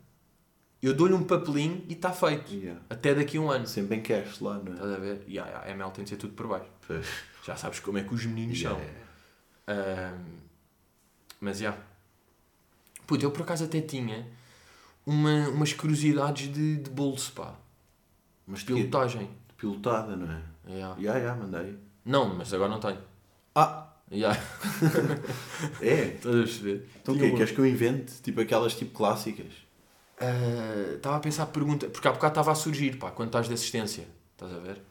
eu 0.81 0.93
dou-lhe 0.93 1.13
um 1.13 1.23
papelinho 1.23 1.83
e 1.89 1.93
está 1.93 2.11
feito. 2.11 2.53
Yeah. 2.53 2.81
Até 2.89 3.15
daqui 3.15 3.37
a 3.37 3.41
um 3.41 3.49
ano. 3.51 3.65
Sempre 3.67 3.97
em 3.97 4.01
cash 4.01 4.39
lá, 4.39 4.57
não 4.59 4.71
é? 4.71 4.75
Estás 4.75 4.91
a 4.93 4.97
ver? 4.97 5.23
E 5.27 5.33
yeah, 5.33 5.51
yeah, 5.51 5.71
a 5.71 5.75
ML 5.75 5.91
tem 5.91 6.03
de 6.03 6.09
ser 6.11 6.17
tudo 6.17 6.33
por 6.33 6.47
baixo. 6.47 6.69
Pois. 6.85 7.05
Já 7.45 7.55
sabes 7.55 7.79
como 7.79 7.97
é 7.97 8.03
que 8.03 8.13
os 8.13 8.25
meninos 8.25 8.59
Yeah. 8.59 8.79
são. 8.79 8.87
Mas 11.39 11.59
já. 11.59 11.77
Puta, 13.05 13.25
eu 13.25 13.31
por 13.31 13.41
acaso 13.43 13.63
até 13.63 13.79
tinha 13.81 14.27
uma, 15.05 15.47
umas 15.49 15.73
curiosidades 15.73 16.51
de, 16.53 16.77
de 16.77 16.89
bolso, 16.89 17.31
pá. 17.33 17.55
Mas 18.45 18.63
Pilotagem. 18.63 19.29
pilotada, 19.57 20.15
não 20.15 20.31
é? 20.31 20.41
Yeah. 20.69 21.01
Já, 21.01 21.19
já, 21.19 21.35
mandei. 21.35 21.77
Não, 22.05 22.35
mas 22.35 22.53
agora 22.53 22.69
não 22.69 22.79
tenho. 22.79 22.99
Ah, 23.55 23.83
Yeah. 24.09 24.39
é? 25.81 26.13
Estás 26.15 26.33
a 26.33 26.39
perceber? 26.39 26.89
Então 27.01 27.13
o 27.13 27.19
quê? 27.19 27.29
Queres 27.31 27.51
que 27.51 27.59
eu 27.59 27.65
invente? 27.65 28.21
Tipo 28.21 28.39
aquelas 28.39 28.73
tipo 28.73 28.91
clássicas? 28.93 29.51
Ah, 30.19 30.93
Estava 30.95 31.17
a 31.17 31.19
pensar 31.19 31.43
a 31.43 31.47
pergunta, 31.47 31.88
porque 31.88 32.08
há 32.08 32.12
bocado 32.12 32.32
estava 32.32 32.51
a 32.51 32.56
surgir, 32.56 32.97
pá, 32.97 33.12
quando 33.12 33.30
estás 33.30 33.47
de 33.47 33.53
assistência. 33.53 34.08
Estás 34.34 34.51
a 34.53 34.58
ver? 34.58 34.82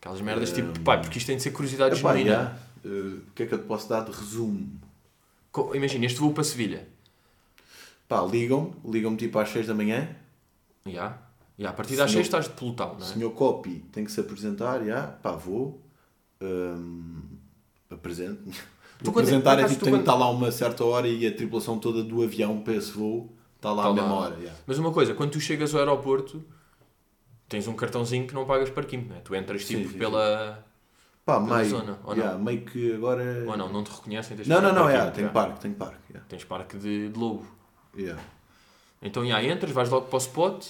Aquelas 0.00 0.20
merdas 0.20 0.52
tipo, 0.52 0.68
Hum. 0.78 0.84
pá, 0.84 0.98
porque 0.98 1.18
isto 1.18 1.26
tem 1.28 1.36
de 1.36 1.42
ser 1.42 1.50
curiosidade 1.52 1.98
Epá, 1.98 2.14
genuína. 2.16 2.58
Uh, 2.84 3.22
o 3.28 3.30
que 3.34 3.44
é 3.44 3.46
que 3.46 3.54
eu 3.54 3.58
te 3.58 3.64
posso 3.64 3.88
dar 3.88 4.00
de 4.04 4.10
resumo? 4.10 4.68
Imagina, 5.74 6.04
este 6.06 6.18
voo 6.18 6.32
para 6.32 6.44
Sevilha. 6.44 6.86
Pá, 8.08 8.20
ligam-me, 8.22 8.74
ligam-me 8.92 9.16
tipo 9.16 9.38
às 9.38 9.48
6 9.50 9.66
da 9.66 9.74
manhã. 9.74 10.08
Já. 10.86 11.16
Já, 11.58 11.70
a 11.70 11.72
partir 11.72 11.96
das 11.96 12.10
Senhor- 12.10 12.24
6 12.24 12.26
estás 12.26 12.44
de 12.46 12.50
pelotão, 12.50 12.96
não 12.98 13.06
é? 13.06 13.08
Senhor 13.08 13.30
Copy 13.30 13.84
tem 13.92 14.04
que 14.04 14.10
se 14.12 14.20
apresentar, 14.20 14.84
já. 14.84 15.02
Pá, 15.06 15.32
vou. 15.32 15.80
Um, 16.42 17.22
apresento. 17.88 18.42
Quando- 19.02 19.18
apresentar 19.20 19.58
é 19.60 19.64
tipo, 19.68 19.80
tu 19.80 19.84
tenho 19.84 19.84
que 19.84 19.90
quando- 19.90 20.00
estar 20.00 20.14
lá 20.14 20.28
uma 20.30 20.50
certa 20.52 20.84
hora 20.84 21.06
e 21.08 21.26
a 21.26 21.34
tripulação 21.34 21.78
toda 21.78 22.02
do 22.02 22.22
avião 22.22 22.60
para 22.60 22.74
esse 22.74 22.90
voo 22.90 23.32
está 23.68 23.72
lá 23.72 23.82
Tá 23.82 23.88
a 23.88 23.92
lá. 24.06 24.12
hora. 24.12 24.36
já. 24.40 24.52
Mas 24.66 24.78
uma 24.78 24.92
coisa, 24.92 25.14
quando 25.14 25.30
tu 25.32 25.40
chegas 25.40 25.74
ao 25.74 25.80
aeroporto, 25.80 26.44
tens 27.48 27.66
um 27.66 27.74
cartãozinho 27.74 28.26
que 28.26 28.34
não 28.34 28.44
pagas 28.44 28.70
parquinho, 28.70 29.06
não 29.08 29.16
é? 29.16 29.20
Tu 29.20 29.34
entras 29.34 29.64
Sim, 29.64 29.78
tipo 29.78 29.92
sim, 29.92 29.98
pela. 29.98 30.64
Pá, 31.24 31.40
Pela 31.40 31.56
meio. 31.56 31.70
zona, 31.70 31.98
ou 32.04 32.14
já, 32.14 32.36
meio 32.36 32.60
que 32.66 32.92
agora. 32.94 33.44
Ou 33.48 33.56
não, 33.56 33.72
não 33.72 33.82
te 33.82 33.90
reconhecem. 33.90 34.36
tens 34.36 34.46
Não, 34.46 34.60
não, 34.60 34.74
não, 34.74 34.88
é, 34.88 34.98
parquinho, 34.98 35.12
tem 35.14 35.28
parque, 35.32 35.60
tem 35.60 35.72
parque. 35.72 36.12
já. 36.12 36.20
Tens 36.28 36.44
parque 36.44 36.76
de, 36.76 37.08
de 37.08 37.18
lobo. 37.18 37.46
Já. 37.96 38.18
Então 39.00 39.26
já 39.26 39.42
entras, 39.42 39.72
vais 39.72 39.88
logo 39.88 40.06
para 40.06 40.16
o 40.16 40.18
spot. 40.18 40.66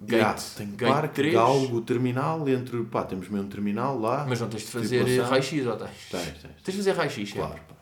Gate, 0.00 0.20
Já, 0.20 0.34
tem 0.56 0.70
gate 0.76 0.92
parque, 0.92 1.14
3. 1.16 1.34
galgo, 1.34 1.80
terminal, 1.80 2.48
entre. 2.48 2.84
Pá, 2.84 3.02
temos 3.04 3.28
mesmo 3.28 3.46
um 3.46 3.48
terminal 3.48 3.98
lá. 3.98 4.24
Mas 4.28 4.40
não 4.40 4.48
tens 4.48 4.62
de 4.62 4.68
fazer 4.70 5.02
Tripulação. 5.04 5.30
raio-x 5.30 5.66
ou 5.66 5.76
tens? 5.76 5.90
Tens, 6.10 6.24
tens. 6.42 6.42
Tens 6.42 6.64
de 6.64 6.72
fazer 6.72 6.92
raio-x, 6.92 7.30
é? 7.30 7.34
Claro, 7.34 7.60
pá. 7.68 7.74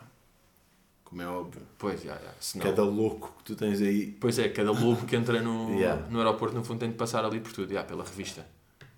Como 1.17 1.23
é 1.23 1.33
óbvio. 1.33 1.63
Pois, 1.79 2.03
já, 2.03 2.13
já. 2.13 2.31
Senão... 2.39 2.67
Cada 2.67 2.83
louco 2.85 3.33
que 3.39 3.45
tu 3.45 3.57
tens 3.57 3.81
aí. 3.81 4.15
Pois 4.21 4.39
é, 4.39 4.51
cada 4.51 4.71
lobo 4.71 5.07
que 5.07 5.17
entra 5.17 5.41
no, 5.41 5.71
Yeah. 5.81 6.07
no 6.11 6.19
aeroporto, 6.19 6.55
no 6.55 6.63
fundo, 6.63 6.81
tem 6.81 6.91
de 6.91 6.97
passar 6.97 7.25
ali 7.25 7.41
por 7.41 7.53
tudo, 7.55 7.73
já, 7.73 7.83
pela 7.83 8.05
revista. 8.05 8.47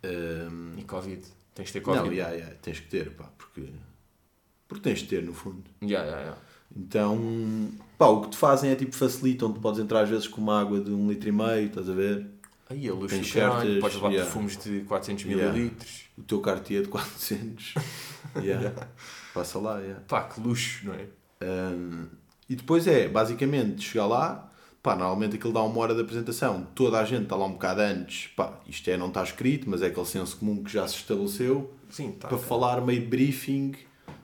hum, 0.05 0.75
E 0.77 0.83
Covid. 0.83 1.23
Tens 1.55 1.67
de 1.69 1.73
ter 1.75 1.81
Covid. 1.81 2.09
não, 2.09 2.13
já, 2.17 2.37
já, 2.37 2.47
tens 2.61 2.81
que 2.81 2.89
ter, 2.89 3.13
pá, 3.13 3.31
porque. 3.39 3.69
Porque 4.67 4.83
tens 4.83 4.99
de 4.99 5.07
ter, 5.07 5.23
no 5.23 5.33
fundo. 5.33 5.63
Já, 5.81 6.05
já, 6.05 6.25
já. 6.25 6.37
Então, 6.77 7.69
pá, 7.97 8.07
o 8.09 8.23
que 8.23 8.31
te 8.31 8.37
fazem 8.37 8.71
é 8.73 8.75
tipo 8.75 8.97
facilitam, 8.97 9.53
tu 9.53 9.61
podes 9.61 9.79
entrar 9.79 10.01
às 10.03 10.09
vezes 10.09 10.27
com 10.27 10.41
uma 10.41 10.61
água 10.61 10.81
de 10.81 10.91
um 10.91 11.09
litro 11.09 11.29
e 11.29 11.33
meio, 11.33 11.67
estás 11.69 11.89
a 11.89 11.95
ver? 11.95 12.27
Aí 12.69 12.89
a 12.89 12.93
luz 12.95 13.13
certas- 13.13 13.79
podes 13.81 13.95
levar 13.95 14.09
yeah. 14.11 14.25
perfumes 14.25 14.57
de 14.57 14.81
400 14.81 15.25
Yeah. 15.25 15.53
mililitros. 15.53 16.09
O 16.19 16.23
teu 16.25 16.41
Cartier 16.41 16.83
de 16.83 16.89
400. 16.89 17.75
yeah. 18.43 18.89
Passa 19.33 19.59
lá, 19.61 19.79
yeah. 19.79 20.03
Pá, 20.09 20.25
que 20.25 20.41
luxo, 20.41 20.85
não 20.85 20.95
é? 20.95 21.07
Um, 21.43 22.07
e 22.49 22.57
depois 22.57 22.87
é, 22.87 23.09
basicamente, 23.09 23.83
chegar 23.85 24.07
lá, 24.07 24.51
pá, 24.83 24.95
normalmente 24.97 25.37
aquilo 25.37 25.53
dá 25.53 25.63
uma 25.63 25.79
hora 25.81 25.95
de 25.95 26.01
apresentação, 26.01 26.67
toda 26.75 26.99
a 26.99 27.05
gente 27.05 27.25
está 27.25 27.37
lá 27.37 27.47
um 27.47 27.53
bocado 27.53 27.81
antes, 27.83 28.29
pá, 28.29 28.59
isto 28.67 28.89
é, 28.91 28.97
não 28.97 29.09
está 29.09 29.23
escrito, 29.23 29.69
mas 29.69 29.83
é 29.83 29.87
aquele 29.87 30.07
senso 30.07 30.37
comum 30.39 30.63
que 30.63 30.73
já 30.73 30.87
se 30.89 30.97
estabeleceu, 30.97 31.73
Sim, 31.91 32.13
tá. 32.13 32.29
para 32.29 32.39
falar 32.39 32.81
meio 32.81 33.07
briefing, 33.07 33.75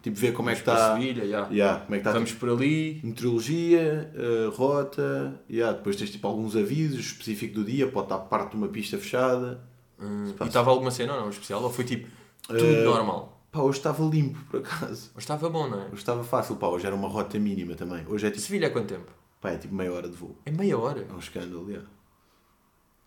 tipo 0.02 0.16
ver 0.16 0.32
como 0.32 0.48
é 0.50 0.54
que 0.54 0.62
Vamos 0.64 0.80
está, 0.80 0.94
Sevilha, 0.94 1.26
já. 1.28 1.48
yeah, 1.48 1.80
como 1.80 1.94
é 1.94 1.98
que 1.98 2.00
está 2.00 2.12
Vamos 2.12 2.32
por 2.32 2.48
ali. 2.50 2.94
tipo, 2.94 3.06
meteorologia, 3.08 4.10
uh, 4.14 4.50
rota, 4.50 5.34
yeah, 5.50 5.76
depois 5.76 5.96
tens 5.96 6.10
tipo 6.10 6.26
alguns 6.26 6.56
avisos 6.56 7.00
específicos 7.06 7.54
do 7.56 7.64
dia, 7.64 7.86
pode 7.88 8.06
estar 8.06 8.18
parte 8.18 8.50
de 8.52 8.56
uma 8.56 8.68
pista 8.68 8.96
fechada. 8.98 9.60
Hum, 10.00 10.34
e 10.40 10.44
estava 10.46 10.70
alguma 10.70 10.90
cena 10.90 11.14
ou 11.14 11.20
não 11.20 11.30
especial? 11.30 11.62
Ou 11.62 11.70
foi 11.70 11.84
tipo 11.84 12.08
tudo 12.48 12.64
Eh, 12.64 12.84
normal? 12.84 13.33
Pá, 13.54 13.60
hoje 13.60 13.78
estava 13.78 14.02
limpo, 14.04 14.36
por 14.50 14.58
acaso. 14.60 15.10
Mas 15.14 15.22
estava 15.22 15.48
bom, 15.48 15.68
não 15.68 15.80
é? 15.80 15.84
Hoje 15.84 15.94
estava 15.94 16.24
fácil, 16.24 16.56
pá, 16.56 16.66
hoje 16.66 16.86
era 16.86 16.94
uma 16.96 17.06
rota 17.06 17.38
mínima 17.38 17.76
também. 17.76 18.04
Hoje 18.08 18.26
é 18.26 18.30
tipo, 18.30 18.42
Sevilha 18.42 18.66
há 18.66 18.70
quanto 18.70 18.88
tempo? 18.88 19.12
pá, 19.40 19.50
é 19.52 19.58
tipo 19.58 19.72
meia 19.72 19.92
hora 19.92 20.08
de 20.08 20.16
voo. 20.16 20.36
É 20.44 20.50
meia 20.50 20.76
hora. 20.76 21.06
É 21.08 21.12
um 21.12 21.18
escândalo, 21.20 21.70
yeah. 21.70 21.88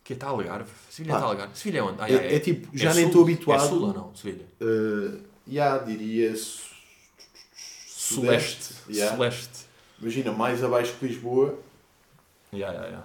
Que 0.06 0.14
está 0.14 0.28
a 0.28 0.30
Algarve. 0.30 0.72
Sevilha 0.90 1.16
está 1.16 1.26
Algarve. 1.26 1.58
Sevilha 1.58 1.80
é 1.80 1.84
onde? 1.84 2.02
Ah, 2.02 2.10
é- 2.10 2.36
é 2.36 2.40
tipo, 2.40 2.70
já 2.78 2.94
nem 2.94 3.08
estou 3.08 3.24
habituado. 3.24 3.66
É 3.66 3.68
sul 3.68 3.82
ou 3.88 3.94
não? 3.94 4.16
Sevilha? 4.16 4.46
Uh, 4.62 5.20
yeah, 5.46 5.84
diria 5.84 6.34
su- 6.34 6.70
Celeste. 7.86 8.74
yeah. 8.90 9.18
Celeste. 9.18 9.66
Imagina, 10.02 10.32
mais 10.32 10.64
abaixo 10.64 10.94
que 10.98 11.08
Lisboa. 11.08 11.60
Ya, 12.54 12.72
ya. 12.72 13.04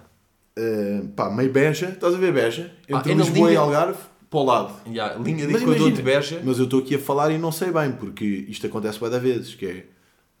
Uh, 0.57 1.07
pá, 1.09 1.29
meio 1.29 1.51
Beja. 1.51 1.89
Estás 1.89 2.15
a 2.15 2.17
ver 2.17 2.31
Beja? 2.31 2.73
Ah, 2.89 2.99
Entre 2.99 3.11
é 3.11 3.15
na 3.15 3.23
Lisboa 3.25 3.51
e 3.51 3.57
Algarve, 3.57 3.99
para 4.33 4.39
o 4.39 4.43
lado. 4.43 4.73
Ya, 4.87 5.13
linha 5.13 5.45
de 5.45 5.53
Mas 5.53 5.61
Equador 5.61 5.87
imagina, 5.87 5.95
de 5.95 6.01
Beja. 6.01 6.41
Mas 6.43 6.57
eu 6.57 6.63
estou 6.63 6.79
aqui 6.79 6.95
a 6.95 6.99
falar 6.99 7.31
e 7.31 7.37
não 7.37 7.51
sei 7.51 7.71
bem, 7.71 7.91
porque 7.91 8.25
isto 8.25 8.65
acontece 8.65 8.99
bué 8.99 9.09
da 9.11 9.19
vezes, 9.19 9.53
que 9.53 9.65
é... 9.65 9.85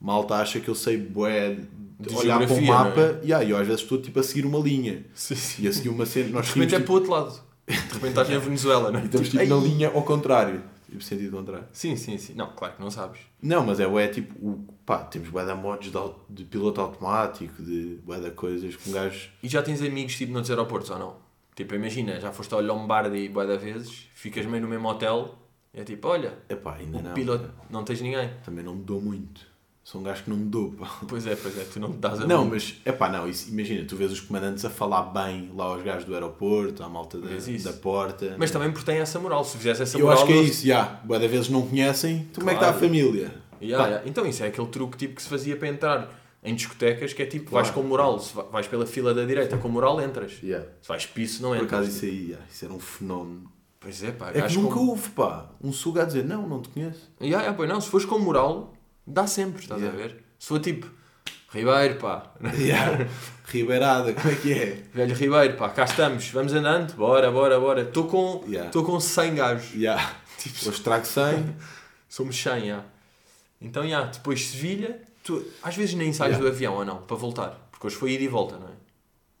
Malta 0.01 0.35
acha 0.35 0.59
que 0.59 0.67
eu 0.67 0.75
sei 0.75 0.97
bué 0.97 1.59
de 1.99 2.15
olhar 2.15 2.39
para 2.39 2.45
o 2.45 2.55
geografia, 2.55 2.67
mapa 2.67 3.01
é? 3.01 3.19
yeah, 3.23 3.45
e 3.45 3.51
eu 3.51 3.57
às 3.57 3.65
vezes 3.65 3.83
estou 3.83 4.01
tipo 4.01 4.19
a 4.19 4.23
seguir 4.23 4.45
uma 4.45 4.59
linha. 4.59 5.05
Sim, 5.13 5.35
sim. 5.35 5.63
E 5.63 5.67
a 5.67 5.71
seguir 5.71 5.89
uma 5.89 6.05
cena, 6.05 6.29
nós 6.29 6.47
De 6.47 6.53
repente 6.55 6.75
é 6.75 6.79
tipo, 6.79 6.87
para 6.87 6.91
o 6.91 6.95
outro 6.95 7.11
lado. 7.11 7.41
De 7.67 7.73
repente 7.73 8.09
estás 8.09 8.29
na 8.29 8.39
Venezuela, 8.39 8.91
não 8.91 8.99
é? 8.99 9.03
e 9.03 9.05
estamos 9.05 9.29
tipo 9.29 9.45
na 9.45 9.55
linha 9.55 9.91
ao 9.93 10.01
contrário. 10.01 10.61
Tipo, 10.89 11.03
sentido 11.03 11.37
contrário. 11.37 11.65
Sim, 11.71 11.95
sim, 11.95 12.17
sim. 12.17 12.33
Não, 12.33 12.47
claro 12.47 12.75
que 12.75 12.81
não 12.81 12.91
sabes. 12.91 13.21
Não, 13.41 13.65
mas 13.65 13.79
é 13.79 13.87
bué 13.87 14.07
tipo, 14.07 14.33
o, 14.45 14.65
pá, 14.85 14.97
temos 14.97 15.29
bué 15.29 15.45
da 15.45 15.55
modos 15.55 15.89
de, 15.89 15.99
de 16.29 16.43
piloto 16.43 16.81
automático, 16.81 17.63
de 17.63 17.99
bué 18.03 18.19
da 18.19 18.29
coisas 18.29 18.75
que 18.75 18.89
um 18.89 18.93
gajo... 18.93 19.29
E 19.41 19.47
já 19.47 19.63
tens 19.63 19.81
amigos 19.81 20.17
tipo 20.17 20.33
noutros 20.33 20.51
aeroportos 20.51 20.89
ou 20.89 20.99
não? 20.99 21.22
Tipo, 21.55 21.75
imagina, 21.75 22.19
já 22.19 22.31
foste 22.31 22.53
ao 22.53 22.61
Lombardi 22.61 23.29
bué 23.29 23.45
da 23.45 23.55
vezes, 23.57 24.07
ficas 24.15 24.45
meio 24.45 24.63
no 24.63 24.67
mesmo 24.67 24.87
hotel, 24.87 25.35
e 25.73 25.81
é 25.81 25.83
tipo, 25.83 26.07
olha, 26.07 26.33
Epá, 26.49 26.75
ainda 26.75 26.97
o 26.97 27.01
não. 27.03 27.13
piloto, 27.13 27.49
não 27.69 27.83
tens 27.83 28.01
ninguém. 28.01 28.29
Também 28.43 28.63
não 28.63 28.75
me 28.75 28.83
dou 28.83 28.99
muito. 29.01 29.53
Sou 29.83 29.99
um 29.99 30.03
gajo 30.05 30.23
que 30.23 30.29
não 30.29 30.37
me 30.37 30.45
dou, 30.45 30.71
pá. 30.71 30.89
Pois 31.09 31.27
é, 31.27 31.35
pois 31.35 31.57
é, 31.57 31.65
tu 31.65 31.77
não 31.79 31.91
te 31.91 31.97
dás 31.97 32.21
a 32.21 32.25
Não, 32.25 32.37
mão. 32.41 32.51
mas, 32.51 32.75
epá, 32.85 33.09
não, 33.09 33.27
isso, 33.27 33.49
imagina, 33.51 33.85
tu 33.85 33.97
vês 33.97 34.11
os 34.13 34.21
comandantes 34.21 34.63
a 34.63 34.69
falar 34.69 35.01
bem 35.03 35.51
lá 35.53 35.65
aos 35.65 35.83
gajos 35.83 36.05
do 36.05 36.13
aeroporto, 36.13 36.81
à 36.83 36.87
malta 36.89 37.17
da, 37.19 37.27
Vês 37.27 37.47
isso. 37.49 37.65
da 37.65 37.73
porta. 37.73 38.35
Mas 38.39 38.49
também 38.49 38.71
porque 38.71 38.85
tem 38.89 38.99
essa 39.01 39.19
moral. 39.19 39.43
Se 39.43 39.57
fizesse 39.57 39.83
essa 39.83 39.97
eu 39.97 40.05
moral. 40.05 40.19
acho 40.19 40.25
que 40.25 40.33
é 40.33 40.37
eles- 40.37 40.49
isso, 40.51 40.67
já. 40.67 40.83
Boa 41.03 41.19
da 41.19 41.27
vezes 41.27 41.49
não 41.49 41.67
conhecem, 41.67 42.27
como 42.33 42.49
é 42.49 42.53
que 42.53 42.59
está 42.59 42.69
a 42.69 42.73
Claro. 42.73 42.79
família? 42.87 43.29
Pá. 43.51 43.57
ya. 43.87 44.01
Então 44.05 44.25
isso 44.25 44.41
é 44.43 44.47
aquele 44.47 44.67
truque 44.67 44.97
tipo 44.97 45.15
que 45.15 45.21
se 45.21 45.27
fazia 45.29 45.55
para 45.57 45.67
entrar 45.67 46.22
em 46.43 46.53
discotecas 46.55 47.13
que 47.13 47.21
é 47.21 47.25
tipo, 47.25 47.49
Claro. 47.51 47.65
vais 47.65 47.73
com 47.75 47.83
moral, 47.83 48.19
se 48.19 48.33
va- 48.35 48.43
vais 48.43 48.67
pela 48.67 48.85
fila 48.85 49.13
da 49.13 49.23
direita 49.25 49.57
com 49.57 49.69
moral 49.69 50.01
entras. 50.01 50.33
Yeah. 50.43 50.67
Se 50.81 50.87
vais 50.89 51.05
piso 51.05 51.41
não 51.41 51.49
Por 51.49 51.63
entras. 51.63 51.71
acaso 51.81 51.89
isso 51.97 52.05
aí, 52.05 52.29
já, 52.31 52.37
isso 52.51 52.65
era 52.65 52.73
um 52.73 52.79
fenómeno. 52.79 53.51
Pois 53.79 54.01
é, 54.03 54.11
pá. 54.11 54.31
É 54.33 54.41
que 54.43 54.55
nunca 54.57 54.79
houve, 54.79 55.09
pá, 55.09 55.49
um 55.61 55.71
suga 55.73 56.03
a 56.03 56.05
dizer, 56.05 56.23
não, 56.25 56.47
não 56.47 56.61
te 56.61 56.69
conheço. 56.69 57.09
Ya, 57.21 57.41
ya, 57.43 57.53
pois 57.53 57.67
não, 57.69 57.79
se 57.81 57.89
fores 57.89 58.05
com 58.05 58.17
moral, 58.19 58.73
dá 59.05 59.25
sempre, 59.27 59.61
estás 59.61 59.81
Yeah. 59.81 60.01
a 60.03 60.07
ver? 60.07 60.23
Se 60.39 60.47
for 60.47 60.59
tipo, 60.59 60.89
Ribeiro, 61.49 61.95
pá, 61.95 62.33
Yeah. 62.57 63.07
Ribeirada, 63.47 64.13
como 64.13 64.29
é 64.31 64.35
que 64.35 64.53
é? 64.53 64.83
velho 64.93 65.13
Ribeiro, 65.15 65.55
pá, 65.57 65.69
cá 65.69 65.83
estamos, 65.83 66.27
vamos 66.29 66.53
andando, 66.53 66.93
bora, 66.95 67.29
bora, 67.31 67.59
bora. 67.59 67.81
Estou 67.83 68.07
com, 68.07 68.43
Yeah. 68.47 68.67
estou 68.67 68.83
com 68.83 68.99
100 68.99 69.35
gajos. 69.35 69.73
Yeah. 69.75 70.15
Tipo, 70.43 70.69
Hoje 70.69 70.81
trago 70.81 71.05
100. 71.05 71.55
somos 72.09 72.35
100, 72.35 72.67
ya. 72.67 72.83
Então, 73.61 73.85
ya, 73.85 74.01
depois 74.03 74.45
Sevilha, 74.47 74.99
tu 75.23 75.43
às 75.63 75.75
vezes 75.75 75.95
nem 75.95 76.11
sais 76.13 76.31
Yeah. 76.31 76.43
do 76.43 76.47
avião 76.53 76.75
ou 76.75 76.85
não, 76.85 77.01
para 77.01 77.15
voltar. 77.15 77.67
Porque 77.71 77.87
hoje 77.87 77.95
foi 77.95 78.11
ida 78.13 78.23
e 78.23 78.27
volta, 78.27 78.57
não 78.57 78.67
é? 78.67 78.71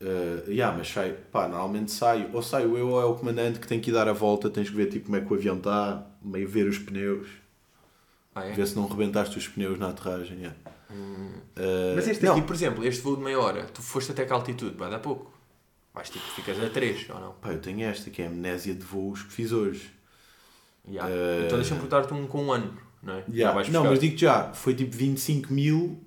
Uh, 0.01 0.51
yeah, 0.51 0.75
mas 0.77 0.89
sai, 0.89 1.13
pá, 1.31 1.47
normalmente 1.47 1.91
saio, 1.91 2.29
ou 2.33 2.41
saio 2.41 2.77
eu 2.77 2.89
ou 2.89 3.01
é 3.01 3.05
o 3.05 3.15
comandante 3.15 3.59
que 3.59 3.67
tem 3.67 3.79
que 3.79 3.89
ir 3.89 3.93
dar 3.93 4.07
a 4.09 4.13
volta, 4.13 4.49
tens 4.49 4.69
que 4.69 4.75
ver 4.75 4.87
tipo 4.87 5.05
como 5.05 5.15
é 5.17 5.21
que 5.21 5.31
o 5.31 5.35
avião 5.35 5.55
está, 5.57 6.05
meio 6.21 6.47
ver 6.47 6.67
os 6.67 6.77
pneus, 6.77 7.27
Ah, 8.35 8.45
é? 8.45 8.51
ver 8.51 8.67
se 8.67 8.75
não 8.75 8.85
rebentaste 8.87 9.37
os 9.37 9.47
pneus 9.47 9.79
na 9.79 9.89
aterragem. 9.89 10.37
yeah. 10.39 10.57
Uh, 10.91 11.95
Mas 11.95 12.07
este 12.07 12.25
não, 12.25 12.33
aqui, 12.33 12.41
por 12.41 12.53
exemplo, 12.55 12.85
este 12.85 13.01
voo 13.01 13.15
de 13.15 13.23
meia 13.23 13.39
hora, 13.39 13.63
tu 13.65 13.81
foste 13.81 14.11
até 14.11 14.25
que 14.25 14.33
altitude? 14.33 14.75
Vai 14.75 14.89
dar 14.89 14.99
pouco. 14.99 15.31
Vais 15.93 16.09
tipo, 16.09 16.25
ficas 16.31 16.59
a 16.61 16.69
3 16.69 17.09
ou 17.09 17.19
não? 17.19 17.31
pá, 17.33 17.51
eu 17.53 17.59
tenho 17.61 17.83
esta 17.85 18.09
que 18.09 18.21
é 18.21 18.25
a 18.25 18.29
amnésia 18.29 18.73
de 18.73 18.83
voos 18.83 19.23
que 19.23 19.31
fiz 19.31 19.51
hoje. 19.51 19.89
Yeah. 20.87 21.09
Eh, 21.13 21.43
Então 21.45 21.57
deixa-me 21.57 21.79
perguntar-te 21.79 22.13
um 22.13 22.27
com 22.27 22.43
um 22.43 22.51
ano, 22.51 22.77
não 23.03 23.13
é? 23.15 23.23
Yeah. 23.31 23.69
Não, 23.69 23.83
mas 23.83 23.99
digo 23.99 24.17
já, 24.17 24.53
foi 24.53 24.73
tipo 24.73 24.95
25 24.95 25.53
mil, 25.53 26.01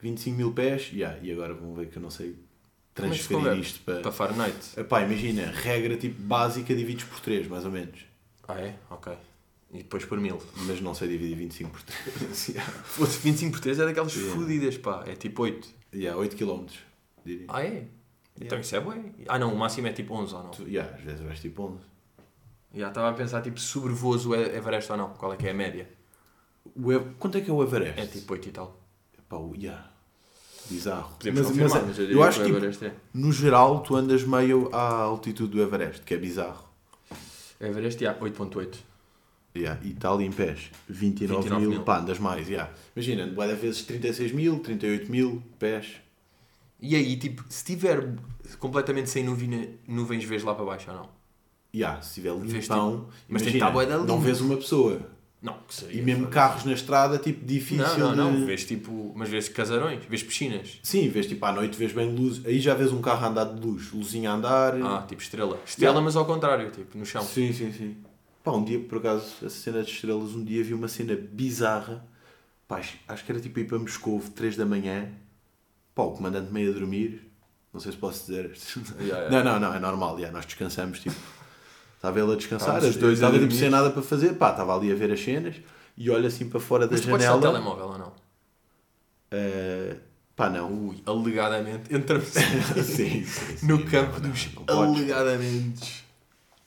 25 0.00 0.36
mil 0.36 0.52
pés, 0.52 0.90
yeah. 0.92 1.18
e 1.22 1.30
agora 1.30 1.54
vão 1.54 1.74
ver 1.74 1.88
que 1.88 1.96
eu 1.98 2.02
não 2.02 2.10
sei 2.10 2.30
é 2.30 3.00
transferir 3.00 3.38
converte? 3.38 3.60
isto 3.60 3.80
para... 3.84 4.00
Para 4.00 4.12
Fahrenheit. 4.12 4.56
Epá, 4.76 5.02
imagina, 5.02 5.50
regra 5.50 5.96
tipo 5.96 6.20
básica 6.22 6.74
divides 6.74 7.04
por 7.04 7.20
3, 7.20 7.46
mais 7.48 7.64
ou 7.64 7.70
menos. 7.70 8.00
Ah, 8.48 8.60
é? 8.60 8.74
Ok. 8.90 9.12
E 9.72 9.78
depois 9.78 10.04
por 10.04 10.18
mil. 10.20 10.40
Mas 10.66 10.80
não 10.80 10.94
sei 10.94 11.08
dividir 11.08 11.36
25 11.36 11.70
por 11.70 11.82
3. 11.82 12.48
yeah. 12.50 12.72
Fosse 12.84 13.18
25 13.18 13.52
por 13.52 13.60
3 13.60 13.78
é 13.80 13.84
daquelas 13.86 14.14
Yeah. 14.14 14.34
fodidas, 14.34 14.78
pá. 14.78 15.02
É 15.06 15.14
tipo 15.16 15.42
8. 15.42 15.68
yeah, 15.92 16.18
8 16.18 16.36
km, 16.36 16.66
diria. 17.24 17.46
Ah, 17.48 17.64
é? 17.64 17.84
Então 18.40 18.58
isso 18.60 18.74
é 18.76 18.80
bem. 18.80 19.14
Ah, 19.28 19.38
não, 19.38 19.52
o 19.52 19.58
máximo 19.58 19.86
é 19.88 19.92
tipo 19.92 20.14
11 20.14 20.34
ou 20.34 20.42
não? 20.44 20.50
Tu- 20.50 20.68
yeah, 20.68 20.94
às 20.94 21.02
vezes 21.02 21.20
vais 21.20 21.40
tipo 21.40 21.62
11. 21.62 21.78
Já 22.74 22.88
estava 22.88 23.10
a 23.10 23.12
pensar 23.12 23.40
tipo 23.42 23.58
sobrevoas 23.60 24.26
o 24.26 24.34
Everest 24.34 24.90
ou 24.90 24.98
não. 24.98 25.10
Qual 25.10 25.32
é 25.32 25.36
que 25.36 25.46
é 25.46 25.50
a 25.50 25.54
média? 25.54 25.88
O 26.74 26.92
Ev- 26.92 27.14
Quanto 27.18 27.38
é 27.38 27.40
que 27.40 27.50
é 27.50 27.52
o 27.52 27.62
Everest? 27.62 28.00
É 28.00 28.06
tipo 28.06 28.32
8 28.32 28.48
e 28.48 28.52
tal. 28.52 28.80
Epá, 29.18 29.36
o... 29.36 29.54
yeah. 29.54 29.90
Bizarro. 30.70 31.14
Podemos 31.18 31.40
Mas- 31.40 31.48
confirmar, 31.48 31.82
mas, 31.82 31.86
mas, 31.88 31.98
eu 31.98 32.10
eu 32.10 32.22
acho 32.22 32.42
que 32.42 32.52
tipo, 32.52 32.84
é. 32.84 32.92
no 33.12 33.30
geral 33.32 33.80
tu 33.80 33.96
andas 33.96 34.24
meio 34.24 34.70
à 34.74 35.02
altitude 35.02 35.52
do 35.52 35.60
Everest, 35.62 36.02
que 36.02 36.14
é 36.14 36.16
bizarro. 36.16 36.64
Everest, 37.60 38.02
já, 38.02 38.14
8.8. 38.18 38.76
Yeah, 39.56 39.80
e 39.84 39.90
está 39.92 40.10
ali 40.10 40.24
em 40.24 40.32
pés. 40.32 40.70
29, 40.88 41.42
29 41.42 41.60
mil, 41.60 41.70
mil. 41.70 41.82
pá, 41.84 41.98
andas 42.00 42.18
mais. 42.18 42.48
Yeah. 42.48 42.72
Imagina, 42.96 43.26
de 43.28 43.54
vezes 43.54 43.82
36 43.82 44.32
mil, 44.32 44.58
38 44.58 45.10
mil 45.10 45.42
pés. 45.58 45.92
E 46.80 46.96
aí, 46.96 47.16
tipo, 47.16 47.44
se 47.48 47.58
estiver 47.58 48.14
completamente 48.58 49.08
sem 49.10 49.22
nuvem, 49.22 49.78
nuvens, 49.86 50.24
vês 50.24 50.42
lá 50.42 50.54
para 50.54 50.64
baixo 50.64 50.90
ou 50.90 50.96
não? 50.96 51.08
Yeah, 51.74 52.00
se 52.02 52.14
tiver 52.14 52.34
Vês, 52.34 52.64
limpão, 52.64 53.08
mas 53.28 53.42
tem 53.42 53.52
que 53.52 53.56
estar 53.58 53.70
bué 53.70 53.86
da 53.86 53.98
não 53.98 54.20
vês 54.20 54.40
uma 54.40 54.56
pessoa. 54.56 55.00
Não, 55.44 55.58
que 55.68 55.74
seria. 55.74 56.00
E 56.00 56.02
mesmo 56.02 56.26
carros 56.28 56.64
na 56.64 56.72
estrada, 56.72 57.18
tipo, 57.18 57.44
difícil 57.44 57.84
Não, 57.98 58.16
não, 58.16 58.32
de... 58.32 58.38
não. 58.40 58.46
Vês 58.46 58.64
tipo. 58.64 59.12
Mas 59.14 59.28
vês 59.28 59.46
casarões, 59.46 60.02
vês 60.08 60.22
piscinas. 60.22 60.78
Sim, 60.82 61.06
vês 61.10 61.26
tipo 61.26 61.44
à 61.44 61.52
noite, 61.52 61.76
vês 61.76 61.92
bem 61.92 62.10
luz. 62.14 62.40
Aí 62.46 62.58
já 62.58 62.72
vês 62.72 62.90
um 62.90 63.02
carro 63.02 63.26
a 63.26 63.28
andar 63.28 63.44
de 63.44 63.60
luz, 63.60 63.92
luzinha 63.92 64.30
a 64.30 64.34
andar. 64.34 64.74
Ah, 64.82 65.04
tipo 65.06 65.20
estrela. 65.20 65.60
Estrela, 65.66 65.92
Yeah. 65.92 66.00
mas 66.02 66.16
ao 66.16 66.24
contrário, 66.24 66.70
tipo, 66.70 66.96
no 66.96 67.04
chão. 67.04 67.22
Sim, 67.22 67.52
sim, 67.52 67.70
sim. 67.70 67.94
Pá, 68.42 68.52
um 68.52 68.64
dia, 68.64 68.80
por 68.80 68.96
acaso, 68.98 69.44
a 69.44 69.50
cena 69.50 69.82
de 69.82 69.90
estrelas, 69.90 70.30
um 70.34 70.42
dia 70.42 70.64
vi 70.64 70.72
uma 70.72 70.88
cena 70.88 71.14
bizarra. 71.14 72.02
Pá, 72.66 72.80
acho, 73.06 73.24
que 73.26 73.30
era 73.30 73.38
tipo 73.38 73.60
ir 73.60 73.66
para 73.66 73.78
Moscou, 73.78 74.18
3 74.34 74.56
da 74.56 74.64
manhã. 74.64 75.10
Pá, 75.94 76.04
o 76.04 76.12
comandante 76.12 76.50
meio 76.50 76.70
a 76.70 76.74
dormir. 76.74 77.20
Não 77.70 77.80
sei 77.80 77.92
se 77.92 77.98
posso 77.98 78.20
dizer. 78.26 78.50
Yeah, 78.98 79.24
yeah. 79.26 79.30
Não, 79.30 79.44
não, 79.44 79.60
não, 79.60 79.74
é 79.76 79.78
normal. 79.78 80.18
já, 80.18 80.30
nós 80.30 80.46
descansamos, 80.46 81.00
tipo. 81.00 81.14
Estava 82.04 82.20
ele 82.20 82.32
a 82.32 82.36
descansar, 82.36 82.68
Estávamos 82.76 82.94
os 82.96 83.00
dois 83.00 83.14
estava 83.14 83.38
tipo 83.38 83.54
sem 83.54 83.70
nada 83.70 83.90
para 83.90 84.02
fazer. 84.02 84.34
Pá, 84.34 84.50
estava 84.50 84.76
ali 84.76 84.92
a 84.92 84.94
ver 84.94 85.10
as 85.10 85.20
cenas 85.20 85.56
e 85.96 86.10
olha 86.10 86.28
assim 86.28 86.46
para 86.48 86.60
fora 86.60 86.86
da 86.86 86.92
Mas 86.92 87.00
tu 87.00 87.08
podes 87.08 87.24
estar 87.24 87.36
o 87.38 87.40
janela. 87.40 87.58
telemóvel 87.58 87.86
ou 87.86 87.98
não? 87.98 88.12
Eh, 89.30 89.96
pá, 90.36 90.50
não. 90.50 90.70
Ui, 90.88 91.02
alegadamente. 91.06 91.94
Entramos 91.94 92.28
sim, 92.28 92.82
sim, 92.82 93.24
sim. 93.24 93.66
no 93.66 93.84
campo 93.86 94.20
Não, 94.20 94.30
dos 94.30 94.54
não 94.54 94.64
podes. 94.64 94.96
alegadamente. 95.00 96.04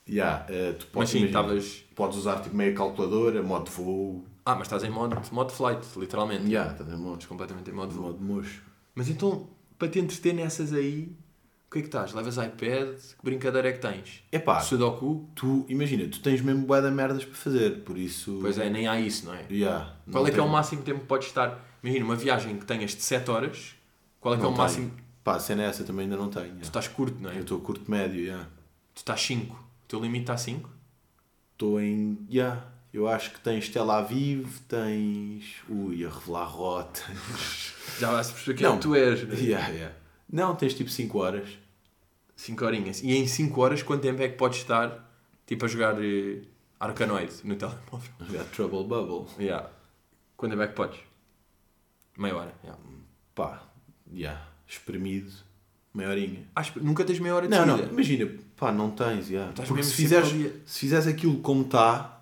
Já, 0.08 0.46
eh, 0.50 0.72
tu 0.74 0.86
Mas 0.86 0.92
podes, 0.92 1.10
sim, 1.12 1.18
imagina, 1.20 1.42
estavas. 1.42 1.84
podes 1.96 2.18
usar 2.18 2.40
tipo 2.42 2.56
meia 2.56 2.74
calculadora, 2.74 3.44
modo 3.44 3.66
de 3.66 3.72
voo. 3.72 4.26
Ah, 4.46 4.56
mas 4.56 4.64
estás 4.68 4.84
em 4.86 4.90
modo, 4.90 5.22
modo 5.32 5.52
flight, 5.52 5.86
literalmente. 5.98 6.50
Já, 6.50 6.72
estás 6.72 6.90
em 6.90 6.96
modo, 6.96 7.14
Estás 7.14 7.26
completamente 7.28 7.70
em 7.70 7.74
modo 7.74 7.90
de 7.90 7.96
voo. 7.96 8.08
modo 8.08 8.24
mocho. 8.24 8.62
Mas 8.96 9.10
então, 9.10 9.48
para 9.78 9.90
te 9.90 10.00
entreter 10.00 10.34
nessas 10.34 10.74
aí, 10.74 11.12
que 11.78 11.80
é 11.80 11.82
que 11.84 11.88
estás? 11.88 12.14
Levas 12.14 12.38
iPad? 12.38 12.98
Que 12.98 13.24
brincadeira 13.24 13.70
é 13.70 13.72
que 13.74 13.80
tens? 13.80 14.24
Epá, 14.32 14.60
Sudoku? 14.60 15.30
tu, 15.36 15.66
imagina, 15.70 16.08
tu 16.08 16.20
tens 16.20 16.42
mesmo 16.42 16.66
bué 16.66 16.82
de 16.82 16.90
merdas 16.92 17.24
para 17.26 17.36
fazer, 17.36 17.84
por 17.84 17.98
isso... 17.98 18.40
Pois 18.42 18.58
é, 18.58 18.70
nem 18.70 18.88
há 18.88 19.00
isso, 19.00 19.26
não 19.26 19.34
é? 19.34 19.46
Yeah, 19.50 19.96
Qual 20.12 20.24
não 20.24 20.30
é 20.30 20.34
que 20.34 20.40
é 20.40 20.44
o 20.44 20.50
máximo 20.50 20.82
tempo 20.82 21.02
que 21.02 21.06
podes 21.06 21.28
estar? 21.28 21.64
Imagina, 21.84 22.06
uma 22.06 22.16
viagem 22.16 22.58
que 22.58 22.66
tenhas 22.66 22.92
de 22.96 23.02
7 23.02 23.30
horas, 23.30 23.76
qual 24.20 24.34
é 24.34 24.38
que 24.38 24.44
é 24.44 24.48
o 24.48 24.50
tenho. 24.50 24.62
máximo? 24.62 24.92
Pá, 25.24 25.36
a 25.36 25.40
cena 25.40 25.64
é 25.64 25.66
essa 25.68 25.84
também 25.84 26.06
ainda 26.06 26.18
não 26.18 26.30
tenho. 26.30 26.56
Tu 26.56 26.64
estás 26.64 26.88
curto, 26.88 27.22
não 27.22 27.30
é? 27.30 27.36
Eu 27.38 27.42
estou 27.42 27.60
curto 27.60 27.90
médio, 27.90 28.26
já. 28.26 28.40
Tu 28.94 28.98
estás 28.98 29.22
5. 29.22 29.54
O 29.56 29.88
teu 29.88 30.00
limite 30.00 30.24
está 30.24 30.38
5? 30.38 30.70
Estou 31.54 31.80
em... 31.82 32.26
Já, 32.30 32.66
eu 32.94 33.08
acho 33.08 33.32
que 33.32 33.40
tens 33.42 33.70
Tel 33.70 33.90
Aviv, 33.92 34.48
tens... 34.68 35.56
Ui, 35.70 36.06
a 36.06 36.10
revelar 36.10 36.46
rotas. 36.46 37.04
Já 38.00 38.12
vais 38.12 38.32
perceber 38.32 38.58
quem 38.58 38.68
é 38.68 38.78
tu 38.78 38.96
és. 38.96 39.22
yeah, 39.40 39.68
yeah. 39.70 39.96
Não, 40.32 40.56
tens 40.56 40.74
tipo 40.74 40.90
5 40.90 41.18
horas. 41.18 41.50
5 42.38 42.64
horinhas. 42.66 43.04
E 43.04 43.14
em 43.18 43.28
5 43.28 43.60
horas, 43.60 43.84
quanto 43.84 44.04
tempo 44.04 44.22
é 44.22 44.30
que 44.30 44.38
podes 44.38 44.60
estar 44.60 45.04
tipo 45.46 45.66
a 45.66 45.68
jogar 45.68 45.96
eh, 46.02 46.42
Arcanoid 46.80 47.34
no 47.44 47.56
telemóvel? 47.56 48.12
Já, 48.32 48.44
Trouble 48.46 48.84
Bubble. 48.86 49.26
Yeah. 49.44 49.70
Quanto 50.38 50.52
tempo 50.52 50.64
é 50.64 50.68
que 50.68 50.74
podes? 50.76 51.00
Meia 52.18 52.36
hora. 52.36 52.54
Yeah. 52.64 52.82
Pá, 53.36 53.64
já, 54.14 54.48
espremido, 54.68 55.32
meia 55.94 56.10
horinha. 56.10 56.48
Acho 56.56 56.74
que 56.74 56.80
nunca 56.80 57.04
tens 57.04 57.20
meia 57.20 57.36
hora 57.36 57.48
de 57.48 57.56
Não, 57.56 57.66
não, 57.66 57.80
imagina, 57.80 58.32
pá, 58.56 58.72
não 58.72 58.92
tens. 58.92 59.30
Estás 59.30 59.54
Porque 59.56 59.74
mesmo 59.74 59.92
se 59.92 60.08
sempre 60.08 60.26
fizeres, 60.26 60.32
ali 60.32 60.64
se 60.66 60.80
fizeres 60.80 61.08
aquilo 61.08 61.38
como 61.40 61.64
está, 61.64 62.22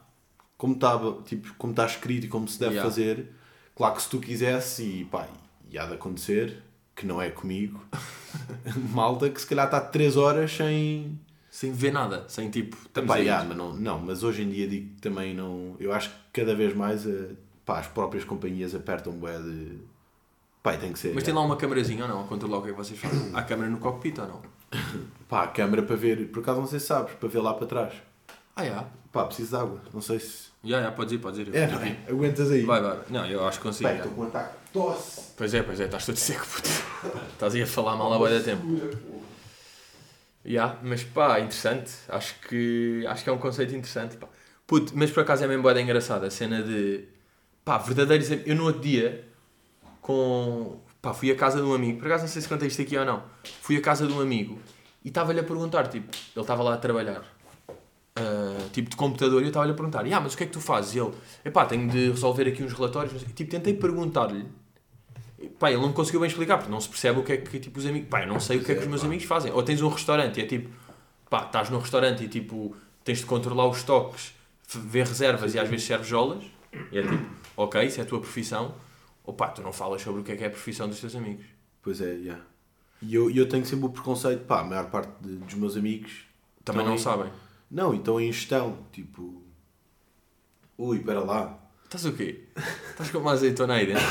como 0.58 0.74
está 0.74 0.98
tipo, 1.26 1.54
como 1.58 1.72
está 1.72 1.86
escrito 1.86 2.26
e 2.26 2.30
como 2.30 2.48
se 2.48 2.60
deve 2.60 2.74
Yeah. 2.74 2.90
fazer, 2.90 3.32
claro 3.76 3.96
que 3.96 4.02
se 4.02 4.10
tu 4.10 4.20
quisesse, 4.20 4.84
e 4.84 5.06
pá, 5.06 5.28
e 5.70 5.78
há 5.78 5.86
de 5.86 5.94
acontecer, 5.94 6.62
que 6.96 7.06
não 7.06 7.22
é 7.22 7.30
comigo, 7.30 7.82
malta 8.94 9.30
que 9.30 9.40
se 9.40 9.48
calhar 9.48 9.66
está 9.66 9.80
3 9.80 10.18
horas 10.18 10.52
sem. 10.52 11.20
Sem 11.50 11.72
ver 11.72 11.92
nada. 11.94 12.26
Sem 12.28 12.50
tipo. 12.50 12.76
Estamos 12.86 13.08
Pá, 13.08 13.16
aí. 13.16 13.26
já, 13.26 13.44
mas 13.44 13.56
não, 13.58 13.74
não, 13.74 14.00
mas 14.00 14.24
hoje 14.24 14.44
em 14.44 14.50
dia 14.50 14.68
digo 14.68 14.96
que 14.96 15.02
também 15.02 15.34
não. 15.34 15.76
Eu 15.80 15.94
acho 15.94 16.10
que 16.10 16.42
cada 16.42 16.54
vez 16.54 16.76
mais 16.76 17.06
eh, 17.08 17.30
pá, 17.66 17.80
as 17.80 17.88
próprias 17.88 18.24
companhias 18.26 18.76
apertam 18.76 19.14
bué 19.14 19.38
de. 19.40 19.80
Pá, 20.62 20.76
tem 20.76 20.92
que 20.92 21.00
ser. 21.00 21.14
Mas 21.14 21.24
tem 21.24 21.34
lá 21.34 21.42
uma 21.42 21.56
câmerazinha 21.56 22.04
ou 22.04 22.10
não? 22.10 22.22
A 22.22 22.28
controlar 22.28 22.58
o 22.58 22.62
que 22.62 22.70
é 22.70 22.72
que 22.72 22.78
vocês 22.78 23.00
fazem? 23.00 23.32
Há 23.34 23.42
câmera 23.44 23.70
no 23.70 23.78
cockpit 23.78 24.18
ou 24.20 24.28
não? 24.28 24.42
Pá, 25.30 25.44
a 25.44 25.48
câmera 25.48 25.82
para 25.82 25.96
ver, 25.96 26.28
por 26.30 26.40
acaso 26.42 26.60
não 26.60 26.68
sei 26.68 26.80
se 26.80 26.88
sabes, 26.88 27.14
para 27.16 27.30
ver 27.30 27.40
lá 27.40 27.54
para 27.54 27.68
trás. 27.68 27.94
Ah, 28.56 28.66
já. 28.66 28.86
Pá, 29.12 29.26
preciso 29.26 29.50
de 29.50 29.56
água, 29.56 29.82
não 29.94 30.02
sei 30.02 30.20
se. 30.20 30.48
Já, 30.66 30.82
já, 30.82 30.92
podes 30.92 31.14
ir, 31.14 31.18
podes 31.20 31.40
ir. 31.40 31.56
É, 31.56 31.60
é? 31.60 31.98
Aguentas 32.10 32.52
aí. 32.52 32.64
Vai, 32.64 32.82
vai. 32.82 32.98
Não, 33.10 33.26
eu 33.28 33.48
acho 33.48 33.60
que 33.60 33.64
consigo. 33.64 33.88
Bem, 33.88 33.98
já. 33.98 34.04
estou 34.04 34.16
com 34.16 34.24
um 34.24 34.28
ataque 34.28 34.54
de 34.66 34.72
tosse. 34.72 35.22
Pois 35.38 35.54
é, 35.54 35.62
pois 35.62 35.80
é, 35.80 35.86
estás 35.86 36.06
todo 36.06 36.18
seco, 36.18 36.46
puto. 36.46 36.70
Estás 37.34 37.54
aí 37.54 37.62
a 37.62 37.68
falar 37.68 37.96
mal 37.96 38.12
há 38.12 38.30
de 38.30 38.44
tempo. 38.44 38.66
Ya, 40.44 40.78
mas 40.82 41.04
pá, 41.04 41.40
interessante. 41.40 41.92
Acho 42.10 42.36
que, 42.42 43.06
acho 43.08 43.24
que 43.24 43.30
é 43.30 43.34
um 43.34 43.38
conceito 43.38 43.76
interessante. 43.76 44.18
Pá. 44.18 44.28
Puto, 44.66 44.94
mas 44.96 45.12
por 45.12 45.22
acaso 45.22 45.44
é 45.44 45.48
mesmo 45.48 45.62
boa 45.62 45.80
engraçada 45.80 46.26
a 46.26 46.32
cena 46.32 46.64
de. 46.64 47.06
Pá, 47.64 47.78
verdadeiros. 47.78 48.30
Eu 48.46 48.56
no 48.56 48.66
outro 48.66 48.82
dia, 48.82 49.24
com. 50.02 50.80
Pá, 51.02 51.14
fui 51.14 51.32
à 51.32 51.36
casa 51.36 51.58
de 51.58 51.64
um 51.64 51.74
amigo. 51.74 52.00
Por 52.00 52.08
acaso 52.08 52.24
não 52.24 52.30
sei 52.30 52.42
se 52.42 52.50
contei 52.50 52.68
isto 52.68 52.82
aqui 52.82 52.98
ou 52.98 53.06
não. 53.06 53.24
Fui 53.62 53.78
à 53.78 53.82
casa 53.82 54.08
de 54.08 54.14
um 54.14 54.20
amigo 54.20 54.60
e 55.04 55.10
estava-lhe 55.10 55.40
a 55.40 55.44
perguntar, 55.44 55.88
tipo, 55.88 56.10
ele 56.36 56.42
estava 56.42 56.64
lá 56.64 56.74
a 56.74 56.78
trabalhar. 56.78 57.24
Ah, 58.18 58.68
tipo 58.72 58.90
de 58.90 58.96
computador 58.96 59.42
e 59.42 59.46
eu 59.46 59.48
estava-lhe 59.50 59.72
a 59.72 59.76
perguntar, 59.76 60.06
ah, 60.06 60.20
mas 60.22 60.34
o 60.34 60.38
que 60.38 60.44
é 60.44 60.48
que 60.48 60.54
tu 60.54 60.62
fazes? 60.62 60.96
E 60.96 61.00
ele, 61.00 61.12
epá, 61.44 61.66
tenho 61.66 61.90
de 61.90 62.10
resolver 62.10 62.48
aqui 62.48 62.64
uns 62.64 62.74
relatórios. 62.74 63.14
não 63.14 63.20
sei." 63.20 63.30
E, 63.30 63.34
tipo, 63.34 63.52
tentei 63.52 63.74
perguntar-lhe 63.74 64.46
Pá, 65.60 65.70
ele 65.70 65.80
não 65.82 65.90
me 65.90 65.94
conseguiu 65.94 66.22
bem 66.22 66.28
explicar, 66.30 66.58
porque 66.58 66.72
não 66.72 66.80
se 66.82 66.90
percebe 66.90 67.20
o 67.20 67.24
que 67.24 67.34
é 67.34 67.38
que 67.38 67.60
tipo, 67.60 67.78
os 67.78 67.86
amigos. 67.86 68.10
Pá, 68.10 68.22
eu 68.24 68.28
não 68.28 68.40
sei 68.40 68.58
o 68.58 68.64
que 68.64 68.72
é 68.72 68.76
que 68.76 68.82
os 68.82 68.88
meus 68.88 69.04
amigos 69.04 69.26
fazem. 69.26 69.52
Ou 69.52 69.62
tens 69.62 69.82
um 69.82 69.90
restaurante 69.90 70.40
e 70.40 70.44
é 70.44 70.46
tipo, 70.48 70.70
pá, 71.30 71.44
estás 71.46 71.70
no 71.70 71.78
restaurante 71.78 72.24
e 72.24 72.28
tipo, 72.28 72.76
tens 73.04 73.20
de 73.20 73.26
controlar 73.26 73.68
os 73.68 73.78
estoques, 73.78 74.34
f- 74.68 74.80
ver 74.80 75.06
reservas 75.06 75.54
e 75.54 75.60
às 75.60 75.70
vezes 75.70 75.86
serves 75.86 76.08
jolas. 76.08 76.44
E 76.92 76.98
é 76.98 77.02
tipo, 77.04 77.24
ok, 77.58 77.84
isso 77.86 78.00
é 78.00 78.04
a 78.04 78.06
tua 78.08 78.20
profissão. 78.22 78.74
Ou 79.24 79.34
pá, 79.34 79.50
tu 79.50 79.62
não 79.62 79.72
falas 79.74 80.02
sobre 80.02 80.22
o 80.22 80.24
que 80.24 80.32
é 80.32 80.36
que 80.36 80.44
é 80.44 80.48
a 80.48 80.50
profissão 80.50 80.88
dos 80.88 81.00
teus 81.00 81.16
amigos. 81.16 81.46
Pois 81.84 82.02
é, 82.02 82.18
já. 82.24 82.40
E 83.02 83.14
eu, 83.14 83.30
eu 83.30 83.48
tenho 83.48 83.66
sempre 83.66 83.86
o 83.86 83.90
preconceito, 83.90 84.46
pá, 84.46 84.62
a 84.62 84.64
maior 84.64 84.90
parte 84.90 85.12
de- 85.22 85.36
dos 85.36 85.54
meus 85.56 85.78
amigos. 85.78 86.24
Também 86.64 86.82
estão 86.82 86.86
não 86.86 86.96
em- 86.96 86.98
sabem. 86.98 87.32
Não, 87.70 87.94
e 87.94 87.98
estão 87.98 88.20
em 88.20 88.32
gestão, 88.32 88.78
tipo. 88.92 89.42
Ui, 90.78 90.98
espera 90.98 91.20
lá. 91.22 91.58
Estás 91.86 92.06
o 92.06 92.14
quê? 92.14 92.44
Estás 92.90 93.10
com 93.12 93.20
uma 93.20 93.32
azeitona 93.32 93.76
aí 93.76 93.86
dentro? 93.88 94.04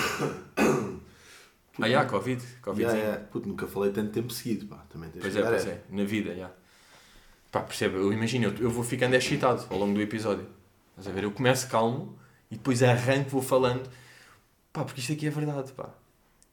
Ah, 1.80 1.88
já, 1.88 2.04
Covid. 2.06 2.42
Covid. 2.62 2.88
Já, 2.90 2.96
já. 2.96 3.16
Puto, 3.18 3.48
nunca 3.48 3.66
falei 3.66 3.92
tanto 3.92 4.12
tempo 4.12 4.32
seguido, 4.32 4.66
pá. 4.66 4.84
Também 4.88 5.10
tens 5.10 5.22
Pois 5.22 5.36
é, 5.36 5.42
pois 5.42 5.54
essa. 5.54 5.70
é. 5.70 5.82
Na 5.90 6.04
vida, 6.04 6.34
já. 6.34 6.50
Pá, 7.50 7.60
percebe? 7.60 7.96
Eu 7.96 8.12
imagino, 8.12 8.46
eu, 8.46 8.54
eu 8.64 8.70
vou 8.70 8.82
ficando 8.84 9.14
excitado 9.14 9.64
ao 9.70 9.78
longo 9.78 9.94
do 9.94 10.00
episódio. 10.00 10.46
Estás 10.90 11.08
a 11.08 11.10
ver? 11.10 11.24
Eu 11.24 11.32
começo 11.32 11.68
calmo 11.68 12.16
e 12.50 12.56
depois 12.56 12.82
arranco, 12.82 13.30
vou 13.30 13.42
falando. 13.42 13.88
Pá, 14.72 14.84
porque 14.84 15.00
isto 15.00 15.12
aqui 15.12 15.26
é 15.26 15.30
verdade, 15.30 15.72
pá. 15.72 15.90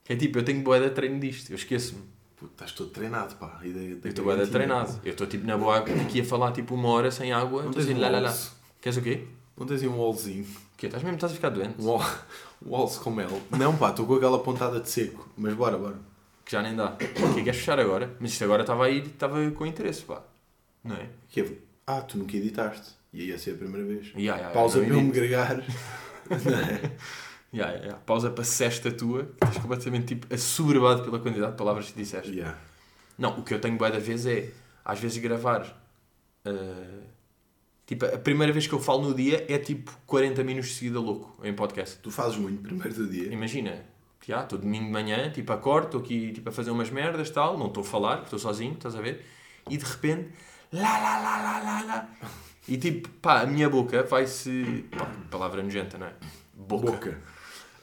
É 0.08 0.16
tipo, 0.16 0.38
eu 0.38 0.44
tenho 0.44 0.62
boa 0.62 0.80
de 0.80 0.90
treino 0.90 1.18
disto, 1.20 1.50
eu 1.50 1.56
esqueço-me. 1.56 2.02
Puto, 2.42 2.54
estás 2.54 2.72
todo 2.72 2.90
treinado, 2.90 3.36
pá. 3.36 3.60
Eu 3.62 4.00
estou 4.04 4.24
gargantinha, 4.24 4.52
treinado. 4.52 5.00
Eu 5.04 5.12
estou 5.12 5.28
tipo 5.28 5.46
na 5.46 5.56
boa 5.56 5.78
aqui 5.78 6.22
a 6.22 6.24
falar 6.24 6.50
tipo 6.50 6.74
uma 6.74 6.88
hora 6.88 7.08
sem 7.08 7.32
água. 7.32 7.62
Não 7.62 7.70
Estou 7.70 7.84
tens 7.84 7.90
assim, 7.92 7.94
um 8.00 8.02
lá, 8.02 8.08
lá, 8.08 8.18
lá. 8.18 8.36
Queres 8.80 8.98
o 8.98 9.02
quê? 9.02 9.24
Não 9.56 9.64
tens 9.64 9.80
aí 9.82 9.86
um 9.88 9.96
wallzinho? 9.96 10.42
O 10.42 10.76
quê? 10.76 10.86
Estás 10.86 11.04
mesmo 11.04 11.14
estás 11.14 11.30
a 11.30 11.36
ficar 11.36 11.50
doente? 11.50 11.80
Um 11.80 11.84
wall, 11.86 12.04
waltz 12.66 12.98
com 12.98 13.12
mel? 13.12 13.30
Não, 13.56 13.76
pá, 13.76 13.90
estou 13.90 14.04
com 14.06 14.14
aquela 14.16 14.40
pontada 14.42 14.80
de 14.80 14.90
seco. 14.90 15.28
Mas 15.36 15.54
bora, 15.54 15.78
bora. 15.78 15.94
Que 16.44 16.50
já 16.50 16.62
nem 16.62 16.74
dá. 16.74 16.94
O 16.94 16.96
que 16.96 17.44
queres 17.44 17.60
fechar 17.60 17.78
agora? 17.78 18.12
Mas 18.18 18.32
isto 18.32 18.42
agora 18.42 18.62
estava 18.62 18.86
aí, 18.86 18.98
estava 19.06 19.48
com 19.52 19.64
interesse, 19.64 20.02
pá. 20.02 20.20
Não 20.82 20.96
é? 20.96 21.10
Que 21.28 21.42
é- 21.42 21.52
Ah, 21.86 22.00
tu 22.00 22.18
nunca 22.18 22.36
editaste. 22.36 22.90
E 23.12 23.20
aí 23.20 23.28
ia 23.28 23.38
ser 23.38 23.52
a 23.52 23.58
primeira 23.58 23.86
vez. 23.86 24.08
Ya, 24.16 24.36
ya, 24.36 24.50
Pausa 24.50 24.80
para 24.80 24.88
eu 24.88 25.00
me 25.00 25.12
gregar. 25.12 25.58
Não 26.28 26.58
é? 26.58 26.90
Ya, 27.52 27.70
ya. 27.72 27.94
Pausa 28.06 28.30
para 28.30 28.44
sesta 28.44 28.90
tua, 28.90 29.24
que 29.24 29.32
estás 29.32 29.58
completamente 29.58 30.14
tipo, 30.14 30.32
assoberbado 30.34 31.02
pela 31.02 31.18
quantidade 31.18 31.52
de 31.52 31.58
palavras 31.58 31.90
que 31.90 31.98
disseste. 31.98 32.32
Yeah. 32.32 32.58
Não, 33.18 33.38
o 33.38 33.42
que 33.42 33.52
eu 33.52 33.60
tenho 33.60 33.76
bué 33.76 33.90
da 33.90 33.98
vez 33.98 34.24
é, 34.26 34.50
às 34.84 34.98
vezes, 34.98 35.18
gravar. 35.18 35.66
eh, 36.44 37.02
tipo, 37.86 38.06
a 38.06 38.18
primeira 38.18 38.52
vez 38.52 38.66
que 38.66 38.72
eu 38.72 38.80
falo 38.80 39.02
no 39.02 39.14
dia 39.14 39.44
é 39.48 39.58
tipo 39.58 39.92
40 40.06 40.42
minutos 40.42 40.70
de 40.70 40.76
seguida 40.76 40.98
louco 40.98 41.38
em 41.44 41.52
podcast. 41.54 41.98
Tu 41.98 42.10
fazes 42.10 42.38
muito 42.38 42.62
primeiro 42.62 42.94
do 42.94 43.06
dia. 43.06 43.30
Imagina, 43.32 43.84
ah, 44.30 44.42
estou 44.42 44.58
domingo 44.58 44.86
de 44.86 44.90
manhã, 44.90 45.30
tipo, 45.30 45.52
acordo, 45.52 45.86
estou 45.86 46.00
aqui 46.00 46.32
tipo, 46.32 46.48
a 46.48 46.52
fazer 46.52 46.70
umas 46.70 46.90
merdas 46.90 47.28
tal, 47.30 47.58
não 47.58 47.66
estou 47.66 47.82
a 47.82 47.86
falar, 47.86 48.16
porque 48.16 48.34
estou 48.34 48.38
sozinho, 48.38 48.72
estás 48.72 48.94
a 48.96 49.00
ver? 49.00 49.24
E 49.68 49.76
de 49.76 49.84
repente, 49.84 50.30
lá, 50.72 50.98
lá, 50.98 51.18
lá, 51.18 51.42
lá, 51.42 51.58
lá, 51.60 51.82
lá. 51.82 52.08
E 52.66 52.76
tipo, 52.78 53.08
pá, 53.20 53.40
a 53.42 53.46
minha 53.46 53.68
boca 53.68 54.02
vai-se. 54.04 54.86
palavra 55.30 55.62
nojenta, 55.62 55.98
não 55.98 56.06
é? 56.06 56.12
Boca. 56.54 56.92
Boca. 56.92 57.18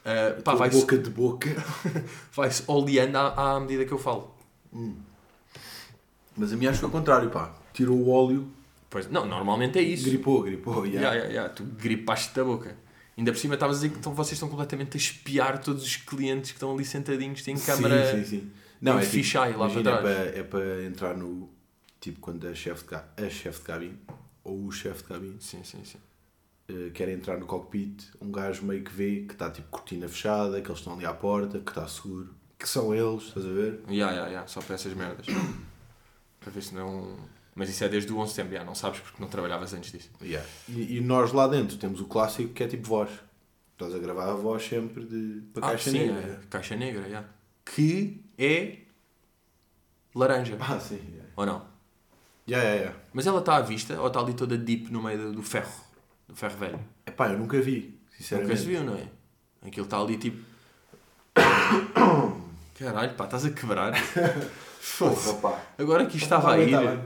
Uh, 0.09 0.41
pá, 0.41 0.55
vai-se 0.55 0.79
boca 0.79 0.97
de 0.97 1.09
boca. 1.09 1.49
vai 2.33 2.49
oleando 2.67 3.17
à, 3.17 3.55
à 3.55 3.59
medida 3.59 3.85
que 3.85 3.91
eu 3.91 3.99
falo. 3.99 4.33
Mas 6.35 6.53
a 6.53 6.55
minha 6.55 6.69
acho 6.69 6.79
que 6.79 6.81
foi 6.81 6.89
o 6.89 6.91
contrário, 6.91 7.29
pá. 7.29 7.53
Tirou 7.73 7.97
o 7.97 8.09
óleo, 8.09 8.49
Pois, 8.89 9.09
não, 9.09 9.25
normalmente 9.25 9.77
é 9.77 9.81
isso. 9.83 10.05
gripou, 10.05 10.41
gripou. 10.41 10.85
Ya, 10.85 10.99
Yeah. 10.99 11.15
ya, 11.15 11.43
ya, 11.43 11.49
Tu 11.49 11.63
gripaste 11.63 12.33
da 12.33 12.43
boca. 12.43 12.75
Ainda 13.15 13.31
por 13.31 13.37
cima 13.37 13.53
estavas 13.53 13.77
a 13.77 13.79
dizer 13.81 13.91
que 13.93 13.99
então, 13.99 14.13
vocês 14.15 14.33
estão 14.33 14.49
completamente 14.49 14.95
a 14.95 14.97
espiar 14.97 15.59
todos 15.61 15.83
os 15.83 15.97
clientes 15.97 16.51
que 16.51 16.55
estão 16.57 16.73
ali 16.73 16.85
sentadinhos, 16.85 17.43
têm 17.43 17.57
câmara. 17.59 18.11
Sim, 18.11 18.23
sim, 18.23 18.39
sim. 18.41 18.51
Não, 18.81 18.97
é 18.97 19.05
tipo, 19.05 19.37
lá 19.37 19.49
imagina, 19.49 19.91
para 19.91 20.01
trás. 20.01 20.17
É 20.17 20.23
para, 20.23 20.39
é 20.39 20.43
para 20.43 20.83
entrar 20.85 21.17
no. 21.17 21.49
Tipo, 21.99 22.19
quando 22.21 22.47
a 22.47 22.55
chefe 22.55 22.85
de, 22.87 22.95
a 22.95 23.29
chefe 23.29 23.59
de 23.59 23.65
cabine, 23.65 23.99
ou 24.43 24.65
o 24.65 24.71
chefe 24.71 25.03
de 25.03 25.09
cabine, 25.09 25.35
Sim, 25.39 25.63
sim, 25.63 25.83
sim. 25.83 25.97
Eh, 26.69 26.91
quer 26.93 27.09
entrar 27.09 27.37
no 27.37 27.45
cockpit, 27.45 28.03
um 28.21 28.31
gajo 28.31 28.63
meio 28.65 28.83
que 28.83 28.91
vê 28.91 29.21
que 29.21 29.33
está 29.33 29.49
tipo 29.49 29.67
cortina 29.69 30.07
fechada, 30.07 30.61
que 30.61 30.67
eles 30.69 30.79
estão 30.79 30.93
ali 30.93 31.05
à 31.05 31.13
porta, 31.13 31.59
que 31.59 31.71
está 31.71 31.87
seguro, 31.87 32.33
que 32.57 32.67
são 32.67 32.93
eles, 32.93 33.23
estás 33.23 33.45
a 33.45 33.49
ver? 33.49 33.81
Ya, 33.89 34.11
ya, 34.11 34.27
ya, 34.27 34.47
só 34.47 34.61
para 34.61 34.75
essas 34.75 34.93
merdas. 34.93 35.25
para 36.39 36.51
ver 36.51 36.61
se 36.61 36.73
não. 36.75 37.17
Mas 37.55 37.69
isso 37.69 37.83
é 37.83 37.89
desde 37.89 38.11
o 38.13 38.17
11 38.17 38.29
de 38.29 38.35
setembro, 38.35 38.55
ya, 38.55 38.63
não 38.63 38.75
sabes 38.75 38.99
porque 39.01 39.21
não 39.21 39.27
trabalhavas 39.27 39.73
antes 39.73 39.91
disso. 39.91 40.09
Yeah. 40.21 40.47
E, 40.69 40.97
e 40.97 41.01
nós 41.01 41.33
lá 41.33 41.47
dentro 41.47 41.77
temos 41.77 41.99
o 41.99 42.05
clássico 42.05 42.53
que 42.53 42.63
é 42.63 42.67
tipo 42.67 42.87
voz. 42.87 43.09
Estás 43.73 43.93
a 43.95 43.97
gravar 43.99 44.29
a 44.29 44.33
voz 44.33 44.63
sempre 44.65 45.05
de, 45.05 45.41
para 45.53 45.65
Ah, 45.67 45.69
caixa 45.71 45.91
sim, 45.91 45.97
negra. 45.99 46.21
é, 46.21 46.47
caixa 46.49 46.75
negra, 46.75 47.07
ya. 47.07 47.23
Que 47.65 48.21
é 48.37 48.79
laranja. 50.15 50.57
Ah, 50.59 50.79
sim. 50.79 50.95
Yeah. 50.95 51.29
Ou 51.35 51.45
não? 51.45 51.65
Yeah, 52.47 52.63
yeah, 52.67 52.81
yeah. 52.81 52.99
Mas 53.13 53.27
ela 53.27 53.39
está 53.39 53.57
à 53.57 53.61
vista 53.61 53.99
ou 53.99 54.07
está 54.07 54.19
ali 54.19 54.33
toda 54.33 54.57
deep 54.57 54.91
no 54.91 55.01
meio 55.03 55.31
do 55.31 55.43
ferro? 55.43 55.71
Do 56.29 56.35
ferro 56.35 56.57
velho? 56.57 56.79
Epá, 57.05 57.29
eu 57.29 57.39
nunca 57.39 57.59
vi, 57.59 57.79
Nunca 57.99 58.17
sinceramente. 58.17 58.59
se 58.59 58.65
viu, 58.67 58.83
não 58.83 58.95
é? 58.95 59.07
Aquilo 59.65 59.85
está 59.85 59.99
ali 59.99 60.15
tipo. 60.17 60.37
Caralho, 62.77 63.13
pá, 63.15 63.25
estás 63.25 63.45
a 63.45 63.49
quebrar. 63.49 63.93
Pá. 65.41 65.59
Agora 65.77 66.05
que 66.05 66.15
isto 66.15 66.23
estava 66.23 66.53
a 66.53 66.59
ir. 66.59 66.71
tá 66.71 66.79
bem. 66.81 66.99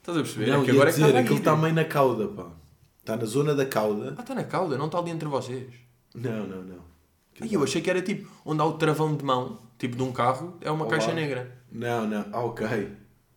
Estás 0.00 0.18
a 0.18 0.20
perceber? 0.22 0.50
Não, 0.50 0.62
é 0.62 0.64
que 0.64 0.70
agora 0.70 0.90
é 0.90 0.92
que 0.92 0.98
dizer, 0.98 1.06
estava 1.06 1.18
a 1.18 1.20
aquilo 1.22 1.38
está 1.38 1.56
meio 1.56 1.74
na 1.74 1.84
cauda, 1.84 2.28
pá. 2.28 2.46
Está 3.00 3.16
na 3.16 3.24
zona 3.24 3.54
da 3.54 3.64
cauda. 3.64 4.14
Ah, 4.18 4.20
está 4.20 4.34
na 4.34 4.44
cauda, 4.44 4.76
não 4.76 4.86
está 4.86 4.98
ali 4.98 5.10
entre 5.10 5.26
vocês. 5.28 5.72
Não, 6.14 6.46
não, 6.46 6.62
não. 6.62 6.78
Aí 7.40 7.52
eu 7.52 7.62
achei 7.64 7.80
que 7.80 7.88
era 7.88 8.02
tipo, 8.02 8.30
onde 8.44 8.60
há 8.60 8.64
o 8.64 8.74
travão 8.74 9.16
de 9.16 9.24
mão, 9.24 9.58
tipo 9.78 9.96
de 9.96 10.02
um 10.02 10.12
carro, 10.12 10.58
é 10.60 10.70
uma 10.70 10.84
Olá. 10.84 10.90
caixa 10.94 11.12
negra. 11.12 11.56
Não, 11.72 12.06
não. 12.06 12.24
Ah, 12.32 12.40
ok. 12.40 12.66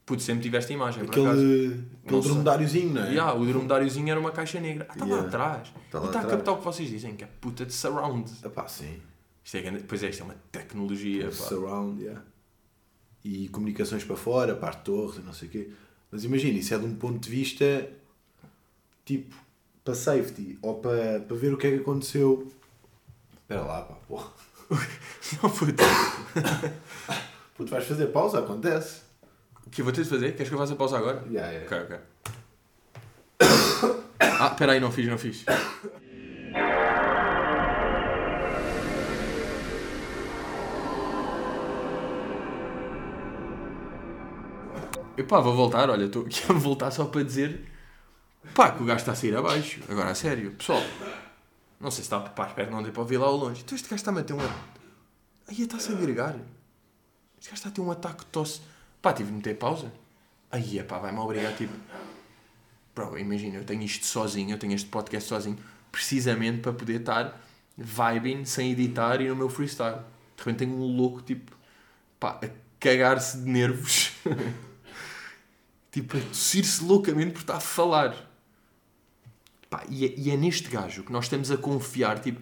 Putz, 0.10 0.24
sempre 0.24 0.42
tiveste 0.42 0.72
a 0.72 0.76
imagem. 0.76 1.04
Aquele, 1.04 1.86
aquele 2.04 2.22
dromedáriozinho, 2.22 2.94
não 2.96 3.04
é? 3.04 3.14
Ya, 3.14 3.32
o 3.32 3.46
dromedáriozinho 3.46 4.10
era 4.10 4.20
uma 4.20 4.32
caixa 4.32 4.60
negra. 4.60 4.88
Ah, 4.90 4.94
está 4.94 5.06
lá 5.06 5.12
Yeah. 5.12 5.28
atrás. 5.28 5.70
Tá 5.92 6.00
e 6.00 6.02
lá 6.02 6.08
está 6.08 6.20
a 6.22 6.26
captar 6.26 6.54
o 6.56 6.58
que 6.58 6.64
vocês 6.66 6.90
dizem, 6.90 7.16
que 7.16 7.24
é 7.24 7.28
puta 7.40 7.64
de 7.64 7.72
surround. 7.72 8.32
Epá, 8.44 8.68
sim. 8.68 9.00
Isto 9.44 9.58
é, 9.58 9.62
grande- 9.62 9.84
pois 9.84 10.02
é, 10.02 10.10
isto 10.10 10.22
é 10.22 10.24
uma 10.26 10.36
tecnologia. 10.52 11.26
pá. 11.26 11.32
Surround, 11.32 12.02
yeah. 12.02 12.24
E 13.24 13.50
comunicações 13.50 14.04
para 14.04 14.16
fora, 14.16 14.56
para 14.56 14.70
a 14.70 14.74
torre, 14.74 15.22
não 15.24 15.32
sei 15.32 15.48
o 15.48 15.52
quê. 15.52 15.70
Mas 16.12 16.24
imagina, 16.24 16.58
isso 16.58 16.74
é 16.74 16.80
de 16.80 16.86
um 16.86 16.96
ponto 16.96 17.20
de 17.20 17.30
vista 17.30 17.88
tipo 19.06 19.36
para 19.86 19.94
safety 19.94 20.58
ou 20.64 20.80
para, 20.80 21.20
para 21.20 21.38
ver 21.38 21.54
o 21.54 21.58
que 21.58 21.68
é 21.68 21.72
que 21.72 21.78
aconteceu. 21.82 22.52
Espera 23.44 23.62
lá, 23.62 23.82
pá, 23.84 23.94
porra. 24.08 24.32
Não, 25.44 25.50
puta. 25.52 25.84
Puto, 27.56 27.70
vais 27.70 27.86
fazer 27.86 28.08
pausa? 28.08 28.40
Acontece. 28.40 29.02
O 29.70 29.72
que 29.72 29.82
eu 29.82 29.86
vou 29.86 29.94
ter 29.94 30.02
de 30.02 30.10
fazer? 30.10 30.32
Queres 30.32 30.50
que 30.50 30.56
eu 30.56 30.58
faça 30.58 30.76
pausa 30.76 30.98
agora? 30.98 31.24
Yeah, 31.30 31.52
yeah. 31.52 31.66
Ok, 31.68 31.78
ok. 31.84 32.00
Ah, 34.20 34.48
espera 34.48 34.72
aí, 34.72 34.80
não 34.80 34.92
fiz, 34.92 35.08
não 35.08 35.18
fiz. 35.18 35.46
Epá, 45.16 45.40
vou 45.40 45.56
voltar, 45.56 45.88
olha, 45.92 46.06
estou 46.06 46.26
aqui 46.26 46.42
a 46.50 46.54
voltar 46.54 46.90
só 46.90 47.06
para 47.06 47.22
dizer 47.22 47.64
pá, 48.56 48.72
que 48.72 48.82
o 48.82 48.86
gajo 48.88 49.02
está 49.02 49.12
a 49.12 49.16
sair 49.16 49.36
abaixo. 49.36 49.82
Agora, 49.88 50.10
a 50.10 50.16
sério, 50.16 50.52
pessoal, 50.54 50.82
não 51.80 51.92
sei 51.92 52.04
se 52.04 52.08
está, 52.08 52.20
pá, 52.22 52.48
espero 52.48 52.70
que 52.70 52.74
não 52.74 52.82
dê 52.82 52.90
para 52.90 53.02
ouvir 53.02 53.18
lá 53.18 53.28
ao 53.28 53.36
longe. 53.36 53.62
Então 53.62 53.76
este 53.76 53.88
gajo 53.88 54.02
está 54.02 54.10
a 54.10 54.16
meter 54.16 54.34
um... 54.34 54.40
Aí 54.40 55.62
está-se 55.62 55.92
a 55.92 55.96
agregar. 55.96 56.36
Este 57.40 57.52
gajo 57.52 57.54
está 57.54 57.70
a 57.70 57.72
ter 57.72 57.82
um 57.82 57.92
ataque 57.92 58.26
de 58.26 58.32
tosse. 58.32 58.62
Pá, 59.02 59.14
tive 59.14 59.30
de 59.30 59.38
meter 59.38 59.58
pausa. 59.58 59.92
Aí, 60.52 60.82
pá, 60.84 60.98
vai-me 60.98 61.20
obrigar, 61.20 61.56
tipo... 61.56 61.74
Bro, 62.94 63.18
imagina, 63.18 63.58
eu 63.58 63.64
tenho 63.64 63.82
isto 63.84 64.06
sozinho, 64.06 64.52
eu 64.52 64.58
tenho 64.58 64.74
este 64.74 64.90
podcast 64.90 65.30
sozinho, 65.30 65.58
precisamente 65.92 66.60
para 66.60 66.74
poder 66.74 67.00
estar 67.00 67.40
vibing, 67.78 68.44
sem 68.44 68.72
editar 68.72 69.22
e 69.22 69.30
no 69.30 69.36
meu 69.36 69.50
freestyle. 69.50 70.00
De 70.36 70.44
repente 70.44 70.58
tenho 70.58 70.74
um 70.76 70.98
louco, 70.98 71.22
tipo, 71.22 71.56
pá, 72.20 72.40
a 72.44 72.50
cagar-se 72.80 73.38
de 73.38 73.50
nervos. 73.50 74.12
tipo, 75.92 76.18
a 76.18 76.22
tossir-se 76.22 76.84
loucamente 76.84 77.32
por 77.32 77.40
estar 77.40 77.56
a 77.56 77.62
falar. 77.62 78.30
Pá, 79.70 79.86
e, 79.88 80.06
é, 80.06 80.14
e 80.18 80.32
é 80.32 80.36
neste 80.36 80.68
gajo 80.68 81.04
que 81.04 81.12
nós 81.12 81.26
estamos 81.26 81.52
a 81.52 81.58
confiar, 81.58 82.20
tipo, 82.20 82.42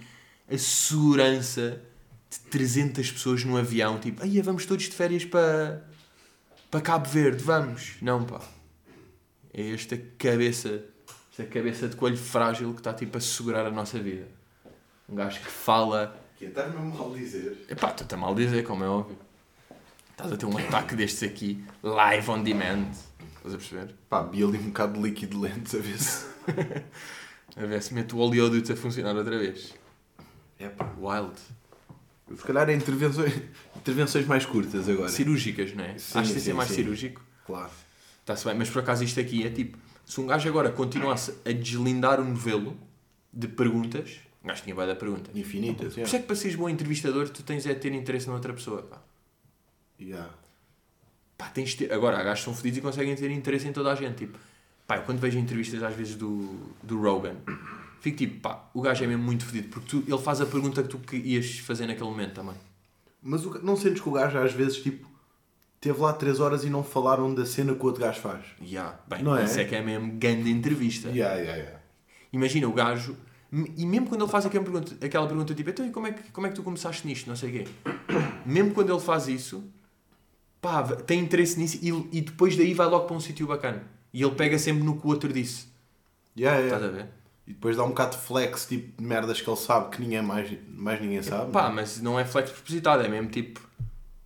a 0.52 0.58
segurança 0.58 1.82
de 2.30 2.40
300 2.40 3.12
pessoas 3.12 3.44
num 3.44 3.58
avião, 3.58 4.00
tipo, 4.00 4.24
aí 4.24 4.42
vamos 4.42 4.66
todos 4.66 4.86
de 4.86 4.92
férias 4.92 5.24
para, 5.24 5.86
para 6.70 6.82
Cabo 6.82 7.10
Verde, 7.10 7.44
vamos. 7.44 7.96
Não, 8.02 8.24
pá. 8.24 8.42
É 9.54 9.72
esta 9.72 9.98
cabeça, 10.18 10.84
esta 11.32 11.46
cabeça 11.46 11.88
de 11.88 11.96
coelho 11.96 12.18
frágil 12.18 12.74
que 12.74 12.80
está, 12.80 12.94
tipo, 12.94 13.18
a 13.18 13.22
segurar 13.22 13.66
a 13.66 13.72
nossa 13.72 14.00
vida. 14.00 14.28
Um 15.10 15.16
gajo 15.16 15.40
que 15.40 15.50
fala... 15.50 16.16
Que 16.38 16.46
estás 16.46 16.72
mesmo 16.72 16.96
mal 16.96 17.12
dizer. 17.14 17.66
Epá, 17.70 17.90
estou-te 17.90 18.14
a 18.14 18.18
mal 18.18 18.36
dizer, 18.36 18.64
como 18.64 18.84
é 18.84 18.88
óbvio. 18.88 19.18
Estás 20.12 20.32
a 20.32 20.38
ter 20.38 20.46
um 20.46 20.58
ataque 20.58 20.96
destes 20.96 21.24
aqui, 21.24 21.64
live 21.82 22.30
on 22.30 22.44
demand. 22.44 22.90
Estás 23.38 23.54
a 23.54 23.58
perceber? 23.58 23.96
Pá, 24.10 24.24
vi 24.24 24.44
ali 24.44 24.58
um 24.58 24.68
bocado 24.68 24.94
de 24.94 25.00
líquido 25.02 25.40
lento 25.40 25.78
a 25.78 25.80
ver 25.80 26.00
se. 26.00 26.26
A 27.56 27.66
ver 27.66 27.82
se 27.82 27.92
mete 27.92 28.14
o 28.14 28.20
oleoduto 28.20 28.72
a 28.72 28.76
funcionar 28.76 29.16
outra 29.16 29.36
vez. 29.36 29.74
É 30.60 30.70
pá. 30.70 30.94
Wild. 30.96 31.36
Se 32.36 32.44
calhar 32.44 32.70
é 32.70 32.74
intervenções, 32.74 33.34
intervenções 33.76 34.26
mais 34.26 34.46
curtas 34.46 34.90
agora. 34.90 35.10
Cirúrgicas, 35.10 35.74
não 35.74 35.84
é? 35.84 35.98
Sim, 35.98 36.20
Acho 36.20 36.34
que 36.34 36.40
ser 36.40 36.52
sim, 36.52 36.54
mais 36.54 36.70
sim. 36.70 36.76
cirúrgico. 36.76 37.22
Claro. 37.46 37.72
Está-se 38.20 38.46
bem, 38.46 38.56
mas 38.56 38.70
por 38.70 38.80
acaso 38.80 39.04
isto 39.04 39.20
aqui 39.20 39.46
é 39.46 39.50
tipo, 39.50 39.78
se 40.06 40.20
um 40.20 40.28
gajo 40.28 40.48
agora 40.50 40.70
continuasse 40.70 41.34
a 41.46 41.52
deslindar 41.52 42.20
o 42.20 42.26
novelo 42.26 42.78
de 43.32 43.48
perguntas, 43.48 44.20
um 44.44 44.48
gajo 44.48 44.64
tinha 44.64 44.76
bué 44.76 44.86
da 44.86 44.96
pergunta. 44.96 45.30
Infinitas, 45.34 45.94
Por 45.94 46.02
isso 46.02 46.16
é 46.16 46.20
que 46.20 46.26
para 46.26 46.36
seres 46.36 46.56
bom 46.56 46.70
entrevistador, 46.70 47.30
tu 47.30 47.44
tens 47.44 47.66
é 47.66 47.74
de 47.74 47.80
ter 47.80 47.94
interesse 47.94 48.28
na 48.28 48.34
outra 48.34 48.54
pessoa. 48.54 48.82
Pá. 48.84 49.02
yeah. 50.00 50.30
Pá, 51.38 51.48
tens 51.50 51.70
de 51.70 51.78
ter... 51.78 51.94
Agora, 51.94 52.18
há 52.18 52.24
gajos 52.24 52.40
que 52.40 52.46
são 52.46 52.54
fodidos 52.54 52.80
e 52.80 52.82
conseguem 52.82 53.16
ter 53.16 53.32
interesse 53.32 53.68
em 53.68 53.72
toda 53.72 53.92
a 53.92 53.96
gente. 53.96 54.18
Tipo, 54.18 54.38
pá, 54.86 54.98
eu 54.98 55.04
quando 55.04 55.20
vejo 55.20 55.38
entrevistas 55.38 55.82
às 55.84 55.96
vezes 55.96 56.16
do, 56.16 56.74
do 56.84 57.00
Rogan, 57.00 57.36
fico 58.02 58.18
tipo, 58.18 58.40
pá, 58.42 58.70
o 58.74 58.82
gajo 58.82 59.04
é 59.04 59.08
mesmo 59.08 59.24
muito 59.24 59.46
fodido, 59.46 59.68
porque 59.70 59.88
tu, 59.90 60.04
ele 60.08 60.22
faz 60.22 60.42
a 60.42 60.46
pergunta 60.46 60.82
que 60.84 60.90
tu 60.90 60.98
que 61.00 61.16
ias 61.18 61.60
fazer 61.60 61.88
naquele 61.88 62.10
momento 62.10 62.34
também. 62.34 62.56
Mas 63.22 63.46
o- 63.46 63.60
não 63.64 63.76
sentes 63.76 64.02
que 64.02 64.10
o 64.10 64.12
gajo 64.12 64.38
às 64.38 64.54
vezes, 64.54 64.78
tipo, 64.78 65.08
teve 65.82 66.00
lá 66.00 66.14
3 66.14 66.40
horas 66.40 66.64
e 66.64 66.70
não 66.70 66.84
falaram 66.84 67.34
da 67.34 67.46
cena 67.46 67.74
que 67.74 67.82
o 67.82 67.86
outro 67.86 68.02
gajo 68.02 68.20
faz? 68.22 68.46
Yeah. 68.62 69.00
Bem, 69.08 69.24
Não 69.24 69.36
é? 69.38 69.44
isso 69.46 69.60
é 69.60 69.66
que 69.66 69.76
é 69.76 69.82
mesmo 69.82 70.12
grande 70.14 70.50
entrevista. 70.50 71.10
Yeah, 71.10 71.36
yeah, 71.36 71.56
yeah. 71.58 71.80
Imagina 72.34 72.68
o 72.68 72.74
gajo, 72.74 73.16
e 73.76 73.86
mesmo 73.86 74.08
quando 74.08 74.24
ele 74.24 74.32
faz 74.32 74.46
aquela 74.46 74.64
pergunta, 74.64 75.06
aquela 75.06 75.28
pergunta 75.28 75.54
tipo, 75.56 75.70
então 75.70 75.86
e 75.88 75.92
como 75.92 76.08
é, 76.08 76.12
que, 76.12 76.32
como 76.32 76.46
é 76.48 76.50
que 76.50 76.56
tu 76.56 76.64
começaste 76.64 77.06
nisto? 77.08 77.28
Não 77.28 77.36
sei 77.36 77.50
o 77.50 77.54
quê. 77.54 77.68
Mesmo 78.46 78.72
quando 78.74 78.92
ele 78.92 79.00
faz 79.02 79.28
isso, 79.28 79.64
pá, 80.62 80.84
tem 80.84 81.20
interesse 81.22 81.60
nisso 81.60 81.80
e, 81.82 82.18
e 82.18 82.22
depois 82.22 82.56
daí 82.58 82.74
vai 82.74 82.88
logo 82.88 83.06
para 83.06 83.16
um 83.16 83.20
sítio 83.20 83.48
bacana. 83.48 83.84
E 84.14 84.22
ele 84.24 84.36
pega 84.36 84.58
sempre 84.60 84.84
no 84.84 85.00
que 85.00 85.06
o 85.06 85.10
outro 85.10 85.32
disse. 85.32 85.68
Yeah, 86.38 86.62
Estás 86.64 86.82
yeah. 86.82 87.00
a 87.00 87.04
ver? 87.04 87.10
E 87.48 87.54
depois 87.54 87.78
dá 87.78 87.84
um 87.84 87.90
bocado 87.90 88.18
de 88.18 88.22
flex, 88.24 88.66
tipo, 88.68 89.02
de 89.02 89.08
merdas 89.08 89.40
que 89.40 89.50
ele 89.50 89.56
sabe 89.58 89.90
que 89.96 90.02
ninguém 90.02 90.22
mais, 90.22 90.52
mais 90.68 91.00
ninguém 91.02 91.22
sabe. 91.24 91.52
Pá, 91.52 91.70
mas 91.70 92.02
não 92.02 92.20
é 92.20 92.26
flex 92.26 92.52
propositado, 92.52 93.04
é 93.04 93.08
mesmo 93.08 93.30
tipo. 93.30 93.62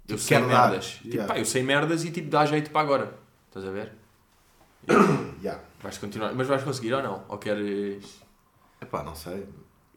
Eu 0.08 0.18
Tipo, 0.18 0.20
sei 0.28 0.40
dar. 0.40 0.48
merdas. 0.48 0.86
Tipo, 0.96 1.08
Yeah. 1.10 1.34
pá, 1.34 1.40
eu 1.40 1.46
sei 1.46 1.64
merdas 1.64 2.04
e 2.04 2.12
tipo 2.12 2.30
dá 2.30 2.46
jeito 2.46 2.72
para 2.72 2.82
agora. 2.82 3.14
Estás 3.48 3.66
a 3.66 3.72
ver? 3.72 3.92
Yeah. 5.42 5.62
Vais 5.82 5.98
continuar. 5.98 6.34
Mas 6.34 6.48
vais 6.48 6.64
conseguir 6.64 6.94
ou 6.94 7.02
não? 7.02 7.24
Ou 7.28 7.38
queres. 7.38 8.04
Epá, 8.82 9.04
não 9.04 9.16
sei. 9.16 9.48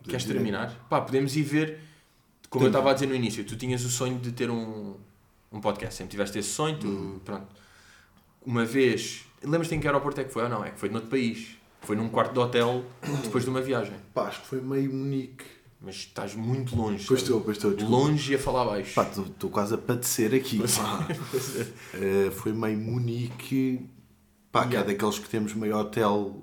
Queres 0.02 0.24
terminar? 0.24 0.74
Pá, 0.88 1.00
podemos 1.00 1.34
ir 1.36 1.42
ver. 1.42 1.80
Como 2.48 2.64
eu 2.64 2.68
Tenta. 2.68 2.78
estava 2.78 2.90
a 2.90 2.94
dizer 2.94 3.06
no 3.06 3.14
início, 3.14 3.44
tu 3.44 3.56
tinhas 3.56 3.84
o 3.84 3.88
sonho 3.90 4.18
de 4.18 4.32
ter 4.32 4.50
um, 4.50 4.96
um 5.52 5.60
podcast. 5.60 5.96
Sempre 5.96 6.12
tiveste 6.12 6.38
esse 6.38 6.50
sonho, 6.50 6.78
tu. 6.78 6.86
Hum. 6.88 7.20
Pronto. 7.24 7.46
Uma 8.44 8.64
vez. 8.64 9.24
Lembras-te 9.42 9.74
em 9.74 9.80
que 9.80 9.86
aeroporto 9.86 10.20
é 10.20 10.24
que 10.24 10.32
foi 10.32 10.42
ou 10.44 10.48
não? 10.48 10.64
É 10.64 10.70
que 10.70 10.78
foi 10.78 10.88
noutro 10.88 11.10
país. 11.10 11.56
Foi 11.84 11.94
num 11.96 12.08
quarto 12.08 12.32
de 12.32 12.38
hotel 12.38 12.84
depois 13.22 13.44
de 13.44 13.50
uma 13.50 13.60
viagem. 13.60 13.94
Pá, 14.12 14.28
acho 14.28 14.40
que 14.42 14.46
foi 14.46 14.60
meio 14.60 14.92
Munique. 14.92 15.44
Mas 15.80 15.96
estás 15.96 16.34
muito 16.34 16.74
longe. 16.74 17.04
Pois 17.06 17.20
estou, 17.20 17.40
pois 17.42 17.56
estou. 17.58 17.74
desculpa. 17.74 17.94
Longe 18.06 18.32
e 18.32 18.36
a 18.36 18.38
falar 18.38 18.64
baixo. 18.64 18.94
Pá, 18.94 19.02
estou 19.02 19.50
quase 19.50 19.74
a 19.74 19.78
padecer 19.78 20.34
aqui. 20.34 20.58
pá. 20.58 21.06
Eh, 21.94 22.30
foi 22.30 22.52
meio 22.54 22.78
Munique. 22.78 23.86
Pá, 24.50 24.62
que 24.62 24.68
é 24.68 24.78
Yeah. 24.78 24.92
daqueles 24.92 25.18
que 25.18 25.28
temos 25.28 25.52
meio 25.52 25.76
hotel. 25.76 26.42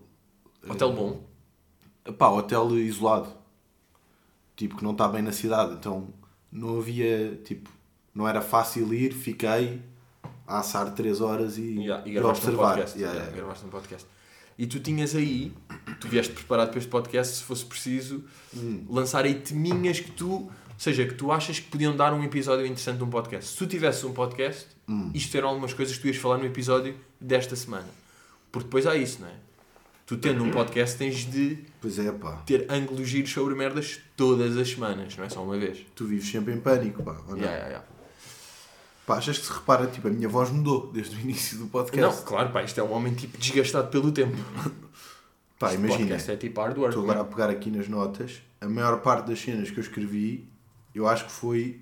Hotel 0.69 0.93
bom. 0.93 1.23
Pá, 2.19 2.29
hotel 2.29 2.77
isolado. 2.77 3.29
Tipo, 4.55 4.77
que 4.77 4.83
não 4.83 4.91
está 4.91 5.07
bem 5.07 5.23
na 5.23 5.31
cidade. 5.31 5.73
Então 5.73 6.09
não 6.51 6.77
havia. 6.77 7.35
Tipo, 7.43 7.67
não 8.13 8.27
era 8.27 8.41
fácil 8.41 8.93
ir. 8.93 9.11
Fiquei 9.11 9.81
a 10.45 10.59
assar 10.59 10.93
3 10.93 11.19
horas 11.19 11.57
e, 11.57 11.79
Yeah, 11.79 12.07
e 12.07 12.11
gravaste 12.13 12.45
um 12.45 12.49
observar. 12.49 12.67
podcast. 12.75 12.97
Yeah, 12.99 13.13
Yeah, 13.17 13.19
yeah. 13.31 13.37
gravaste 13.37 13.65
um 13.65 13.69
podcast. 13.69 14.07
E 14.61 14.67
tu 14.67 14.79
tinhas 14.79 15.15
aí, 15.15 15.51
tu 15.99 16.07
vieste 16.07 16.33
preparado 16.33 16.69
para 16.69 16.77
este 16.77 16.87
podcast, 16.89 17.37
se 17.37 17.43
fosse 17.43 17.65
preciso, 17.65 18.23
Hum. 18.55 18.85
lançar 18.87 19.25
aí 19.25 19.33
teminhas 19.33 19.99
que 19.99 20.11
tu, 20.11 20.29
ou 20.31 20.51
seja, 20.77 21.03
que 21.03 21.15
tu 21.15 21.31
achas 21.31 21.59
que 21.59 21.65
podiam 21.67 21.95
dar 21.95 22.13
um 22.13 22.23
episódio 22.23 22.63
interessante 22.63 22.97
de 22.97 23.03
um 23.03 23.09
podcast. 23.09 23.49
Se 23.53 23.57
tu 23.57 23.65
tivesses 23.65 24.03
um 24.03 24.13
podcast, 24.13 24.67
Hum. 24.87 25.09
isto 25.15 25.35
eram 25.35 25.49
algumas 25.49 25.73
coisas 25.73 25.95
que 25.95 26.01
tu 26.03 26.07
ias 26.09 26.17
falar 26.17 26.37
no 26.37 26.45
episódio 26.45 26.95
desta 27.19 27.55
semana. 27.55 27.87
Porque 28.51 28.65
depois 28.67 28.85
há 28.85 28.95
isso, 28.95 29.21
não 29.21 29.29
é? 29.29 29.33
Tu 30.05 30.17
tendo 30.17 30.43
um 30.43 30.51
podcast 30.51 30.95
tens 30.97 31.25
de 31.25 31.57
Pois 31.81 31.97
é, 31.97 32.11
pá. 32.11 32.33
ter 32.45 32.67
ângulos 32.69 33.07
giros 33.07 33.31
sobre 33.31 33.55
merdas 33.55 33.99
todas 34.15 34.57
as 34.57 34.69
semanas, 34.69 35.17
não 35.17 35.23
é 35.23 35.29
só 35.29 35.41
uma 35.43 35.57
vez. 35.57 35.79
Tu 35.95 36.05
vives 36.05 36.29
sempre 36.29 36.53
em 36.53 36.59
pânico, 36.59 37.01
pá. 37.01 37.13
ou 37.27 37.31
não? 37.35 37.37
Yeah, 37.37 37.51
yeah, 37.57 37.67
yeah. 37.69 37.87
Pá, 39.05 39.17
achas 39.17 39.37
que 39.37 39.45
se 39.45 39.51
repara, 39.51 39.87
tipo, 39.87 40.07
a 40.07 40.11
minha 40.11 40.29
voz 40.29 40.49
mudou 40.51 40.91
desde 40.91 41.15
o 41.15 41.19
início 41.19 41.57
do 41.57 41.67
podcast? 41.67 42.17
Não, 42.19 42.23
claro, 42.25 42.49
pá, 42.51 42.63
isto 42.63 42.79
é 42.79 42.83
um 42.83 42.91
homem 42.93 43.13
tipo 43.13 43.37
desgastado 43.37 43.87
pelo 43.89 44.11
tempo. 44.11 44.37
Pá, 45.59 45.73
Este 45.73 45.77
imagina. 45.85 46.15
é 46.15 46.35
tipo 46.37 46.59
hard 46.61 46.77
work. 46.77 46.89
Estou 46.95 47.03
não 47.05 47.09
é? 47.13 47.17
agora 47.17 47.27
a 47.27 47.31
pegar 47.35 47.49
aqui 47.49 47.69
nas 47.69 47.87
notas. 47.87 48.41
A 48.59 48.67
maior 48.67 48.99
parte 49.01 49.27
das 49.27 49.39
cenas 49.39 49.69
que 49.69 49.77
eu 49.77 49.81
escrevi, 49.83 50.47
eu 50.93 51.07
acho 51.07 51.25
que 51.25 51.31
foi. 51.31 51.81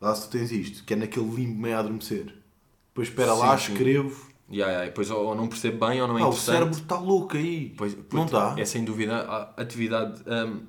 Lá 0.00 0.14
se 0.14 0.22
tu 0.28 0.30
tens 0.38 0.50
isto, 0.50 0.84
que 0.84 0.94
é 0.94 0.96
naquele 0.96 1.28
limbo 1.28 1.60
meio 1.60 1.76
a 1.76 1.80
adormecer. 1.80 2.34
Depois 2.88 3.08
espera 3.08 3.34
lá, 3.34 3.56
Sim, 3.58 3.66
sim. 3.66 3.72
escrevo. 3.74 4.30
Yeah, 4.50 4.72
yeah, 4.72 4.86
depois 4.86 5.10
ou, 5.10 5.34
não 5.34 5.46
percebo 5.46 5.86
bem 5.86 6.00
ou 6.02 6.08
não 6.08 6.18
é 6.18 6.22
Ah, 6.22 6.24
o 6.24 6.28
interessante. 6.30 6.54
cérebro 6.56 6.78
está 6.80 6.98
louco 6.98 7.36
aí. 7.36 7.72
Pois, 7.76 7.96
não 8.12 8.26
dá. 8.26 8.54
É 8.58 8.64
sem 8.64 8.82
dúvida 8.84 9.16
a 9.20 9.60
atividade. 9.62 10.22
hum, 10.26 10.62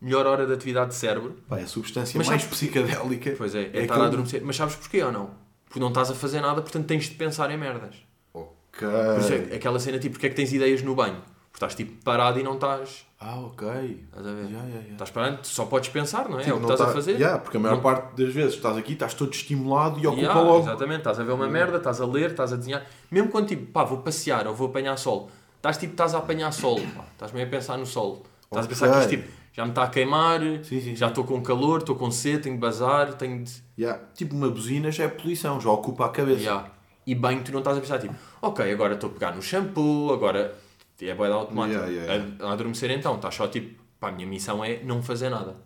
melhor 0.00 0.26
hora 0.26 0.46
de 0.46 0.52
atividade 0.52 0.88
de 0.90 0.94
cérebro. 0.96 1.36
Pá, 1.48 1.58
é 1.58 1.62
a 1.62 1.66
substância 1.66 2.16
Mas 2.18 2.28
mais 2.28 2.42
sabes- 2.42 2.56
psicadélica. 2.56 3.34
Pois 3.36 3.54
é, 3.54 3.62
é, 3.62 3.62
É 3.62 3.66
estar 3.82 3.82
aquele- 3.94 4.00
a 4.02 4.06
adormecer. 4.06 4.42
Mas 4.44 4.56
sabes 4.56 4.76
porquê 4.76 5.02
ou 5.02 5.12
não? 5.12 5.30
Porque 5.64 5.80
não 5.80 5.88
estás 5.88 6.10
a 6.10 6.14
fazer 6.14 6.40
nada, 6.40 6.62
portanto 6.62 6.86
tens 6.86 7.04
de 7.04 7.14
pensar 7.14 7.50
em 7.50 7.56
merdas. 7.58 7.94
Ok. 8.32 8.86
Por 8.88 9.20
isso 9.20 9.32
é 9.32 9.56
aquela 9.56 9.78
cena 9.80 9.98
tipo, 9.98 10.14
porque 10.14 10.26
é 10.26 10.30
que 10.30 10.36
tens 10.36 10.52
ideias 10.52 10.82
no 10.82 10.94
banho? 10.94 11.16
Porque 11.50 11.64
estás 11.64 11.74
tipo 11.74 12.02
parado 12.04 12.38
e 12.38 12.42
não 12.42 12.54
estás. 12.54 13.06
Ah, 13.20 13.40
ok. 13.40 13.66
Estás 13.66 14.26
a 14.26 14.30
ver? 14.30 14.42
Yeah, 14.44 14.52
yeah, 14.52 14.68
yeah. 14.68 14.92
Estás 14.92 15.10
parado, 15.10 15.38
só 15.42 15.64
podes 15.66 15.88
pensar, 15.88 16.28
não 16.28 16.38
é? 16.38 16.44
Tipo, 16.44 16.54
é 16.54 16.54
o 16.54 16.58
que 16.58 16.62
estás 16.72 16.80
a 16.80 16.86
tá- 16.86 16.92
fazer. 16.92 17.12
Yeah, 17.16 17.38
porque 17.40 17.56
a 17.56 17.60
maior 17.60 17.74
Não- 17.76 17.82
parte 17.82 18.22
das 18.22 18.32
vezes 18.32 18.54
estás 18.54 18.76
aqui, 18.76 18.92
estás 18.92 19.12
todo 19.14 19.32
estimulado 19.32 19.98
e 19.98 20.06
ocupa 20.06 20.22
Yeah, 20.22 20.40
logo. 20.40 20.60
Exatamente, 20.62 20.98
estás 20.98 21.18
a 21.18 21.24
ver 21.24 21.32
uma 21.32 21.48
merda, 21.48 21.78
estás 21.78 22.00
a 22.00 22.06
ler, 22.06 22.30
estás 22.30 22.52
a 22.52 22.56
desenhar. 22.56 22.86
Mesmo 23.10 23.28
quando 23.30 23.48
tipo, 23.48 23.66
pá, 23.72 23.82
vou 23.82 23.98
passear 23.98 24.46
ou 24.46 24.54
vou 24.54 24.68
apanhar 24.68 24.96
sol, 24.96 25.28
estás 25.56 25.76
tipo, 25.78 25.92
estás 25.94 26.14
a 26.14 26.18
apanhar 26.18 26.52
sol, 26.52 26.80
pá. 26.94 27.04
estás 27.12 27.32
meio 27.32 27.46
a 27.46 27.50
pensar 27.50 27.76
no 27.76 27.86
sol. 27.86 28.24
Estás 28.44 28.66
a 28.66 28.68
pensar 28.68 29.00
que 29.08 29.16
tipo, 29.16 29.28
já 29.58 29.64
me 29.64 29.72
está 29.72 29.82
a 29.82 29.88
queimar, 29.88 30.40
Sim, 30.62 30.80
sim, 30.80 30.94
já 30.94 31.08
estou 31.08 31.24
com 31.24 31.42
calor, 31.42 31.80
estou 31.80 31.96
com 31.96 32.12
sede, 32.12 32.44
tenho 32.44 32.54
de 32.54 32.60
bazar, 32.60 33.14
tenho 33.14 33.42
de. 33.42 33.60
Yeah. 33.76 34.00
Tipo, 34.14 34.36
uma 34.36 34.48
buzina 34.48 34.88
já 34.92 35.02
é 35.02 35.08
poluição, 35.08 35.60
já 35.60 35.68
ocupa 35.68 36.06
a 36.06 36.10
cabeça. 36.10 36.42
Yeah. 36.42 36.70
E 37.04 37.12
bem, 37.12 37.42
tu 37.42 37.50
não 37.50 37.58
estás 37.58 37.76
a 37.76 37.80
pensar 37.80 37.98
tipo, 37.98 38.14
ok, 38.40 38.72
agora 38.72 38.94
estou 38.94 39.10
a 39.10 39.12
pegar 39.12 39.34
no 39.34 39.42
shampoo, 39.42 40.12
agora 40.12 40.56
é 41.00 41.12
boa 41.12 41.28
automática. 41.34 41.76
Yeah, 41.76 41.92
yeah, 41.92 42.14
yeah. 42.14 42.44
A, 42.44 42.50
a 42.50 42.52
adormecer 42.52 42.88
então, 42.92 43.16
estás 43.16 43.34
só 43.34 43.48
tipo, 43.48 43.82
pá, 43.98 44.10
a 44.10 44.12
minha 44.12 44.28
missão 44.28 44.64
é 44.64 44.80
não 44.84 45.02
fazer 45.02 45.28
nada. 45.28 45.56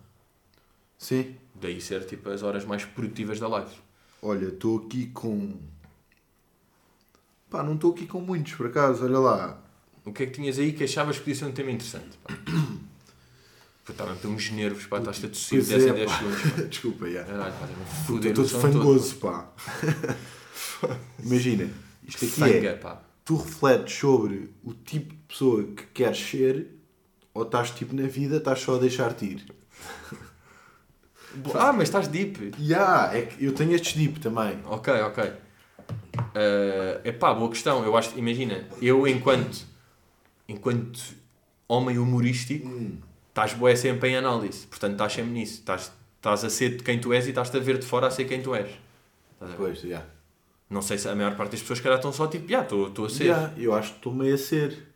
Sim. 0.97 1.35
Daí 1.53 1.79
ser 1.79 2.03
tipo 2.07 2.31
as 2.31 2.41
horas 2.41 2.65
mais 2.65 2.83
produtivas 2.83 3.39
da 3.39 3.47
live. 3.47 3.75
Olha, 4.23 4.47
estou 4.47 4.79
aqui 4.79 5.05
com. 5.09 5.53
Pá, 7.47 7.61
não 7.61 7.75
estou 7.75 7.91
aqui 7.91 8.07
com 8.07 8.21
muitos, 8.21 8.55
por 8.55 8.65
acaso, 8.65 9.05
olha 9.05 9.19
lá. 9.19 9.61
O 10.03 10.11
que 10.11 10.23
é 10.23 10.25
que 10.25 10.31
tinhas 10.31 10.57
aí 10.57 10.73
que 10.73 10.83
achavas 10.83 11.17
que 11.17 11.25
podia 11.25 11.35
ser 11.35 11.45
um 11.45 11.51
tema 11.51 11.69
interessante? 11.69 12.17
Pá? 13.85 13.91
Estava 13.91 14.13
a 14.13 14.15
ter 14.15 14.27
uns 14.27 14.49
nervos, 14.51 14.85
pá, 14.85 14.99
estás 14.99 15.23
a 15.23 15.27
tossir 15.27 15.57
Pois 15.59 15.67
10 15.67 15.83
é, 15.85 15.89
em 15.89 15.93
10 15.93 16.11
pá. 16.11 16.17
segundos. 16.17 16.41
pá. 16.41 16.61
Desculpa, 16.69 17.09
já. 17.09 17.23
Caralho, 17.23 17.53
pá, 17.53 17.69
Estou 18.01 18.33
todo 18.33 18.47
fangoso, 18.49 19.15
pá. 19.15 19.51
Imagina, 21.23 21.69
isto 22.07 22.25
aqui 22.25 22.33
Fanga, 22.33 22.69
é. 22.69 22.75
pá. 22.75 23.01
Tu 23.25 23.35
refletes 23.37 23.93
sobre 23.95 24.53
o 24.63 24.73
tipo 24.73 25.13
de 25.13 25.19
pessoa 25.27 25.63
que 25.63 25.83
queres 25.93 26.17
ser 26.19 26.67
ou 27.33 27.43
estás 27.43 27.71
tipo 27.71 27.95
na 27.95 28.07
vida, 28.07 28.37
estás 28.37 28.59
só 28.59 28.75
a 28.75 28.79
deixar-te 28.79 29.25
ir. 29.25 29.45
Ah, 31.55 31.73
mas 31.73 31.83
estás 31.83 32.07
deep. 32.07 32.53
Ya, 32.59 33.09
é 33.13 33.23
que 33.23 33.43
eu 33.43 33.53
tenho 33.53 33.73
estes 33.73 33.93
deep 33.93 34.19
também. 34.19 34.59
Ok, 34.65 34.93
ok. 35.01 35.31
É 36.35 37.01
epá, 37.05 37.33
boa 37.33 37.49
questão. 37.49 37.83
Eu 37.83 37.97
acho, 37.97 38.17
imagina, 38.19 38.67
eu 38.81 39.07
enquanto, 39.07 39.65
enquanto 40.47 41.01
homem 41.67 41.97
humorístico, 41.97 42.67
Hum. 42.67 42.97
Estás 43.33 43.53
boé 43.53 43.75
sempre 43.75 44.09
em 44.09 44.15
análise. 44.15 44.67
Portanto, 44.67 44.93
estás 44.93 45.13
sempre 45.13 45.31
nisso. 45.31 45.53
Estás, 45.59 45.91
estás 46.17 46.43
a 46.43 46.49
ser 46.49 46.77
de 46.77 46.83
quem 46.83 46.99
tu 46.99 47.11
és 47.11 47.25
e 47.25 47.29
estás-te 47.29 47.57
a 47.57 47.59
ver 47.59 47.79
de 47.79 47.85
fora 47.85 48.07
a 48.07 48.11
ser 48.11 48.25
quem 48.25 48.41
tu 48.41 48.53
és. 48.53 48.69
Pois, 49.57 49.81
já. 49.81 50.03
Não 50.69 50.81
sei 50.81 50.97
se 50.97 51.09
a 51.09 51.15
maior 51.15 51.35
parte 51.35 51.51
das 51.51 51.61
pessoas 51.61 51.79
que 51.79 51.89
estão 51.89 52.13
só 52.13 52.27
tipo, 52.27 52.47
já, 52.47 52.61
estou 52.61 52.87
estou 52.87 53.05
a 53.05 53.09
ser. 53.09 53.25
Ya, 53.25 53.53
eu 53.57 53.73
acho 53.73 53.91
que 53.91 53.97
estou 53.97 54.13
meio 54.13 54.35
a 54.35 54.37
ser. 54.37 54.87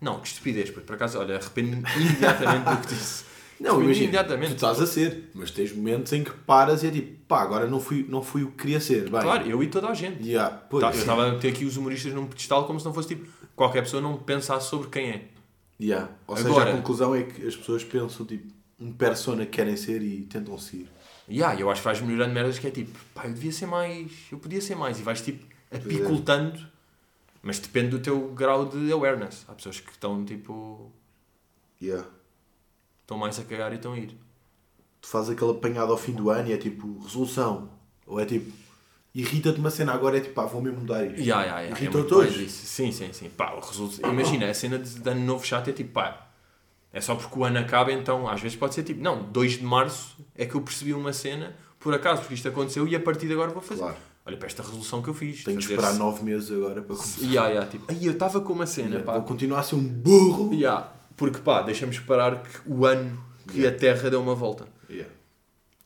Não, 0.00 0.20
que 0.20 0.26
estupidez, 0.26 0.70
porque 0.70 0.86
por 0.86 0.96
acaso, 0.96 1.18
olha, 1.18 1.36
arrependo-me 1.36 1.84
imediatamente 1.96 2.64
do 2.64 2.76
que 2.80 2.94
disse. 2.94 3.24
Não, 3.60 3.80
imagina, 3.80 4.04
imediatamente. 4.06 4.50
tu 4.50 4.54
estás 4.56 4.80
a 4.80 4.86
ser, 4.86 5.30
mas 5.32 5.50
tens 5.52 5.72
momentos 5.72 6.12
em 6.12 6.24
que 6.24 6.30
paras 6.32 6.82
e 6.82 6.88
é 6.88 6.90
tipo, 6.90 7.24
pá, 7.26 7.40
agora 7.40 7.68
não 7.68 7.78
fui, 7.80 8.04
não 8.08 8.20
fui 8.20 8.42
o 8.42 8.50
que 8.50 8.56
queria 8.56 8.80
ser. 8.80 9.08
Bem, 9.08 9.20
Claro, 9.22 9.48
eu 9.48 9.62
e 9.62 9.68
toda 9.68 9.88
a 9.88 9.94
gente. 9.94 10.28
Ya, 10.28 10.50
pois, 10.50 10.82
Tá, 10.82 10.90
eu 10.90 10.98
estava 10.98 11.30
a 11.30 11.38
ter 11.38 11.48
aqui 11.50 11.64
os 11.64 11.76
humoristas 11.76 12.12
num 12.12 12.26
pedestal 12.26 12.66
como 12.66 12.80
se 12.80 12.84
não 12.84 12.92
fosse 12.92 13.08
tipo 13.08 13.28
qualquer 13.54 13.82
pessoa 13.82 14.02
não 14.02 14.16
pensasse 14.16 14.68
sobre 14.68 14.88
quem 14.88 15.08
é. 15.08 15.28
Ya. 15.88 16.08
Ou 16.26 16.36
Agora- 16.36 16.54
seja, 16.54 16.68
a 16.70 16.76
conclusão 16.76 17.14
é 17.14 17.22
que 17.24 17.46
as 17.46 17.56
pessoas 17.56 17.84
pensam 17.84 18.24
tipo, 18.26 18.52
um 18.80 18.92
persona 18.92 19.44
que 19.44 19.52
querem 19.52 19.76
ser 19.76 20.02
e 20.02 20.22
tentam 20.22 20.58
seguir. 20.58 20.88
E 21.28 21.42
ah, 21.42 21.54
eu 21.54 21.70
acho 21.70 21.80
que 21.80 21.84
vais 21.86 22.00
melhorando 22.00 22.34
merdas 22.34 22.58
que 22.58 22.66
é 22.66 22.70
tipo, 22.70 22.98
pá, 23.14 23.26
eu 23.26 23.32
devia 23.32 23.52
ser 23.52 23.66
mais, 23.66 24.12
eu 24.30 24.38
podia 24.38 24.60
ser 24.60 24.74
mais. 24.74 24.98
E 24.98 25.02
vais 25.02 25.20
tipo 25.22 25.44
é. 25.70 25.76
apicultando, 25.78 26.60
mas 27.42 27.58
depende 27.58 27.88
do 27.90 27.98
teu 27.98 28.28
grau 28.34 28.66
de 28.66 28.92
awareness. 28.92 29.44
Há 29.48 29.52
pessoas 29.54 29.80
que 29.80 29.90
estão 29.90 30.24
tipo, 30.24 30.90
Ya. 31.80 32.04
estão 33.02 33.16
mais 33.18 33.38
a 33.38 33.44
cagar 33.44 33.72
e 33.72 33.76
estão 33.76 33.92
a 33.94 33.98
ir. 33.98 34.16
Tu 35.00 35.08
fazes 35.08 35.30
aquele 35.30 35.50
apanhado 35.50 35.92
ao 35.92 35.98
fim 35.98 36.12
do 36.12 36.30
ano 36.30 36.48
e 36.48 36.52
é 36.52 36.56
tipo, 36.56 36.98
resolução. 37.02 37.70
Ou 38.06 38.20
é 38.20 38.24
tipo, 38.26 38.50
irrita-te 39.14 39.58
uma 39.60 39.70
cena 39.70 39.92
agora, 39.92 40.16
é 40.18 40.20
tipo, 40.20 40.34
pá, 40.34 40.44
vou 40.46 40.60
mesmo 40.60 40.80
mudar 40.80 41.04
isto. 41.06 41.20
Ya, 41.20 41.42
ya, 41.42 41.60
ya, 41.60 41.62
é 41.62 41.70
Irritou 41.70 42.00
muito 42.00 42.16
mais 42.18 42.30
todos. 42.32 42.42
isso. 42.46 42.66
Sim, 42.66 42.90
sim, 42.92 43.12
sim. 43.12 43.28
Pá, 43.30 43.52
o 43.54 43.60
resultado... 43.60 44.10
Imagina, 44.12 44.50
a 44.50 44.54
cena 44.54 44.78
de, 44.78 44.90
de 45.00 45.08
ano 45.08 45.20
novo 45.24 45.44
chato 45.46 45.68
é 45.68 45.72
tipo, 45.72 45.92
pá, 45.92 46.28
é 46.92 47.00
só 47.00 47.14
porque 47.14 47.38
o 47.38 47.44
ano 47.44 47.58
acaba, 47.58 47.92
então 47.92 48.28
às 48.28 48.40
vezes 48.40 48.56
pode 48.56 48.74
ser 48.74 48.82
tipo, 48.82 49.00
não, 49.02 49.22
2 49.24 49.52
de 49.58 49.64
março 49.64 50.16
é 50.34 50.44
que 50.46 50.54
eu 50.54 50.60
percebi 50.60 50.92
uma 50.94 51.12
cena, 51.12 51.54
por 51.78 51.92
acaso, 51.94 52.20
porque 52.22 52.34
isto 52.34 52.48
aconteceu 52.48 52.86
e 52.88 52.96
a 52.96 53.00
partir 53.00 53.26
de 53.26 53.32
agora 53.34 53.50
vou 53.50 53.62
fazer. 53.62 53.80
Claro. 53.82 53.96
Olha 54.26 54.36
para 54.38 54.46
esta 54.46 54.62
resolução 54.62 55.02
que 55.02 55.08
eu 55.08 55.14
fiz. 55.14 55.44
Tenho 55.44 55.58
de 55.58 55.66
fazer- 55.66 55.74
esperar 55.78 55.98
nove 55.98 56.24
meses 56.24 56.50
agora 56.50 56.80
para 56.80 56.96
começar. 56.96 57.26
Ya, 57.26 57.46
ya, 57.48 57.66
tipo, 57.66 57.84
aí 57.90 58.06
eu 58.06 58.12
estava 58.12 58.40
com 58.40 58.52
uma 58.54 58.64
cena, 58.66 58.96
Ya, 58.96 59.02
pá. 59.02 59.12
Vou 59.14 59.22
continuar 59.22 59.60
a 59.60 59.62
ser 59.62 59.74
um 59.74 59.84
burro. 59.86 60.54
Ya, 60.54 60.88
porque 61.14 61.40
pá, 61.40 61.60
deixa-me 61.60 61.92
esperar 61.92 62.42
que 62.42 62.58
o 62.66 62.86
ano 62.86 63.22
que 63.46 63.60
Ya. 63.60 63.68
a 63.68 63.72
Terra 63.72 64.08
deu 64.08 64.22
uma 64.22 64.34
volta. 64.34 64.66
Ya. 64.88 65.04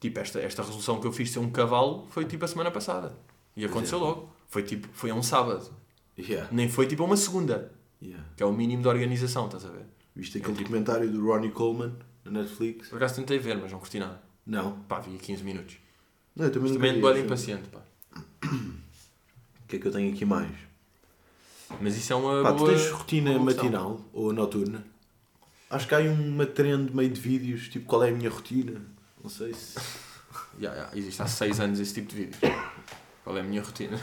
Tipo, 0.01 0.21
esta, 0.21 0.39
esta 0.41 0.63
resolução 0.63 1.01
que 1.01 1.07
eu 1.07 1.13
fiz 1.13 1.29
de 1.29 1.35
ser 1.35 1.39
um 1.41 1.51
cavalo 1.51 2.07
foi 2.11 2.25
tipo 2.25 2.45
a 2.45 2.49
semana 2.49 2.71
passada. 2.71 3.17
E 3.57 3.65
aconteceu 3.65 3.99
é. 3.99 4.01
logo. 4.03 4.31
Foi 4.49 4.63
tipo, 4.63 4.89
foi 4.93 5.11
a 5.11 5.15
um 5.15 5.23
sábado. 5.23 5.71
Ya. 6.19 6.47
Nem 6.53 6.69
foi 6.69 6.87
tipo 6.87 7.03
a 7.03 7.07
uma 7.07 7.17
segunda. 7.17 7.73
Ya. 8.01 8.19
Que 8.37 8.43
é 8.43 8.47
o 8.47 8.53
mínimo 8.53 8.83
de 8.83 8.89
organização, 8.89 9.47
estás 9.47 9.65
a 9.65 9.71
ver? 9.71 9.85
Viste 10.15 10.39
aquele 10.39 10.53
É 10.53 10.57
tipo- 10.57 10.69
documentário 10.71 11.11
do 11.11 11.25
Ronnie 11.27 11.51
Coleman 11.51 11.93
na 12.25 12.43
Netflix? 12.43 12.89
Por 12.89 12.97
acaso 12.97 13.17
tentei 13.17 13.39
ver, 13.39 13.57
mas 13.57 13.73
não 13.73 13.79
curti 13.81 13.99
nada. 13.99 14.21
Não. 14.47 14.79
Pá, 14.89 15.01
vi 15.01 15.17
15 15.19 15.43
minutos. 15.43 15.77
Não, 16.35 16.45
eu 16.47 16.53
também 16.53 16.69
Mas 16.71 16.77
também 16.79 17.01
bem 17.01 17.11
esse 17.13 17.21
impaciente, 17.23 17.69
pá. 17.69 17.81
O 18.45 19.67
que 19.69 19.77
é 19.77 19.79
que 19.79 19.87
eu 19.87 19.93
tenho 19.93 20.13
aqui 20.13 20.25
mais? 20.25 20.51
Mas 21.81 21.97
isso 21.97 22.13
é 22.13 22.17
uma 22.17 22.43
Pá, 22.43 22.53
boa... 22.53 22.71
tu 22.71 22.77
tens 22.77 22.91
rotina 22.91 23.39
matinal 23.39 24.01
ou 24.13 24.33
noturna? 24.33 24.85
Acho 25.69 25.87
que 25.87 25.95
há 25.95 25.99
uma 25.99 26.47
trend 26.47 26.95
meio 26.95 27.11
de 27.11 27.21
vídeos, 27.21 27.69
tipo 27.69 27.85
qual 27.85 28.03
é 28.05 28.09
a 28.09 28.13
minha 28.13 28.31
rotina? 28.31 28.81
Não 29.29 29.35
sei 29.35 29.53
se. 29.53 29.79
Ya, 30.59 30.75
ya, 30.75 30.89
existe 30.95 31.23
há 31.23 31.27
6 31.27 31.61
anos 31.61 31.79
esse 31.79 31.95
tipo 31.95 32.09
de 32.09 32.17
vídeos. 32.17 32.41
Qual 33.23 33.37
é 33.37 33.41
a 33.41 33.45
minha 33.45 33.63
rotina? 33.63 33.97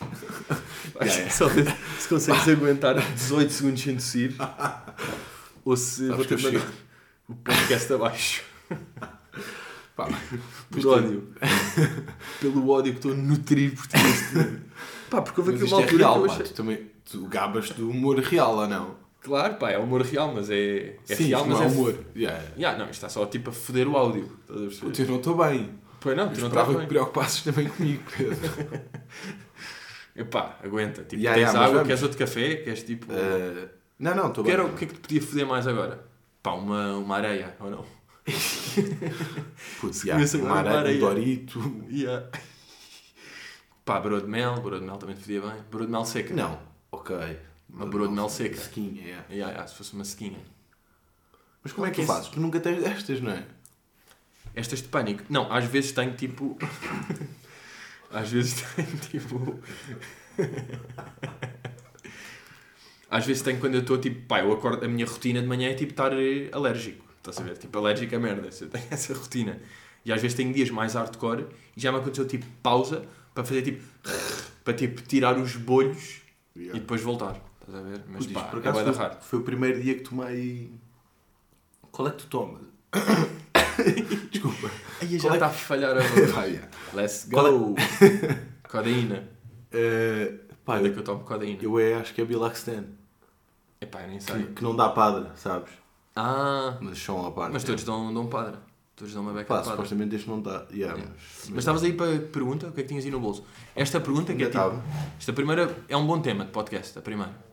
Acho 0.98 1.24
que 1.24 1.30
só 1.30 1.46
ver 1.48 1.66
se 1.98 2.08
consegues 2.08 2.48
aguentar 2.48 2.94
18 3.12 3.52
segundos 3.52 3.82
sem 3.82 3.96
tossir. 3.96 4.34
Ou 5.64 5.76
se 5.76 6.06
Sabes 6.08 6.16
vou 6.16 6.24
ter 6.24 6.38
que 6.38 6.46
eu 6.46 6.52
mandar 6.52 6.66
o 7.28 7.34
podcast 7.34 7.92
abaixo. 7.92 8.42
Pá, 9.94 10.08
Por 10.70 10.86
ódio. 10.86 11.34
Pelo 12.40 12.68
ódio 12.70 12.92
que 12.92 12.98
estou 12.98 13.12
a 13.12 13.14
nutrir 13.16 13.74
por 13.76 13.86
ti. 13.88 13.96
neste- 13.98 14.60
Pá, 15.10 15.20
porque 15.20 15.40
houve 15.40 15.52
Mas 15.52 15.60
aqui 15.60 15.64
isto 15.64 15.74
uma 15.76 15.80
é 15.80 15.84
altura 15.84 15.98
real, 16.04 16.14
que 16.14 16.20
eu 16.20 16.26
pá. 16.26 16.32
achei... 16.32 16.46
Tu 16.46 16.54
também 16.54 16.90
tu 17.10 17.26
gabas 17.26 17.70
do 17.70 17.90
humor 17.90 18.18
real 18.20 18.56
ou 18.56 18.66
não? 18.68 18.96
Claro, 19.20 19.54
pá, 19.56 19.70
é 19.70 19.78
humor 19.78 20.02
real, 20.02 20.32
mas 20.34 20.48
é, 20.50 20.96
é 21.08 21.14
Sim, 21.14 21.24
real, 21.24 21.40
isto 21.42 21.50
mas 21.50 21.58
não 21.58 21.64
é 21.64 21.68
é... 21.68 21.70
humor. 21.70 22.04
Yeah. 22.16 22.44
Yeah, 22.56 22.78
não, 22.78 22.84
isto 22.86 22.94
está 22.94 23.08
só 23.08 23.26
tipo 23.26 23.50
a 23.50 23.52
foder 23.52 23.86
o 23.86 23.96
áudio. 23.96 24.24
Estás 24.42 24.60
a 24.60 24.62
perceber? 24.64 24.86
Puta, 24.86 25.02
Eu 25.02 25.08
não 25.08 25.16
estou 25.16 25.36
bem. 25.36 25.70
Pois 26.00 26.16
não, 26.16 26.24
Eu 26.24 26.32
tu 26.32 26.40
não 26.40 26.46
esperava 26.48 26.50
estás 26.50 26.66
que 26.68 26.74
bem. 26.78 26.86
te 26.86 26.88
preocupasses 26.88 27.42
também 27.42 27.68
comigo, 27.68 28.02
Pedro. 28.16 28.80
Epá, 30.16 30.58
aguenta. 30.64 31.02
Tipo, 31.04 31.20
Yeah, 31.22 31.34
tens 31.34 31.48
yeah, 31.48 31.52
mas 31.52 31.62
água, 31.62 31.74
vamos. 31.74 31.86
queres 31.86 32.02
outro 32.02 32.18
café, 32.18 32.56
queres 32.56 32.82
tipo... 32.82 33.06
Eh, 33.12 33.68
não, 33.98 34.14
não, 34.14 34.28
estou 34.28 34.42
que 34.44 34.56
bem. 34.56 34.66
o 34.66 34.72
que 34.74 34.84
é 34.84 34.88
que 34.88 34.94
te 34.94 35.00
podia 35.00 35.22
foder 35.22 35.46
mais 35.46 35.66
agora? 35.66 36.02
Pá, 36.42 36.52
uma, 36.52 36.94
uma 36.96 37.16
areia, 37.16 37.54
ou 37.60 37.70
não? 37.70 37.84
Putz, 39.80 40.02
começa 40.04 40.36
yeah, 40.36 40.52
uma 40.52 40.62
gravar 40.62 40.78
areia, 40.78 40.94
aí. 40.94 40.96
um 40.96 41.00
dorito. 41.00 41.84
Yeah. 41.90 42.26
Pá, 43.84 44.00
broa 44.00 44.20
de 44.20 44.26
mel, 44.28 44.54
broa 44.60 44.78
de 44.80 44.86
mel 44.86 44.96
também 44.96 45.14
te 45.16 45.22
fodia 45.22 45.40
bem. 45.42 45.52
Broa 45.70 45.84
de 45.86 45.92
mel 45.92 46.04
seca. 46.04 46.32
Não, 46.34 46.58
ok. 46.90 47.16
Uma 47.72 47.86
broa 47.86 48.08
de 48.08 48.14
mel 48.14 48.28
seca. 48.28 48.56
Sequinha, 48.56 49.02
yeah. 49.02 49.26
Yeah, 49.30 49.52
yeah, 49.52 49.66
se 49.66 49.74
fosse 49.74 49.94
uma 49.94 50.04
sequinha. 50.04 50.38
Mas 51.62 51.72
como 51.72 51.86
é 51.86 51.90
que 51.90 51.96
tu 51.96 52.02
é 52.02 52.06
fazes? 52.06 52.28
Tu 52.28 52.40
nunca 52.40 52.60
tens 52.60 52.82
destas, 52.82 53.20
não 53.20 53.32
é? 53.32 53.46
Estas 54.54 54.82
de 54.82 54.88
pânico. 54.88 55.24
Não, 55.28 55.52
às 55.52 55.64
vezes 55.64 55.92
tenho 55.92 56.14
tipo. 56.14 56.58
às 58.10 58.30
vezes 58.30 58.62
tenho 58.74 58.96
tipo. 58.98 59.60
às 63.10 63.26
vezes 63.26 63.42
tenho 63.42 63.60
quando 63.60 63.74
eu 63.74 63.80
estou 63.80 63.98
tipo. 63.98 64.26
Pá, 64.26 64.40
eu 64.40 64.52
acordo. 64.52 64.84
A 64.84 64.88
minha 64.88 65.06
rotina 65.06 65.40
de 65.40 65.46
manhã 65.46 65.70
é 65.70 65.74
tipo 65.74 65.92
estar 65.92 66.12
eh, 66.12 66.48
alérgico. 66.52 67.04
Estás 67.18 67.38
a 67.38 67.42
ver? 67.42 67.56
Tipo, 67.58 67.78
alérgico 67.78 68.16
a 68.16 68.18
merda. 68.18 68.48
Eu 68.60 68.68
tenho 68.68 68.86
essa 68.90 69.14
rotina. 69.14 69.60
E 70.04 70.12
às 70.12 70.20
vezes 70.20 70.36
tenho 70.36 70.52
dias 70.52 70.70
mais 70.70 70.94
hardcore 70.94 71.46
e 71.76 71.80
já 71.80 71.92
me 71.92 71.98
aconteceu 71.98 72.26
tipo 72.26 72.46
pausa 72.62 73.04
para 73.34 73.44
fazer 73.44 73.62
tipo. 73.62 73.84
para 74.64 74.74
tipo 74.74 75.02
tirar 75.02 75.38
os 75.38 75.54
bolhos 75.56 76.22
e 76.56 76.72
depois 76.72 77.00
voltar. 77.02 77.49
Estás 77.70 77.86
a 77.86 77.88
ver? 77.88 78.02
Mas 78.08 78.26
Putz, 78.26 78.32
pá, 78.32 78.42
por 78.48 78.56
é 78.56 78.68
acaso 78.68 78.84
da 78.84 78.92
foi, 78.92 79.10
foi 79.20 79.38
o 79.38 79.42
primeiro 79.42 79.80
dia 79.80 79.94
que 79.94 80.00
tomei. 80.02 80.72
Qual 81.92 82.08
é 82.08 82.10
que 82.10 82.16
tu 82.18 82.26
tomas? 82.26 82.62
Desculpa. 84.30 84.70
Aí 85.00 85.18
já 85.18 85.28
Qual 85.28 85.34
é 85.34 85.36
está 85.36 85.46
a 85.46 85.50
falhar 85.50 85.96
a 85.96 86.00
voz. 86.00 86.30
Yeah. 86.50 86.68
Let's 86.92 87.26
é- 87.26 87.30
go! 87.30 87.74
Codeína. 88.68 89.28
Eh, 89.72 90.34
pá, 90.64 90.74
Olha 90.74 90.88
eu, 90.88 90.92
que 90.92 90.98
eu 90.98 91.04
tomo 91.04 91.24
codeína. 91.24 91.62
eu 91.62 91.78
é, 91.78 91.94
acho 91.94 92.12
que 92.12 92.20
é 92.20 92.24
Bilaxten. 92.24 92.86
Epá, 93.80 94.02
eu 94.02 94.08
nem 94.08 94.20
sei. 94.20 94.46
Que, 94.46 94.52
que 94.54 94.62
não 94.64 94.74
dá 94.74 94.88
padre, 94.88 95.28
sabes? 95.36 95.70
Ah, 96.16 96.76
Mas 96.80 96.98
são 96.98 97.24
à 97.24 97.30
parte. 97.30 97.52
mas 97.52 97.62
todos 97.62 97.84
dão, 97.84 98.12
dão 98.12 98.26
padre. 98.26 98.58
Todos 98.96 99.14
dão 99.14 99.22
uma 99.22 99.32
beca 99.32 99.46
Pá, 99.46 99.54
padre. 99.56 99.70
supostamente 99.70 100.16
este 100.16 100.28
não 100.28 100.42
dá. 100.42 100.66
Yeah, 100.72 100.94
Yeah. 100.98 101.04
mas, 101.14 101.48
Mas 101.50 101.58
estavas 101.60 101.82
aí 101.84 101.92
para 101.92 102.16
a 102.16 102.18
pergunta, 102.18 102.66
o 102.66 102.72
que 102.72 102.80
é 102.80 102.82
que 102.82 102.88
tinhas 102.88 103.04
aí 103.04 103.10
no 103.10 103.20
bolso? 103.20 103.44
Esta 103.74 104.00
pergunta 104.00 104.34
que 104.34 104.42
Ainda 104.44 104.58
é 104.58 104.62
tipo, 104.70 104.82
esta 105.18 105.32
primeira 105.32 105.74
é 105.88 105.96
um 105.96 106.06
bom 106.06 106.20
tema 106.20 106.44
de 106.44 106.50
podcast, 106.50 106.98
a 106.98 107.02
primeira. 107.02 107.49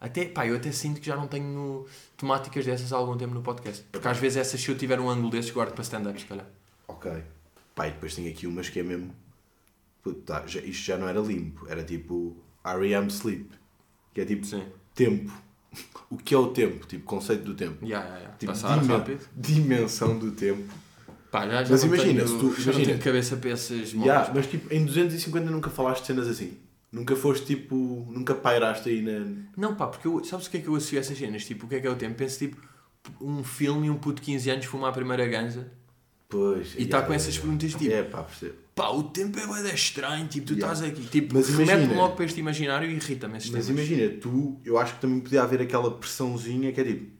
Até, 0.00 0.26
pá, 0.26 0.46
eu 0.46 0.56
até 0.56 0.70
sinto 0.72 1.00
que 1.00 1.06
já 1.06 1.16
não 1.16 1.26
tenho 1.26 1.86
temáticas 2.16 2.64
dessas 2.66 2.92
há 2.92 2.96
algum 2.96 3.16
tempo 3.16 3.32
no 3.34 3.42
podcast. 3.42 3.84
Porque 3.90 4.06
às 4.06 4.18
vezes 4.18 4.36
essas, 4.38 4.60
se 4.60 4.68
eu 4.68 4.76
tiver 4.76 5.00
um 5.00 5.08
ângulo 5.08 5.30
desses, 5.30 5.50
guardo 5.50 5.72
para 5.72 5.82
stand-up, 5.82 6.20
se 6.20 6.26
calhar. 6.26 6.46
Ok. 6.86 7.10
Pá, 7.74 7.88
e 7.88 7.92
depois 7.92 8.14
tem 8.14 8.28
aqui 8.28 8.46
umas 8.46 8.68
que 8.68 8.80
é 8.80 8.82
mesmo. 8.82 9.10
Puta, 10.02 10.40
tá, 10.40 10.46
já- 10.46 10.60
isto 10.60 10.84
já 10.84 10.98
não 10.98 11.08
era 11.08 11.18
limpo, 11.20 11.66
era 11.68 11.82
tipo 11.82 12.36
R.E.M. 12.64 13.08
Sleep. 13.08 13.48
Que 14.12 14.20
é 14.20 14.24
tipo 14.24 14.44
Sim. 14.46 14.64
tempo. 14.94 15.32
O 16.10 16.16
que 16.16 16.32
é 16.34 16.38
o 16.38 16.48
tempo? 16.48 16.86
Tipo, 16.86 17.04
conceito 17.04 17.42
do 17.42 17.54
tempo. 17.54 17.84
Yeah, 17.84 18.04
yeah, 18.04 18.18
yeah. 18.20 18.36
Tipo, 18.38 18.52
Passar 18.52 18.78
dimen- 18.78 18.96
rápido. 18.96 19.26
dimensão 19.34 20.16
do 20.18 20.30
tempo. 20.30 20.62
Pá, 21.32 21.48
já, 21.48 21.64
já 21.64 21.70
Mas 21.72 21.82
imagina, 21.82 22.24
tenho, 22.24 22.28
se 22.28 22.38
tu- 22.38 22.62
imagina. 22.70 22.98
cabeça 22.98 23.40
essas 23.48 23.92
Yeah, 23.92 24.30
mas 24.32 24.46
tipo, 24.46 24.72
em 24.72 24.84
250 24.84 25.50
nunca 25.50 25.70
falaste 25.70 26.02
de 26.02 26.06
cenas 26.08 26.28
assim. 26.28 26.56
Nunca 26.94 27.16
foste 27.16 27.44
tipo. 27.46 28.06
Nunca 28.10 28.34
pairaste 28.34 28.88
aí 28.88 29.02
na. 29.02 29.26
Não, 29.56 29.74
pá, 29.74 29.88
porque 29.88 30.06
eu, 30.06 30.22
sabes 30.24 30.46
o 30.46 30.50
que 30.50 30.58
é 30.58 30.60
que 30.60 30.68
eu 30.68 30.76
associo 30.76 30.98
a 30.98 31.00
essas 31.00 31.18
cenas? 31.18 31.44
Tipo, 31.44 31.66
o 31.66 31.68
que 31.68 31.74
é 31.74 31.80
que 31.80 31.86
é 31.86 31.90
o 31.90 31.96
tempo? 31.96 32.14
Penso 32.14 32.38
tipo, 32.38 32.56
um 33.20 33.42
filme 33.42 33.88
e 33.88 33.90
um 33.90 33.96
puto 33.96 34.20
de 34.20 34.22
15 34.22 34.48
anos 34.50 34.64
fuma 34.66 34.88
a 34.88 34.92
primeira 34.92 35.26
ganza 35.26 35.66
Pois. 36.28 36.74
e 36.78 36.82
está 36.84 37.02
com 37.02 37.12
essas 37.12 37.36
perguntas 37.36 37.72
tipo, 37.74 37.92
É 37.92 38.02
pá, 38.02 38.22
percebo. 38.22 38.54
pá, 38.74 38.88
o 38.90 39.02
tempo 39.04 39.38
é 39.38 39.46
bué 39.46 39.74
estranho, 39.74 40.26
tipo, 40.28 40.46
tu 40.46 40.54
Yeah. 40.54 40.72
estás 40.72 40.90
aqui. 40.92 41.06
Tipo, 41.08 41.34
Mas 41.34 41.48
imagina- 41.48 41.94
logo 41.94 42.14
para 42.16 42.24
este 42.24 42.40
imaginário 42.40 42.88
e 42.90 42.94
irrita-me 42.94 43.36
esses 43.38 43.50
Mas 43.50 43.66
temas. 43.66 43.86
imagina, 43.88 44.18
tu, 44.20 44.60
eu 44.64 44.78
acho 44.78 44.94
que 44.94 45.00
também 45.00 45.20
podia 45.20 45.42
haver 45.42 45.60
aquela 45.60 45.90
pressãozinha 45.90 46.72
que 46.72 46.80
é 46.80 46.84
tipo, 46.84 47.10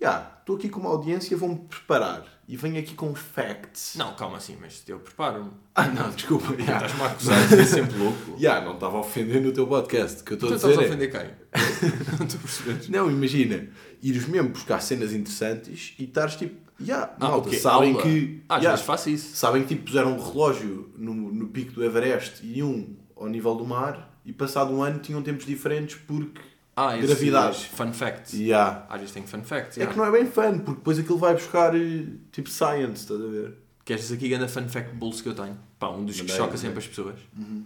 já, 0.00 0.36
estou 0.40 0.56
aqui 0.56 0.68
com 0.68 0.80
uma 0.80 0.90
audiência, 0.90 1.36
vou-me 1.36 1.56
preparar 1.68 2.41
e 2.52 2.56
venho 2.58 2.78
aqui 2.78 2.94
com 2.94 3.14
facts. 3.14 3.94
Não, 3.96 4.14
calma 4.14 4.36
assim, 4.36 4.58
mas 4.60 4.82
eu 4.86 4.98
preparo-me. 4.98 5.50
Ah, 5.74 5.86
não, 5.88 6.10
desculpa. 6.10 6.48
já. 6.62 6.74
Estás-me 6.76 7.00
a 7.00 7.06
acusar 7.06 7.42
de 7.42 7.48
ser 7.48 7.64
sempre 7.64 7.96
louco. 7.98 8.36
Já, 8.38 8.60
não 8.60 8.74
estava 8.74 8.98
a 8.98 9.00
ofender 9.00 9.40
no 9.40 9.52
teu 9.52 9.66
podcast. 9.66 10.22
Que 10.22 10.32
eu 10.32 10.34
estou 10.34 10.50
Tu 10.50 10.52
a 10.52 10.56
estás 10.56 10.72
dizer 10.74 10.82
a 10.82 10.84
é- 10.84 10.88
ofender 10.88 11.10
quem? 11.10 11.30
Não 12.18 12.26
estou 12.26 12.38
a 12.38 12.42
perceber. 12.42 12.90
Não, 12.90 13.10
imagina, 13.10 13.68
ires 14.02 14.26
mesmo 14.26 14.50
buscar 14.50 14.80
cenas 14.82 15.14
interessantes 15.14 15.94
e 15.98 16.04
estares 16.04 16.36
tipo, 16.36 16.54
já, 16.78 17.14
malta, 17.18 17.48
ok, 17.48 17.58
sabem 17.58 17.92
aula. 17.92 18.02
que. 18.02 18.42
Ah, 18.46 18.58
vezes 18.58 18.82
faço 18.82 19.08
isso. 19.08 19.34
sabem 19.34 19.62
que 19.62 19.68
tipo, 19.68 19.86
puseram 19.86 20.14
um 20.14 20.22
relógio 20.22 20.92
no, 20.98 21.14
no 21.14 21.48
pico 21.48 21.72
do 21.72 21.82
Everest 21.82 22.44
e 22.46 22.62
um 22.62 22.94
ao 23.16 23.28
nível 23.30 23.54
do 23.54 23.64
mar 23.64 24.14
e 24.26 24.32
passado 24.32 24.74
um 24.74 24.82
ano 24.82 24.98
tinham 24.98 25.22
tempos 25.22 25.46
diferentes 25.46 25.96
porque. 26.06 26.51
Ah, 26.74 26.96
esses- 26.96 27.10
Gravidade. 27.10 27.56
esses 27.56 27.66
Fun 27.66 27.92
facts. 27.92 28.32
Já. 28.32 28.86
Às 28.88 29.00
vezes 29.00 29.12
tenho 29.14 29.26
fun 29.26 29.42
facts. 29.42 29.76
É 29.76 29.80
yeah. 29.80 29.92
que 29.92 29.98
não 29.98 30.06
é 30.06 30.10
bem 30.10 30.26
fun, 30.30 30.58
porque 30.60 30.78
depois 30.78 30.98
aquilo 30.98 31.18
vai 31.18 31.34
buscar 31.34 31.74
eh, 31.76 32.06
tipo 32.30 32.48
science, 32.48 33.02
estás 33.02 33.20
a 33.20 33.26
ver? 33.26 33.58
Queres 33.84 34.10
aqui 34.12 34.28
grande 34.28 34.50
fun 34.50 34.68
fact 34.68 34.94
bolso 34.94 35.22
que 35.22 35.28
eu 35.28 35.34
tenho? 35.34 35.58
Pá, 35.78 35.88
um 35.90 36.04
dos 36.04 36.14
que 36.16 36.22
Mandei, 36.22 36.36
choca 36.36 36.56
sempre 36.56 36.78
as 36.78 36.86
pessoas. 36.86 37.18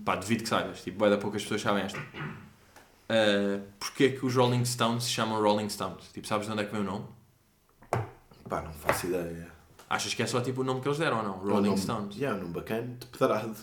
Pá, 0.04 0.16
devido 0.16 0.42
que 0.42 0.48
saibas. 0.48 0.82
Tipo, 0.82 0.98
bué 0.98 1.10
da 1.10 1.18
poucas 1.18 1.42
pessoas 1.42 1.60
sabem 1.60 1.84
esta. 1.84 1.98
Uh, 1.98 3.62
Porquê 3.78 4.04
é 4.04 4.08
que 4.10 4.26
os 4.26 4.34
Rolling 4.34 4.64
Stones 4.64 5.04
se 5.04 5.10
chamam 5.10 5.40
Rolling 5.40 5.68
Stones? 5.68 6.08
Tipo, 6.12 6.26
sabes 6.26 6.46
de 6.46 6.52
onde 6.52 6.62
é 6.62 6.64
que 6.64 6.72
vem 6.72 6.80
o 6.80 6.84
nome? 6.84 7.04
Pá, 8.48 8.62
não 8.62 8.72
faço 8.72 9.06
ideia. 9.06 9.48
Achas 9.88 10.14
que 10.14 10.22
é 10.22 10.26
só 10.26 10.40
tipo 10.40 10.62
o 10.62 10.64
nome 10.64 10.80
que 10.80 10.88
eles 10.88 10.98
deram 10.98 11.18
ou 11.18 11.22
não? 11.22 11.32
Rolling 11.34 11.52
É 11.54 11.58
um 11.58 11.62
nome- 11.62 11.78
Stones. 11.78 12.16
Já, 12.16 12.34
num 12.34 12.50
bacana 12.50 12.96
de 12.98 13.06
pedrado. 13.06 13.54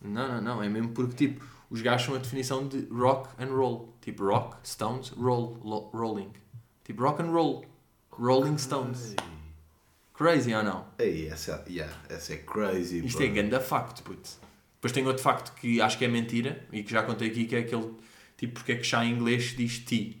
Não, 0.00 0.28
não, 0.34 0.40
não. 0.40 0.62
É 0.62 0.68
mesmo 0.68 0.90
porque, 0.90 1.14
tipo, 1.28 1.44
os 1.70 1.80
gajos 1.80 2.06
são 2.06 2.14
a 2.14 2.18
definição 2.18 2.68
de 2.68 2.86
rock 2.92 3.28
and 3.42 3.46
roll. 3.52 3.91
Tipo, 4.02 4.24
rock, 4.26 4.56
stones, 4.68 5.10
roll, 5.10 5.58
lo- 5.64 5.88
rolling. 5.94 6.30
Tipo, 6.84 7.02
rock 7.04 7.22
and 7.22 7.30
roll. 7.30 7.64
Rolling 8.10 8.58
Stones. 8.58 9.14
Crazy 10.12 10.54
ou 10.54 10.62
não? 10.62 10.84
Ei, 10.98 11.28
essa, 11.28 11.64
yeah, 11.68 11.92
essa 12.08 12.34
é 12.34 12.36
crazy. 12.36 13.04
Isto 13.06 13.18
pá. 13.18 13.24
é 13.24 13.28
ganda 13.28 13.60
facto, 13.60 14.02
puto. 14.02 14.28
Depois 14.74 14.92
tem 14.92 15.06
outro 15.06 15.22
facto 15.22 15.54
que 15.54 15.80
acho 15.80 15.96
que 15.96 16.04
é 16.04 16.08
mentira 16.08 16.62
e 16.72 16.82
que 16.82 16.92
já 16.92 17.02
contei 17.02 17.28
aqui, 17.30 17.46
que 17.46 17.56
é 17.56 17.60
aquele, 17.60 17.94
tipo, 18.36 18.54
porque 18.54 18.72
é 18.72 18.76
que 18.76 18.84
chá 18.84 19.04
em 19.04 19.12
inglês 19.12 19.54
diz 19.56 19.78
tea. 19.78 20.14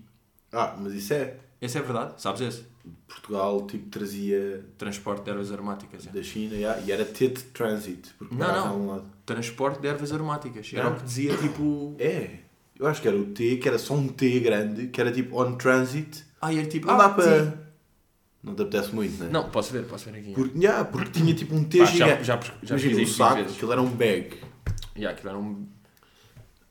Ah, 0.52 0.76
mas 0.80 0.94
isso 0.94 1.12
é. 1.12 1.36
Esse 1.60 1.78
é 1.78 1.82
verdade, 1.82 2.20
sabes 2.22 2.40
esse? 2.40 2.64
Portugal 3.06 3.64
tipo 3.66 3.88
trazia 3.90 4.64
Transporte 4.76 5.22
de 5.22 5.30
ervas 5.30 5.52
aromáticas. 5.52 6.06
é. 6.06 6.10
da 6.10 6.22
China 6.22 6.54
yeah, 6.54 6.80
e 6.80 6.90
era 6.90 7.04
TET 7.04 7.40
Transit. 7.52 8.10
Porque 8.18 8.34
Não, 8.34 8.78
não. 8.86 9.04
Transporte 9.26 9.80
de 9.80 9.86
ervas 9.88 10.12
aromáticas. 10.12 10.70
Era 10.72 10.84
Não. 10.84 10.92
o 10.92 10.96
que 10.96 11.04
dizia, 11.04 11.36
tipo... 11.36 11.94
É. 11.98 12.38
Eu 12.82 12.88
acho 12.88 13.00
que 13.00 13.06
era 13.06 13.16
o 13.16 13.26
T, 13.26 13.58
que 13.58 13.68
era 13.68 13.78
só 13.78 13.94
um 13.94 14.08
T 14.08 14.40
grande, 14.40 14.88
que 14.88 15.00
era 15.00 15.12
tipo 15.12 15.40
on 15.40 15.54
transit. 15.54 16.24
Ah, 16.40 16.52
era 16.52 16.66
tipo... 16.66 16.88
Não 16.88 16.94
ah, 16.94 16.98
dá 16.98 17.08
para. 17.10 17.72
Não 18.42 18.56
te 18.56 18.62
apetece 18.62 18.92
muito, 18.92 19.22
né? 19.22 19.30
Não, 19.30 19.48
posso 19.50 19.72
ver, 19.72 19.84
posso 19.84 20.10
ver 20.10 20.18
aqui. 20.18 20.32
Porque, 20.32 20.58
yeah, 20.58 20.84
porque 20.84 21.10
tinha 21.10 21.32
tipo 21.32 21.54
um 21.54 21.62
T 21.62 21.78
Pá, 21.78 21.84
já, 21.84 21.92
gigante. 21.92 22.24
já, 22.24 22.40
já 22.64 22.76
fiz 22.76 22.84
Imagina, 22.90 23.02
o 23.02 23.06
saco, 23.06 23.34
vezes. 23.36 23.52
aquilo 23.56 23.72
era 23.72 23.80
um 23.82 23.88
bag. 23.88 24.36
Yeah, 24.96 25.16
aquilo 25.16 25.28
era 25.30 25.38
um... 25.38 25.64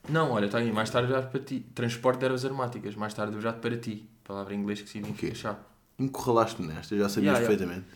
Não, 0.10 0.32
olha, 0.32 0.48
está 0.48 0.58
aí. 0.58 0.70
Mais 0.70 0.90
tarde 0.90 1.10
já 1.14 1.22
para 1.22 1.40
ti. 1.40 1.66
Transporte 1.74 2.20
de 2.20 2.26
ervas 2.26 2.44
aromáticas. 2.44 2.94
Mais 2.96 3.14
tarde 3.14 3.40
já 3.40 3.54
para 3.54 3.78
ti. 3.78 4.06
Palavra 4.26 4.54
em 4.54 4.60
inglês 4.60 4.82
que 4.82 4.90
significa 4.90 5.28
Ok. 5.28 5.36
chá. 5.36 5.60
Encurralaste-me 5.98 6.68
nesta, 6.68 6.98
já 6.98 7.08
sabias 7.08 7.40
Yeah, 7.40 7.40
yeah. 7.40 7.48
perfeitamente. 7.48 7.88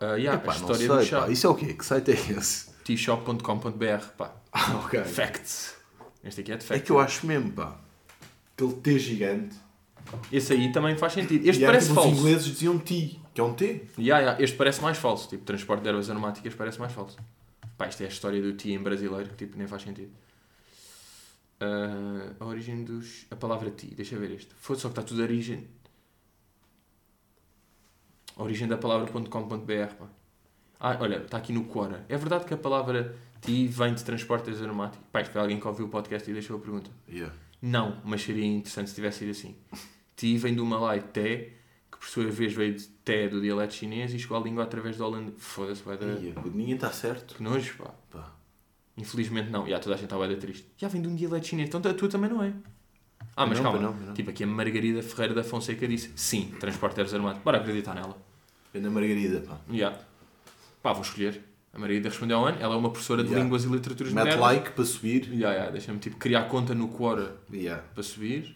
Uh, 0.00 0.18
yeah, 0.18 0.34
Epá, 0.42 0.52
a 0.52 0.58
não 0.58 0.62
história 0.62 0.78
sei, 0.78 0.88
do 0.88 1.04
chá. 1.04 1.20
pá. 1.20 1.30
Isso 1.30 1.46
é 1.46 1.50
o 1.50 1.54
quê? 1.54 1.74
Que 1.74 1.86
site 1.86 2.10
é 2.10 2.14
esse? 2.14 2.70
tshop.com.br, 2.82 4.06
pá. 4.16 4.32
Ah, 4.52 4.80
ok. 4.84 5.04
Facts. 5.04 5.75
Este 6.26 6.40
aqui 6.40 6.52
é 6.52 6.56
de 6.56 6.64
É 6.64 6.66
facts. 6.66 6.84
que 6.84 6.90
eu 6.90 6.98
acho 6.98 7.26
mesmo, 7.26 7.52
pá. 7.52 7.78
Aquele 8.54 8.72
T 8.74 8.98
gigante. 8.98 9.56
Esse 10.32 10.52
aí 10.52 10.72
também 10.72 10.96
faz 10.96 11.12
sentido. 11.12 11.46
Este 11.48 11.60
e 11.60 11.64
era, 11.64 11.72
parece 11.72 11.88
tipo, 11.88 12.00
falso. 12.00 12.12
Os 12.14 12.18
ingleses 12.18 12.46
diziam 12.46 12.78
T, 12.78 13.18
que 13.34 13.40
é 13.40 13.44
um 13.44 13.54
T. 13.54 13.64
Yeah, 13.98 14.20
yeah, 14.24 14.42
Este 14.42 14.56
parece 14.56 14.80
mais 14.80 14.98
falso. 14.98 15.28
Tipo, 15.28 15.44
transporte 15.44 15.82
de 15.82 15.88
ervas 15.88 16.08
aromáticas 16.10 16.54
parece 16.54 16.78
mais 16.78 16.92
falso. 16.92 17.16
Pá, 17.76 17.88
isto 17.88 18.02
é 18.02 18.06
a 18.06 18.08
história 18.08 18.40
do 18.40 18.54
tea 18.54 18.74
em 18.74 18.82
brasileiro, 18.82 19.28
que 19.30 19.36
tipo, 19.36 19.58
nem 19.58 19.66
faz 19.66 19.82
sentido. 19.82 20.10
Ah, 21.60 22.32
a 22.40 22.44
origem 22.46 22.84
dos... 22.84 23.26
A 23.30 23.36
palavra 23.36 23.70
tea, 23.70 23.90
deixa 23.94 24.14
eu 24.14 24.20
ver 24.20 24.30
este. 24.30 24.54
Foi 24.56 24.76
só 24.76 24.88
que 24.88 24.92
está 24.92 25.02
tudo 25.02 25.20
a 25.20 25.24
origem... 25.24 25.66
A 28.36 28.42
origem 28.42 28.68
da 28.68 28.76
palavra.com.br, 28.78 29.94
pá. 29.98 30.06
Ah, 30.78 30.96
olha, 31.00 31.16
está 31.16 31.38
aqui 31.38 31.52
no 31.52 31.64
Quora. 31.64 32.04
É 32.08 32.16
verdade 32.16 32.44
que 32.44 32.54
a 32.54 32.56
palavra 32.56 33.16
TI 33.40 33.66
vem 33.66 33.94
de 33.94 34.04
transporte 34.04 34.50
aeronáutico? 34.50 35.02
Pá, 35.10 35.20
isto 35.22 35.32
foi 35.32 35.40
alguém 35.40 35.58
que 35.58 35.66
ouviu 35.66 35.86
o 35.86 35.88
podcast 35.88 36.28
e 36.30 36.32
deixou 36.32 36.56
a 36.56 36.60
pergunta. 36.60 36.90
Yeah. 37.08 37.34
Não, 37.62 38.00
mas 38.04 38.22
seria 38.22 38.44
interessante 38.44 38.90
se 38.90 38.94
tivesse 38.94 39.18
sido 39.20 39.30
assim. 39.30 39.56
Ti 40.16 40.36
vem 40.38 40.54
do 40.54 40.64
malai 40.64 41.00
té, 41.00 41.52
que 41.90 41.98
por 41.98 42.06
sua 42.06 42.26
vez 42.26 42.52
veio 42.52 42.74
de 42.74 42.86
té 42.86 43.28
do 43.28 43.40
dialeto 43.40 43.74
chinês 43.74 44.12
e 44.12 44.18
chegou 44.18 44.36
à 44.36 44.40
língua 44.40 44.64
através 44.64 44.96
do 44.96 45.04
holandês. 45.04 45.34
Foda-se, 45.38 45.82
vai 45.82 45.96
dar. 45.96 46.06
Ia, 46.20 46.34
Ninguém 46.54 46.74
está 46.74 46.90
certo. 46.92 47.34
Que 47.36 47.42
nojo, 47.42 47.76
pá. 47.78 47.94
Pá. 48.10 48.32
Infelizmente 48.96 49.50
não. 49.50 49.66
Já 49.66 49.78
toda 49.78 49.94
a 49.94 49.98
gente 49.98 50.12
está 50.12 50.18
bem 50.26 50.36
triste. 50.38 50.66
Já 50.76 50.88
vem 50.88 51.00
de 51.02 51.08
um 51.08 51.14
dialeto 51.14 51.46
chinês, 51.46 51.68
então 51.68 51.80
a 51.90 51.94
tua 51.94 52.08
também 52.08 52.30
não 52.30 52.42
é. 52.42 52.52
Ah, 53.34 53.46
mas 53.46 53.58
Não, 53.58 53.64
calma. 53.72 53.80
não, 53.80 53.94
não. 53.94 54.14
Tipo, 54.14 54.30
aqui 54.30 54.44
a 54.44 54.46
Margarida 54.46 55.02
Ferreira 55.02 55.34
da 55.34 55.44
Fonseca 55.44 55.86
disse 55.86 56.10
sim, 56.16 56.54
transporte 56.58 57.00
armado. 57.00 57.40
Bora 57.40 57.58
acreditar 57.58 57.94
nela. 57.94 58.16
Ana 58.74 58.90
Margarida, 58.90 59.40
pá. 59.40 59.58
Já. 59.70 59.98
Pá, 60.86 60.92
vou 60.92 61.02
escolher. 61.02 61.42
A 61.72 61.80
Margarida 61.80 62.08
respondeu 62.08 62.38
ao 62.38 62.46
ano. 62.46 62.58
Ela 62.60 62.74
é 62.76 62.78
uma 62.78 62.90
professora 62.90 63.20
de 63.24 63.28
Yeah. 63.30 63.42
línguas 63.42 63.64
e 63.64 63.66
literaturas 63.66 64.12
Mete 64.12 64.24
modernas. 64.36 64.40
like 64.46 64.70
para 64.70 64.84
subir. 64.84 65.24
Já, 65.36 65.52
já. 65.52 65.68
Deixa-me 65.70 65.98
tipo 65.98 66.16
criar 66.16 66.44
conta 66.44 66.76
no 66.76 66.86
Quora 66.86 67.36
Yeah. 67.52 67.82
para 67.92 68.04
subir. 68.04 68.54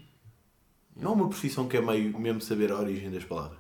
Não 0.95 1.11
é 1.11 1.15
uma 1.15 1.29
profissão 1.29 1.67
que 1.67 1.77
é 1.77 1.81
meio 1.81 2.17
mesmo 2.21 2.41
saber 2.41 2.71
a 2.71 2.77
origem 2.79 3.11
das 3.11 3.25
palavras. 3.25 3.59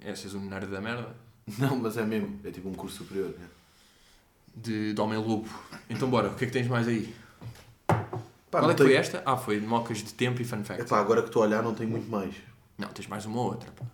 É, 0.00 0.14
seres 0.14 0.32
um 0.34 0.40
nerd 0.48 0.68
da 0.68 0.80
merda. 0.80 1.14
Não, 1.58 1.76
mas 1.76 1.98
é 1.98 2.02
mesmo. 2.06 2.40
É 2.44 2.50
tipo 2.50 2.66
um 2.70 2.72
curso 2.72 2.96
superior. 3.04 3.34
né? 3.38 3.46
de, 4.56 4.94
de 4.94 5.00
Homem-Lobo. 5.00 5.46
Então 5.90 6.08
bora, 6.08 6.28
o 6.28 6.34
que 6.34 6.44
é 6.44 6.46
que 6.46 6.52
tens 6.54 6.68
mais 6.68 6.88
aí? 6.88 7.14
Pá, 7.86 8.60
Qual 8.60 8.70
é 8.70 8.74
que 8.74 8.78
foi 8.82 8.88
tenho- 8.88 9.00
esta? 9.00 9.22
Ah, 9.26 9.36
foi 9.36 9.60
de 9.60 9.66
mocas 9.66 9.98
de 9.98 10.14
tempo 10.14 10.40
e 10.40 10.44
fun 10.46 10.64
fact. 10.64 10.82
Epá, 10.82 10.98
agora 10.98 11.20
que 11.22 11.28
estou 11.28 11.42
a 11.42 11.46
olhar 11.46 11.62
não 11.62 11.74
tenho 11.74 11.90
muito 11.90 12.10
mais. 12.10 12.34
Não, 12.78 12.88
tens 12.88 13.06
mais 13.06 13.26
uma 13.26 13.38
ou 13.38 13.46
outra. 13.48 13.70
Pá. 13.72 13.84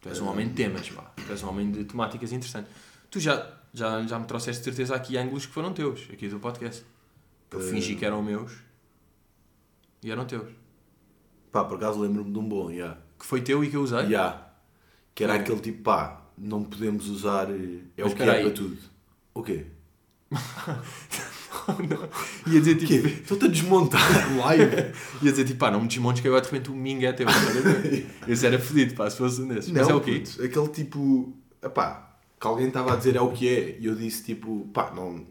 Tu 0.00 0.08
és 0.08 0.20
um 0.20 0.28
homem 0.28 0.48
de 0.48 0.54
temas, 0.54 0.88
pá. 0.90 1.02
Tu 1.26 1.30
és 1.32 1.42
um 1.42 1.48
homem 1.48 1.70
de 1.70 1.84
temáticas 1.84 2.32
interessantes. 2.32 2.70
Tu 3.10 3.20
já, 3.20 3.46
já, 3.72 4.02
já 4.06 4.18
me 4.18 4.26
trouxeste 4.26 4.60
de 4.60 4.64
certeza 4.64 4.94
aqui 4.94 5.16
ângulos 5.18 5.46
que 5.46 5.52
foram 5.52 5.72
teus, 5.72 6.08
aqui 6.12 6.28
do 6.28 6.38
podcast. 6.40 6.84
Eu 7.50 7.60
Eh. 7.60 7.70
fingi 7.70 7.94
que 7.96 8.04
eram 8.04 8.22
meus 8.22 8.52
e 10.02 10.10
eram 10.10 10.24
teus. 10.24 10.48
Pá, 11.52 11.64
por 11.64 11.76
acaso 11.76 12.00
lembro-me 12.00 12.32
de 12.32 12.38
um 12.38 12.48
bom, 12.48 12.72
já. 12.72 12.96
Que 13.18 13.26
foi 13.26 13.42
teu 13.42 13.62
e 13.64 13.68
que 13.70 13.76
eu 13.76 13.82
usei? 13.82 14.08
Já. 14.08 14.46
Que 15.14 15.24
era 15.24 15.34
Foi. 15.34 15.42
aquele 15.42 15.60
tipo, 15.60 15.82
pá, 15.82 16.22
não 16.38 16.62
podemos 16.64 17.08
usar. 17.08 17.50
eh, 17.50 17.80
É 17.96 18.02
Mas 18.04 18.12
o 18.12 18.16
que 18.16 18.22
é 18.22 18.40
para 18.42 18.50
tudo. 18.52 18.78
O 19.34 19.42
quê? 19.42 19.66
Ia 22.46 22.60
dizer 22.60 22.74
tipo. 22.76 23.06
Estou-te 23.08 23.44
a 23.44 23.48
desmontar 23.48 24.36
live. 24.36 24.76
Ia 25.22 25.30
dizer 25.30 25.44
tipo, 25.44 25.58
pá, 25.58 25.70
não 25.70 25.80
me 25.80 25.88
desmontes 25.88 26.22
que 26.22 26.28
agora 26.28 26.42
de 26.42 26.50
repente 26.50 26.70
o 26.70 26.74
Mingo 26.74 27.04
é 27.04 27.12
teu. 27.12 27.26
ver? 27.26 28.06
Esse 28.28 28.46
era 28.46 28.58
fedido, 28.58 28.94
pá, 28.94 29.08
se 29.10 29.16
fosse 29.16 29.40
um 29.40 29.48
desses. 29.48 29.70
Mas 29.70 29.88
é 29.88 29.94
o 29.94 30.00
quê? 30.00 30.22
puto, 30.24 30.42
aquele 30.44 30.68
tipo. 30.68 31.32
Epá, 31.62 32.16
que 32.40 32.46
alguém 32.46 32.68
estava 32.68 32.94
a 32.94 32.96
dizer 32.96 33.16
é 33.16 33.20
o 33.20 33.30
que 33.30 33.48
é. 33.48 33.76
E 33.80 33.86
eu 33.86 33.94
disse 33.94 34.24
tipo, 34.24 34.68
pá, 34.72 34.92
não. 34.94 35.24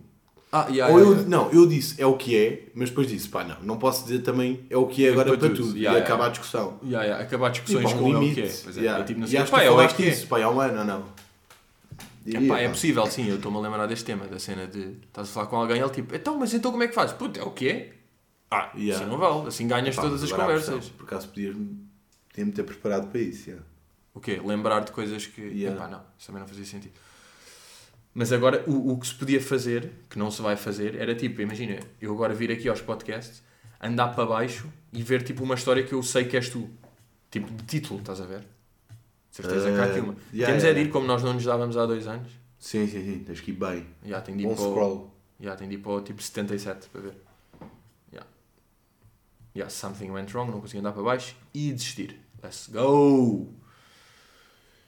Ah, 0.51 0.65
yeah, 0.67 0.91
Ou 0.91 0.99
eu, 0.99 1.11
yeah. 1.11 1.29
não, 1.29 1.51
eu 1.51 1.67
disse 1.67 2.01
é 2.01 2.05
o 2.07 2.17
que 2.17 2.35
é, 2.35 2.69
mas 2.73 2.89
depois 2.89 3.07
disse, 3.07 3.29
pá, 3.29 3.43
não, 3.43 3.55
não 3.61 3.77
posso 3.77 4.03
dizer 4.03 4.23
também 4.23 4.61
é 4.67 4.75
o 4.75 4.87
que 4.87 5.05
é 5.05 5.09
É 5.09 5.11
agora 5.11 5.29
para 5.29 5.37
para, 5.47 5.49
tudo. 5.55 5.77
Yeah, 5.77 5.99
e 5.99 6.01
acaba 6.01 6.25
a 6.25 6.29
discussão. 6.29 6.79
Yeah, 6.83 7.03
yeah, 7.05 7.23
acabar 7.23 7.49
discussões 7.49 7.85
Tipo, 7.85 7.99
há 7.99 8.01
com 8.01 8.09
um 8.09 8.13
é 8.13 8.17
o 8.17 8.19
limite. 8.21 8.41
que 8.41 8.47
é. 8.47 8.53
Pois 8.63 8.77
é, 8.77 8.81
Yeah. 8.81 9.03
é 9.03 9.05
tipo, 9.05 9.19
não 9.19 9.27
e 9.27 9.29
sei, 9.29 9.39
acho 9.39 9.51
pá, 9.51 9.59
que 9.59 9.65
é 9.67 9.87
que 9.89 10.03
é. 10.03 10.09
isso, 10.09 10.25
pá, 10.27 10.41
há 10.43 10.49
um 10.49 10.59
ano 10.59 10.79
ou 10.79 10.85
não? 10.85 11.03
É, 12.29 12.39
Diria, 12.39 12.47
pá, 12.47 12.59
é 12.59 12.69
possível, 12.69 13.05
sim, 13.07 13.27
eu 13.27 13.35
estou-me 13.37 13.57
a 13.57 13.61
lembrar 13.61 13.87
deste 13.87 14.05
tema, 14.05 14.25
da 14.27 14.37
cena 14.39 14.67
de 14.67 14.97
estás 15.07 15.29
a 15.29 15.31
falar 15.31 15.47
com 15.47 15.55
alguém 15.55 15.79
ele 15.81 15.89
tipo, 15.89 16.13
então, 16.15 16.37
mas 16.37 16.53
então 16.53 16.71
como 16.71 16.83
é 16.83 16.87
que 16.87 16.93
fazes? 16.93 17.15
Puta, 17.15 17.39
é 17.39 17.43
o 17.43 17.51
que 17.51 17.67
é? 17.69 17.93
Ah, 18.51 18.71
Yeah. 18.75 19.03
assim 19.03 19.11
não 19.11 19.17
vale, 19.19 19.47
assim 19.47 19.67
ganhas 19.67 19.95
Pá, 19.95 20.01
todas 20.03 20.23
as 20.23 20.31
conversas. 20.31 20.89
Por 20.89 21.03
acaso 21.05 21.27
podias-me 21.29 21.87
podia-me 22.29 22.51
ter 22.51 22.63
preparado 22.63 23.07
para 23.09 23.19
isso. 23.19 23.49
yeah. 23.49 23.65
O 24.13 24.19
quê? 24.19 24.41
Lembrar 24.43 24.81
de 24.81 24.91
coisas 24.91 25.25
que. 25.27 25.41
Yeah. 25.41 25.75
Epá, 25.75 25.87
não, 25.87 26.01
isso 26.17 26.27
também 26.27 26.41
não 26.41 26.47
fazia 26.47 26.65
sentido. 26.65 26.93
Mas 28.13 28.31
agora, 28.33 28.63
o, 28.67 28.93
o 28.93 28.99
que 28.99 29.07
se 29.07 29.13
podia 29.15 29.39
fazer, 29.41 29.91
que 30.09 30.17
não 30.17 30.31
se 30.31 30.41
vai 30.41 30.55
fazer, 30.55 30.95
era 30.95 31.13
tipo, 31.15 31.41
imagina, 31.41 31.79
eu 32.01 32.11
agora 32.11 32.33
vir 32.33 32.51
aqui 32.51 32.67
aos 32.67 32.81
podcasts, 32.81 33.43
andar 33.79 34.09
para 34.15 34.25
baixo 34.25 34.67
e 34.91 35.01
ver 35.03 35.21
tipo 35.23 35.43
uma 35.43 35.55
história 35.55 35.83
que 35.83 35.93
eu 35.93 36.01
sei 36.03 36.25
que 36.25 36.35
és 36.35 36.49
tu. 36.49 36.69
Tipo, 37.29 37.51
de 37.53 37.63
título, 37.63 37.99
estás 37.99 38.19
a 38.19 38.25
ver? 38.25 38.43
Certeza 39.41 39.71
que 39.71 39.79
há. 39.79 39.85
Eh, 39.87 39.91
yeah, 39.91 40.15
Temos 40.31 40.63
é 40.63 40.67
yeah, 40.67 40.73
de 40.73 40.81
ir 40.81 40.91
como 40.91 41.05
nós 41.07 41.23
não 41.23 41.33
nos 41.33 41.43
dávamos 41.45 41.77
há 41.77 41.85
dois 41.85 42.07
anos. 42.07 42.31
Sim, 42.57 42.85
sim, 42.87 43.03
sim, 43.05 43.19
tens 43.23 43.39
que 43.39 43.51
ir 43.51 43.55
bem. 43.55 43.85
Já 44.05 44.19
tem 44.21 44.35
de 44.35 44.43
ir 44.43 44.47
Bom 44.47 44.55
para 44.55 44.63
o- 44.65 44.69
scroll. 44.71 45.15
Já 45.39 45.55
tem 45.55 45.69
de 45.69 45.75
ir 45.75 45.77
para 45.77 45.91
o 45.91 46.01
tipo 46.01 46.21
77 46.21 46.89
para 46.89 47.01
ver. 47.01 47.13
Já. 48.13 48.23
Já, 49.55 49.69
something 49.69 50.09
went 50.11 50.33
wrong, 50.33 50.51
não 50.51 50.59
consegui 50.59 50.79
andar 50.79 50.91
para 50.91 51.03
baixo 51.03 51.35
e 51.53 51.71
desistir. 51.71 52.19
Let's 52.43 52.67
go! 52.69 53.53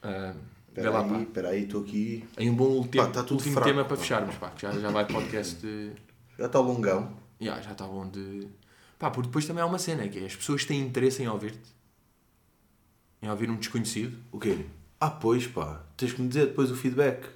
Vê 0.04 0.80
Espera 0.82 0.89
lá, 0.91 1.04
aí, 1.04 1.10
pá. 1.10 1.22
espera 1.22 1.49
aí, 1.49 1.64
estou 1.64 1.82
aqui. 1.82 2.26
Aí 2.38 2.49
um 2.49 2.56
bom 2.56 2.66
último, 2.66 3.08
tá 3.12 3.24
tudo 3.24 3.34
último 3.38 3.54
fraco, 3.54 3.68
tema 3.70 3.84
para 3.86 3.95
pá. 3.97 4.02
fecharmos, 4.02 4.36
pá, 4.36 4.49
que 4.52 4.62
já, 4.62 4.72
já 4.72 4.89
vai 4.89 5.06
podcast 5.06 5.56
de. 5.56 5.91
Já 6.39 6.45
está 6.45 6.60
longão. 6.60 7.14
Já, 7.39 7.60
já 7.62 7.72
está 7.72 7.86
bom 7.86 8.08
de. 8.08 8.47
Pá, 8.97 9.10
porque 9.12 9.28
depois 9.28 9.45
também 9.45 9.62
há 9.62 9.66
uma 9.66 9.80
cena 9.80 10.08
que 10.08 10.20
é 10.20 10.26
as 10.26 10.36
pessoas 10.36 10.64
têm 10.66 10.80
interesse 10.82 11.22
em 11.24 11.28
ouvir-te. 11.28 11.60
Em 13.22 13.30
ouvir 13.30 13.49
um 13.49 13.55
desconhecido. 13.55 14.17
O 14.32 14.39
quê? 14.39 14.65
Ah, 14.99 15.09
pois 15.11 15.47
pá, 15.47 15.84
tens 15.97 16.13
que 16.13 16.22
me 16.22 16.28
dizer 16.28 16.47
depois 16.47 16.72
o 16.72 16.76
feedback. 16.76 17.28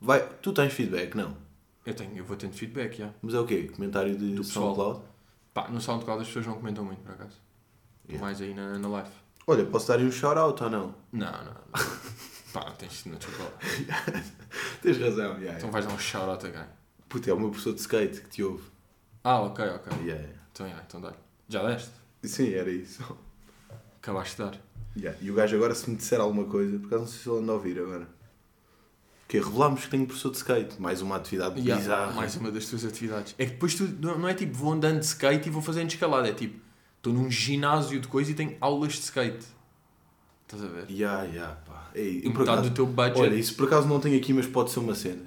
Vai, 0.00 0.26
tu 0.42 0.52
tens 0.52 0.72
feedback, 0.72 1.14
não? 1.14 1.36
Eu 1.84 1.94
tenho, 1.94 2.16
eu 2.16 2.24
vou 2.24 2.36
tendo 2.36 2.52
feedback, 2.54 2.96
já. 2.98 3.10
Mas 3.22 3.34
é 3.34 3.40
o 3.40 3.46
quê? 3.46 3.70
Comentário 3.74 4.16
de 4.16 4.34
Do 4.34 4.42
pessoal. 4.42 4.74
SoundCloud? 4.74 5.00
Pá, 5.52 5.68
no 5.68 5.80
SoundCloud 5.80 6.22
as 6.22 6.28
pessoas 6.28 6.46
não 6.46 6.54
comentam 6.54 6.84
muito, 6.84 7.02
por 7.02 7.12
acaso. 7.12 7.36
Yeah. 8.08 8.24
Mais 8.24 8.40
aí 8.40 8.54
na, 8.54 8.78
na 8.78 8.88
live. 8.88 9.10
Olha, 9.46 9.64
posso 9.66 9.88
dar-lhe 9.88 10.04
um 10.04 10.12
shout-out 10.12 10.62
ou 10.62 10.70
não? 10.70 10.94
Não, 11.12 11.30
não, 11.32 11.44
não. 11.44 11.60
Pá, 12.52 12.70
tens. 12.72 13.04
Não, 13.04 13.16
desculpa 13.16 13.44
lá. 13.44 14.22
Tens 14.82 14.98
razão, 14.98 15.38
yeah, 15.38 15.58
Então 15.58 15.70
vais 15.70 15.86
dar 15.86 15.92
um 15.92 15.98
shout-out 15.98 16.46
a 16.46 16.50
quem? 16.50 16.64
Puta, 17.08 17.30
é 17.30 17.34
o 17.34 17.38
meu 17.38 17.50
professor 17.50 17.74
de 17.74 17.80
skate 17.80 18.20
que 18.22 18.28
te 18.28 18.42
ouve. 18.42 18.64
Ah, 19.22 19.40
ok, 19.42 19.64
ok. 19.64 19.92
Yeah, 19.98 20.14
yeah. 20.14 20.40
Então, 20.52 20.66
yeah, 20.66 20.84
então 20.86 21.00
dá. 21.00 21.12
Já 21.48 21.66
deste? 21.66 21.90
Sim, 22.24 22.52
era 22.54 22.70
isso. 22.70 23.16
Acabaste 24.00 24.36
de 24.36 24.42
dar. 24.42 24.58
Yeah. 24.96 25.18
E 25.22 25.30
o 25.30 25.34
gajo 25.34 25.56
agora, 25.56 25.74
se 25.74 25.88
me 25.88 25.96
disser 25.96 26.20
alguma 26.20 26.44
coisa, 26.44 26.78
por 26.78 26.86
acaso 26.86 27.02
não 27.02 27.08
sei 27.08 27.18
se 27.22 27.28
ele 27.28 27.38
anda 27.38 27.52
a 27.52 27.54
ouvir 27.54 27.78
agora. 27.78 28.08
Que 29.28 29.38
revelámos 29.38 29.84
que 29.84 29.90
tenho 29.90 30.06
professor 30.06 30.30
de 30.30 30.38
skate. 30.38 30.80
Mais 30.82 31.00
uma 31.00 31.16
atividade 31.16 31.60
Yeah, 31.60 31.80
bizarra. 31.80 32.12
mais 32.12 32.34
uma 32.36 32.50
das 32.50 32.66
tuas 32.66 32.84
atividades. 32.84 33.34
É 33.38 33.44
que 33.46 33.52
depois 33.52 33.74
tu 33.74 33.84
não 34.00 34.18
não 34.18 34.28
é 34.28 34.34
tipo 34.34 34.52
vou 34.54 34.72
andando 34.72 34.98
de 34.98 35.06
skate 35.06 35.48
e 35.48 35.50
vou 35.52 35.62
fazendo 35.62 35.88
escalada. 35.90 36.28
É 36.28 36.32
tipo, 36.32 36.60
estou 36.96 37.12
num 37.12 37.30
ginásio 37.30 38.00
de 38.00 38.08
coisa 38.08 38.32
e 38.32 38.34
tenho 38.34 38.56
aulas 38.60 38.94
de 38.94 39.00
skate. 39.00 39.46
Estás 40.44 40.64
a 40.64 40.66
ver? 40.66 40.90
Yeah, 40.90 41.22
yeah, 41.24 41.54
pá. 41.64 41.90
Ei, 41.94 42.22
E 42.24 42.30
por 42.32 42.42
acaso- 42.42 42.68
do 42.68 42.74
teu 42.74 42.86
budget. 42.86 43.20
Olha, 43.20 43.34
isso 43.36 43.54
por 43.54 43.66
acaso 43.68 43.86
não 43.86 44.00
tenho 44.00 44.18
aqui, 44.18 44.32
mas 44.32 44.46
pode 44.48 44.72
ser 44.72 44.80
uma 44.80 44.96
cena. 44.96 45.22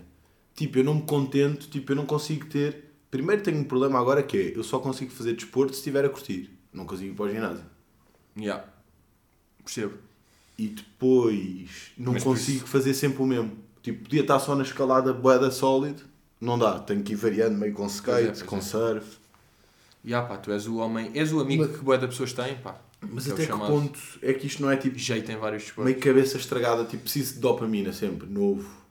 Tipo, 0.53 0.79
eu 0.79 0.83
não 0.83 0.95
me 0.95 1.03
contento, 1.03 1.69
tipo, 1.69 1.93
eu 1.93 1.95
não 1.95 2.05
consigo 2.05 2.45
ter. 2.47 2.91
Primeiro 3.09 3.41
tenho 3.41 3.57
um 3.59 3.63
problema 3.63 3.99
agora 3.99 4.21
que 4.21 4.37
é, 4.37 4.57
eu 4.57 4.63
só 4.63 4.79
consigo 4.79 5.11
fazer 5.11 5.33
desporto 5.33 5.71
se 5.71 5.79
estiver 5.79 6.03
a 6.03 6.09
curtir. 6.09 6.51
Não 6.73 6.85
consigo 6.85 7.13
ir 7.13 7.15
para 7.15 7.25
o 7.25 7.29
ginásio. 7.29 7.65
Yeah. 8.37 8.65
Percebo. 9.63 9.93
E 10.57 10.67
depois 10.67 11.91
não 11.97 12.13
Mas 12.13 12.23
consigo 12.23 12.67
fazer 12.67 12.93
sempre 12.93 13.21
o 13.23 13.25
mesmo. 13.25 13.51
Tipo, 13.81 14.03
podia 14.03 14.21
estar 14.21 14.39
só 14.39 14.55
na 14.55 14.63
escalada 14.63 15.11
boeda 15.13 15.51
sólida. 15.51 16.01
Não 16.39 16.57
dá, 16.59 16.79
tenho 16.79 17.01
que 17.01 17.13
ir 17.13 17.15
variando 17.15 17.57
meio 17.57 17.73
com 17.73 17.85
skate, 17.87 18.27
pois 18.27 18.41
é. 18.41 18.45
com 18.45 18.61
surf. 18.61 19.17
Yeah, 20.05 20.27
pá, 20.27 20.37
tu 20.37 20.51
és 20.51 20.67
o 20.67 20.77
homem, 20.77 21.11
és 21.15 21.31
o 21.31 21.39
amigo 21.39 21.67
que 21.67 21.77
boa 21.79 21.97
da 21.97 22.07
pessoas 22.07 22.33
têm, 22.33 22.55
pá. 22.57 22.77
Mas 22.99 23.25
Que 23.25 23.31
é 23.31 23.33
até 23.33 23.45
que 23.45 23.51
ponto 23.51 23.99
é 24.21 24.33
que 24.33 24.47
isto 24.47 24.61
não 24.61 24.69
é 24.69 24.75
tipo 24.75 24.97
Jeito 24.97 25.31
em 25.31 25.37
vários 25.37 25.63
desportos. 25.63 25.91
meio 25.91 26.03
cabeça 26.03 26.37
estragada, 26.37 26.85
tipo, 26.85 27.03
preciso 27.03 27.35
de 27.35 27.39
dopamina 27.39 27.91
sempre, 27.93 28.27
novo. 28.27 28.82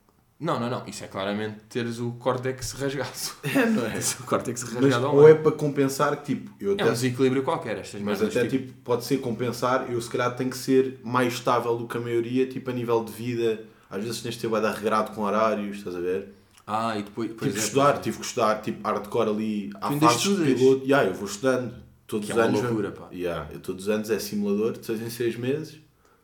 Não, 0.42 0.58
não, 0.58 0.68
não. 0.68 0.82
Isso 0.88 1.04
é 1.04 1.06
claramente 1.06 1.56
teres 1.68 2.00
o 2.00 2.10
córtex 2.12 2.72
rasgado. 2.72 3.10
É, 3.44 3.64
não 3.70 3.86
é? 3.86 3.98
o 3.98 4.24
córtex 4.24 4.64
Mas, 4.64 4.72
rasgado 4.74 5.06
ao 5.06 5.14
ou 5.16 5.28
é 5.28 5.34
para 5.34 5.52
compensar 5.52 6.16
que 6.16 6.34
tipo, 6.34 6.50
eu 6.60 6.72
É 6.72 6.74
até 6.74 6.84
um 6.86 6.92
desequilíbrio 6.92 7.44
qualquer, 7.44 7.78
estas 7.78 8.00
Mas 8.02 8.20
até 8.20 8.46
tipo, 8.48 8.72
pode 8.82 9.04
ser 9.04 9.18
compensar, 9.18 9.86
eu 9.88 10.00
se 10.00 10.10
calhar 10.10 10.34
tenho 10.34 10.50
que 10.50 10.58
ser 10.58 10.98
mais 11.04 11.32
estável 11.32 11.76
do 11.78 11.86
que 11.86 11.96
a 11.96 12.00
maioria, 12.00 12.44
tipo 12.46 12.68
a 12.70 12.72
nível 12.72 13.04
de 13.04 13.12
vida. 13.12 13.64
Às 13.88 14.02
vezes 14.02 14.20
tens 14.20 14.34
de 14.34 14.40
ter 14.40 14.48
de 14.48 14.66
regrado 14.66 15.12
com 15.12 15.22
horários, 15.22 15.76
estás 15.76 15.94
a 15.94 16.00
ver? 16.00 16.34
Ah, 16.66 16.98
e 16.98 17.02
depois... 17.04 17.30
pois 17.38 17.52
tipo, 17.52 17.60
é, 17.60 17.64
estudar, 17.64 17.84
pois 17.84 17.98
é. 17.98 18.02
tive 18.02 18.18
que 18.18 18.24
estudar, 18.24 18.60
tipo, 18.62 18.88
hardcore 18.88 19.28
ali, 19.30 19.70
há 19.80 19.88
ainda 19.90 20.08
fases 20.08 20.22
de 20.22 20.54
piloto. 20.54 20.84
Yeah, 20.84 21.08
eu 21.08 21.14
vou 21.14 21.26
estudando. 21.26 21.74
Todos 22.06 22.26
Que 22.26 22.32
os 22.32 22.38
é 22.38 22.42
uma 22.42 22.48
anos. 22.48 22.62
loucura, 22.62 22.90
pá. 22.90 23.08
Yeah, 23.12 23.48
eu 23.52 23.60
todos 23.60 23.84
os 23.84 23.88
anos 23.88 24.10
é 24.10 24.18
simulador, 24.18 24.72
de 24.72 24.84
6 24.84 25.00
em 25.02 25.10
6 25.10 25.36
meses. 25.36 25.80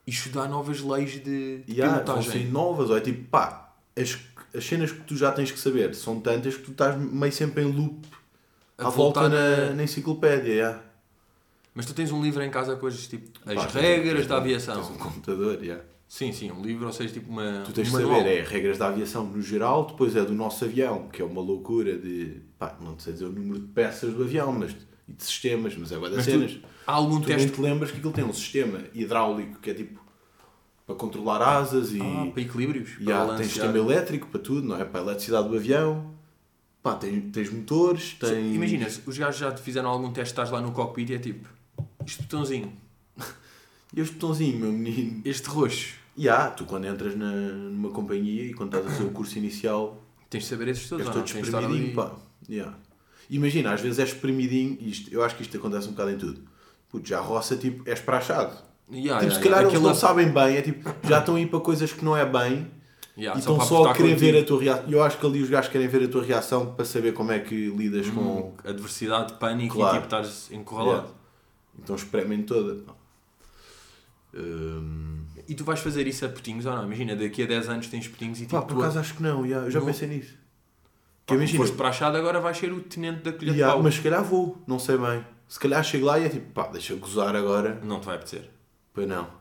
E 0.07 0.11
estudar 0.11 0.49
novas 0.49 0.81
leis 0.81 1.13
de, 1.13 1.59
de 1.59 1.65
Yeah, 1.73 2.01
pilotagem. 2.01 2.47
novas, 2.49 2.91
ou 2.91 2.97
é 2.97 3.01
tipo, 3.01 3.29
pá, 3.29 3.68
as, 4.01 4.19
as 4.55 4.65
cenas 4.65 4.93
que 4.93 5.01
tu 5.01 5.17
já 5.17 5.33
tens 5.33 5.51
que 5.51 5.59
saber 5.59 5.95
são 5.95 6.21
tantas 6.21 6.57
que 6.57 6.63
tu 6.63 6.71
estás 6.73 6.97
meio 6.99 7.33
sempre 7.33 7.63
em 7.65 7.67
loop 7.73 8.07
A 8.79 8.87
à 8.87 8.91
volta 8.91 9.29
na, 9.29 9.73
na 9.75 9.83
enciclopédia. 9.83 10.53
Yeah. 10.53 10.83
Mas 11.75 11.87
tu 11.87 11.95
tens 11.95 12.11
um 12.11 12.23
livro 12.23 12.43
em 12.43 12.51
casa 12.51 12.77
com 12.77 12.87
as, 12.87 13.07
tipo, 13.07 13.39
as 13.47 13.55
Pá, 13.55 13.81
regras 13.81 14.15
tens 14.19 14.27
da 14.27 14.37
aviação. 14.39 14.75
Tens 14.77 14.91
um 14.91 14.99
computador, 14.99 15.63
yeah. 15.63 15.85
Sim, 16.09 16.33
sim, 16.33 16.51
um 16.51 16.63
livro, 16.63 16.87
ou 16.87 16.93
seja, 16.93 17.13
tipo 17.13 17.31
uma. 17.31 17.63
Tu 17.67 17.73
tens 17.73 17.91
de 17.91 17.93
saber, 17.93 18.27
é 18.27 18.43
regras 18.43 18.79
da 18.79 18.89
aviação 18.89 19.25
no 19.27 19.43
geral, 19.43 19.85
depois 19.85 20.17
é 20.17 20.25
do 20.25 20.33
nosso 20.33 20.65
avião, 20.65 21.07
que 21.09 21.21
é 21.21 21.25
uma 21.25 21.41
loucura 21.43 21.97
de. 21.99 22.41
pá, 22.59 22.75
não 22.81 22.99
sei 22.99 23.13
dizer 23.13 23.27
o 23.27 23.33
número 23.33 23.61
de 23.61 23.67
peças 23.69 24.15
do 24.15 24.23
avião, 24.23 24.51
mas 24.53 24.75
e 25.07 25.13
de 25.13 25.23
sistemas, 25.23 25.75
mas 25.77 25.93
é 25.93 25.99
bué 25.99 26.09
das 26.11 26.25
tu- 26.25 26.31
cenas. 26.31 26.59
Há 26.87 26.93
algum 26.93 27.21
Tu 27.21 27.27
teste. 27.27 27.45
nem 27.47 27.55
te 27.55 27.61
lembras 27.61 27.91
que 27.91 27.99
aquilo 27.99 28.13
tem 28.13 28.25
um 28.25 28.33
sistema 28.33 28.81
hidráulico 28.95 29.59
que 29.61 29.71
é 29.71 29.75
tipo 29.75 30.01
para 30.89 30.97
controlar 30.97 31.43
asas 31.43 31.93
e. 31.93 32.01
Ah, 32.01 32.31
para 32.33 32.41
equilíbrios. 32.41 32.93
para 32.93 33.03
Yeah, 33.03 33.37
tens 33.37 33.53
sistema 33.53 33.77
elétrico 33.77 34.27
para 34.29 34.41
tudo, 34.41 34.67
não 34.67 34.81
é? 34.81 34.87
Para 34.87 35.01
a 35.01 35.03
eletricidade 35.05 35.47
do 35.47 35.55
avião. 35.55 36.15
Pá, 36.83 36.95
tens, 36.95 37.31
tens 37.31 37.53
motores, 37.53 38.15
tens. 38.19 38.55
Imagina, 38.57 38.89
se 38.89 39.03
os 39.05 39.19
gajos 39.19 39.39
já 39.39 39.53
te 39.53 39.61
fizeram 39.61 39.91
algum 39.91 40.11
teste, 40.11 40.33
estás 40.33 40.51
lá 40.51 40.63
no 40.63 40.73
cockpit 40.73 41.11
e 41.11 41.15
é 41.15 41.19
tipo, 41.19 41.47
este 42.07 42.23
botãozinho, 42.23 42.73
E 43.95 44.01
este 44.01 44.15
botãozinho, 44.15 44.59
meu 44.59 44.73
menino. 44.73 45.21
este 45.27 45.47
roxo, 45.51 45.95
Yeah, 46.17 46.51
tu 46.53 46.65
quando 46.65 46.87
entras 46.87 47.15
na, 47.15 47.31
numa 47.31 47.91
companhia 47.91 48.45
e 48.45 48.55
quando 48.55 48.75
estás 48.75 48.87
a 48.87 48.97
fazer 48.97 49.09
o 49.09 49.13
curso 49.13 49.37
inicial, 49.37 50.03
tens 50.31 50.45
de 50.45 50.49
saber 50.49 50.69
esses 50.69 50.89
todos, 50.89 51.07
és 51.07 51.13
todo 51.13 51.27
espremidinho, 51.27 51.95
pá. 51.95 52.17
Yeah. 52.49 52.75
Imagina, 53.29 53.75
às 53.75 53.83
vezes 53.83 53.99
és 53.99 54.09
espremidinho, 54.09 54.79
e 54.81 54.89
isto, 54.89 55.13
eu 55.13 55.23
acho 55.23 55.37
que 55.37 55.43
isto 55.43 55.55
acontece 55.59 55.87
um 55.87 55.91
bocado 55.91 56.11
em 56.13 56.17
tudo. 56.17 56.41
Puto, 56.89 57.07
já 57.07 57.21
roça, 57.21 57.59
tipo, 57.59 57.87
és 57.87 58.01
praxado. 58.01 58.68
Yeah, 58.91 59.21
tipo, 59.21 59.25
yeah, 59.25 59.31
se 59.35 59.41
calhar 59.41 59.59
yeah. 59.61 59.71
eles 59.77 59.83
não 59.83 59.95
sabem 59.95 60.29
bem, 60.31 60.57
é 60.57 60.63
tipo, 60.63 60.91
já 61.07 61.19
estão 61.19 61.35
a 61.37 61.41
ir 61.41 61.47
para 61.49 61.61
coisas 61.61 61.93
que 61.93 62.05
não 62.05 62.17
é 62.17 62.25
bem 62.25 62.71
Yeah, 63.17 63.37
e 63.37 63.41
estão 63.41 63.57
para 63.57 63.67
só 63.67 63.85
a 63.91 63.95
querer 63.95 64.15
contigo. 64.15 64.33
ver 64.33 64.41
a 64.41 64.45
tua 64.47 64.61
reação. 64.63 64.85
Eu 64.91 65.03
acho 65.03 65.19
que 65.19 65.27
ali 65.27 65.43
os 65.43 65.51
gajos 65.51 65.71
querem 65.73 65.89
ver 65.89 66.05
a 66.05 66.09
tua 66.09 66.23
reação 66.23 66.73
para 66.75 66.85
saber 66.85 67.13
como 67.13 67.33
é 67.33 67.41
que 67.41 67.69
lidas 67.71 68.09
com. 68.11 68.55
Adversidade, 68.65 69.33
pânico 69.35 69.75
Claro. 69.75 69.97
e 69.97 70.01
tipo 70.01 70.07
estás 70.15 70.49
encurralado. 70.53 71.09
Então 71.77 71.97
espremem 71.97 72.43
toda. 72.43 72.77
Hum, 74.35 75.25
E 75.49 75.55
tu 75.55 75.65
vais 75.65 75.81
fazer 75.81 76.07
isso 76.07 76.25
a 76.25 76.29
putinhos 76.29 76.65
ou 76.67 76.73
não? 76.75 76.85
Imagina, 76.85 77.17
daqui 77.17 77.43
a 77.43 77.47
10 77.47 77.69
anos 77.71 77.87
tens 77.89 78.07
putinhos 78.07 78.39
e 78.39 78.43
tipo, 78.43 78.53
Pá, 78.55 78.63
por 78.63 78.75
tu, 78.75 78.81
acaso 78.81 78.99
acho 79.01 79.15
que 79.15 79.23
não, 79.23 79.45
yeah, 79.45 79.67
eu 79.67 79.71
já 79.71 79.81
Não. 79.81 79.87
pensei 79.87 80.07
nisso. 80.09 80.35
pá, 80.35 80.39
Que 81.27 81.35
imagina, 81.35 81.59
foste 81.59 81.77
para 81.77 81.89
a 81.89 81.93
chada, 81.93 82.19
agora 82.19 82.39
vais 82.41 82.57
ser 82.57 82.73
o 82.73 82.81
tenente 82.81 83.23
da 83.23 83.33
colher 83.33 83.55
yeah, 83.55 83.67
de 83.69 83.73
pau. 83.75 83.83
mas 83.83 83.95
se 83.95 84.01
calhar 84.03 84.23
vou, 84.23 84.59
não 84.67 84.79
sei 84.79 84.97
bem. 84.99 85.25
Se 85.49 85.59
calhar 85.59 85.83
chego 85.83 86.05
lá 86.07 86.19
e 86.19 86.25
é 86.27 86.29
tipo, 86.29 86.53
pá, 86.53 86.67
deixa 86.69 86.93
eu 86.93 86.99
gozar 86.99 87.35
agora. 87.35 87.81
Não 87.83 87.99
te 88.01 88.07
vai 88.07 88.17
apetecer. 88.17 88.49
Pois 88.93 89.07
não. 89.09 89.39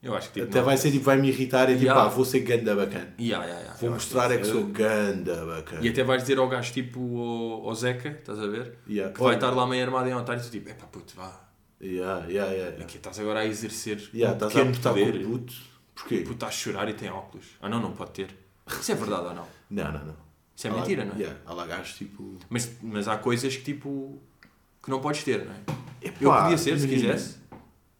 Eu 0.00 0.14
acho 0.14 0.28
que 0.28 0.34
tipo, 0.34 0.46
Até 0.46 0.58
não. 0.58 0.64
vai 0.66 0.76
ser 0.76 0.92
tipo, 0.92 1.04
vai 1.04 1.16
me 1.16 1.28
irritar 1.28 1.68
e 1.68 1.72
é 1.72 1.74
tipo, 1.74 1.86
Yeah. 1.86 2.04
pá, 2.08 2.08
vou 2.14 2.24
ser 2.24 2.40
ganda 2.40 2.76
bacana. 2.76 3.12
Yeah, 3.18 3.44
yeah, 3.44 3.60
yeah. 3.60 3.74
Vou 3.80 3.88
Eu 3.88 3.94
mostrar 3.94 4.30
é 4.30 4.38
que 4.38 4.44
sou 4.46 4.64
ganda 4.66 5.44
bacana. 5.44 5.84
E 5.84 5.88
até 5.88 6.04
vais 6.04 6.22
dizer 6.22 6.38
ao 6.38 6.48
gajo 6.48 6.72
tipo 6.72 7.00
ao, 7.18 7.68
ao 7.68 7.74
Zeca, 7.74 8.08
estás 8.10 8.38
a 8.38 8.46
ver? 8.46 8.78
Yeah. 8.88 9.12
Que 9.12 9.18
vai 9.18 9.28
Olha, 9.30 9.34
estar 9.36 9.50
lá 9.50 9.66
meio 9.66 9.84
armado 9.84 10.08
em 10.08 10.14
otário 10.14 10.40
e 10.40 10.44
tu 10.44 10.50
tipo, 10.52 10.68
epá 10.68 10.86
puto, 10.86 11.14
vá. 11.16 11.48
Yeah, 11.82 12.20
yeah, 12.26 12.28
yeah, 12.28 12.52
yeah. 12.54 12.82
Aqui 12.84 12.96
estás 12.98 13.18
agora 13.18 13.40
a 13.40 13.46
exercer 13.46 14.08
Yeah, 14.14 14.32
um 14.32 14.46
estás 14.48 14.56
a 14.56 14.64
com 14.64 14.90
poder. 14.94 15.16
o 15.26 15.30
puto. 15.30 15.54
Porquê? 15.96 16.18
Puto, 16.18 16.32
está 16.34 16.46
a 16.46 16.50
chorar 16.52 16.88
e 16.88 16.94
tem 16.94 17.10
óculos. 17.10 17.46
Ah 17.60 17.68
não, 17.68 17.80
não 17.80 17.90
pode 17.92 18.12
ter. 18.12 18.28
Isso 18.80 18.92
é 18.92 18.94
verdade 18.94 19.26
ou 19.26 19.34
não? 19.34 19.46
Não, 19.70 19.84
não, 19.92 20.04
não. 20.06 20.16
Isso 20.56 20.66
é 20.66 20.70
Há 20.70 20.74
lá- 20.74 20.80
mentira, 20.80 21.04
não 21.04 21.14
é? 21.16 21.18
Yeah, 21.18 21.40
há 21.44 21.52
lá 21.54 21.66
gajos 21.66 21.94
tipo. 21.96 22.36
Mas, 22.48 22.70
mas 22.82 23.08
há 23.08 23.16
coisas 23.16 23.56
que 23.56 23.64
tipo 23.64 24.20
que 24.82 24.90
não 24.90 25.00
podes 25.00 25.24
ter, 25.24 25.44
não 25.44 25.52
é? 25.52 25.56
Epá, 26.08 26.16
Eu 26.20 26.32
podia 26.42 26.58
ser, 26.58 26.78
se 26.78 26.86
quisesse. 26.86 27.36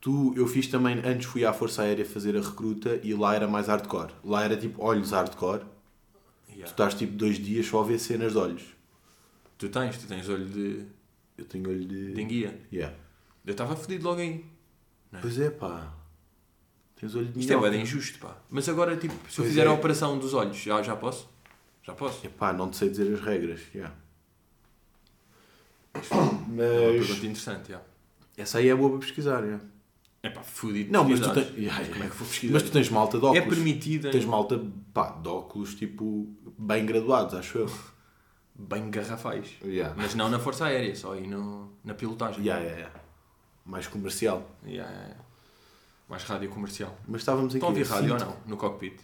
Tu, 0.00 0.32
eu 0.36 0.46
fiz 0.46 0.66
também, 0.68 0.98
antes 1.04 1.26
fui 1.26 1.44
à 1.44 1.52
Força 1.52 1.82
Aérea 1.82 2.04
fazer 2.04 2.36
a 2.36 2.40
recruta 2.40 3.00
e 3.02 3.12
lá 3.14 3.34
era 3.34 3.48
mais 3.48 3.66
hardcore. 3.66 4.12
Lá 4.24 4.44
era 4.44 4.56
tipo 4.56 4.82
olhos 4.82 5.10
hardcore. 5.12 5.60
Tu 5.60 5.68
Yeah. 6.58 6.72
estás 6.72 6.94
tipo 6.94 7.12
dois 7.12 7.38
dias 7.38 7.66
só 7.66 7.80
a 7.82 7.84
ver 7.84 8.00
cenas 8.00 8.32
de 8.32 8.38
olhos. 8.38 8.62
Tu 9.58 9.68
tens, 9.68 9.96
tu 9.96 10.08
tens 10.08 10.28
olho 10.28 10.44
de, 10.46 10.84
Eu 11.36 11.44
tenho 11.44 11.68
olho 11.70 11.84
de. 11.84 12.14
de 12.14 12.20
enguia. 12.20 12.60
Yeah. 12.72 12.96
Eu 13.46 13.52
estava 13.52 13.76
fodido 13.76 14.04
logo 14.08 14.20
aí. 14.20 14.44
É? 15.12 15.18
Pois 15.20 15.38
é, 15.38 15.50
pá. 15.50 15.94
Tens 16.96 17.14
olho 17.14 17.26
de 17.28 17.38
Isto 17.38 17.52
é 17.52 17.54
minhoca. 17.56 17.70
bem 17.70 17.82
injusto, 17.82 18.18
pá. 18.18 18.36
Mas 18.50 18.68
agora, 18.68 18.96
tipo, 18.96 19.14
se 19.30 19.38
eu 19.38 19.44
Pois 19.44 19.48
fizer 19.50 19.66
é. 19.66 19.68
a 19.68 19.72
operação 19.72 20.18
dos 20.18 20.34
olhos, 20.34 20.56
já, 20.56 20.82
já 20.82 20.96
posso? 20.96 21.28
Já 21.84 21.94
posso? 21.94 22.26
Epá, 22.26 22.52
não 22.52 22.68
te 22.70 22.76
sei 22.76 22.88
dizer 22.90 23.12
as 23.14 23.20
regras. 23.20 23.60
Yeah. 23.72 23.94
É 25.94 26.00
uma 26.14 26.32
Mas. 26.48 26.48
pergunta 27.06 27.26
interessante, 27.26 27.68
já. 27.72 27.80
Essa 28.36 28.58
aí 28.58 28.68
é 28.68 28.74
boa 28.74 28.90
para 28.90 29.00
pesquisar, 29.00 29.42
yeah. 29.44 29.64
É 30.22 30.28
pá, 30.30 30.42
fodido. 30.42 30.92
Não, 30.92 31.04
mas 31.04 31.20
tu 31.20 31.32
tens. 31.32 31.56
Yeah, 31.56 31.84
Como 31.88 32.04
é 32.04 32.08
que 32.08 32.16
vou 32.16 32.26
pesquisar? 32.26 32.52
Mas 32.54 32.62
tu 32.64 32.70
tens 32.72 32.90
malta 32.90 33.18
de 33.18 33.24
É 33.24 33.28
óculos. 33.28 33.48
permitido 33.54 34.10
Tens 34.10 34.24
em... 34.24 34.26
malta, 34.26 34.60
pá, 34.92 35.10
de 35.10 35.28
óculos 35.28 35.74
tipo. 35.74 36.28
bem 36.58 36.84
graduados, 36.84 37.34
acho 37.34 37.58
eu. 37.58 37.70
bem 38.54 38.90
garrafais. 38.90 39.48
Yeah. 39.64 39.94
Mas 39.96 40.14
não 40.16 40.28
na 40.28 40.38
Força 40.40 40.66
Aérea, 40.66 40.94
só 40.96 41.12
aí 41.12 41.26
no, 41.26 41.72
na 41.84 41.94
pilotagem. 41.94 42.40
Yeah, 42.44 42.62
yeah, 42.64 42.80
yeah. 42.80 43.00
Mais 43.64 43.86
comercial. 43.86 44.42
Yeah, 44.64 44.90
yeah, 44.90 45.08
yeah. 45.10 45.24
Mais 46.08 46.24
rádio 46.24 46.48
comercial. 46.50 46.96
Mas 47.06 47.20
estávamos 47.20 47.54
aqui. 47.54 47.58
Estão 47.58 47.68
a 47.68 47.72
ouvir 47.72 47.86
rádio 47.86 48.14
ou 48.14 48.18
não? 48.18 48.36
No 48.46 48.56
cockpit? 48.56 48.98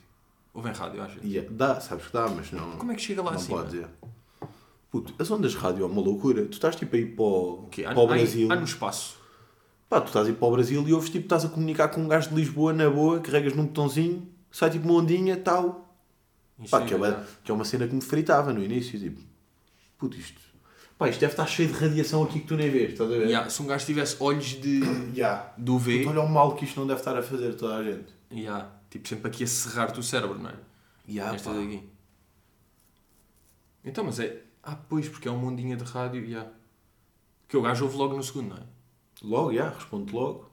Ouvem 0.52 0.72
rádio, 0.72 1.02
às 1.02 1.12
vezes. 1.12 1.30
Yeah, 1.30 1.48
Dá, 1.52 1.80
sabes 1.80 2.06
que 2.06 2.12
dá, 2.12 2.28
mas 2.28 2.50
não. 2.50 2.72
Como 2.72 2.90
é 2.90 2.94
que 2.94 3.02
chega 3.02 3.22
lá 3.22 3.32
não 3.32 3.38
acima? 3.38 3.58
pode 3.58 3.70
dizer. 3.70 3.88
Puto, 4.90 5.14
as 5.18 5.30
ondas 5.30 5.52
de 5.52 5.58
rádio 5.58 5.84
é 5.84 5.86
uma 5.86 6.00
loucura. 6.00 6.44
Tu 6.46 6.52
estás 6.52 6.74
tipo 6.76 6.94
aí 6.96 7.04
para 7.06 7.24
o, 7.24 7.64
O 7.64 7.68
quê? 7.68 7.84
Há, 7.84 7.92
para 7.92 8.00
o 8.02 8.06
Brasil. 8.06 8.50
há 8.50 8.56
no 8.56 8.64
espaço. 8.64 9.18
Pá, 9.88 10.00
tu 10.00 10.06
estás 10.08 10.26
aí 10.26 10.32
para 10.32 10.48
o 10.48 10.50
Brasil 10.50 10.88
e 10.88 10.92
ouves 10.92 11.10
tipo, 11.10 11.24
estás 11.26 11.44
a 11.44 11.48
comunicar 11.48 11.88
com 11.88 12.00
um 12.00 12.08
gajo 12.08 12.30
de 12.30 12.34
Lisboa 12.34 12.72
na 12.72 12.88
boa, 12.90 13.20
carregas 13.20 13.54
num 13.54 13.66
botãozinho, 13.66 14.26
sai 14.50 14.70
tipo 14.70 14.84
uma 14.88 14.94
ondinha 15.00 15.36
tal. 15.36 15.82
Pá, 16.70 16.82
que 16.82 16.94
é, 16.94 16.96
uma, 16.96 17.26
que 17.42 17.50
é 17.50 17.54
uma 17.54 17.64
cena 17.64 17.86
que 17.86 17.94
me 17.94 18.00
fritava 18.00 18.52
no 18.52 18.62
início. 18.62 18.98
Tipo, 18.98 19.20
puto, 19.98 20.16
isto. 20.16 20.40
Pá, 20.96 21.08
isto 21.08 21.18
deve 21.20 21.32
estar 21.32 21.46
cheio 21.46 21.68
de 21.68 21.74
radiação 21.74 22.22
aqui 22.22 22.40
que 22.40 22.46
tu 22.46 22.56
nem 22.56 22.70
vês, 22.70 22.92
estás 22.92 23.10
a 23.10 23.12
ver? 23.14 23.26
Yeah, 23.26 23.50
se 23.50 23.60
um 23.60 23.66
gajo 23.66 23.84
tivesse 23.84 24.16
olhos 24.20 24.46
de, 24.60 24.80
Yeah. 25.14 25.52
de 25.58 25.70
UV, 25.70 25.98
Puto, 25.98 26.10
olha 26.10 26.20
o 26.22 26.28
mal 26.28 26.54
que 26.54 26.64
isto 26.64 26.78
não 26.78 26.86
deve 26.86 27.00
estar 27.00 27.16
a 27.18 27.22
fazer 27.22 27.54
toda 27.54 27.76
a 27.76 27.82
gente. 27.82 28.06
yeah, 28.32 28.70
tipo 28.88 29.08
sempre 29.08 29.28
aqui 29.28 29.42
a 29.42 29.46
serrar-te 29.46 29.98
o 29.98 30.02
cérebro, 30.02 30.38
não 30.38 30.50
é? 30.50 30.54
Yeah, 31.08 31.34
Esta 31.34 31.50
pá. 31.50 31.56
daqui. 31.56 31.82
Então, 33.84 34.04
mas 34.04 34.18
é. 34.20 34.42
Ah, 34.62 34.76
pois, 34.76 35.08
porque 35.08 35.28
é 35.28 35.30
uma 35.30 35.46
ondinha 35.48 35.76
de 35.76 35.84
rádio, 35.84 36.24
yeah. 36.24 36.48
que 37.48 37.56
o 37.56 37.62
gajo 37.62 37.84
ouve 37.84 37.96
logo 37.96 38.16
no 38.16 38.22
segundo, 38.22 38.50
não 38.50 38.56
é? 38.56 38.62
Logo, 39.24 39.50
yeah, 39.50 39.74
responde 39.74 40.12
logo. 40.12 40.50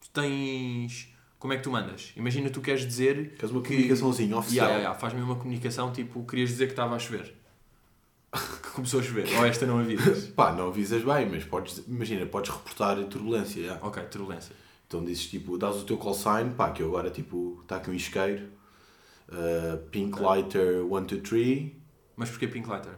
Tu 0.00 0.10
tens. 0.10 1.08
Como 1.38 1.52
é 1.52 1.56
que 1.56 1.62
tu 1.62 1.70
mandas? 1.70 2.12
Imagina 2.16 2.48
tu 2.50 2.60
queres 2.60 2.86
dizer. 2.86 3.34
Queres 3.36 3.50
uma 3.50 3.62
que- 3.62 3.68
comunicaçãozinha 3.68 4.36
oficial. 4.36 4.66
yeah, 4.66 4.82
yeah. 4.82 4.98
Faz-me 4.98 5.20
uma 5.20 5.36
comunicação 5.36 5.92
tipo, 5.92 6.24
querias 6.24 6.48
dizer 6.50 6.66
que 6.66 6.72
estava 6.72 6.96
a 6.96 6.98
chover. 6.98 7.34
que 8.32 8.70
começou 8.70 9.00
a 9.00 9.02
chover. 9.02 9.28
Ou 9.36 9.44
esta 9.44 9.66
não 9.66 9.78
avisas. 9.78 10.26
Pá, 10.34 10.52
não 10.52 10.68
avisas 10.68 11.02
bem, 11.02 11.28
mas 11.30 11.44
podes, 11.44 11.84
imagina, 11.86 12.24
podes 12.26 12.50
reportar 12.50 13.02
turbulência. 13.04 13.60
yeah. 13.60 13.86
ok, 13.86 14.02
turbulência. 14.04 14.54
Então 14.86 15.04
dizes 15.04 15.26
tipo, 15.28 15.58
dás 15.58 15.76
o 15.76 15.84
teu 15.84 15.98
call 15.98 16.14
sign, 16.14 16.54
pá, 16.54 16.70
que 16.70 16.82
eu 16.82 16.88
agora 16.88 17.10
tipo, 17.10 17.58
está 17.62 17.76
aqui 17.76 17.90
um 17.90 17.94
isqueiro, 17.94 18.48
uh, 19.28 19.78
Pink 19.90 20.20
Lighter 20.20 20.82
123, 20.82 21.72
Mas 22.14 22.30
porquê 22.30 22.46
Pink 22.46 22.68
Lighter? 22.68 22.96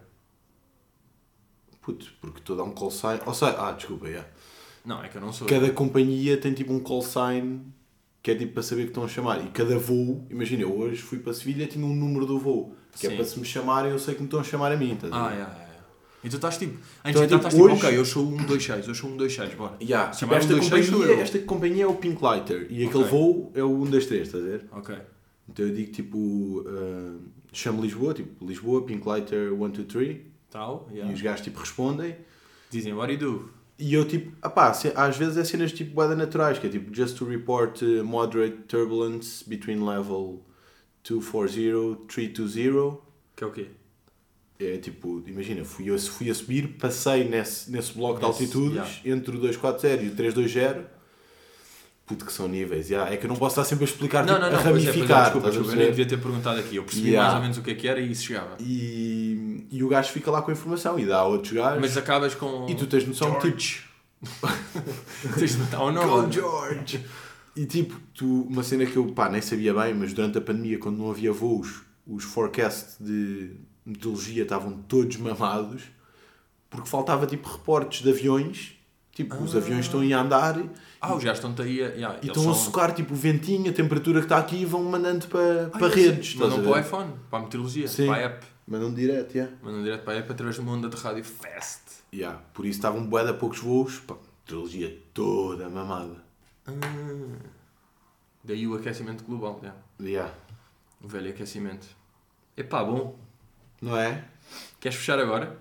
Puto, 1.93 2.07
porque 2.21 2.41
tu 2.45 2.55
dá 2.55 2.63
um 2.63 2.73
call 2.73 2.91
sign, 2.91 3.21
ou 3.25 3.33
seja, 3.35 3.57
ah, 3.59 3.73
desculpa, 3.73 4.07
yeah. 4.09 4.29
Não, 4.85 5.03
é 5.03 5.09
que 5.09 5.17
eu 5.17 5.21
não 5.21 5.33
sou. 5.33 5.47
cada 5.47 5.71
companhia 5.71 6.37
tem 6.37 6.53
tipo 6.53 6.73
um 6.73 6.81
call 6.81 7.03
sign 7.03 7.61
que 8.23 8.31
é 8.33 8.35
tipo 8.35 8.53
para 8.55 8.63
saber 8.63 8.83
que 8.83 8.89
estão 8.89 9.05
a 9.05 9.09
chamar, 9.09 9.43
e 9.45 9.49
cada 9.51 9.79
voo, 9.79 10.27
imagina, 10.29 10.63
eu 10.63 10.77
hoje 10.77 11.01
fui 11.01 11.19
para 11.19 11.33
Sevilha 11.33 11.67
tinha 11.67 11.85
um 11.87 11.95
número 11.95 12.27
do 12.27 12.39
voo, 12.39 12.75
que 12.93 13.07
Sim. 13.07 13.13
é 13.13 13.17
para 13.17 13.25
se 13.25 13.39
me 13.39 13.45
chamarem 13.45 13.91
eu 13.93 13.99
sei 13.99 14.15
que 14.15 14.21
me 14.21 14.27
estão 14.27 14.41
a 14.41 14.45
chamar 14.45 14.73
a 14.73 14.77
mim, 14.77 14.93
estás 14.95 15.13
Ah, 15.13 15.29
ver? 15.29 15.35
yeah, 15.37 15.53
yeah, 15.53 15.59
yeah. 15.63 15.69
E 16.25 16.29
tu 16.29 16.37
estás 16.37 16.59
tipo. 16.59 16.73
Antes 16.75 17.11
Então 17.11 17.23
é 17.23 17.27
de 17.27 17.35
entrar 17.35 17.49
tipo, 17.49 17.49
estás 17.49 17.55
tipo, 17.55 17.65
hoje- 17.65 17.87
ok, 17.87 17.99
eu 17.99 18.05
sou 18.05 18.25
um 18.27 18.37
126, 18.39 18.89
eu 18.89 18.95
sou 18.95 19.09
um 19.11 19.13
126, 19.13 19.55
bora. 19.55 19.77
Yeah, 19.81 20.13
Se 20.13 20.19
tipo, 20.21 20.35
esta, 20.35 20.49
126 20.49 20.87
sou 20.87 20.99
companhia, 20.99 21.23
esta 21.23 21.39
companhia 21.39 21.85
é 21.85 21.87
o 21.87 21.95
Pink 21.95 22.23
Lighter 22.23 22.67
e 22.71 22.87
aquele 22.87 23.05
voo 23.05 23.53
é 23.55 23.63
o 23.63 23.69
123, 23.85 24.27
estás 24.27 24.45
a 24.45 24.47
ver? 24.47 24.65
Ok. 24.73 24.97
Então 25.49 25.65
eu 25.67 25.73
digo 25.75 25.93
tipo, 25.93 26.19
uh, 26.19 27.21
chamo 27.53 27.81
Lisboa, 27.81 28.13
tipo 28.15 28.45
Lisboa, 28.45 28.83
Pink 28.85 29.07
Lighter 29.09 29.51
123, 29.51 30.17
Tal, 30.51 30.89
e 30.91 30.95
yeah. 30.95 31.13
os 31.13 31.21
gajos 31.21 31.43
tipo 31.43 31.61
respondem. 31.61 32.17
Dizem, 32.71 32.93
what 32.95 33.15
do 33.17 33.25
you 33.25 33.33
do? 33.39 33.51
E 33.79 33.95
eu 33.95 34.05
tipo, 34.07 34.33
pá, 34.51 34.73
se- 34.75 34.93
às 34.97 35.17
vezes 35.17 35.37
é 35.37 35.45
cenas 35.45 35.73
tipo 35.73 35.95
boeda 35.95 36.17
naturais, 36.17 36.59
que 36.59 36.67
é 36.67 36.71
tipo, 36.71 36.95
just 36.95 37.17
to 37.17 37.25
report 37.25 37.81
uh, 37.83 38.05
moderate 38.05 38.57
turbulence 38.67 39.45
between 39.49 39.85
level 39.85 40.43
240, 41.05 42.07
320. 42.09 42.99
Que 43.37 43.45
é 43.45 43.47
o 43.47 43.53
quê? 43.53 43.67
É 44.59 44.77
tipo, 44.79 45.23
imagina, 45.27 45.65
fui 45.65 45.89
eu 45.89 45.97
fui 45.99 46.29
a 46.29 46.35
subir, 46.35 46.77
passei 46.79 47.23
nesse, 47.29 47.71
nesse 47.71 47.93
bloco 47.93 48.19
de 48.19 48.25
altitudes 48.25 48.73
yeah. 49.05 49.17
entre 49.19 49.37
o 49.37 49.41
240 49.41 50.03
e 50.03 50.09
o 50.09 50.15
320. 50.17 50.87
Puto 52.05 52.25
que 52.25 52.33
são 52.33 52.49
níveis, 52.49 52.89
yeah. 52.91 53.13
é 53.13 53.17
que 53.19 53.27
eu 53.27 53.29
não 53.29 53.37
posso 53.37 53.53
estar 53.61 53.65
sempre 53.69 53.85
a 53.85 53.89
explicar, 53.89 54.25
Não, 54.25 54.35
tipo, 54.35 54.41
não, 54.41 54.51
não, 54.51 54.59
a 54.59 54.61
é, 54.61 54.65
é, 54.65 54.67
ramificar. 54.67 55.25
desculpa, 55.25 55.49
estás 55.49 55.57
a 55.57 55.59
desculpa, 55.61 55.73
eu 55.73 55.77
nem 55.77 55.87
devia 55.91 56.07
ter 56.07 56.17
perguntado 56.19 56.59
aqui. 56.59 56.77
Eu 56.77 56.83
percebi 56.83 57.09
Yeah. 57.11 57.23
mais 57.29 57.37
ou 57.37 57.43
menos 57.43 57.59
o 57.59 57.63
que 57.63 57.71
é 57.71 57.75
que 57.75 57.87
era 57.87 58.01
e 58.01 58.11
isso 58.11 58.25
chegava. 58.25 58.57
e, 58.59 59.38
e 59.71 59.83
o 59.83 59.89
gajo 59.89 60.11
fica 60.13 60.31
lá 60.31 60.43
com 60.43 60.51
a 60.51 60.55
informação 60.55 60.99
e 60.99 61.07
dá 61.07 61.19
a 61.19 61.25
outros 61.25 61.53
gajos. 61.53 61.81
Mas 61.81 61.97
acabas 61.97 62.35
com. 62.35 62.67
E 62.69 62.75
tu 62.75 62.87
tens 62.87 63.07
noção 63.07 63.35
que 63.39 63.51
tipo, 63.53 63.61
George. 63.61 63.85
tens 65.39 65.53
de 65.53 65.59
meter 65.59 65.79
um 65.81 65.95
Go. 65.95 66.33
George! 66.33 67.05
E 67.57 67.67
tipo, 67.67 67.99
tu, 68.15 68.43
uma 68.43 68.63
cena 68.63 68.87
que 68.87 68.97
eu 68.97 69.07
pá, 69.13 69.29
nem 69.29 69.41
sabia 69.43 69.75
bem, 69.75 69.95
mas 69.95 70.13
durante 70.13 70.39
a 70.39 70.41
pandemia, 70.41 70.79
quando 70.79 70.99
não 70.99 71.11
havia 71.11 71.33
voos, 71.33 71.83
os 72.07 72.25
forecasts 72.25 72.97
de 73.01 73.57
meteorologia 73.85 74.43
estavam 74.45 74.79
todos 74.87 75.17
mamados 75.17 75.83
porque 76.71 76.89
faltava 76.89 77.27
tipo 77.27 77.49
reportes 77.49 78.03
de 78.03 78.11
aviões. 78.11 78.75
Tipo, 79.13 79.35
os 79.43 79.55
Ah. 79.55 79.59
aviões 79.59 79.87
estão 79.87 79.99
aí 80.01 80.13
a 80.13 80.21
andar 80.21 80.57
e 80.61 80.71
Ah, 81.01 81.13
os 81.15 81.25
gajos 81.25 81.39
estão-te 81.39 81.63
aí 81.63 81.83
a. 81.83 81.87
Yeah, 81.89 82.19
eles 82.19 82.29
estão 82.29 82.43
a 82.51 82.55
são- 82.55 82.65
socar 82.67 82.95
tipo 82.95 83.15
o 83.15 83.17
ventinho, 83.17 83.69
a 83.69 83.73
temperatura 83.73 84.21
que 84.21 84.27
está 84.27 84.39
aqui 84.39 84.57
e 84.63 84.65
vão 84.65 84.85
mandando 84.85 85.27
para, 85.27 85.71
Ah, 85.73 85.79
para 85.79 85.89
redes. 85.89 86.29
estás 86.29 86.51
Mandam 86.53 86.59
a 86.61 86.63
para 86.75 86.81
o 86.81 86.81
iPhone, 86.87 87.13
para 87.29 87.39
a 87.41 87.43
meteorologia, 87.43 87.89
Sim. 87.89 88.07
para 88.07 88.15
a 88.17 88.21
app. 88.21 88.47
Mandam 88.69 88.93
direto, 88.93 89.35
yeah. 89.35 89.57
Mandam 89.63 89.83
direto 89.83 90.05
para 90.05 90.13
a 90.13 90.17
app 90.19 90.31
através 90.31 90.57
de 90.57 90.61
uma 90.61 90.73
onda 90.73 90.89
de 90.91 90.97
rádio 90.97 91.25
fast. 91.25 91.81
Yeah. 92.13 92.39
Por 92.53 92.67
isso 92.67 92.79
estavam 92.79 93.07
bué 93.07 93.25
de 93.25 93.33
poucos 93.33 93.61
voos, 93.61 93.99
pá, 94.01 94.15
meteorologia 94.41 95.03
toda 95.15 95.71
mamada. 95.71 96.23
Ah. 96.67 96.73
Daí 98.45 98.67
o 98.67 98.75
aquecimento 98.75 99.25
global, 99.25 99.59
yeah. 99.63 99.81
Yeah. 100.01 100.35
o 101.03 101.09
velho 101.09 101.31
aquecimento. 101.31 101.87
Epá, 102.57 102.85
bom. 102.85 103.19
Não 103.81 103.97
é? 103.97 104.25
Queres 104.79 104.99
fechar 104.99 105.19
agora? 105.19 105.59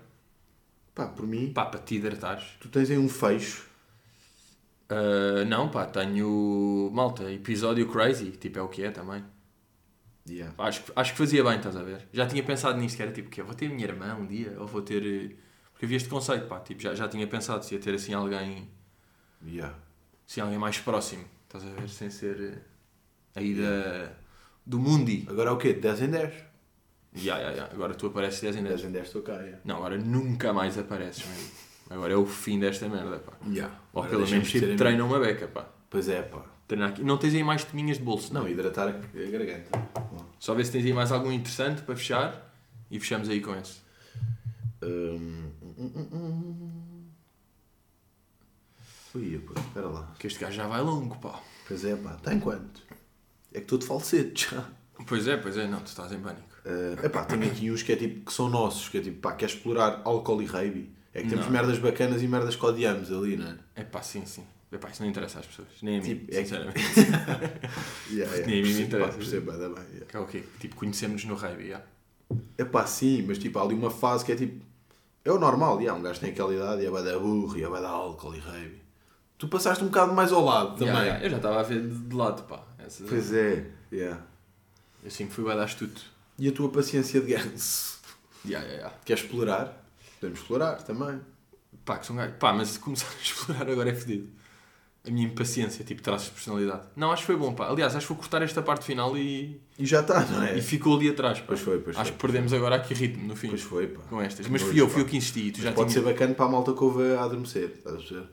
Pá, 0.94 1.06
por 1.06 1.26
mim, 1.26 1.52
Pá, 1.52 1.64
para 1.64 1.80
te 1.80 1.94
hidratares. 1.94 2.44
tu 2.60 2.68
tens 2.68 2.90
aí 2.90 2.98
um 2.98 3.08
fecho. 3.08 3.66
Ah, 4.88 5.44
não, 5.46 5.70
pá, 5.70 5.86
tenho. 5.86 6.90
Malta, 6.92 7.30
episódio 7.32 7.88
crazy. 7.88 8.32
Tipo, 8.32 8.58
é 8.58 8.62
o 8.62 8.68
que 8.68 8.82
é 8.82 8.90
também. 8.90 9.24
Yeah. 10.28 10.54
Acho, 10.58 10.82
que- 10.84 10.92
acho 10.94 11.12
que 11.12 11.18
fazia 11.18 11.42
bem, 11.44 11.56
estás 11.56 11.76
a 11.76 11.82
ver? 11.82 12.06
Já 12.12 12.26
tinha 12.26 12.42
pensado 12.42 12.78
nisto, 12.78 12.96
que 12.96 13.02
era 13.02 13.12
tipo, 13.12 13.30
que 13.30 13.42
vou 13.42 13.54
ter 13.54 13.66
a 13.66 13.68
minha 13.70 13.84
irmã 13.86 14.14
um 14.14 14.26
dia, 14.26 14.54
ou 14.58 14.66
vou 14.66 14.82
ter. 14.82 15.02
eh, 15.04 15.34
Porque 15.72 15.84
havia 15.86 15.96
este 15.96 16.08
conceito, 16.08 16.46
pá, 16.48 16.58
tipo, 16.60 16.82
já, 16.82 16.92
já 16.94 17.06
tinha 17.08 17.26
pensado 17.26 17.64
se 17.64 17.74
ia 17.74 17.80
ter 17.80 17.94
assim 17.94 18.12
alguém. 18.12 18.68
Yeah. 19.46 19.74
Assim, 20.28 20.40
alguém 20.40 20.58
mais 20.58 20.78
próximo, 20.80 21.24
estás 21.44 21.64
a 21.64 21.68
ver? 21.80 21.88
Sem 21.88 22.10
ser. 22.10 22.40
eh, 22.40 22.58
aí 23.38 23.54
da. 23.54 24.10
do 24.66 24.78
mundi. 24.78 25.24
Agora 25.30 25.50
é 25.50 25.52
o 25.52 25.56
quê? 25.56 25.72
10 25.72 26.02
em 26.02 26.10
10? 26.10 26.34
Ya, 27.16 27.38
ya, 27.38 27.50
ya. 27.52 27.64
Agora 27.72 27.94
tu 27.94 28.08
apareces 28.08 28.40
10 28.40 28.56
em 28.56 28.62
10. 28.64 28.74
10 28.82 28.84
em 28.88 28.92
10 28.92 29.06
estou 29.06 29.22
cá, 29.22 29.34
yeah. 29.34 29.58
Não, 29.64 29.76
agora 29.76 29.96
nunca 29.96 30.52
mais 30.52 30.76
apareces, 30.76 31.24
mesmo. 31.26 31.50
Agora 31.90 32.12
é 32.12 32.16
o 32.16 32.26
fim 32.26 32.58
desta 32.60 32.86
merda, 32.88 33.18
pá. 33.20 33.32
Yeah. 33.48 33.74
Ou 33.94 34.02
Agora 34.02 34.18
pelo 34.18 34.30
menos 34.30 34.50
tipo, 34.50 34.76
treina 34.76 35.02
uma 35.04 35.18
beca, 35.18 35.46
pá. 35.48 35.66
Pois 35.88 36.08
é, 36.08 36.20
pá. 36.22 36.44
Treinar 36.66 36.90
aqui. 36.90 37.02
Não 37.02 37.16
tens 37.16 37.34
aí 37.34 37.42
mais 37.42 37.64
tominhas 37.64 37.96
de 37.96 38.02
bolso, 38.04 38.34
não? 38.34 38.42
Não, 38.42 38.48
hidratar 38.48 38.88
a 38.88 38.92
garganta. 38.92 39.70
Só 40.38 40.54
ver 40.54 40.64
se 40.64 40.72
tens 40.72 40.84
aí 40.84 40.92
mais 40.92 41.10
algum 41.12 41.32
interessante 41.32 41.82
para 41.82 41.96
fechar 41.96 42.52
e 42.90 42.98
fechamos 43.00 43.28
aí 43.28 43.40
com 43.40 43.54
esse. 43.56 43.80
Hum, 44.82 45.50
hum, 45.76 45.92
hum, 45.96 46.08
hum. 46.12 47.04
Ui, 49.14 49.38
pô, 49.38 49.58
espera 49.58 49.88
lá. 49.88 50.14
Que 50.18 50.26
este 50.26 50.38
gajo 50.38 50.56
já 50.56 50.66
vai 50.66 50.80
longo, 50.80 51.16
pá. 51.16 51.40
Pois 51.66 51.84
é, 51.84 51.96
pá. 51.96 52.14
Está 52.14 52.32
em 52.32 52.40
quanto? 52.40 52.82
É 53.52 53.58
que 53.58 53.60
estou 53.60 53.78
de 53.78 53.86
falsete 53.86 54.48
já. 54.50 54.64
Pois 55.06 55.26
é, 55.26 55.36
pois 55.36 55.56
é, 55.56 55.66
não, 55.66 55.80
tu 55.80 55.86
estás 55.86 56.12
em 56.12 56.20
pânico. 56.20 56.46
Uh, 56.64 57.04
epá, 57.06 57.24
tenho 57.24 57.44
aqui 57.44 57.70
uns 57.70 57.82
que 57.82 57.92
é 57.92 57.96
tipo 57.96 58.26
que 58.26 58.32
são 58.32 58.48
nossos, 58.48 58.88
que 58.88 58.98
é 58.98 59.00
tipo, 59.00 59.20
pá, 59.20 59.32
quer 59.32 59.46
explorar 59.46 60.02
álcool 60.04 60.42
e 60.42 60.46
rave. 60.46 60.92
É 61.14 61.22
que 61.22 61.28
temos 61.28 61.46
Não. 61.46 61.52
merdas 61.52 61.78
bacanas 61.78 62.22
e 62.22 62.28
merdas 62.28 62.54
que 62.54 62.64
odiamos 62.64 63.10
ali, 63.10 63.36
não 63.36 63.48
é? 63.48 63.56
É 63.76 63.84
pá, 63.84 64.02
sim, 64.02 64.26
sim. 64.26 64.44
É 64.70 64.76
pá, 64.76 64.90
isso 64.90 65.02
não 65.02 65.08
interessa 65.08 65.38
às 65.38 65.46
pessoas. 65.46 65.68
Nem 65.82 65.98
a 65.98 66.02
mim, 66.02 66.08
Tipo, 66.08 66.34
é 66.34 66.40
sinceramente. 66.44 66.78
Yeah, 68.10 68.34
yeah. 68.34 68.46
Nem 68.46 68.60
a 68.60 68.66
mim 68.66 68.74
me 68.74 68.82
interessa. 68.82 69.10
pá, 69.12 69.16
percebo, 69.16 69.52
bem, 69.52 69.60
yeah. 69.60 70.06
Que 70.06 70.16
é 70.16 70.20
o 70.20 70.26
quê? 70.26 70.44
Tipo, 70.60 70.76
conhecemos 70.76 71.24
no 71.24 71.34
rave, 71.34 71.68
já. 71.68 71.82
É 72.58 72.64
pá, 72.64 72.86
sim, 72.86 73.24
mas 73.26 73.38
tipo, 73.38 73.58
há 73.58 73.62
ali 73.62 73.74
uma 73.74 73.90
fase 73.90 74.24
que 74.24 74.32
é 74.32 74.36
tipo. 74.36 74.64
É 75.24 75.32
o 75.32 75.38
normal, 75.38 75.80
yeah, 75.80 75.98
um 75.98 76.02
gajo 76.02 76.20
tem 76.20 76.30
aquela 76.30 76.54
idade 76.54 76.82
e 76.82 76.86
é 76.86 76.90
vai 76.90 77.02
dar 77.02 77.18
burro 77.18 77.56
e 77.58 77.62
é 77.62 77.68
dar 77.68 77.88
álcool 77.88 78.34
e 78.34 78.38
rave. 78.38 78.80
Tu 79.38 79.46
passaste 79.48 79.82
um 79.84 79.88
bocado 79.88 80.12
mais 80.12 80.32
ao 80.32 80.44
lado 80.44 80.76
também. 80.76 80.94
Ya, 80.94 81.04
ya, 81.04 81.20
Eu 81.24 81.30
já 81.30 81.36
estava 81.36 81.60
a 81.60 81.62
ver 81.62 81.80
de, 81.86 81.94
de 81.94 82.14
lado, 82.14 82.42
pá. 82.44 82.62
Essa, 82.78 83.04
Pois 83.04 83.32
é, 83.32 83.70
yeah. 83.92 84.20
Eu 85.02 85.10
sempre 85.10 85.34
fui 85.34 85.44
dar 85.44 85.62
astuto. 85.62 86.02
E 86.38 86.48
a 86.48 86.52
tua 86.52 86.68
paciência 86.70 87.20
de 87.20 87.34
ganso? 87.34 87.98
Ya. 88.44 88.92
Queres 89.04 89.22
explorar? 89.22 89.84
Podemos 90.20 90.40
explorar 90.40 90.82
também. 90.82 91.20
Pá, 91.84 91.98
que 91.98 92.12
um 92.12 92.16
gajo. 92.16 92.34
Pá, 92.34 92.52
mas 92.52 92.76
começar 92.78 93.06
a 93.08 93.22
explorar 93.22 93.70
agora 93.70 93.90
é 93.90 93.94
fedido. 93.94 94.28
A 95.06 95.10
minha 95.10 95.26
impaciência, 95.26 95.84
tipo, 95.84 96.02
traços 96.02 96.26
de 96.28 96.32
personalidade. 96.34 96.82
Não, 96.94 97.10
acho 97.12 97.22
que 97.22 97.26
foi 97.28 97.36
bom, 97.36 97.54
pá. 97.54 97.68
Aliás, 97.68 97.94
acho 97.96 98.06
que 98.06 98.12
vou 98.12 98.18
cortar 98.18 98.42
esta 98.42 98.60
parte 98.60 98.84
final 98.84 99.16
e, 99.16 99.60
E 99.78 99.86
já 99.86 100.00
está, 100.00 100.20
não 100.26 100.42
é? 100.42 100.58
e 100.58 100.60
ficou 100.60 100.96
ali 100.96 101.08
atrás, 101.08 101.38
pá. 101.40 101.46
Pois 101.48 101.60
foi, 101.60 101.78
pois 101.78 101.96
acho 101.96 102.06
foi. 102.10 102.12
que 102.12 102.18
perdemos 102.20 102.52
agora 102.52 102.76
aqui 102.76 102.92
ritmo 102.94 103.26
no 103.26 103.34
fim. 103.36 103.48
Pois 103.48 103.62
foi, 103.62 103.86
pá. 103.86 104.00
Com 104.02 104.20
estas. 104.20 104.46
Mas 104.48 104.60
fui 104.60 104.78
eu, 104.80 104.88
fui 104.88 105.02
eu 105.02 105.06
que 105.06 105.16
insisti. 105.16 105.50
Tu 105.52 105.62
já 105.62 105.72
Pode 105.72 105.90
tinha... 105.92 106.02
ser 106.04 106.10
bacana 106.12 106.34
para 106.34 106.44
a 106.44 106.48
malta 106.48 106.72
que 106.74 106.82
ouve 106.84 107.14
a 107.14 107.22
adormecer, 107.22 107.70
estás 107.76 107.94
a 107.94 107.98
perceber? 107.98 108.26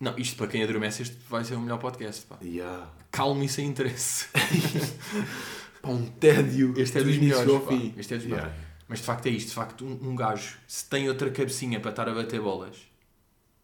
Não, 0.00 0.18
isto 0.18 0.36
para 0.36 0.48
quem 0.48 0.62
adormece, 0.62 1.02
este 1.02 1.16
vai 1.30 1.44
ser 1.44 1.54
o 1.54 1.60
melhor 1.60 1.78
podcast, 1.78 2.26
pá. 2.26 2.36
Yeah. 2.42 2.90
Calmo 3.10 3.42
e 3.44 3.48
sem 3.48 3.66
interesse. 3.68 4.26
Pá, 5.80 5.90
um 5.90 6.06
tédio. 6.06 6.74
Este 6.76 6.98
é 6.98 7.00
do 7.02 7.08
dos 7.10 7.18
melhores, 7.18 7.48
ao 7.52 7.60
pá. 7.60 7.74
Este 7.96 8.14
é 8.14 8.16
dos 8.16 8.26
Yeah. 8.26 8.46
melhores. 8.48 8.66
Mas 8.88 8.98
de 9.00 9.04
facto 9.04 9.26
é 9.26 9.30
isto. 9.30 9.48
De 9.48 9.54
facto, 9.54 9.84
um, 9.84 10.10
um 10.10 10.14
gajo, 10.16 10.56
se 10.66 10.88
tem 10.88 11.08
outra 11.08 11.30
cabecinha 11.30 11.78
para 11.80 11.90
estar 11.90 12.08
a 12.08 12.14
bater 12.14 12.40
bolas, 12.40 12.76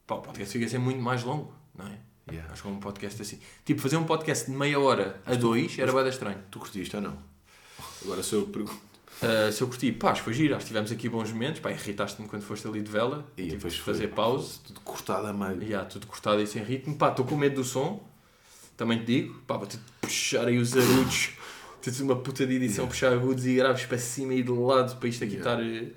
pá, 0.06 0.16
o 0.16 0.20
podcast 0.20 0.52
fica 0.52 0.66
a 0.66 0.68
ser 0.68 0.78
muito 0.78 1.00
mais 1.00 1.22
longo, 1.24 1.52
não 1.76 1.86
é? 1.86 1.98
Yeah. 2.30 2.52
Acho 2.52 2.62
que 2.62 2.68
é 2.68 2.70
um 2.70 2.80
podcast 2.80 3.22
assim. 3.22 3.38
Tipo, 3.64 3.80
fazer 3.80 3.96
um 3.96 4.04
podcast 4.04 4.50
de 4.50 4.56
meia 4.56 4.78
hora 4.78 5.20
a 5.26 5.34
dois 5.34 5.78
era 5.78 5.92
bem 5.92 6.08
estranho. 6.08 6.38
Tu 6.50 6.58
curtiste 6.58 6.94
ou 6.96 7.02
não? 7.02 7.16
Agora 8.04 8.22
sou 8.22 8.40
eu 8.40 8.46
que 8.46 8.52
pergunto. 8.52 8.90
Uh, 9.22 9.52
se 9.52 9.60
eu 9.60 9.68
curti, 9.68 9.92
pá, 9.92 10.12
acho 10.12 10.20
que 10.22 10.24
foi 10.24 10.32
giro. 10.34 10.54
Acho 10.54 10.64
que 10.64 10.68
tivemos 10.68 10.90
aqui 10.90 11.08
bons 11.08 11.30
momentos. 11.30 11.60
Pá, 11.60 11.70
irritaste-me 11.70 12.26
quando 12.26 12.42
foste 12.42 12.66
ali 12.66 12.80
de 12.80 12.90
vela. 12.90 13.26
E 13.36 13.42
Tive 13.42 13.56
depois 13.56 13.76
fazer 13.76 14.08
pause. 14.08 14.58
Tudo 14.60 14.80
cortado 14.80 15.26
a 15.26 15.32
meio. 15.32 15.62
Yeah, 15.62 15.86
tudo 15.88 16.06
cortado 16.06 16.40
e 16.40 16.46
sem 16.46 16.62
ritmo. 16.62 16.96
Pá, 16.96 17.10
estou 17.10 17.24
com 17.26 17.36
medo 17.36 17.56
do 17.56 17.64
som. 17.64 18.02
Também 18.76 18.98
te 19.00 19.04
digo. 19.04 19.34
Pá, 19.46 19.56
vou 19.58 19.66
ter 19.66 19.76
de 19.76 19.82
puxar 20.00 20.46
aí 20.48 20.56
os 20.58 20.74
agudos. 20.76 21.30
Ter 21.82 22.02
uma 22.02 22.14
puta 22.16 22.46
de 22.46 22.54
edição, 22.56 22.86
puxar 22.86 23.10
agudos 23.10 23.46
e 23.46 23.54
graves 23.54 23.86
para 23.86 23.96
cima 23.96 24.34
e 24.34 24.42
de 24.42 24.50
lado 24.50 24.96
para 24.98 25.08
isto 25.08 25.24
aqui 25.24 25.36
Yeah. 25.36 25.62
estar. 25.62 25.86
eh, 25.86 25.92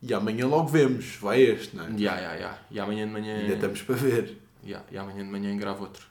E 0.00 0.14
amanhã 0.14 0.46
logo 0.46 0.66
vemos. 0.68 1.16
Vai 1.20 1.42
este, 1.42 1.76
não 1.76 1.84
é? 1.84 1.90
Ya, 1.98 2.16
ya, 2.18 2.34
ya. 2.36 2.58
E 2.70 2.80
amanhã 2.80 3.06
de 3.06 3.12
manhã. 3.12 3.36
Ainda 3.36 3.52
estamos 3.54 3.82
para 3.82 3.94
ver. 3.96 4.38
Ya, 4.62 4.82
E 4.90 4.98
amanhã 4.98 5.24
de 5.24 5.30
manhã 5.30 5.56
gravo 5.56 5.84
outro. 5.84 6.06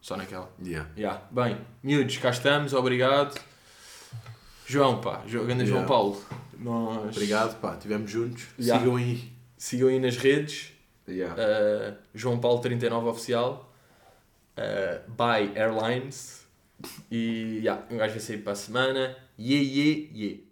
Só 0.00 0.16
naquela. 0.16 0.50
Yeah. 0.62 0.90
Ya. 0.96 1.22
Bem, 1.30 1.58
miúdos, 1.82 2.16
cá 2.18 2.30
estamos, 2.30 2.72
obrigado. 2.72 3.38
João, 4.66 5.00
pá, 5.00 5.22
Jo- 5.26 5.44
grande 5.44 5.66
João. 5.66 5.86
Paulo. 5.86 6.20
Nós... 6.58 7.16
Obrigado, 7.16 7.58
pá. 7.60 7.74
Estivemos 7.74 8.10
juntos. 8.10 8.46
Yeah. 8.58 8.80
Sigam 8.82 8.96
aí. 8.96 9.32
Sigam 9.56 9.88
aí 9.88 10.00
nas 10.00 10.16
redes. 10.16 10.72
Yeah. 11.08 11.34
Uh, 11.34 11.96
João 12.14 12.38
Paulo 12.40 12.60
39 12.60 13.08
Oficial. 13.08 13.72
Uh, 14.56 15.10
by 15.10 15.56
Airlines. 15.58 16.42
E 17.10 17.60
ya, 17.62 17.82
um 17.90 17.96
gajo 17.96 18.12
vai 18.12 18.20
sair 18.20 18.38
para 18.38 18.52
a 18.52 18.56
semana. 18.56 19.16
Yeah, 19.38 19.64
yeah, 19.64 20.10
yeah. 20.12 20.42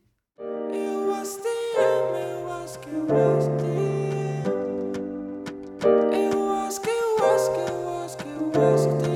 Acho 8.68 9.09